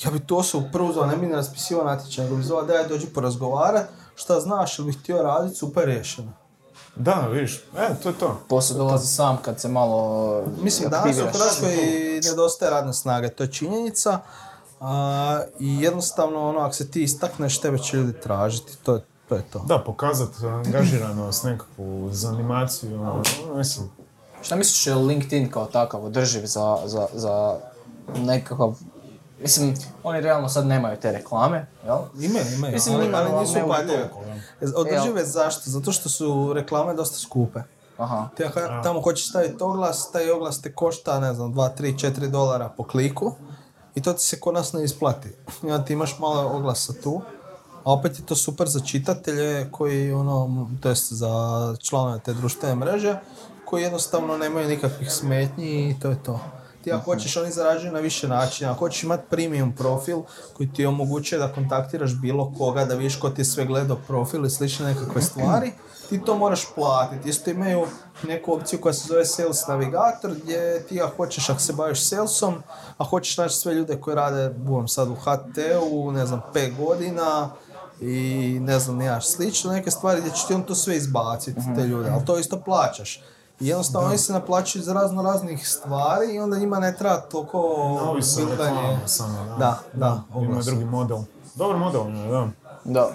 Ja 0.03 0.11
bi 0.11 0.20
to 0.20 0.38
osobu 0.38 0.66
prvo 0.72 0.93
zvao, 0.93 1.05
ne 1.05 1.16
bi 1.16 1.28
ne 1.28 1.36
raspisivao 1.36 1.86
natječaj, 1.86 2.26
nego 2.26 2.36
bi 2.36 2.43
zvao 2.43 2.63
daj 2.63 2.88
dođi 2.88 3.07
porazgovarat, 3.07 3.88
šta 4.16 4.39
znaš, 4.39 4.80
ili 4.80 4.86
bi 4.86 4.97
htio 4.97 5.22
raditi, 5.22 5.55
super 5.55 5.86
riješeno. 5.86 6.32
Da, 6.95 7.28
vidiš, 7.32 7.63
e, 7.78 7.95
to 8.03 8.09
je 8.09 8.16
to. 8.20 8.41
Posao 8.49 8.78
dolazi 8.78 9.07
sam 9.07 9.38
kad 9.41 9.61
se 9.61 9.68
malo 9.68 10.43
Mislim, 10.61 10.89
danas 10.89 11.18
u. 11.18 11.22
Hrvatskoj 11.22 11.76
nedostaje 12.24 12.72
radne 12.72 12.93
snage, 12.93 13.30
to 13.30 13.43
je 13.43 13.51
činjenica. 13.51 14.20
A, 14.80 15.41
I 15.59 15.82
jednostavno, 15.82 16.49
ono, 16.49 16.59
ako 16.59 16.73
se 16.73 16.91
ti 16.91 17.03
istakneš, 17.03 17.61
tebe 17.61 17.78
će 17.78 17.97
ljudi 17.97 18.13
tražiti, 18.13 18.78
to 18.84 18.93
je 18.93 18.99
to. 19.30 19.36
Je 19.36 19.41
to. 19.41 19.59
Da, 19.59 19.80
pokazati 19.80 20.45
angažiranost, 20.45 21.43
nekakvu 21.43 22.09
zanimaciju, 22.11 23.01
ono, 23.01 23.23
mislim, 23.55 23.89
Šta 24.45 24.55
misliš 24.55 24.88
je 24.88 24.95
LinkedIn 24.95 25.49
kao 25.51 25.65
takav 25.65 26.05
održiv 26.05 26.45
za, 26.45 26.78
za, 26.86 27.07
za 27.13 27.55
nekakav... 28.17 28.76
Mislim, 29.41 29.76
oni 30.03 30.21
realno 30.21 30.49
sad 30.49 30.65
nemaju 30.65 30.97
te 31.01 31.11
reklame, 31.11 31.65
jel? 31.86 31.97
Imaju, 32.19 32.45
imaju, 32.57 32.73
Mislim, 32.73 32.95
ali, 32.95 33.05
ima, 33.05 33.17
ali 33.17 33.39
nisu 33.39 33.59
upadljive. 33.65 34.09
toliko, 34.09 34.80
Održive 34.80 35.26
zašto? 35.26 35.61
Zato 35.69 35.91
što 35.91 36.09
su 36.09 36.53
reklame 36.53 36.93
dosta 36.93 37.17
skupe. 37.17 37.59
Aha. 37.97 38.30
Ti 38.38 38.45
ako 38.45 38.59
tamo 38.84 39.01
hoćeš 39.01 39.30
staviti 39.30 39.63
oglas, 39.63 40.11
taj 40.11 40.32
oglas 40.32 40.61
te 40.61 40.73
košta, 40.73 41.19
ne 41.19 41.34
znam, 41.34 41.53
2, 41.53 41.69
3, 41.78 42.07
4 42.07 42.30
dolara 42.30 42.69
po 42.69 42.84
kliku 42.84 43.36
i 43.96 44.02
to 44.02 44.14
ti 44.14 44.24
se 44.24 44.39
kod 44.39 44.54
nas 44.54 44.74
ne 44.74 44.84
isplati. 44.84 45.30
Onda 45.64 45.86
ti 45.86 45.93
imaš 45.93 46.20
malo 46.20 46.58
oglasa 46.58 46.93
tu, 47.04 47.22
a 47.84 47.93
opet 47.93 48.20
je 48.20 48.26
to 48.26 48.36
super 48.36 48.68
za 48.68 48.80
čitatelje 48.80 49.72
koji, 49.72 50.12
ono, 50.12 50.68
to 50.82 50.89
jest 50.89 51.14
za 51.14 51.76
članove 51.80 52.20
te 52.20 52.34
društvene 52.34 52.76
mreže, 52.76 53.18
koji 53.66 53.84
jednostavno 53.84 54.38
nemaju 54.38 54.68
nikakvih 54.68 55.12
smetnji 55.12 55.89
i 55.89 56.00
to 56.00 56.10
je 56.10 56.24
to. 56.24 56.39
Ti 56.86 56.92
ako 56.92 57.06
hoćeš, 57.06 57.38
oni 57.38 57.52
zarađuju 57.52 57.92
na 57.92 58.00
više 58.00 58.28
načina. 58.28 58.72
Ako 58.72 58.80
hoćeš 58.80 59.04
imati 59.04 59.24
premium 59.30 59.76
profil 59.76 60.22
koji 60.54 60.74
ti 60.74 60.86
omogućuje 60.86 61.40
da 61.40 61.54
kontaktiraš 61.54 62.14
bilo 62.22 62.54
koga, 62.58 62.86
da 62.86 62.96
vidiš 62.96 63.20
ko 63.20 63.30
ti 63.30 63.42
je 63.42 63.46
sve 63.46 63.66
gledao 63.66 63.98
profil 64.08 64.46
i 64.46 64.50
slične 64.50 64.86
nekakve 64.86 65.22
stvari, 65.22 65.72
ti 66.10 66.22
to 66.26 66.38
moraš 66.38 66.66
platiti. 66.76 67.30
Isto 67.30 67.50
imaju 67.50 67.88
neku 68.24 68.54
opciju 68.54 68.82
koja 68.82 68.94
se 68.94 69.08
zove 69.08 69.26
Sales 69.26 69.68
Navigator, 69.68 70.32
gdje 70.44 70.86
ti 70.88 71.02
ako 71.02 71.16
hoćeš, 71.16 71.50
ako 71.50 71.60
se 71.60 71.74
baviš 71.74 72.10
salesom, 72.10 72.56
a 72.98 73.04
hoćeš 73.04 73.38
naći 73.38 73.56
sve 73.56 73.74
ljude 73.74 74.02
koji 74.02 74.16
rade, 74.16 74.50
buvam 74.50 74.88
sad 74.88 75.08
u 75.08 75.16
HT-u, 75.16 76.12
ne 76.12 76.26
znam, 76.26 76.42
5 76.54 76.78
godina, 76.78 77.50
i 78.02 78.58
ne 78.62 78.80
znam, 78.80 78.98
nemaš 78.98 79.28
slično 79.28 79.72
neke 79.72 79.92
stvari 79.92 80.22
gdje 80.22 80.32
će 80.32 80.48
ti 80.48 80.54
on 80.54 80.64
to 80.64 80.76
sve 80.76 80.98
izbaciti, 80.98 81.62
te 81.76 81.88
ljude, 81.88 82.10
ali 82.10 82.26
to 82.26 82.40
isto 82.40 82.62
plaćaš. 82.62 83.22
I 83.60 83.68
jednostavno 83.68 84.08
oni 84.08 84.18
se 84.18 84.34
naplaćuju 84.34 84.84
za 84.84 84.93
razno 84.93 85.22
raznih 85.22 85.70
stvari 85.70 86.34
i 86.34 86.39
onda 86.39 86.58
njima 86.58 86.80
ne 86.80 86.95
treba 86.95 87.18
toliko 87.18 87.86
samo, 89.06 89.45
da. 89.45 89.56
Da, 89.58 89.80
da, 89.93 90.22
oglas. 90.34 90.66
drugi 90.66 90.86
model. 90.86 91.18
Dobar 91.56 91.78
model, 91.78 92.03
da. 92.32 92.47
Da. 92.84 93.12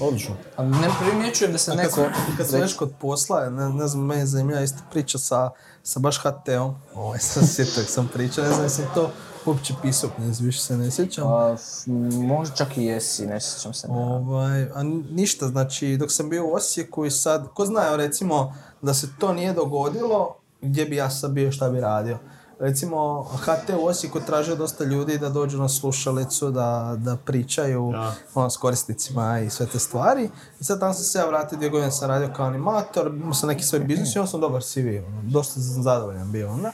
Odlično. 0.00 0.34
A 0.56 0.62
ne 0.64 0.88
primjećujem 1.00 1.52
da 1.52 1.58
se 1.58 1.70
Kad, 1.70 1.78
neko... 1.78 2.04
kad 2.36 2.48
sam 2.48 2.60
već 2.60 2.76
kod 2.76 2.92
posla, 3.00 3.50
ne, 3.50 3.68
ne 3.68 3.88
znam, 3.88 4.04
meni 4.04 4.20
je 4.20 4.26
zanimljiva 4.26 4.60
isto 4.60 4.78
priča 4.90 5.18
sa, 5.18 5.50
sa 5.82 6.00
baš 6.00 6.18
HT-om. 6.18 6.74
Ovaj, 6.94 7.18
sam 7.32 7.46
se 7.46 7.54
sjetio 7.54 7.82
kad 7.82 7.92
sam 7.92 8.08
pričao, 8.14 8.44
ne 8.44 8.50
znam, 8.50 8.62
jesam 8.62 8.84
to 8.94 9.10
uopće 9.46 9.74
pisao, 9.82 10.10
knjiz, 10.16 10.40
više 10.40 10.60
se 10.60 10.76
ne 10.76 10.90
sjećam. 10.90 11.26
A, 11.26 11.52
f- 11.54 11.86
možda 12.12 12.54
čak 12.54 12.76
i 12.76 12.84
jesi, 12.84 13.26
ne 13.26 13.40
sjećam 13.40 13.74
se. 13.74 13.86
Ovaj, 13.90 14.62
a 14.62 14.82
ništa, 15.10 15.48
znači 15.48 15.96
dok 15.96 16.12
sam 16.12 16.30
bio 16.30 16.46
u 16.46 16.52
Osijeku 16.54 17.04
i 17.04 17.10
sad, 17.10 17.48
ko 17.54 17.66
zna, 17.66 17.96
recimo 17.96 18.54
da 18.82 18.94
se 18.94 19.08
to 19.18 19.32
nije 19.32 19.52
dogodilo, 19.52 20.36
gdje 20.60 20.84
bi 20.84 20.96
ja 20.96 21.10
sad 21.10 21.30
bio, 21.30 21.52
šta 21.52 21.70
bi 21.70 21.80
radio. 21.80 22.18
Recimo, 22.60 23.22
HT 23.24 23.70
u 23.80 23.86
Osijeku 23.86 24.20
tražio 24.20 24.56
dosta 24.56 24.84
ljudi 24.84 25.18
da 25.18 25.28
dođu 25.28 25.58
na 25.58 25.68
slušalicu, 25.68 26.50
da, 26.50 26.94
da 26.98 27.16
pričaju 27.16 27.90
Da. 27.92 28.14
ono, 28.34 28.50
s 28.50 28.56
korisnicima 28.56 29.40
i 29.40 29.50
sve 29.50 29.66
te 29.66 29.78
stvari. 29.78 30.30
I 30.60 30.64
sad 30.64 30.80
tamo 30.80 30.94
sam 30.94 31.04
se 31.04 31.18
ja 31.18 31.26
vratio, 31.26 31.56
dvije 31.56 31.70
godine 31.70 31.90
sam 31.90 32.08
radio 32.08 32.30
kao 32.36 32.46
animator, 32.46 33.06
imao 33.06 33.34
sam 33.34 33.48
neki 33.48 33.64
svoj 33.64 33.80
biznis 33.80 34.14
i 34.14 34.18
onda 34.18 34.30
sam 34.30 34.40
dobar 34.40 34.62
CV, 34.62 34.88
ono, 35.06 35.22
dosta 35.22 35.60
sam 35.60 35.82
zadovoljan 35.82 36.32
bio 36.32 36.52
onda. 36.52 36.72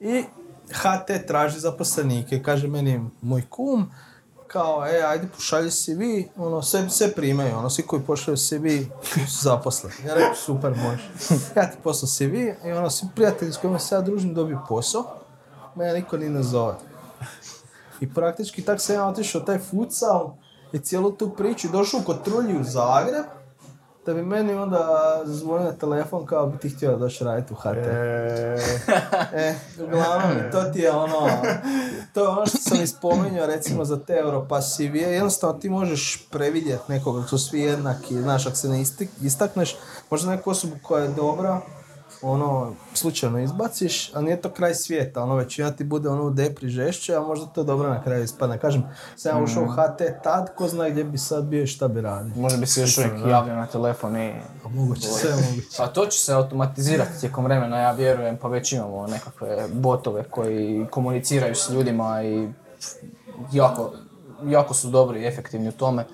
I 0.00 0.24
HT 0.72 1.26
traži 1.26 1.60
zaposlenike, 1.60 2.42
kaže 2.42 2.68
meni 2.68 3.10
moj 3.22 3.42
kum, 3.50 3.90
kao, 4.54 4.86
e, 4.86 5.02
ajde 5.02 5.28
pošalji 5.34 5.70
CV, 5.70 6.00
ono, 6.36 6.62
sve, 6.62 6.90
sve 6.90 7.12
primaju, 7.12 7.56
ono, 7.56 7.70
svi 7.70 7.82
koji 7.82 8.02
pošalju 8.02 8.36
CV 8.36 8.66
su 9.28 9.42
zaposleni. 9.42 9.94
Ja 10.06 10.14
rekao, 10.14 10.34
super, 10.34 10.70
može. 10.70 11.10
Ja 11.56 11.70
ti 11.70 11.76
poslao 11.82 12.08
CV 12.08 12.34
i 12.68 12.72
ono, 12.72 12.90
svi 12.90 13.08
prijatelji 13.14 13.52
s 13.52 13.56
kojima 13.56 13.78
se 13.78 13.94
ja 13.94 14.00
družim 14.00 14.34
dobiju 14.34 14.58
posao, 14.68 15.04
mene 15.74 15.92
niko 15.92 16.16
ni 16.16 16.28
ne 16.28 16.42
zove. 16.42 16.74
I 18.00 18.14
praktički 18.14 18.62
tak 18.62 18.80
sam 18.80 18.96
ja 18.96 19.06
otišao 19.06 19.40
taj 19.40 19.58
futsal 19.58 20.34
i 20.72 20.78
cijelu 20.78 21.12
tu 21.12 21.30
priču 21.30 21.68
došao 21.68 22.00
kod 22.06 22.24
Trulji 22.24 22.60
u 22.60 22.64
Zagreb, 22.64 23.24
da 24.06 24.14
bi 24.14 24.22
meni 24.22 24.54
onda 24.54 25.20
zvonio 25.24 25.72
telefon 25.72 26.26
kao 26.26 26.46
bi 26.46 26.58
ti 26.58 26.68
htio 26.68 26.96
doći 26.96 27.24
raditi 27.24 27.52
u 27.52 27.56
HT. 27.56 27.76
E, 27.76 28.56
E, 29.34 29.54
uglavnom, 29.84 30.50
to 30.52 30.62
ti 30.64 30.78
je 30.78 30.90
ono, 30.90 31.28
to 32.14 32.20
je 32.20 32.28
ono 32.28 32.46
što 32.46 32.58
sam 32.58 32.82
ispomenuo 32.82 33.46
recimo 33.46 33.84
za 33.84 33.98
te 33.98 34.12
Europass 34.12 34.76
CV, 34.76 34.96
jednostavno 34.96 35.58
ti 35.58 35.70
možeš 35.70 36.28
previdjeti 36.30 36.92
nekoga, 36.92 37.26
su 37.26 37.38
svi 37.38 37.60
jednaki, 37.60 38.14
znaš, 38.14 38.46
ako 38.46 38.56
se 38.56 38.68
ne 38.68 38.84
istakneš, 39.22 39.76
možda 40.10 40.30
neku 40.30 40.50
osobu 40.50 40.74
koja 40.82 41.04
je 41.04 41.08
dobra, 41.08 41.60
ono, 42.24 42.72
slučajno 42.94 43.40
izbaciš, 43.40 44.14
a 44.14 44.20
nije 44.20 44.40
to 44.40 44.50
kraj 44.50 44.74
svijeta, 44.74 45.22
ono, 45.22 45.34
većina 45.34 45.70
ti 45.70 45.84
bude 45.84 46.08
ono 46.08 46.22
u 46.22 46.30
depri 46.30 46.68
žešće, 46.68 47.14
a 47.14 47.20
možda 47.20 47.46
to 47.46 47.62
dobro 47.62 47.88
na 47.88 48.02
kraju 48.02 48.24
ispadne. 48.24 48.58
Kažem, 48.58 48.84
sam 49.16 49.36
ja 49.36 49.44
ušao 49.44 49.62
u 49.62 49.66
HT 49.66 50.22
tad, 50.22 50.54
ko 50.56 50.68
zna 50.68 50.88
gdje 50.88 51.04
bi 51.04 51.18
sad 51.18 51.44
bio 51.44 51.62
i 51.62 51.66
šta 51.66 51.88
bi 51.88 52.00
radio. 52.00 52.32
Možda 52.36 52.58
bi 52.58 52.66
se 52.66 52.80
još 52.80 52.98
uvijek 52.98 53.12
javljao 53.12 53.56
na 53.56 53.66
telefon 53.66 54.16
i... 54.16 54.32
A 54.64 54.68
moguće, 54.68 55.08
sve 55.08 55.30
moguće. 55.30 55.82
A 55.82 55.86
to 55.86 56.06
će 56.06 56.18
se 56.18 56.32
automatizirati 56.32 57.20
tijekom 57.20 57.44
vremena, 57.44 57.78
ja 57.78 57.92
vjerujem, 57.92 58.36
pa 58.36 58.48
već 58.48 58.72
imamo 58.72 59.06
nekakve 59.06 59.68
botove 59.72 60.24
koji 60.30 60.86
komuniciraju 60.90 61.54
s 61.54 61.70
ljudima 61.70 62.22
i 62.22 62.48
jako, 63.52 63.92
jako 64.44 64.74
su 64.74 64.88
dobri 64.90 65.22
i 65.22 65.26
efektivni 65.26 65.68
u 65.68 65.72
tome. 65.72 66.06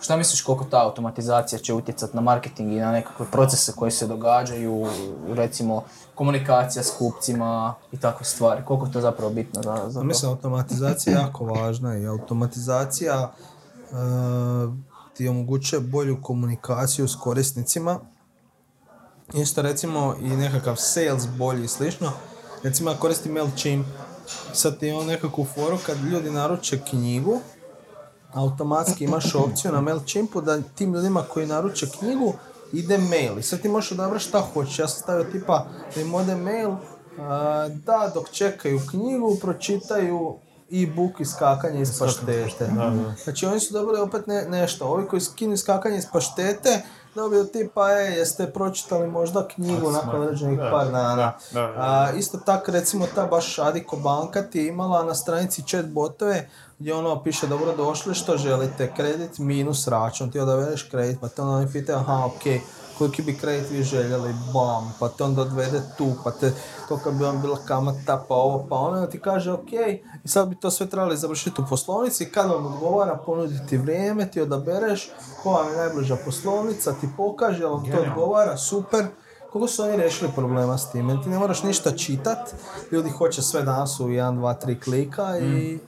Šta 0.00 0.16
misliš 0.16 0.42
koliko 0.42 0.64
ta 0.64 0.82
automatizacija 0.84 1.58
će 1.58 1.74
utjecati 1.74 2.16
na 2.16 2.22
marketing 2.22 2.72
i 2.72 2.80
na 2.80 2.92
nekakve 2.92 3.26
procese 3.32 3.72
koji 3.76 3.90
se 3.90 4.06
događaju, 4.06 4.86
recimo 5.28 5.82
komunikacija 6.14 6.82
s 6.82 6.90
kupcima 6.98 7.74
i 7.92 7.96
takve 7.96 8.26
stvari? 8.26 8.64
Koliko 8.64 8.86
je 8.86 8.92
to 8.92 9.00
zapravo 9.00 9.30
bitno 9.30 9.62
za, 9.62 9.84
za 9.86 10.00
to? 10.00 10.06
Mislim, 10.06 10.30
automatizacija 10.30 11.16
je 11.16 11.22
jako 11.22 11.44
važna 11.44 11.98
i 11.98 12.06
automatizacija 12.06 13.32
e, 13.32 13.94
ti 15.16 15.28
omogućuje 15.28 15.80
bolju 15.80 16.22
komunikaciju 16.22 17.08
s 17.08 17.16
korisnicima. 17.16 18.00
Isto 19.34 19.62
recimo 19.62 20.14
i 20.20 20.28
nekakav 20.28 20.76
sales 20.76 21.28
bolji 21.38 21.64
i 21.64 21.68
slično. 21.68 22.12
Recimo 22.62 22.90
ja 22.90 22.96
koristim 22.96 23.32
MailChimp. 23.32 23.86
Sad 24.52 24.78
ti 24.78 24.88
imam 24.88 25.06
nekakvu 25.06 25.44
foru 25.44 25.78
kad 25.86 26.04
ljudi 26.04 26.30
naruče 26.30 26.80
knjigu, 26.90 27.40
automatski 28.34 29.04
imaš 29.04 29.34
opciju 29.34 29.72
na 29.72 29.80
MailChimpu 29.80 30.40
da 30.40 30.62
tim 30.74 30.94
ljudima 30.94 31.22
koji 31.22 31.46
naruče 31.46 31.86
knjigu 31.98 32.34
ide 32.72 32.98
mail. 32.98 33.38
I 33.38 33.42
sad 33.42 33.60
ti 33.60 33.68
možeš 33.68 33.92
odabrati 33.92 34.24
šta 34.24 34.40
hoćeš. 34.40 34.78
Ja 34.78 34.88
sam 34.88 35.02
stavio 35.02 35.24
tipa 35.24 35.66
da 35.94 36.00
im 36.00 36.14
ode 36.14 36.36
mail 36.36 36.70
da 37.68 38.10
dok 38.14 38.30
čekaju 38.30 38.80
knjigu 38.90 39.36
pročitaju 39.40 40.38
e-book 40.72 41.20
iskakanje 41.20 41.80
iz 41.80 41.98
paštete. 41.98 42.70
Znači 43.24 43.46
oni 43.46 43.60
su 43.60 43.74
dobili 43.74 44.00
opet 44.00 44.26
ne, 44.26 44.48
nešto. 44.48 44.86
Ovi 44.86 45.06
koji 45.06 45.20
skinu 45.20 45.52
iskakanje 45.52 45.98
iz 45.98 46.06
paštete 46.12 46.82
dobiju 47.14 47.44
tipa, 47.44 47.90
e, 47.90 48.04
jeste 48.18 48.46
pročitali 48.46 49.08
možda 49.08 49.48
knjigu 49.48 49.90
nakon 49.90 50.22
određenih 50.22 50.58
par 50.70 50.86
dana. 50.86 51.32
da. 51.52 51.60
A, 51.76 52.10
isto 52.16 52.38
tako, 52.38 52.70
recimo, 52.72 53.06
ta 53.14 53.26
baš 53.26 53.58
Adiko 53.58 53.96
banka 53.96 54.42
ti 54.42 54.58
je 54.58 54.68
imala 54.68 55.04
na 55.04 55.14
stranici 55.14 55.62
chat 55.62 55.86
botove 55.86 56.48
gdje 56.78 56.94
ono 56.94 57.22
piše 57.22 57.46
dobro 57.46 57.76
došli, 57.76 58.14
što 58.14 58.36
želite, 58.36 58.92
kredit 58.96 59.38
minus 59.38 59.88
račun, 59.88 60.30
ti 60.30 60.40
odabereš 60.40 60.82
kredit, 60.82 61.20
pa 61.20 61.28
te 61.28 61.42
onda 61.42 61.54
oni 61.54 61.72
pitaju, 61.72 61.98
aha, 61.98 62.24
ok, 62.26 62.42
koliki 62.98 63.22
bi 63.22 63.38
kredit 63.38 63.70
vi 63.70 63.82
željeli, 63.82 64.34
bam, 64.54 64.94
pa 65.00 65.08
te 65.08 65.24
onda 65.24 65.42
odvede 65.42 65.82
tu, 65.98 66.12
pa 66.24 66.30
te, 66.30 66.52
to 66.88 66.96
kad 66.96 67.14
bi 67.14 67.24
vam 67.24 67.40
bila 67.40 67.58
kamata, 67.66 68.24
pa 68.28 68.34
ovo, 68.34 68.66
pa 68.68 68.76
ono, 68.76 69.06
ti 69.06 69.20
kaže 69.20 69.52
ok, 69.52 69.72
i 70.24 70.28
sad 70.28 70.48
bi 70.48 70.56
to 70.56 70.70
sve 70.70 70.86
trebali 70.86 71.16
završiti 71.16 71.62
u 71.62 71.64
poslovnici, 71.70 72.30
kad 72.30 72.50
vam 72.50 72.66
odgovara 72.66 73.16
ponuditi 73.26 73.76
vrijeme, 73.76 74.30
ti 74.30 74.40
odabereš 74.40 75.10
koja 75.42 75.56
vam 75.56 75.72
je 75.72 75.78
najbliža 75.78 76.16
poslovnica, 76.24 76.92
ti 76.92 77.08
pokaže, 77.16 77.62
jel 77.62 77.72
vam 77.72 77.90
to 77.90 77.98
odgovara, 78.10 78.56
super, 78.56 79.06
koliko 79.52 79.68
su 79.68 79.82
oni 79.82 79.96
riješili 79.96 80.30
problema 80.34 80.78
s 80.78 80.92
time? 80.92 81.22
Ti 81.22 81.28
ne 81.28 81.38
moraš 81.38 81.62
ništa 81.62 81.96
čitat, 81.96 82.54
ljudi 82.92 83.10
hoće 83.10 83.42
sve 83.42 83.62
danas 83.62 84.00
u 84.00 84.04
1, 84.04 84.40
2, 84.40 84.66
3 84.66 84.84
klika 84.84 85.38
i 85.38 85.78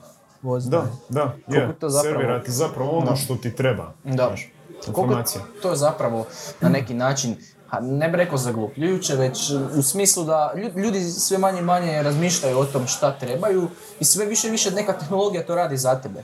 vozi 0.43 0.69
Da, 0.69 0.85
da, 1.09 1.33
Koliko 1.45 1.61
je. 1.63 1.75
to 1.75 1.89
zapravo- 1.89 2.13
Servira 2.13 2.43
ti 2.43 2.51
zapravo 2.51 2.91
ono 2.91 3.15
što 3.15 3.35
ti 3.35 3.55
treba. 3.55 3.93
Da. 4.03 4.27
znaš, 4.27 4.51
Koliko 4.83 5.01
Informacija. 5.01 5.41
to 5.61 5.75
zapravo 5.75 6.25
na 6.61 6.69
neki 6.69 6.93
način, 6.93 7.35
ha, 7.67 7.79
ne 7.79 8.07
bih 8.07 8.15
rekao 8.15 8.37
zaglupljujuće, 8.37 9.15
već 9.15 9.39
u 9.75 9.83
smislu 9.83 10.23
da 10.23 10.53
lju- 10.55 10.77
ljudi 10.77 11.01
sve 11.03 11.37
manje 11.37 11.59
i 11.59 11.63
manje 11.63 12.03
razmišljaju 12.03 12.59
o 12.59 12.65
tom 12.65 12.87
šta 12.87 13.11
trebaju 13.11 13.67
i 13.99 14.05
sve 14.05 14.25
više 14.25 14.47
i 14.47 14.51
više 14.51 14.71
neka 14.71 14.93
tehnologija 14.93 15.45
to 15.45 15.55
radi 15.55 15.77
za 15.77 15.95
tebe. 15.95 16.23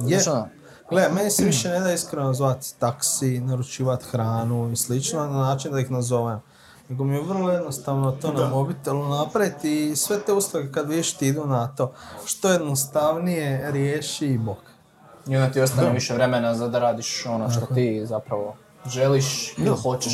Je. 0.00 0.20
Znaš 0.20 0.26
ono, 0.28 0.48
Gle, 0.90 1.08
meni 1.10 1.30
se 1.30 1.44
više 1.44 1.68
ne 1.70 1.80
da 1.80 1.92
iskreno 1.92 2.34
zvati 2.34 2.74
taksi, 2.78 3.40
naručivati 3.40 4.04
hranu 4.04 4.70
i 4.72 4.76
slično 4.76 5.20
na 5.20 5.38
način 5.38 5.72
da 5.72 5.80
ih 5.80 5.90
nazovem. 5.90 6.40
Nego 6.88 7.04
mi 7.04 7.14
je 7.14 7.22
vrlo 7.22 7.50
jednostavno 7.50 8.12
to 8.12 8.32
na 8.32 8.48
mobitelu 8.48 9.08
napraviti 9.08 9.90
i 9.90 9.96
sve 9.96 10.20
te 10.20 10.32
usluge 10.32 10.72
kad 10.72 10.88
vidiš 10.88 11.12
ti 11.12 11.26
idu 11.26 11.46
na 11.46 11.66
to. 11.66 11.92
Što 12.24 12.48
jednostavnije 12.48 13.70
riješi 13.72 14.26
i 14.26 14.38
bok. 14.38 14.58
I 15.26 15.36
onda 15.36 15.52
ti 15.52 15.60
ostane 15.60 15.90
više 15.90 16.14
vremena 16.14 16.54
za 16.54 16.68
da 16.68 16.78
radiš 16.78 17.26
ono 17.26 17.50
što 17.50 17.74
ti 17.74 18.06
zapravo 18.06 18.56
želiš 18.86 19.58
ili 19.58 19.76
hoćeš. 19.82 20.12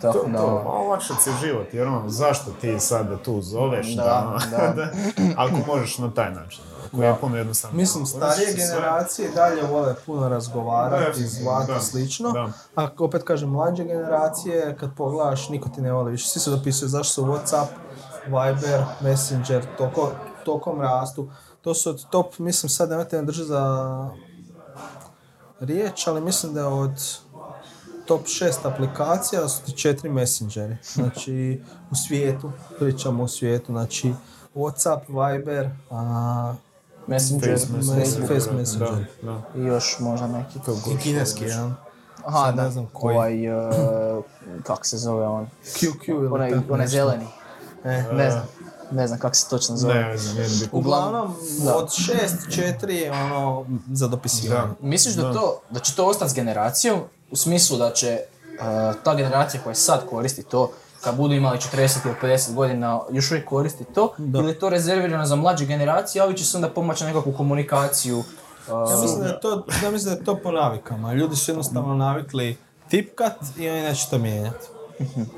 Tako 0.00 0.18
To, 0.18 0.28
da, 0.28 0.38
to, 0.38 0.98
ti 1.24 1.30
je 1.30 1.36
život, 1.40 1.74
jer 1.74 1.86
ono, 1.88 2.08
zašto 2.08 2.50
ti 2.60 2.80
sad 2.80 3.08
da 3.08 3.16
tu 3.16 3.40
zoveš, 3.42 3.96
Da, 3.96 4.38
da, 4.50 4.72
da. 4.76 4.88
ako 5.36 5.56
možeš 5.66 5.98
na 5.98 6.10
taj 6.10 6.30
način, 6.34 6.62
koji 6.90 7.06
je 7.06 7.16
puno 7.20 7.36
jednostavno. 7.36 7.76
Mislim, 7.76 8.06
starije 8.06 8.54
generacije 8.54 9.30
dalje 9.34 9.62
vole 9.62 9.94
puno 10.06 10.28
razgovarati, 10.28 11.20
Da, 11.20 11.26
zvati 11.26 11.72
da, 11.72 11.80
slično. 11.80 12.32
da. 12.32 12.48
A 12.76 12.88
opet 12.98 13.22
kažem, 13.22 13.48
mlađe 13.50 13.84
generacije, 13.84 14.76
kad 14.80 14.90
pogledaš, 14.96 15.48
niko 15.48 15.68
ti 15.68 15.80
ne 15.80 15.92
voli 15.92 16.10
više. 16.10 16.28
Svi 16.28 16.40
se 16.40 16.50
dopisuju 16.50 16.88
zašto 16.88 17.12
su 17.12 17.24
Whatsapp, 17.24 17.66
Viber, 18.26 18.84
Messenger, 19.00 19.64
toko, 19.78 20.10
tokom 20.44 20.80
rastu. 20.80 21.30
To 21.60 21.74
su 21.74 21.90
od 21.90 22.04
top, 22.10 22.38
mislim 22.38 22.70
sad 22.70 22.90
nemojte 22.90 23.16
me 23.16 23.22
držati 23.22 23.48
za 23.48 24.08
riječ, 25.60 26.06
ali 26.06 26.20
mislim 26.20 26.54
da 26.54 26.60
je 26.60 26.66
od 26.66 27.18
top 28.10 28.26
šest 28.26 28.66
aplikacija 28.66 29.48
su 29.48 29.62
ti 29.64 29.72
četiri 29.72 30.08
messengeri. 30.10 30.76
Znači, 30.94 31.62
u 31.90 31.94
svijetu, 31.94 32.52
pričamo 32.78 33.22
u 33.22 33.28
svijetu, 33.28 33.72
znači 33.72 34.12
Whatsapp, 34.54 35.00
Viber, 35.08 35.70
a, 35.90 36.54
Messenger, 37.06 37.58
Face 37.58 37.72
Messenger, 37.72 38.04
Facebook 38.06 38.28
Face 38.28 38.52
Messenger. 38.52 38.88
Da, 39.22 39.32
da. 39.32 39.60
i 39.60 39.64
još 39.64 39.96
možda 40.00 40.26
neki. 40.26 40.58
I 40.94 40.98
kineski, 41.02 41.44
jedan. 41.44 41.74
Aha, 42.24 42.38
Sad 42.38 42.54
da, 42.54 42.62
ne 42.64 42.70
znam 42.70 42.86
koji. 42.92 43.16
ovaj, 43.16 43.48
uh, 43.68 44.24
kak 44.62 44.86
se 44.86 44.96
zove 44.98 45.26
on? 45.26 45.46
QQ 45.64 46.08
ili 46.08 46.26
Onaj, 46.26 46.50
tako 46.50 46.74
onaj 46.74 46.86
zeleni. 46.86 47.26
E. 47.84 48.02
Ne 48.12 48.30
znam, 48.30 48.44
ne 48.90 49.06
znam 49.06 49.18
kako 49.18 49.34
se 49.34 49.48
točno 49.48 49.76
zove. 49.76 49.94
Ne, 49.94 50.08
ne 50.08 50.16
znam, 50.18 50.36
mi 50.36 50.42
bitno. 50.60 50.78
Uglavnom, 50.78 51.34
Da. 51.64 51.74
od 51.76 51.92
šest, 51.92 52.36
četiri 52.54 52.96
je 52.96 53.12
ono 53.12 53.66
za 53.92 54.06
dopisivanje. 54.08 54.72
Misliš 54.80 55.14
da, 55.14 55.32
to, 55.32 55.60
da 55.70 55.80
će 55.80 55.94
to 55.94 56.06
ostati 56.06 56.30
s 56.30 56.34
generacijom 56.34 57.00
u 57.30 57.36
smislu 57.36 57.78
da 57.78 57.90
će 57.92 58.18
uh, 58.18 58.94
ta 59.04 59.14
generacija 59.14 59.62
koja 59.62 59.74
sad 59.74 60.06
koristi 60.10 60.42
to, 60.42 60.70
kad 61.04 61.16
budu 61.16 61.34
imali 61.34 61.58
40 61.58 62.06
ili 62.06 62.14
50 62.22 62.54
godina, 62.54 63.00
još 63.10 63.30
uvijek 63.30 63.48
koristi 63.48 63.84
to, 63.84 64.14
ili 64.18 64.48
je 64.48 64.58
to 64.58 64.68
rezervirano 64.68 65.26
za 65.26 65.36
mlađe 65.36 65.66
generacije, 65.66 66.22
a 66.22 66.24
ovi 66.24 66.36
će 66.36 66.44
se 66.44 66.56
onda 66.56 66.68
pomoći 66.68 67.04
na 67.04 67.10
nekakvu 67.10 67.32
komunikaciju. 67.32 68.18
uh, 68.18 68.24
Ja 68.90 69.00
mislim 69.00 69.20
da 69.20 69.26
je 69.26 69.40
to, 69.40 69.66
ja 69.84 69.90
mislim 69.90 70.14
da 70.14 70.20
je 70.20 70.24
to 70.24 70.36
po 70.42 70.52
navikama. 70.52 71.12
Ljudi 71.12 71.36
su 71.36 71.50
jednostavno 71.50 71.94
navikli 71.94 72.56
tipkat 72.88 73.36
i 73.58 73.68
oni 73.70 73.82
neće 73.82 74.10
to 74.10 74.18
mijenjati. 74.18 74.66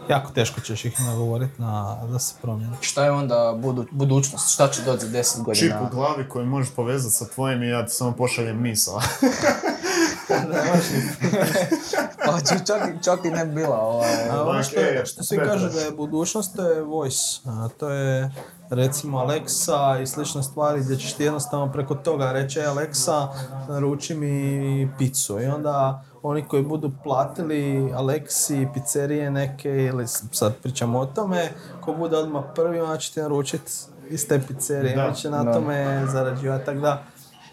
Jako 0.08 0.32
teško 0.32 0.60
ćeš 0.60 0.84
ih 0.84 1.00
nagovoriti 1.00 1.62
na, 1.62 1.98
da 2.12 2.18
se 2.18 2.34
promijene. 2.42 2.76
šta 2.80 3.04
je 3.04 3.10
onda 3.10 3.54
budu, 3.56 3.86
budućnost? 3.90 4.52
Šta 4.54 4.68
će 4.68 4.82
doći 4.82 5.06
za 5.06 5.18
10 5.18 5.34
Čip 5.34 5.44
godina? 5.44 5.82
u 5.82 5.94
glavi 5.94 6.28
koji 6.28 6.46
možeš 6.46 6.74
povezati 6.74 7.14
sa 7.14 7.26
tvojim 7.28 7.62
i 7.62 7.68
ja 7.68 7.86
ti 7.86 7.92
samo 7.92 8.12
pošaljem 8.12 8.62
misao. 8.62 9.00
pa 12.26 12.40
ću 12.40 12.54
čak, 12.66 12.82
čak 13.04 13.24
i 13.24 13.30
ne 13.30 13.44
bi 13.46 13.54
bila. 13.54 13.78
Ovaj. 13.78 14.28
A 14.30 14.42
ono 14.44 14.62
što, 14.62 14.80
e, 14.80 15.02
što 15.06 15.22
svi 15.22 15.36
Petra. 15.36 15.52
kažu 15.52 15.68
da 15.68 15.80
je 15.80 15.90
budućnost, 15.90 16.56
to 16.56 16.68
je 16.68 16.82
voice. 16.82 17.40
A, 17.44 17.68
to 17.78 17.88
je 17.90 18.30
recimo 18.70 19.18
Alexa 19.18 20.02
i 20.02 20.06
slične 20.06 20.42
stvari 20.42 20.80
gdje 20.80 20.96
ćeš 20.96 21.12
ti 21.12 21.24
jednostavno 21.24 21.72
preko 21.72 21.94
toga 21.94 22.32
reći 22.32 22.60
"E, 22.60 22.62
Alexa, 22.62 23.28
naruči 23.68 24.14
mi 24.14 24.90
pizzu. 24.98 25.40
I 25.40 25.46
onda 25.46 26.04
oni 26.22 26.44
koji 26.44 26.62
budu 26.62 26.90
platili 27.04 27.62
Alexi, 27.94 28.72
pizzerije 28.74 29.30
neke 29.30 29.68
ili 29.70 30.06
sad 30.32 30.54
pričamo 30.62 30.98
o 30.98 31.06
tome, 31.06 31.48
ko 31.80 31.92
bude 31.92 32.16
odmah 32.16 32.42
prvi, 32.54 32.80
on 32.80 32.98
će 32.98 33.12
ti 33.12 33.20
naručiti 33.20 33.72
iz 34.08 34.28
te 34.28 34.40
pizzerije. 34.48 34.96
Da, 34.96 35.12
će 35.12 35.30
na 35.30 35.44
da. 35.44 35.52
tome 35.52 36.06
zarađivati. 36.06 36.64
Tako 36.66 36.80
da, 36.80 37.02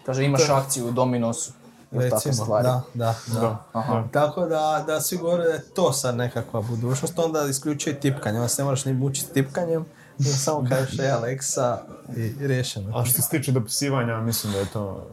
Kaže, 0.06 0.24
imaš 0.24 0.48
akciju 0.48 0.88
u 0.88 0.90
Dominosu. 0.90 1.52
Recimo, 1.92 2.34
stvari. 2.34 2.64
da, 2.64 2.82
da, 2.94 3.14
da. 3.26 3.64
Aha. 3.72 4.04
Tako 4.12 4.46
da, 4.46 4.84
da 4.86 5.00
svi 5.00 5.16
govore 5.16 5.44
da 5.44 5.50
je 5.50 5.64
to 5.74 5.92
sad 5.92 6.16
nekakva 6.16 6.60
budućnost, 6.60 7.18
onda 7.18 7.46
isključuje 7.50 8.00
tipkanje, 8.00 8.38
onda 8.38 8.48
se 8.48 8.62
ne 8.62 8.64
moraš 8.64 8.84
ni 8.84 8.92
mučiti 8.92 9.32
tipkanjem, 9.32 9.84
nego 10.18 10.36
samo 10.36 10.66
kažeš 10.68 10.98
e 10.98 11.02
Alexa 11.02 11.76
i, 12.16 12.46
riješeno. 12.46 12.98
A 12.98 13.04
što 13.04 13.22
se 13.22 13.28
tiče 13.28 13.52
dopisivanja, 13.52 14.20
mislim 14.20 14.52
da 14.52 14.58
je 14.58 14.66
to... 14.66 15.06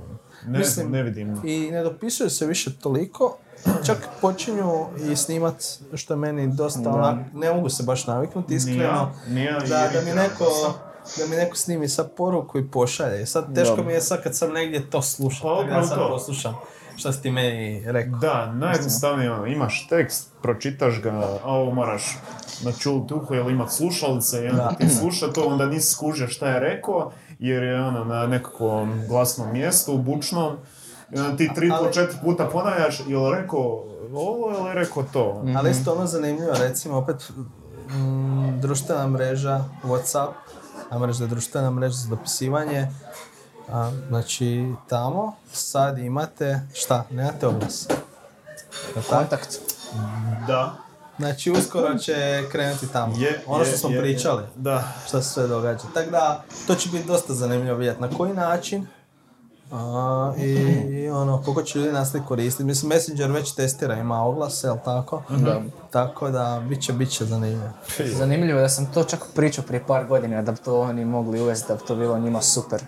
Ne, 0.46 0.60
Mislim, 0.60 0.92
ne 0.92 1.04
vidim. 1.04 1.42
I 1.44 1.72
ne 1.72 1.84
dopisuje 1.84 2.30
se 2.30 2.46
više 2.46 2.80
toliko, 2.80 3.38
čak 3.86 3.98
počinju 4.22 4.86
i 5.12 5.16
snimat, 5.16 5.64
što 5.94 6.14
je 6.14 6.18
meni 6.18 6.48
dosta 6.48 6.90
onak, 6.90 7.16
ne 7.34 7.54
mogu 7.54 7.70
se 7.70 7.84
baš 7.84 8.08
naviknuti 8.08 8.56
iskreno, 8.56 8.78
Ni 8.78 8.84
ja, 8.84 9.12
ni 9.28 9.44
ja, 9.44 9.60
da, 9.60 9.90
da 9.94 10.02
mi 10.02 10.10
je 10.10 10.16
neko 10.16 10.74
da 11.18 11.28
mi 11.30 11.36
neko 11.36 11.56
snimi 11.56 11.88
sad 11.88 12.16
poruku 12.16 12.60
i 12.60 12.68
pošalje. 12.68 13.26
Sad 13.26 13.56
teško 13.56 13.76
Dobro. 13.76 13.86
mi 13.86 13.94
je 13.94 14.02
sad 14.02 14.24
kad 14.24 14.38
sam 14.38 14.52
negdje 14.52 14.90
to 14.90 15.02
slušam, 15.02 15.42
Pa 15.42 15.64
da 15.64 15.76
ja 15.76 15.84
sad 15.84 15.98
to. 15.98 16.10
poslušam 16.10 16.56
šta 16.98 17.14
si 17.14 17.22
ti 17.22 17.32
meni 17.32 17.84
rekao. 17.86 18.20
Da, 18.20 18.54
najjednostavnije 18.54 19.32
ono, 19.32 19.46
imaš 19.46 19.88
tekst, 19.88 20.30
pročitaš 20.42 21.02
ga, 21.02 21.12
a 21.44 21.52
ovo 21.52 21.72
moraš 21.72 22.18
načulit 22.64 23.12
uho 23.12 23.36
ili 23.36 23.54
imat 23.54 23.72
slušalice 23.72 24.46
i 24.46 24.50
onda 24.50 24.76
ti 24.80 24.90
sluša 24.90 25.32
to, 25.34 25.44
onda 25.44 25.66
nisi 25.66 25.92
skužio 25.92 26.28
šta 26.28 26.48
je 26.48 26.60
rekao, 26.60 27.12
jer 27.40 27.64
je 27.64 27.82
ono 27.82 28.04
na 28.04 28.28
nekakvom 28.28 29.02
glasnom 29.08 29.54
mjestu, 29.54 29.98
bučnom, 29.98 30.58
i 31.16 31.20
onda 31.20 31.38
ti 31.38 31.50
tri 31.56 31.70
po 31.70 31.92
četiri 31.94 32.18
puta 32.24 32.46
ponavljaš, 32.46 33.00
ili 33.00 33.36
rekao 33.42 33.84
ovo 34.14 34.54
ili 34.60 34.74
rekao 34.74 35.04
to. 35.04 35.44
Ali 35.58 35.72
isto 35.72 35.94
ono 35.94 36.08
zanimljivo, 36.08 36.54
recimo 36.60 36.98
opet 36.98 37.32
mm, 37.90 38.60
društvena 38.62 39.08
mreža 39.08 39.64
Whatsapp, 39.84 40.32
a 40.90 41.00
mreža 41.00 41.24
je 41.24 41.28
društvena 41.28 41.72
mreža 41.72 41.96
za 41.96 42.10
dopisivanje, 42.10 42.88
a, 43.70 43.92
znači 44.08 44.74
tamo 44.88 45.36
sad 45.52 45.98
imate, 45.98 46.62
šta, 46.74 47.06
nemate 47.10 47.48
oglas. 47.48 47.88
Kontakt. 49.10 49.60
Da, 50.48 50.76
Znači 51.20 51.52
uskoro 51.52 51.98
će 51.98 52.44
krenuti 52.52 52.88
tamo. 52.88 53.14
je, 53.18 53.44
ono 53.48 53.64
je, 53.64 53.70
što 53.70 53.78
smo 53.78 53.90
je, 53.90 53.96
je. 53.96 54.02
pričali, 54.02 54.44
Da, 54.56 54.94
šta 55.08 55.22
se 55.22 55.30
sve 55.30 55.48
događa. 55.48 55.84
Tako 55.94 56.12
da, 56.12 56.44
to 56.68 56.76
će 56.76 56.90
biti 56.90 57.08
dosta 57.08 57.34
zanimljivo 57.34 57.78
vidjeti 57.78 58.02
na 58.02 58.10
koji 58.18 58.34
način 58.34 58.88
a, 59.72 60.34
i, 60.38 60.52
i 60.90 61.10
ono, 61.10 61.42
koliko 61.42 61.64
će 61.64 61.80
ljudi 61.80 61.92
nastaviti 61.92 62.28
koristiti. 62.28 62.64
Mislim, 62.64 62.90
Messenger 62.90 63.32
već 63.32 63.52
testira, 63.52 63.96
ima 63.96 64.24
oglase, 64.24 64.68
jel 64.68 64.78
tako? 64.86 65.24
Da. 65.30 65.62
Tako 65.92 66.30
da, 66.30 66.64
bit 66.70 66.82
će, 66.82 66.94
bit 66.94 67.10
će 67.10 67.26
zanimljivo. 67.26 67.70
Zanimljivo 68.18 68.60
je 68.60 68.64
da 68.64 68.70
sam 68.70 68.94
to 68.94 69.04
čak 69.04 69.26
pričao 69.36 69.64
prije 69.64 69.84
par 69.88 70.06
godina 70.06 70.42
da 70.42 70.52
bi 70.52 70.58
to 70.58 70.82
oni 70.82 71.06
mogli 71.06 71.42
uvesti, 71.42 71.68
da 71.68 71.76
bi 71.76 71.82
to 71.88 71.96
bilo 71.96 72.20
njima 72.20 72.42
super. 72.42 72.82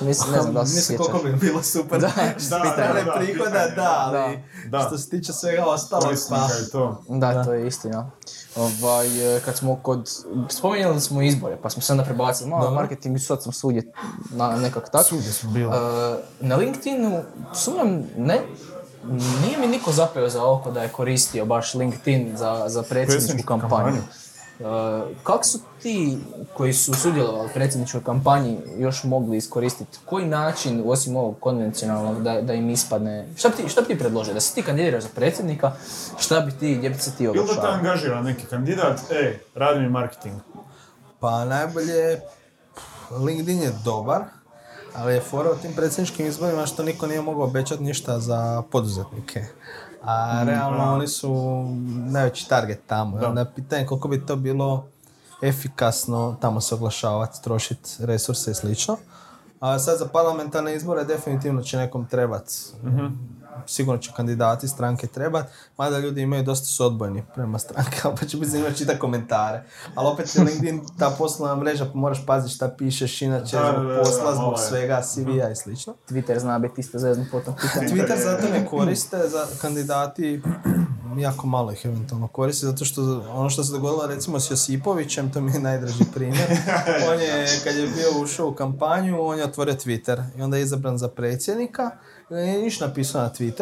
Mislim, 0.00 0.32
ne 0.32 0.40
znam 0.42 0.54
da 0.54 0.66
se 0.66 0.74
Mislim 0.74 0.98
sjećaš. 0.98 1.06
koliko 1.12 1.28
bi 1.28 1.46
bilo 1.46 1.62
super. 1.62 2.00
Da, 2.06 2.10
što 2.38 2.58
da, 2.58 2.74
da, 2.76 3.02
da, 3.04 3.12
prihoda, 3.18 3.66
da, 3.76 4.04
ali 4.06 4.38
da. 4.68 4.80
što 4.80 4.98
se 4.98 5.10
tiče 5.10 5.32
svega 5.32 5.64
ostalog, 5.64 6.14
pa... 6.30 6.48
to. 6.72 7.02
Da, 7.08 7.44
to 7.44 7.52
je 7.52 7.66
istina. 7.66 8.10
Ovaj, 8.56 9.36
e, 9.36 9.40
kad 9.40 9.56
smo 9.56 9.76
kod, 9.76 10.10
spominjali 10.48 11.00
smo 11.00 11.22
izbore, 11.22 11.58
pa 11.62 11.70
smo 11.70 11.82
se 11.82 11.92
onda 11.92 12.04
prebacili 12.04 12.50
malo 12.50 12.70
marketing 12.70 13.16
i 13.16 13.18
sad 13.18 13.42
sam 13.42 13.52
svugdje 13.52 13.92
na 14.30 14.56
nekak 14.56 14.90
tak. 14.90 15.06
Svugdje 15.06 15.32
smo 15.32 15.50
bili. 15.50 15.66
E, 15.66 15.78
na 16.40 16.56
LinkedInu, 16.56 17.22
sumnjam, 17.54 18.02
ne, 18.16 18.40
nije 19.42 19.58
mi 19.58 19.66
niko 19.66 19.92
zapeo 19.92 20.28
za 20.28 20.44
oko 20.44 20.70
da 20.70 20.82
je 20.82 20.88
koristio 20.88 21.44
baš 21.44 21.74
LinkedIn 21.74 22.36
za, 22.36 22.64
za 22.68 22.82
predsjedničku 22.82 23.16
Predsjedničku 23.16 23.48
kampanju. 23.48 23.70
kampanju. 23.70 24.02
Kako 25.22 25.44
su 25.44 25.58
ti 25.82 26.18
koji 26.54 26.72
su 26.72 26.94
sudjelovali 26.94 27.46
u 27.46 27.54
predsjedničkoj 27.54 28.04
kampanji 28.04 28.58
još 28.78 29.04
mogli 29.04 29.36
iskoristiti? 29.36 29.98
Koji 30.04 30.26
način, 30.26 30.82
osim 30.86 31.16
ovog 31.16 31.36
konvencionalnog, 31.40 32.22
da, 32.22 32.42
da 32.42 32.54
im 32.54 32.70
ispadne? 32.70 33.28
Šta 33.36 33.48
bi 33.48 33.56
ti, 33.56 33.68
šta 33.68 33.80
bi 33.80 33.86
ti 33.86 33.98
predložio? 33.98 34.34
Da 34.34 34.40
se 34.40 34.54
ti 34.54 34.62
kandidiraš 34.62 35.02
za 35.02 35.08
predsjednika, 35.14 35.72
šta 36.18 36.40
bi 36.40 36.52
ti, 36.52 36.74
gdje 36.74 36.90
bi 36.90 36.98
se 36.98 37.16
ti 37.16 37.24
Ili 37.24 37.46
da 37.54 37.60
te 37.60 37.68
angažira 37.68 38.22
neki 38.22 38.46
kandidat, 38.46 39.00
ej, 39.10 39.38
radi 39.54 39.80
mi 39.80 39.88
marketing. 39.88 40.40
Pa 41.20 41.44
najbolje, 41.44 42.20
LinkedIn 43.26 43.62
je 43.62 43.72
dobar, 43.84 44.22
ali 44.94 45.14
je 45.14 45.20
fora 45.20 45.50
u 45.50 45.56
tim 45.56 45.72
predsjedničkim 45.72 46.26
izborima 46.26 46.66
što 46.66 46.82
niko 46.82 47.06
nije 47.06 47.20
mogao 47.20 47.44
obećati 47.44 47.82
ništa 47.82 48.20
za 48.20 48.62
poduzetnike. 48.70 49.44
A 50.06 50.42
realno 50.44 50.94
oni 50.94 51.08
su 51.08 51.64
najveći 52.10 52.48
target 52.48 52.80
tamo. 52.86 53.20
I 53.20 53.24
onda 53.24 53.40
je 53.40 53.52
pitanje 53.54 53.86
koliko 53.86 54.08
bi 54.08 54.26
to 54.26 54.36
bilo 54.36 54.86
efikasno 55.42 56.36
tamo 56.40 56.60
se 56.60 56.74
oglašavati, 56.74 57.42
trošiti 57.42 57.90
resurse 57.98 58.50
i 58.50 58.54
slično. 58.54 58.96
A 59.60 59.78
sad 59.78 59.98
za 59.98 60.06
parlamentarne 60.06 60.74
izbore 60.74 61.04
definitivno 61.04 61.62
će 61.62 61.76
nekom 61.76 62.06
trebati. 62.06 62.54
Sigurno 63.66 64.00
će 64.00 64.12
kandidati 64.16 64.68
stranke 64.68 65.06
trebati, 65.06 65.52
mada 65.78 65.98
ljudi 65.98 66.22
imaju 66.22 66.42
dosta 66.42 66.66
su 66.66 66.86
odbojni 66.86 67.22
prema 67.34 67.58
strankama, 67.58 68.14
pa 68.20 68.26
će 68.26 68.36
biti 68.36 68.50
zanimljivo 68.50 68.76
čitati 68.76 68.98
komentare. 68.98 69.62
Ali 69.94 70.08
opet 70.08 70.36
je 70.36 70.42
LinkedIn 70.42 70.80
ta 70.98 71.10
poslovna 71.18 71.56
mreža, 71.56 71.84
pa 71.84 71.98
moraš 71.98 72.26
paziti 72.26 72.54
šta 72.54 72.68
pišeš, 72.78 73.22
inače 73.22 73.56
zbog 73.56 73.86
da, 73.86 73.98
posla, 73.98 74.34
zbog 74.34 74.52
je. 74.52 74.58
svega, 74.68 75.02
CV-a 75.02 75.50
i 75.50 75.56
slično. 75.56 75.94
Twitter 76.08 76.38
zna 76.38 76.58
biti 76.58 76.80
isto 76.80 76.98
zezno 76.98 77.24
po 77.30 77.40
tom 77.40 77.54
pitanju. 77.54 77.88
Twitter 77.88 78.22
zato 78.24 78.48
ne 78.52 78.66
koriste 78.66 79.28
za 79.28 79.46
kandidati, 79.60 80.42
jako 81.18 81.46
malo 81.46 81.72
ih 81.72 81.84
eventualno 81.84 82.28
koriste, 82.28 82.66
zato 82.66 82.84
što 82.84 83.24
ono 83.32 83.50
što 83.50 83.64
se 83.64 83.72
dogodilo 83.72 84.06
recimo 84.06 84.40
s 84.40 84.50
Josipovićem, 84.50 85.32
to 85.32 85.40
mi 85.40 85.52
je 85.52 85.60
najdraži 85.60 86.04
primjer, 86.14 86.46
on 87.10 87.20
je, 87.20 87.46
kad 87.64 87.76
je 87.76 87.86
bio 87.86 88.22
ušao 88.22 88.48
u 88.48 88.54
kampanju, 88.54 89.22
on 89.22 89.38
je 89.38 89.44
otvorio 89.44 89.74
Twitter 89.74 90.22
i 90.38 90.42
onda 90.42 90.56
je 90.56 90.62
izabran 90.62 90.98
za 90.98 91.08
predsjednika, 91.08 91.90
i 92.30 92.34
on 92.34 92.40
je 92.40 92.62
ništa 92.62 92.86
napisao 92.86 93.22
na 93.22 93.30
Twitteru, 93.30 93.55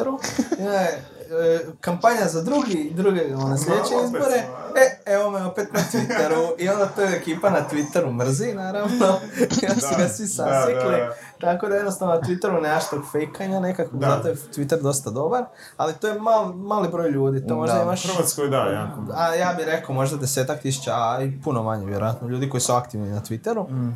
je, 0.59 1.05
e, 1.31 1.61
kampanja 1.81 2.29
za 2.29 2.43
drugi, 2.43 2.93
druge, 2.95 3.35
one 3.37 3.59
sljedeće 3.59 3.95
izbore, 4.05 4.45
e, 4.77 5.13
evo 5.13 5.31
me 5.31 5.45
opet 5.45 5.73
na 5.73 5.81
Twitteru, 5.81 6.49
i 6.59 6.69
onda 6.69 6.87
to 6.87 7.03
je 7.03 7.17
ekipa 7.17 7.51
na 7.51 7.59
Twitteru 7.73 8.13
mrzi, 8.13 8.55
naravno, 8.55 9.07
i 9.63 9.67
onda 9.69 9.81
su 9.81 9.95
ga 9.99 10.09
svi 10.09 10.27
sasjekli, 10.27 10.91
da. 10.91 11.15
tako 11.41 11.69
da 11.69 11.75
jednostavno 11.75 12.15
na 12.15 12.21
Twitteru 12.21 12.63
nemaš 12.63 12.91
tog 12.91 13.03
fejkanja 13.13 13.61
nekakvog, 13.61 14.01
Da. 14.01 14.09
zato 14.11 14.29
je 14.29 14.35
Twitter 14.35 14.83
dosta 14.83 15.11
dobar, 15.11 15.45
ali 15.77 15.93
to 16.01 16.09
je 16.09 16.21
mal, 16.21 16.53
mali 16.53 16.89
broj 16.89 17.11
ljudi, 17.11 17.47
to 17.47 17.57
možda 17.57 17.77
Da. 17.77 17.83
imaš... 17.83 18.05
U 18.05 18.09
Hrvatskoj 18.09 18.49
da, 18.49 18.57
jako. 18.57 19.01
A 19.15 19.35
ja 19.35 19.55
bih 19.57 19.67
rekao 19.67 19.95
možda 19.95 20.17
desetak 20.17 20.61
tisuća, 20.61 20.93
a 20.95 21.23
i 21.23 21.43
puno 21.45 21.63
manje 21.63 21.87
vjerojatno, 21.87 22.29
ljudi 22.29 22.51
koji 22.51 22.61
su 22.61 22.73
aktivni 22.73 23.09
na 23.09 23.21
Twitteru. 23.21 23.93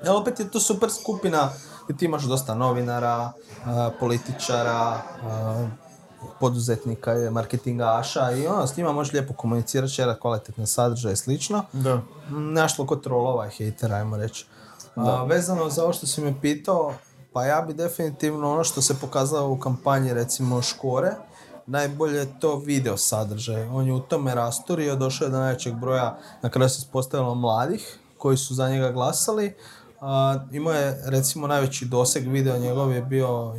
Ali 0.00 0.16
opet 0.16 0.40
je 0.40 0.50
to 0.50 0.60
super 0.60 0.90
skupina 0.90 1.50
gdje 1.84 1.96
ti 1.96 2.04
imaš 2.04 2.22
dosta 2.22 2.54
novinara, 2.54 3.32
političara, 4.00 5.02
poduzetnika, 6.40 7.14
i 7.14 7.30
marketingaša 7.30 8.32
i 8.32 8.46
ono, 8.46 8.66
s 8.66 8.76
njima 8.76 8.92
možeš 8.92 9.12
lijepo 9.12 9.34
komunicirati, 9.34 9.92
šerat 9.92 10.20
kvalitetne 10.20 10.66
sadržaje 10.66 11.12
i 11.12 11.16
slično. 11.16 11.64
Da. 11.72 12.00
Naš 12.30 12.76
kod 12.76 13.02
trolova 13.02 13.46
i 13.46 13.50
hejtera, 13.50 13.96
ajmo 13.96 14.16
reći. 14.16 14.46
A, 14.94 15.24
vezano 15.24 15.70
za 15.70 15.84
ovo 15.84 15.92
što 15.92 16.06
si 16.06 16.20
me 16.20 16.40
pitao, 16.40 16.94
pa 17.32 17.44
ja 17.44 17.62
bi 17.62 17.74
definitivno 17.74 18.52
ono 18.52 18.64
što 18.64 18.82
se 18.82 18.94
pokazalo 19.00 19.50
u 19.50 19.58
kampanji 19.58 20.14
recimo 20.14 20.62
Škore, 20.62 21.12
najbolje 21.66 22.18
je 22.18 22.40
to 22.40 22.56
video 22.56 22.96
sadržaj. 22.96 23.68
On 23.68 23.86
je 23.86 23.92
u 23.92 24.00
tome 24.00 24.34
rasturio, 24.34 24.96
došao 24.96 25.26
je 25.26 25.30
do 25.30 25.38
najvećeg 25.38 25.74
broja, 25.74 26.18
na 26.42 26.50
kraju 26.50 26.68
se 26.68 26.78
ispostavilo 26.78 27.34
mladih 27.34 27.98
koji 28.18 28.36
su 28.36 28.54
za 28.54 28.68
njega 28.68 28.90
glasali. 28.90 29.54
A, 30.00 30.38
imao 30.52 30.72
je 30.72 31.02
recimo 31.04 31.46
najveći 31.46 31.84
doseg 31.84 32.28
video 32.28 32.58
njegov 32.58 32.92
je 32.92 33.02
bio, 33.02 33.54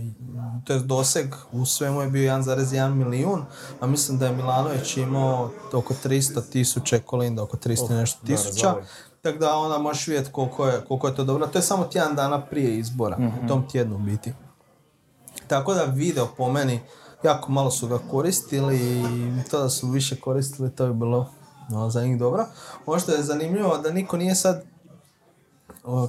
to 0.63 0.73
je 0.73 0.79
doseg 0.79 1.35
u 1.51 1.65
svemu 1.65 2.01
je 2.01 2.09
bio 2.09 2.33
1,1 2.33 2.93
milijun, 2.93 3.45
a 3.79 3.87
mislim 3.87 4.17
da 4.17 4.25
je 4.25 4.35
Milanović 4.35 4.97
imao 4.97 5.51
oko 5.73 5.93
300 6.03 6.41
tisuća, 6.51 6.99
Kolinda 6.99 7.43
oko 7.43 7.57
300 7.57 7.91
i 7.91 7.95
nešto 7.95 8.25
tisuća. 8.25 8.75
Tako 9.21 9.37
da 9.37 9.57
onda 9.57 9.77
možeš 9.77 10.07
vidjeti 10.07 10.31
koliko 10.31 10.67
je, 10.67 10.81
koliko 10.87 11.07
je 11.07 11.15
to 11.15 11.23
dobro. 11.23 11.47
To 11.47 11.57
je 11.57 11.61
samo 11.61 11.83
tjedan 11.83 12.15
dana 12.15 12.41
prije 12.41 12.77
izbora, 12.77 13.17
u 13.43 13.47
tom 13.47 13.69
tjednu 13.69 13.97
biti. 13.97 14.33
Tako 15.47 15.73
da 15.73 15.83
video 15.83 16.27
po 16.37 16.51
meni, 16.51 16.79
jako 17.23 17.51
malo 17.51 17.71
su 17.71 17.87
ga 17.87 17.99
koristili 18.11 18.77
i 18.77 19.49
to 19.51 19.59
da 19.59 19.69
su 19.69 19.87
više 19.87 20.15
koristili, 20.15 20.75
to 20.75 20.87
bi 20.87 20.93
bilo 20.93 21.29
no, 21.69 21.89
za 21.89 22.01
njih 22.03 22.19
dobro. 22.19 22.45
Ono 22.85 22.99
što 22.99 23.11
je 23.11 23.23
zanimljivo 23.23 23.77
da 23.77 23.91
niko 23.91 24.17
nije 24.17 24.35
sad 24.35 24.63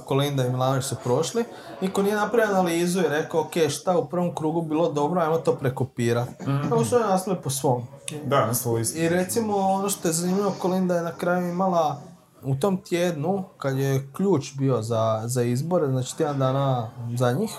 Kolinda 0.05 0.45
i 0.45 0.49
Milanović 0.49 0.85
su 0.85 0.95
prošli, 1.03 1.43
niko 1.81 2.03
nije 2.03 2.15
napravio 2.15 2.55
analizu 2.55 2.99
i 2.99 3.09
rekao, 3.09 3.41
ok, 3.41 3.53
šta 3.69 3.97
u 3.97 4.05
prvom 4.05 4.35
krugu 4.35 4.61
bilo 4.61 4.91
dobro, 4.91 5.21
ajmo 5.21 5.37
to 5.37 5.55
prekopirati. 5.55 6.43
Mm-hmm. 6.43 6.85
su 6.85 6.95
oni 6.95 7.05
nastavili 7.05 7.43
po 7.43 7.49
svom. 7.49 7.83
Da, 8.25 8.45
nastalo 8.45 8.79
isto. 8.79 8.99
I 8.99 9.09
recimo 9.09 9.57
ono 9.57 9.89
što 9.89 10.07
je 10.07 10.13
zanimljivo, 10.13 10.53
Kolinda 10.59 10.95
je 10.95 11.01
na 11.01 11.11
kraju 11.11 11.49
imala 11.49 12.01
u 12.43 12.55
tom 12.55 12.77
tjednu, 12.77 13.43
kad 13.57 13.77
je 13.77 14.07
ključ 14.13 14.53
bio 14.57 14.81
za, 14.81 15.21
za 15.25 15.43
izbore, 15.43 15.87
znači 15.87 16.17
tjedan 16.17 16.39
dana 16.39 16.89
za 17.15 17.31
njih, 17.31 17.51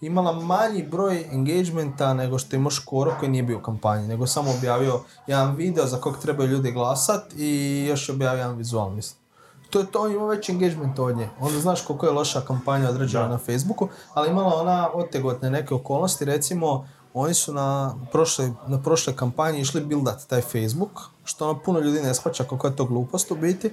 imala 0.00 0.32
manji 0.32 0.82
broj 0.82 1.24
engagementa 1.32 2.14
nego 2.14 2.38
što 2.38 2.56
ima 2.56 2.70
Škoro 2.70 3.16
koji 3.18 3.30
nije 3.30 3.42
bio 3.42 3.58
u 3.58 3.62
kampanji, 3.62 4.08
nego 4.08 4.26
samo 4.26 4.50
objavio 4.58 5.00
jedan 5.26 5.54
video 5.56 5.86
za 5.86 5.96
kog 6.00 6.18
trebaju 6.22 6.50
ljudi 6.50 6.72
glasat 6.72 7.32
i 7.36 7.84
još 7.88 8.08
je 8.08 8.14
objavio 8.14 8.38
jedan 8.38 8.56
vizual, 8.56 8.90
mislim. 8.90 9.23
To 9.70 9.78
je 9.80 9.86
to, 9.86 10.08
ima 10.08 10.26
veći 10.26 10.52
engagement 10.52 10.98
od 10.98 11.16
nje. 11.16 11.28
Onda 11.40 11.58
znaš 11.60 11.80
koliko 11.82 12.06
je 12.06 12.12
loša 12.12 12.40
kampanja 12.40 12.88
određena 12.90 13.28
na 13.28 13.38
Facebooku, 13.38 13.88
ali 14.14 14.30
imala 14.30 14.54
ona 14.60 14.90
otegotne 14.94 15.50
neke 15.50 15.74
okolnosti, 15.74 16.24
recimo 16.24 16.86
oni 17.14 17.34
su 17.34 17.52
na 17.54 17.94
prošloj, 18.12 18.52
na 18.66 18.82
prošloj 18.82 19.16
kampanji 19.16 19.60
išli 19.60 19.80
buildat 19.84 20.26
taj 20.26 20.40
Facebook, 20.40 21.00
što 21.24 21.48
ono 21.50 21.58
puno 21.60 21.78
ljudi 21.80 22.02
ne 22.02 22.14
shvaća 22.14 22.44
koliko 22.44 22.66
je 22.66 22.76
to 22.76 22.84
glupost 22.84 23.30
u 23.30 23.34
biti. 23.34 23.70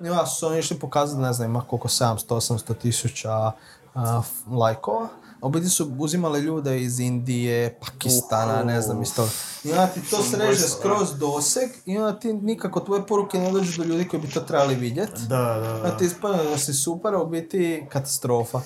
I 0.00 0.08
onda 0.08 0.26
su 0.26 0.46
oni 0.46 0.58
išli 0.58 0.78
pokazati, 0.78 1.20
ne 1.20 1.32
znam, 1.32 1.50
ima 1.50 1.60
koliko 1.60 1.88
700-800 1.88 2.74
tisuća 2.78 3.52
a, 3.94 4.20
f- 4.20 4.52
lajkova. 4.52 5.08
A 5.42 5.46
u 5.46 5.50
biti 5.50 5.68
su 5.68 5.94
uzimali 5.98 6.40
ljude 6.40 6.82
iz 6.82 7.00
Indije, 7.00 7.78
Pakistana, 7.80 8.62
ne 8.64 8.80
znam, 8.80 9.02
iz 9.02 9.14
toga. 9.14 9.30
I 9.64 9.70
onda 9.70 9.86
ti 9.86 10.00
to 10.10 10.22
sreže 10.22 10.68
skroz 10.68 11.18
doseg 11.18 11.70
i 11.86 11.98
onda 11.98 12.20
ti 12.20 12.32
nikako 12.32 12.80
tvoje 12.80 13.06
poruke 13.06 13.38
ne 13.38 13.52
dođu 13.52 13.82
do 13.82 13.88
ljudi 13.88 14.08
koji 14.08 14.22
bi 14.22 14.30
to 14.30 14.40
trebali 14.40 14.74
vidjeti. 14.74 15.22
Da, 15.28 15.36
da, 15.36 15.60
da. 15.60 15.74
Onda 15.74 15.96
ti 15.96 16.04
ispadne 16.04 16.44
da 16.44 16.58
si 16.58 16.74
super, 16.74 17.14
a 17.14 17.22
u 17.22 17.26
biti 17.26 17.86
katastrofa. 17.88 18.60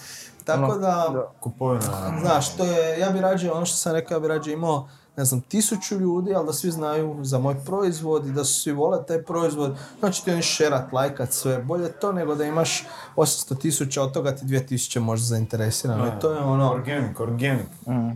Tako 0.45 0.62
Ono, 0.62 0.79
da, 0.79 1.33
Kupovina. 1.41 2.18
Znaš, 2.20 2.57
to 2.57 2.64
je, 2.64 2.99
ja 3.01 3.11
bi 3.11 3.20
rađe, 3.20 3.51
ono 3.51 3.66
što 3.66 3.77
sam 3.77 3.93
rekao, 3.93 4.16
ja 4.16 4.20
bi 4.20 4.29
rađe 4.29 4.53
imao, 4.53 4.89
ne 5.16 5.24
znam, 5.24 5.40
tisuću 5.40 5.98
ljudi, 5.98 6.34
ali 6.34 6.46
da 6.46 6.52
svi 6.52 6.70
znaju 6.70 7.16
za 7.22 7.38
moj 7.38 7.54
proizvod 7.64 8.26
i 8.26 8.32
da 8.32 8.44
svi 8.44 8.72
vole 8.72 9.06
taj 9.06 9.22
proizvod. 9.22 9.76
Znači 10.00 10.24
ti 10.24 10.30
oni 10.30 10.42
šerat, 10.42 10.92
lajkat 10.92 11.32
sve. 11.32 11.58
Bolje 11.58 11.92
to 11.92 12.12
nego 12.12 12.34
da 12.34 12.44
imaš 12.44 12.84
800 13.16 13.60
tisuća, 13.60 14.02
od 14.02 14.12
toga 14.12 14.36
ti 14.36 14.44
2000 14.44 14.98
možda 14.98 15.24
zainteresirano. 15.24 16.06
I 16.06 16.20
to 16.20 16.30
je 16.32 16.38
ono, 16.38 16.72
Organic, 16.72 17.20
organic. 17.20 17.66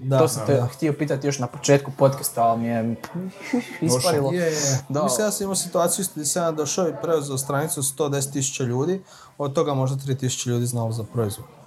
da, 0.03 0.19
to 0.19 0.29
sam 0.29 0.47
te 0.47 0.55
da. 0.55 0.67
htio 0.67 0.93
pitati 0.93 1.27
još 1.27 1.39
na 1.39 1.47
početku 1.47 1.93
podcasta, 1.99 2.43
ali 2.43 2.61
mi 2.61 2.67
je 2.67 2.97
isparilo. 3.81 4.33
Je, 4.33 4.47
je. 4.47 4.79
Da. 4.89 5.05
Mislim, 5.05 5.27
ja 5.27 5.31
sam 5.31 5.45
imao 5.45 5.57
situaciju 5.57 6.05
gdje 6.15 6.25
sam 6.25 6.43
ja 6.43 6.53
došao 6.53 6.89
i 6.89 6.93
preuzeo 7.03 7.39
stranicu 7.39 7.83
110 7.83 8.33
tisuća 8.33 8.65
ljudi, 8.65 9.03
od 9.39 9.53
toga 9.53 9.75
možda 9.75 9.97
3000 9.97 10.49
ljudi 10.49 10.67
znalo 10.67 10.93
za 10.93 11.05
proizvod. 11.05 11.60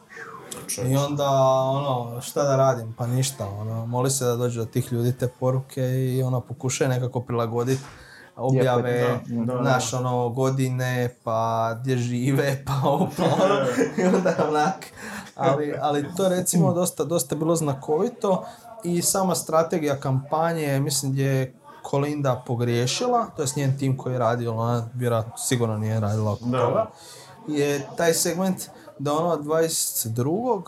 I 0.89 0.95
onda, 0.95 1.30
ono, 1.30 2.22
šta 2.22 2.43
da 2.43 2.56
radim? 2.56 2.93
Pa 2.97 3.08
ništa, 3.08 3.47
ono, 3.47 3.86
moli 3.86 4.12
se 4.12 4.26
da 4.26 4.36
dođe 4.36 4.60
do 4.60 4.66
tih 4.66 4.93
ljudi 4.93 5.18
te 5.18 5.28
poruke 5.28 5.82
i 5.82 6.24
ono, 6.24 6.41
pokušaj 6.41 6.88
nekako 6.88 7.22
prilagoditi 7.22 7.84
objave, 8.36 9.20
znaš, 9.62 9.93
ono, 9.93 10.30
godine, 10.30 11.16
pa 11.24 11.74
gdje 11.82 11.97
žive, 11.97 12.58
pa 12.66 12.89
ovo, 12.89 13.10
pa 13.18 13.24
ono, 13.24 13.56
i 13.97 14.16
onda 14.16 14.36
onak, 14.49 14.86
ali, 15.36 15.76
ali 15.82 16.06
to 16.18 16.30
recimo 16.30 16.74
dosta, 16.74 17.04
dosta 17.04 17.36
bilo 17.36 17.56
znakovito 17.56 18.45
i 18.84 19.01
sama 19.01 19.36
strategija 19.36 19.99
kampanje, 19.99 20.80
mislim 20.80 21.12
gdje 21.12 21.26
je 21.26 21.54
Kolinda 21.82 22.43
pogriješila, 22.47 23.26
to 23.36 23.41
je 23.41 23.47
njen 23.56 23.78
tim 23.78 23.97
koji 23.97 24.14
je 24.14 24.20
radio, 24.20 24.56
ona 24.56 24.89
vjerojatno 24.93 25.38
sigurno 25.38 25.78
nije 25.78 25.99
radila 25.99 26.32
oko 26.32 26.45
toga, 26.45 26.86
je 27.47 27.88
taj 27.97 28.14
segment 28.14 28.70
da 29.00 29.14
ono 29.14 29.30
od 29.30 29.46
22. 29.46 30.62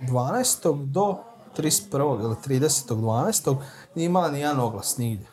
12. 0.00 0.86
do 0.86 1.18
31. 1.56 2.20
ili 2.20 2.60
30. 2.60 2.94
12. 2.94 3.56
nije 3.94 4.06
imala 4.06 4.30
ni 4.30 4.40
jedan 4.40 4.60
oglas 4.60 4.98
nigdje. 4.98 5.26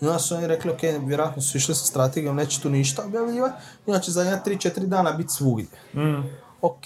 I 0.00 0.06
onda 0.06 0.18
su 0.18 0.34
oni 0.34 0.46
rekli, 0.46 0.70
ok, 0.70 0.80
vjerojatno 1.06 1.42
su 1.42 1.56
išli 1.56 1.74
sa 1.74 1.84
strategijom, 1.84 2.36
neće 2.36 2.60
tu 2.60 2.70
ništa 2.70 3.02
objavljivati, 3.04 3.54
inače 3.86 4.10
za 4.10 4.24
njega 4.24 4.42
3-4 4.46 4.86
dana 4.86 5.12
biti 5.12 5.32
svugdje. 5.32 5.68
Ok, 6.62 6.84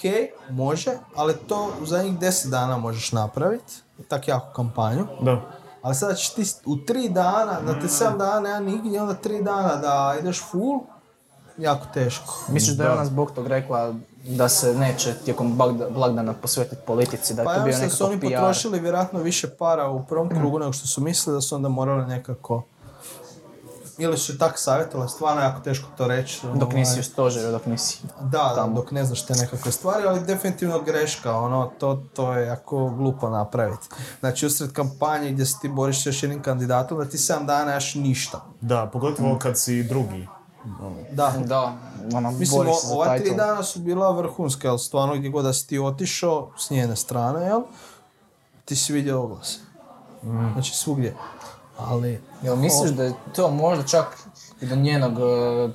može, 0.49 0.91
ali 1.15 1.37
to 1.47 1.71
u 1.81 1.85
zadnjih 1.85 2.19
10 2.19 2.49
dana 2.49 2.77
možeš 2.77 3.11
napraviti, 3.11 3.73
tak 4.07 4.27
jako 4.27 4.53
kampanju. 4.53 5.07
Da. 5.21 5.41
Ali 5.81 5.95
sada 5.95 6.13
ćeš 6.13 6.33
ti 6.33 6.43
u 6.65 6.75
3 6.75 7.13
dana, 7.13 7.61
da 7.61 7.79
te 7.79 7.87
7 7.87 8.17
dana 8.17 8.39
nema 8.39 8.59
nigdje, 8.59 9.01
onda 9.01 9.15
3 9.23 9.43
dana 9.43 9.75
da 9.75 10.15
ideš 10.19 10.43
full, 10.51 10.79
jako 11.57 11.85
teško. 11.93 12.33
Misliš 12.47 12.77
da 12.77 12.83
je 12.83 12.91
ona 12.91 13.05
zbog 13.05 13.31
tog 13.31 13.47
rekla 13.47 13.93
da 14.27 14.49
se 14.49 14.73
neće 14.73 15.13
tijekom 15.25 15.57
blagda- 15.57 15.89
blagdana 15.89 16.33
posvetiti 16.33 16.81
politici, 16.87 17.33
da 17.33 17.41
je 17.41 17.45
Pa 17.45 17.53
to 17.53 17.59
ja 17.59 17.63
bio 17.63 17.67
mislim 17.71 17.89
da 17.89 17.95
su 17.95 18.03
nekakav 18.03 18.27
oni 18.27 18.35
PR? 18.35 18.39
potrošili 18.39 18.79
vjerojatno 18.79 19.19
više 19.19 19.49
para 19.49 19.89
u 19.89 20.05
prvom 20.05 20.29
krugu 20.29 20.59
nego 20.59 20.73
što 20.73 20.87
su 20.87 21.01
mislili 21.01 21.37
da 21.37 21.41
su 21.41 21.55
onda 21.55 21.69
morali 21.69 22.07
nekako 22.07 22.63
ili 23.97 24.17
su 24.17 24.37
tak 24.37 24.59
savjetovali, 24.59 25.09
stvarno 25.09 25.41
jako 25.41 25.61
teško 25.61 25.89
to 25.97 26.07
reći. 26.07 26.41
Dok 26.55 26.73
nisi 26.73 26.91
ovaj. 26.91 26.99
u 26.99 27.03
stožeru, 27.03 27.51
dok 27.51 27.65
nisi... 27.65 27.99
Da, 28.21 28.55
tamo. 28.55 28.75
dok 28.75 28.91
ne 28.91 29.05
znaš 29.05 29.25
te 29.25 29.33
nekakve 29.33 29.71
stvari, 29.71 30.07
ali 30.07 30.25
definitivno 30.25 30.81
greška, 30.81 31.37
ono, 31.37 31.71
to, 31.79 32.03
to 32.13 32.33
je 32.33 32.47
jako 32.47 32.89
glupo 32.89 33.29
napraviti. 33.29 33.87
Znači, 34.19 34.45
usred 34.45 34.71
kampanje 34.71 35.31
gdje 35.31 35.45
se 35.45 35.55
ti 35.61 35.69
boriš 35.69 36.03
s 36.03 36.05
još 36.05 36.23
jednim 36.23 36.41
kandidatom, 36.41 36.97
da 36.97 37.05
ti 37.05 37.17
7 37.17 37.45
dana 37.45 37.65
nemaš 37.65 37.95
ništa. 37.95 38.41
Da, 38.61 38.89
pogotovo 38.93 39.39
kad 39.39 39.59
si 39.59 39.83
drugi. 39.83 40.27
Da. 41.11 41.33
Da, 41.37 41.73
ono, 42.13 42.31
Mislim, 42.31 42.61
o- 42.61 42.93
ova 42.93 43.17
tri 43.17 43.35
dana 43.35 43.63
su 43.63 43.79
bila 43.79 44.11
vrhunska, 44.11 44.67
jel, 44.67 44.77
stvarno 44.77 45.15
gdje 45.15 45.29
god 45.29 45.45
da 45.45 45.53
si 45.53 45.67
ti 45.67 45.79
otišao, 45.79 46.51
s 46.57 46.69
njene 46.69 46.95
strane, 46.95 47.45
jel, 47.45 47.61
ti 48.65 48.75
si 48.75 48.93
vidio 48.93 49.23
oglase. 49.23 49.59
Znači, 50.53 50.75
svugdje. 50.75 51.15
Ali, 51.79 52.21
Jel 52.41 52.55
misliš 52.55 52.91
da 52.91 53.03
je 53.03 53.13
to 53.35 53.51
možda 53.51 53.83
čak 53.83 54.05
i 54.61 54.65
do 54.65 54.75
njenog 54.75 55.13
e, 55.13 55.69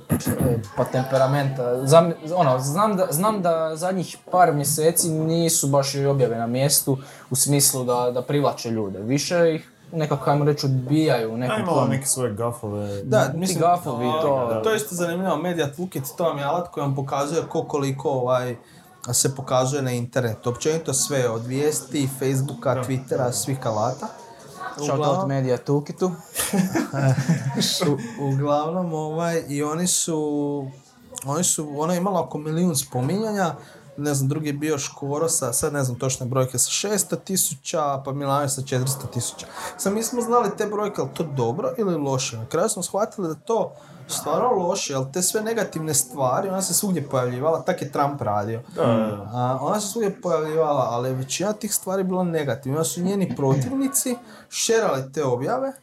pa 0.77 0.83
temperamenta? 0.85 1.63
Zam- 1.77 2.13
ono, 2.35 2.59
znam, 2.59 2.97
da, 2.97 3.07
znam 3.11 3.41
da 3.41 3.75
zadnjih 3.75 4.17
par 4.31 4.53
mjeseci 4.53 5.09
nisu 5.09 5.67
baš 5.67 5.95
joj 5.95 6.07
objave 6.07 6.37
na 6.37 6.47
mjestu 6.47 6.97
u 7.29 7.35
smislu 7.35 7.83
da, 7.83 8.11
da 8.11 8.21
privlače 8.21 8.69
ljude. 8.69 8.99
Više 8.99 9.55
ih 9.55 9.70
nekako, 9.93 10.29
ajmo 10.29 10.45
reći, 10.45 10.65
odbijaju. 10.65 11.33
A 11.33 11.37
Nekako, 11.37 11.61
imala 11.61 11.87
neke 11.87 12.05
svoje 12.05 12.33
gafove. 12.33 13.03
Da, 13.03 13.25
Ti 13.25 13.37
mislim, 13.37 13.59
gafovi, 13.59 14.05
to- 14.21 14.61
to 14.63 14.69
je 14.69 14.77
isto 14.77 14.95
zanimljivo, 14.95 15.37
Media 15.37 15.67
Toolkit, 15.67 16.03
to 16.07 16.23
vam 16.23 16.37
je 16.37 16.43
alat 16.43 16.67
koji 16.67 16.81
vam 16.81 16.95
pokazuje 16.95 17.41
ko 17.43 17.63
koliko 17.63 18.09
ovaj, 18.09 18.55
se 19.09 19.35
pokazuje 19.35 19.81
na 19.81 19.91
internetu. 19.91 20.49
Općenito 20.49 20.93
sve, 20.93 21.29
od 21.29 21.45
vijesti, 21.45 22.09
Facebooka, 22.19 22.75
Twittera, 22.77 23.31
svih 23.33 23.57
alata. 23.63 24.07
Shout 24.77 24.99
out 25.01 25.27
Media 25.27 25.57
Toolkitu. 25.57 26.11
U- 27.83 27.97
uglavnom, 28.27 28.93
ovaj, 28.93 29.43
i 29.47 29.63
oni 29.63 29.87
su, 29.87 30.67
oni 31.25 31.43
su, 31.43 31.73
ona 31.77 31.93
je 31.93 31.97
imala 31.97 32.21
oko 32.21 32.37
milijun 32.37 32.75
spominjanja, 32.75 33.55
ne 34.01 34.13
znam, 34.13 34.29
drugi 34.29 34.47
je 34.47 34.53
bio 34.53 34.77
Škoro 34.77 35.29
sa, 35.29 35.53
sad 35.53 35.73
ne 35.73 35.83
znam 35.83 35.99
točne 35.99 36.25
brojke, 36.25 36.59
sa 36.59 36.87
600 36.87 37.23
tisuća, 37.23 38.01
pa 38.05 38.11
Milano 38.11 38.49
sa 38.49 38.61
400 38.61 38.85
tisuća. 39.13 39.47
Sad 39.77 39.93
mi 39.93 40.03
smo 40.03 40.21
znali 40.21 40.49
te 40.57 40.65
brojke, 40.65 41.01
ali 41.01 41.09
to 41.13 41.23
dobro 41.23 41.73
ili 41.77 41.95
loše? 41.95 42.37
Na 42.37 42.45
kraju 42.45 42.69
smo 42.69 42.83
shvatili 42.83 43.27
da 43.27 43.35
to 43.35 43.73
stvarno 44.07 44.49
loše, 44.49 44.93
jer 44.93 45.11
te 45.13 45.21
sve 45.21 45.41
negativne 45.41 45.93
stvari, 45.93 46.49
ona 46.49 46.61
se 46.61 46.73
svugdje 46.73 47.09
pojavljivala, 47.09 47.61
tak 47.61 47.81
je 47.81 47.91
Trump 47.91 48.21
radio. 48.21 48.61
A, 49.33 49.57
ona 49.61 49.79
se 49.79 49.87
svugdje 49.87 50.21
pojavljivala, 50.21 50.87
ali 50.91 51.13
većina 51.13 51.53
tih 51.53 51.73
stvari 51.73 52.03
bila 52.03 52.23
negativna. 52.23 52.77
Onda 52.77 52.89
su 52.89 53.01
njeni 53.01 53.35
protivnici 53.35 54.15
šerali 54.49 55.11
te 55.13 55.23
objave 55.23 55.73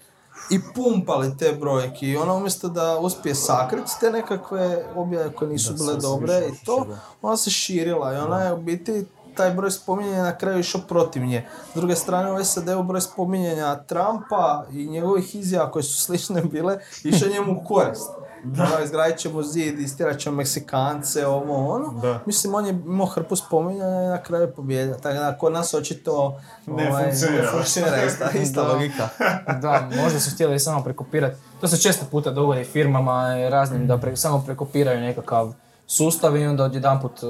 i 0.51 0.61
pumpali 0.75 1.37
te 1.37 1.53
brojke 1.61 2.07
i 2.07 2.17
ona 2.17 2.35
umjesto 2.35 2.69
da 2.69 2.99
uspije 2.99 3.35
sakriti 3.35 3.91
te 4.01 4.11
nekakve 4.11 4.85
objave 4.97 5.33
koje 5.33 5.51
nisu 5.51 5.73
bile 5.73 5.93
sve 5.93 6.01
se 6.01 6.07
dobre 6.07 6.49
i 6.49 6.65
to, 6.65 6.77
širila. 6.79 6.99
ona 7.23 7.37
se 7.37 7.51
širila 7.51 8.15
i 8.15 8.17
ona 8.17 8.41
je 8.41 8.53
u 8.53 8.63
biti 8.63 9.05
taj 9.39 9.51
broj 9.51 9.71
spominjanja 9.71 10.23
na 10.23 10.39
kraju 10.39 10.59
išao 10.59 10.81
protiv 10.89 11.25
nje. 11.25 11.47
S 11.73 11.75
druge 11.75 11.97
strane 11.97 12.33
u 12.33 12.45
SAD-u 12.45 12.83
broj 12.83 13.01
spominjanja 13.01 13.77
Trumpa 13.77 14.65
i 14.73 14.87
njegovih 14.87 15.35
izjava 15.35 15.71
koje 15.71 15.83
su 15.83 16.03
slične 16.03 16.43
bile 16.43 16.79
išao 17.05 17.29
njemu 17.29 17.53
u 17.53 17.65
korist. 17.65 18.11
Da. 18.49 18.69
izgradit 18.85 19.19
ćemo 19.19 19.43
zid, 19.43 19.81
istjerat 19.81 20.19
ćemo 20.19 20.37
Meksikance, 20.37 21.27
ovo 21.27 21.69
ono. 21.69 22.01
Da. 22.03 22.21
Mislim, 22.27 22.55
on 22.55 22.67
je 22.67 22.71
imao 22.87 23.07
hrpu 23.07 23.37
spominjanja 23.37 24.03
i 24.03 24.09
na 24.09 24.23
kraju 24.23 24.43
je 24.43 24.53
pobjedio. 24.53 24.95
Tako 24.95 25.15
da, 25.15 25.39
kod 25.39 25.53
nas 25.53 25.75
očito 25.75 26.41
Ne 26.67 26.89
ovaj, 26.91 27.05
funkcionira. 27.05 27.43
ne 27.43 27.49
funkcionira 27.51 28.05
ista, 28.07 28.31
ista 28.33 28.63
Da. 28.63 28.69
logika. 28.69 29.09
da, 29.63 29.89
možda 29.97 30.21
su 30.21 30.31
htjeli 30.31 30.59
samo 30.59 30.85
prekopirati. 30.85 31.37
To 31.61 31.69
se 31.69 31.77
često 31.79 32.07
puta 32.11 32.31
dogodi 32.31 32.65
firmama 32.65 33.39
i 33.39 33.51
raznim 33.51 33.87
da 33.87 33.97
pre- 33.97 34.17
samo 34.17 34.43
prekopiraju 34.47 35.01
nekakav 35.01 35.53
sustav 35.87 36.37
i 36.37 36.47
onda 36.47 36.65
odjedanput 36.65 37.13
e, 37.13 37.27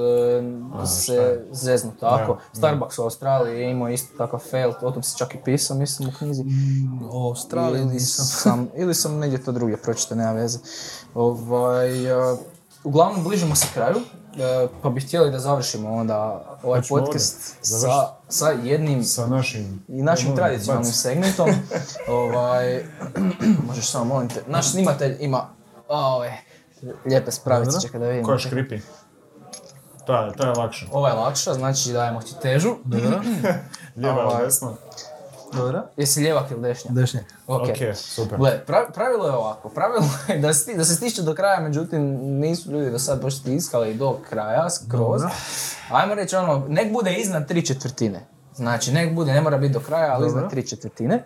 se 0.87 1.45
zeznu 1.51 1.91
tako. 1.99 2.37
Starbucks 2.53 2.99
u 2.99 3.03
Australiji 3.03 3.59
je 3.59 3.71
imao 3.71 3.89
isto 3.89 4.17
takav 4.17 4.39
fail, 4.41 4.71
o 4.81 4.91
tom 4.91 5.03
si 5.03 5.17
čak 5.17 5.35
i 5.35 5.43
pisao, 5.45 5.77
mislim, 5.77 6.09
u 6.09 6.13
knjizi. 6.17 6.43
O 7.11 7.27
Australiji 7.27 7.81
ili 7.81 7.91
nisam. 7.91 8.25
sam, 8.25 8.67
ili 8.75 8.93
sam 8.93 9.17
negdje 9.17 9.43
to 9.43 9.51
drugdje 9.51 9.77
pročitao, 9.77 10.17
nema 10.17 10.31
veze. 10.31 10.59
Ovaj, 11.13 12.05
e, 12.05 12.37
uglavnom, 12.83 13.23
bližimo 13.23 13.55
se 13.55 13.67
kraju, 13.73 13.95
e, 13.95 14.67
pa 14.81 14.89
bih 14.89 15.05
htjeli 15.05 15.31
da 15.31 15.39
završimo 15.39 15.93
onda 15.93 16.45
ovaj 16.63 16.81
Hoćemo 16.81 16.99
podcast 16.99 17.55
sa, 17.61 18.13
sa 18.29 18.49
jednim 18.49 19.03
Sa 19.03 19.27
našim... 19.27 19.83
i 19.87 20.01
našim 20.01 20.35
tradicionalnim 20.35 20.89
bac. 20.89 20.95
segmentom. 20.95 21.49
ovaj, 22.07 22.83
možeš 23.67 23.91
samo 23.91 24.05
molim 24.05 24.29
te. 24.29 24.43
Naš 24.47 24.71
snimatelj 24.71 25.17
ima 25.19 25.47
ove 25.87 26.37
lijepe 27.05 27.31
spravice, 27.31 27.81
čekaj 27.81 27.99
da 27.99 28.07
vidim. 28.07 28.25
Ko 28.25 28.31
je 28.31 28.39
škripi? 28.39 28.79
To 30.05 30.15
je, 30.15 30.33
to 30.33 30.47
je 30.47 30.53
lakše. 30.53 30.87
Ova 30.91 31.09
je 31.09 31.15
lakša, 31.15 31.53
znači 31.53 31.93
dajemo 31.93 32.21
ti 32.21 32.35
težu. 32.41 32.75
Dobro. 32.83 33.21
Lijeva 33.97 34.23
Ovaj. 34.23 34.35
ili 34.35 34.45
desna? 34.45 34.73
Dobro. 35.53 35.81
Jesi 35.97 36.19
lijevak 36.19 36.51
ili 36.51 36.61
dešnjak? 36.61 36.93
Dešnjak. 36.93 37.23
Ok. 37.47 37.61
Ok, 37.61 37.95
super. 37.95 38.37
Gle, 38.37 38.63
pra- 38.67 38.91
pravilo 38.93 39.25
je 39.25 39.31
ovako, 39.31 39.69
pravilo 39.69 40.03
je 40.27 40.37
da, 40.37 40.53
sti, 40.53 40.75
da 40.75 40.85
se 40.85 40.95
stiče 40.95 41.21
do 41.21 41.35
kraja, 41.35 41.59
međutim 41.59 42.01
nisu 42.39 42.71
ljudi 42.71 42.91
do 42.91 42.99
sad 42.99 43.21
baš 43.21 43.39
stiskali 43.39 43.93
do 43.93 44.17
kraja, 44.29 44.69
skroz. 44.69 45.21
Ajmo 45.91 46.15
reći 46.15 46.35
ono, 46.35 46.65
nek 46.67 46.93
bude 46.93 47.13
iznad 47.13 47.47
tri 47.47 47.65
četvrtine. 47.65 48.25
Znači, 48.55 48.91
nek 48.91 49.15
bude, 49.15 49.31
ne 49.33 49.41
mora 49.41 49.57
biti 49.57 49.73
do 49.73 49.79
kraja, 49.79 50.13
ali 50.13 50.27
iznad 50.27 50.49
tri 50.49 50.67
četvrtine. 50.67 51.23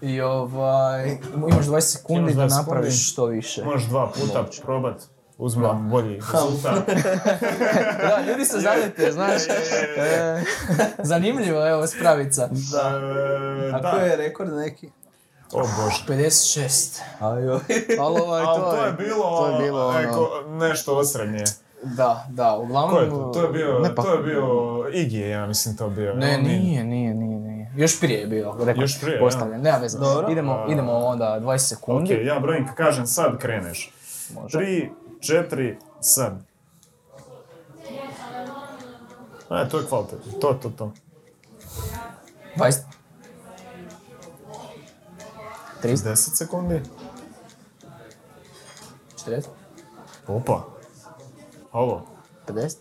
I 0.00 0.20
ovaj, 0.20 1.18
imaš 1.48 1.66
20 1.66 1.80
sekundi 1.80 2.32
Imaš 2.32 2.34
da 2.34 2.56
20 2.56 2.56
napraviš 2.58 2.84
sekundi. 2.86 3.04
što 3.04 3.26
više. 3.26 3.64
Možeš 3.64 3.88
dva 3.88 4.12
puta 4.12 4.44
probat. 4.62 5.02
Uzmem 5.38 5.88
bolji 5.90 6.20
rezultat. 6.32 6.88
Da, 8.08 8.24
ljudi 8.28 8.44
se 8.44 8.58
zaljete, 8.60 9.12
znaš. 9.12 9.42
E, 9.98 10.42
zanimljivo, 10.98 11.68
evo, 11.68 11.86
spravica. 11.86 12.48
Da. 12.72 12.86
A 13.74 13.80
da. 13.80 13.90
koji 13.90 14.10
je 14.10 14.16
rekord 14.16 14.52
neki? 14.52 14.90
O 15.52 15.58
bože. 15.58 16.04
56. 16.08 17.00
Ajoj. 17.20 17.58
Ali 18.00 18.20
ovaj, 18.20 18.42
Ali 18.42 18.60
to, 18.60 18.70
to 18.70 18.84
je 18.84 18.92
bilo, 18.92 19.24
to 19.38 19.50
je 19.50 19.64
bilo 19.64 19.86
ono, 19.88 19.98
neko, 20.00 20.28
nešto 20.50 20.96
osrednje. 20.96 21.44
da, 21.82 22.26
da, 22.30 22.56
uglavnom... 22.56 22.90
Ko 22.90 23.00
je 23.00 23.10
to? 23.10 23.30
To 23.34 23.42
je 23.42 23.48
bio, 23.48 23.78
ne, 23.78 23.94
pa- 23.94 24.02
to 24.02 24.12
je 24.12 24.22
bio 24.22 24.44
Igije, 24.92 25.28
ja 25.28 25.46
mislim 25.46 25.76
to 25.76 25.88
bio. 25.88 26.14
Ne, 26.14 26.34
On 26.34 26.42
nije, 26.44 26.84
nije, 26.84 27.14
nije, 27.14 27.38
nije. 27.38 27.72
Još 27.76 28.00
prije 28.00 28.20
je 28.20 28.26
bio, 28.26 28.54
rekao, 28.60 28.82
Još 28.82 29.00
prije, 29.00 29.18
postavljen, 29.18 29.60
nema 29.62 29.78
veze. 29.78 29.98
Dobro. 29.98 30.30
Idemo, 30.32 30.66
idemo 30.68 30.92
onda 30.92 31.38
20 31.40 31.54
Ok, 31.54 31.60
sekundi. 31.60 32.24
ja 32.24 32.38
brojim 32.38 32.68
kažem 32.76 33.06
sad 33.06 33.38
kreneš. 33.38 33.92
Može. 34.34 34.58
Tri, 34.58 34.90
četiri, 35.26 35.78
sad. 36.00 36.32
E, 39.50 39.68
to 39.68 39.78
je 39.78 39.86
kvalitetno. 39.86 40.32
To, 40.40 40.54
to, 40.54 40.70
to. 40.70 40.92
20. 42.56 42.78
30, 45.82 46.04
10 46.04 46.16
sekundi. 46.36 46.82
40, 49.24 49.48
Opa. 50.26 50.64
Halo. 51.72 52.06
50, 52.46 52.76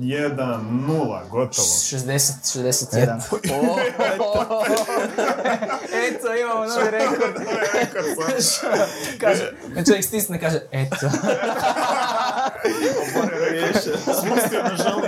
1, 0.00 0.36
0, 0.86 1.28
gotovo. 1.30 1.68
60, 1.88 2.32
61. 2.44 3.20
O, 4.20 4.62
Eto, 6.08 6.34
imamo 6.34 6.64
novi 6.64 6.90
rekord. 6.90 7.34
kaže, 9.20 9.52
čovjek 9.86 10.04
stisne, 10.04 10.40
kaže, 10.40 10.60
eto. 10.72 10.96
Spustio 14.02 14.62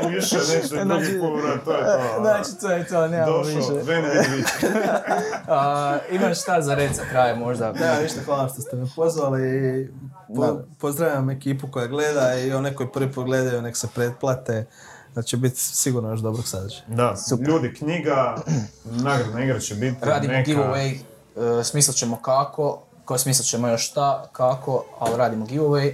više, 0.09 0.37
drugi 0.85 1.05
Znači- 1.05 1.19
povrat, 1.21 1.65
to 1.65 1.73
je 1.73 1.85
to. 1.85 2.21
Znači, 2.21 2.51
to 2.61 2.71
je 2.71 2.87
to, 2.87 3.09
nemamo 3.09 3.39
Došao, 3.39 3.55
više. 3.57 3.73
Ven. 3.73 4.05
A, 5.49 5.99
imaš 6.11 6.43
šta 6.43 6.63
za 6.63 6.75
red 6.75 6.95
za 6.95 7.03
kraj 7.11 7.37
možda? 7.37 7.73
Da, 7.73 8.01
ništa, 8.03 8.21
hvala 8.25 8.49
što 8.49 8.61
ste 8.63 8.77
me 8.77 8.87
pozvali 8.97 9.95
po- 10.37 10.61
pozdravljam 10.79 11.31
ekipu 11.31 11.69
koja 11.71 11.87
gleda 11.87 12.35
i 12.35 12.53
one 12.53 12.75
koji 12.75 12.89
prvi 12.89 13.13
put 13.13 13.25
gledaju 13.27 13.63
nek 13.63 13.77
se 13.77 13.89
pretplate. 13.95 14.67
Da 15.15 15.23
će 15.23 15.37
biti 15.37 15.57
sigurno 15.61 16.11
još 16.11 16.21
dobrog 16.21 16.49
sadržaja. 16.49 16.83
Da, 16.87 17.15
ljudi, 17.49 17.75
knjiga, 17.75 18.37
nagradna 18.85 19.45
igra 19.45 19.59
će 19.59 19.75
biti 19.75 19.97
Radimo 20.03 20.33
neka... 20.33 20.51
giveaway, 20.51 20.97
uh, 21.37 21.65
smislit 21.67 21.97
ćemo 21.97 22.17
kako, 22.23 22.83
koje 23.05 23.19
smislit 23.19 23.49
ćemo 23.49 23.69
još 23.69 23.91
šta, 23.91 24.29
kako, 24.33 24.85
ali 24.99 25.17
radimo 25.17 25.47
giveaway. 25.47 25.93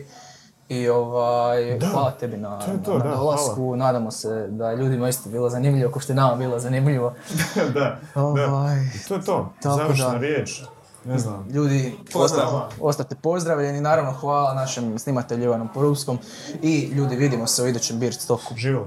I 0.73 0.89
ovaj, 0.89 1.81
hvala 1.83 2.11
tebi 2.11 2.37
na, 2.37 2.59
to 2.59 2.73
to, 2.85 2.99
na 2.99 3.05
da, 3.05 3.11
dolasku, 3.11 3.77
nadamo 3.77 4.11
se 4.11 4.47
da 4.49 4.71
je 4.71 4.77
ljudima 4.77 5.09
isto 5.09 5.31
bilo 5.31 5.51
zanimljivo, 5.51 5.93
kao 5.93 6.01
što 6.01 6.13
je 6.13 6.17
nama 6.17 6.37
bilo 6.37 6.59
zanimljivo. 6.59 7.15
da, 7.57 7.73
da. 7.75 7.99
Ovaj, 8.15 8.77
I 8.77 9.09
to 9.09 9.15
je 9.15 9.23
to, 9.23 9.53
Tako 9.63 9.77
završna 9.77 10.11
da. 10.11 10.19
riječ. 10.19 10.63
Ne 11.05 11.19
znam. 11.19 11.47
Ljudi, 11.51 11.99
Pozdrav. 12.13 12.47
osta- 12.47 12.69
ostate 12.81 13.15
pozdravljeni. 13.15 13.81
Naravno, 13.81 14.13
hvala 14.13 14.55
našem 14.55 14.99
snimatelju 14.99 15.45
Ivanu 15.45 15.69
Poruskom. 15.75 16.19
I 16.63 16.81
ljudi, 16.87 17.17
vidimo 17.17 17.47
se 17.47 17.63
u 17.63 17.67
idućem 17.67 17.99
Beer 17.99 18.15
Stoku. 18.15 18.55
Živjeli. 18.57 18.87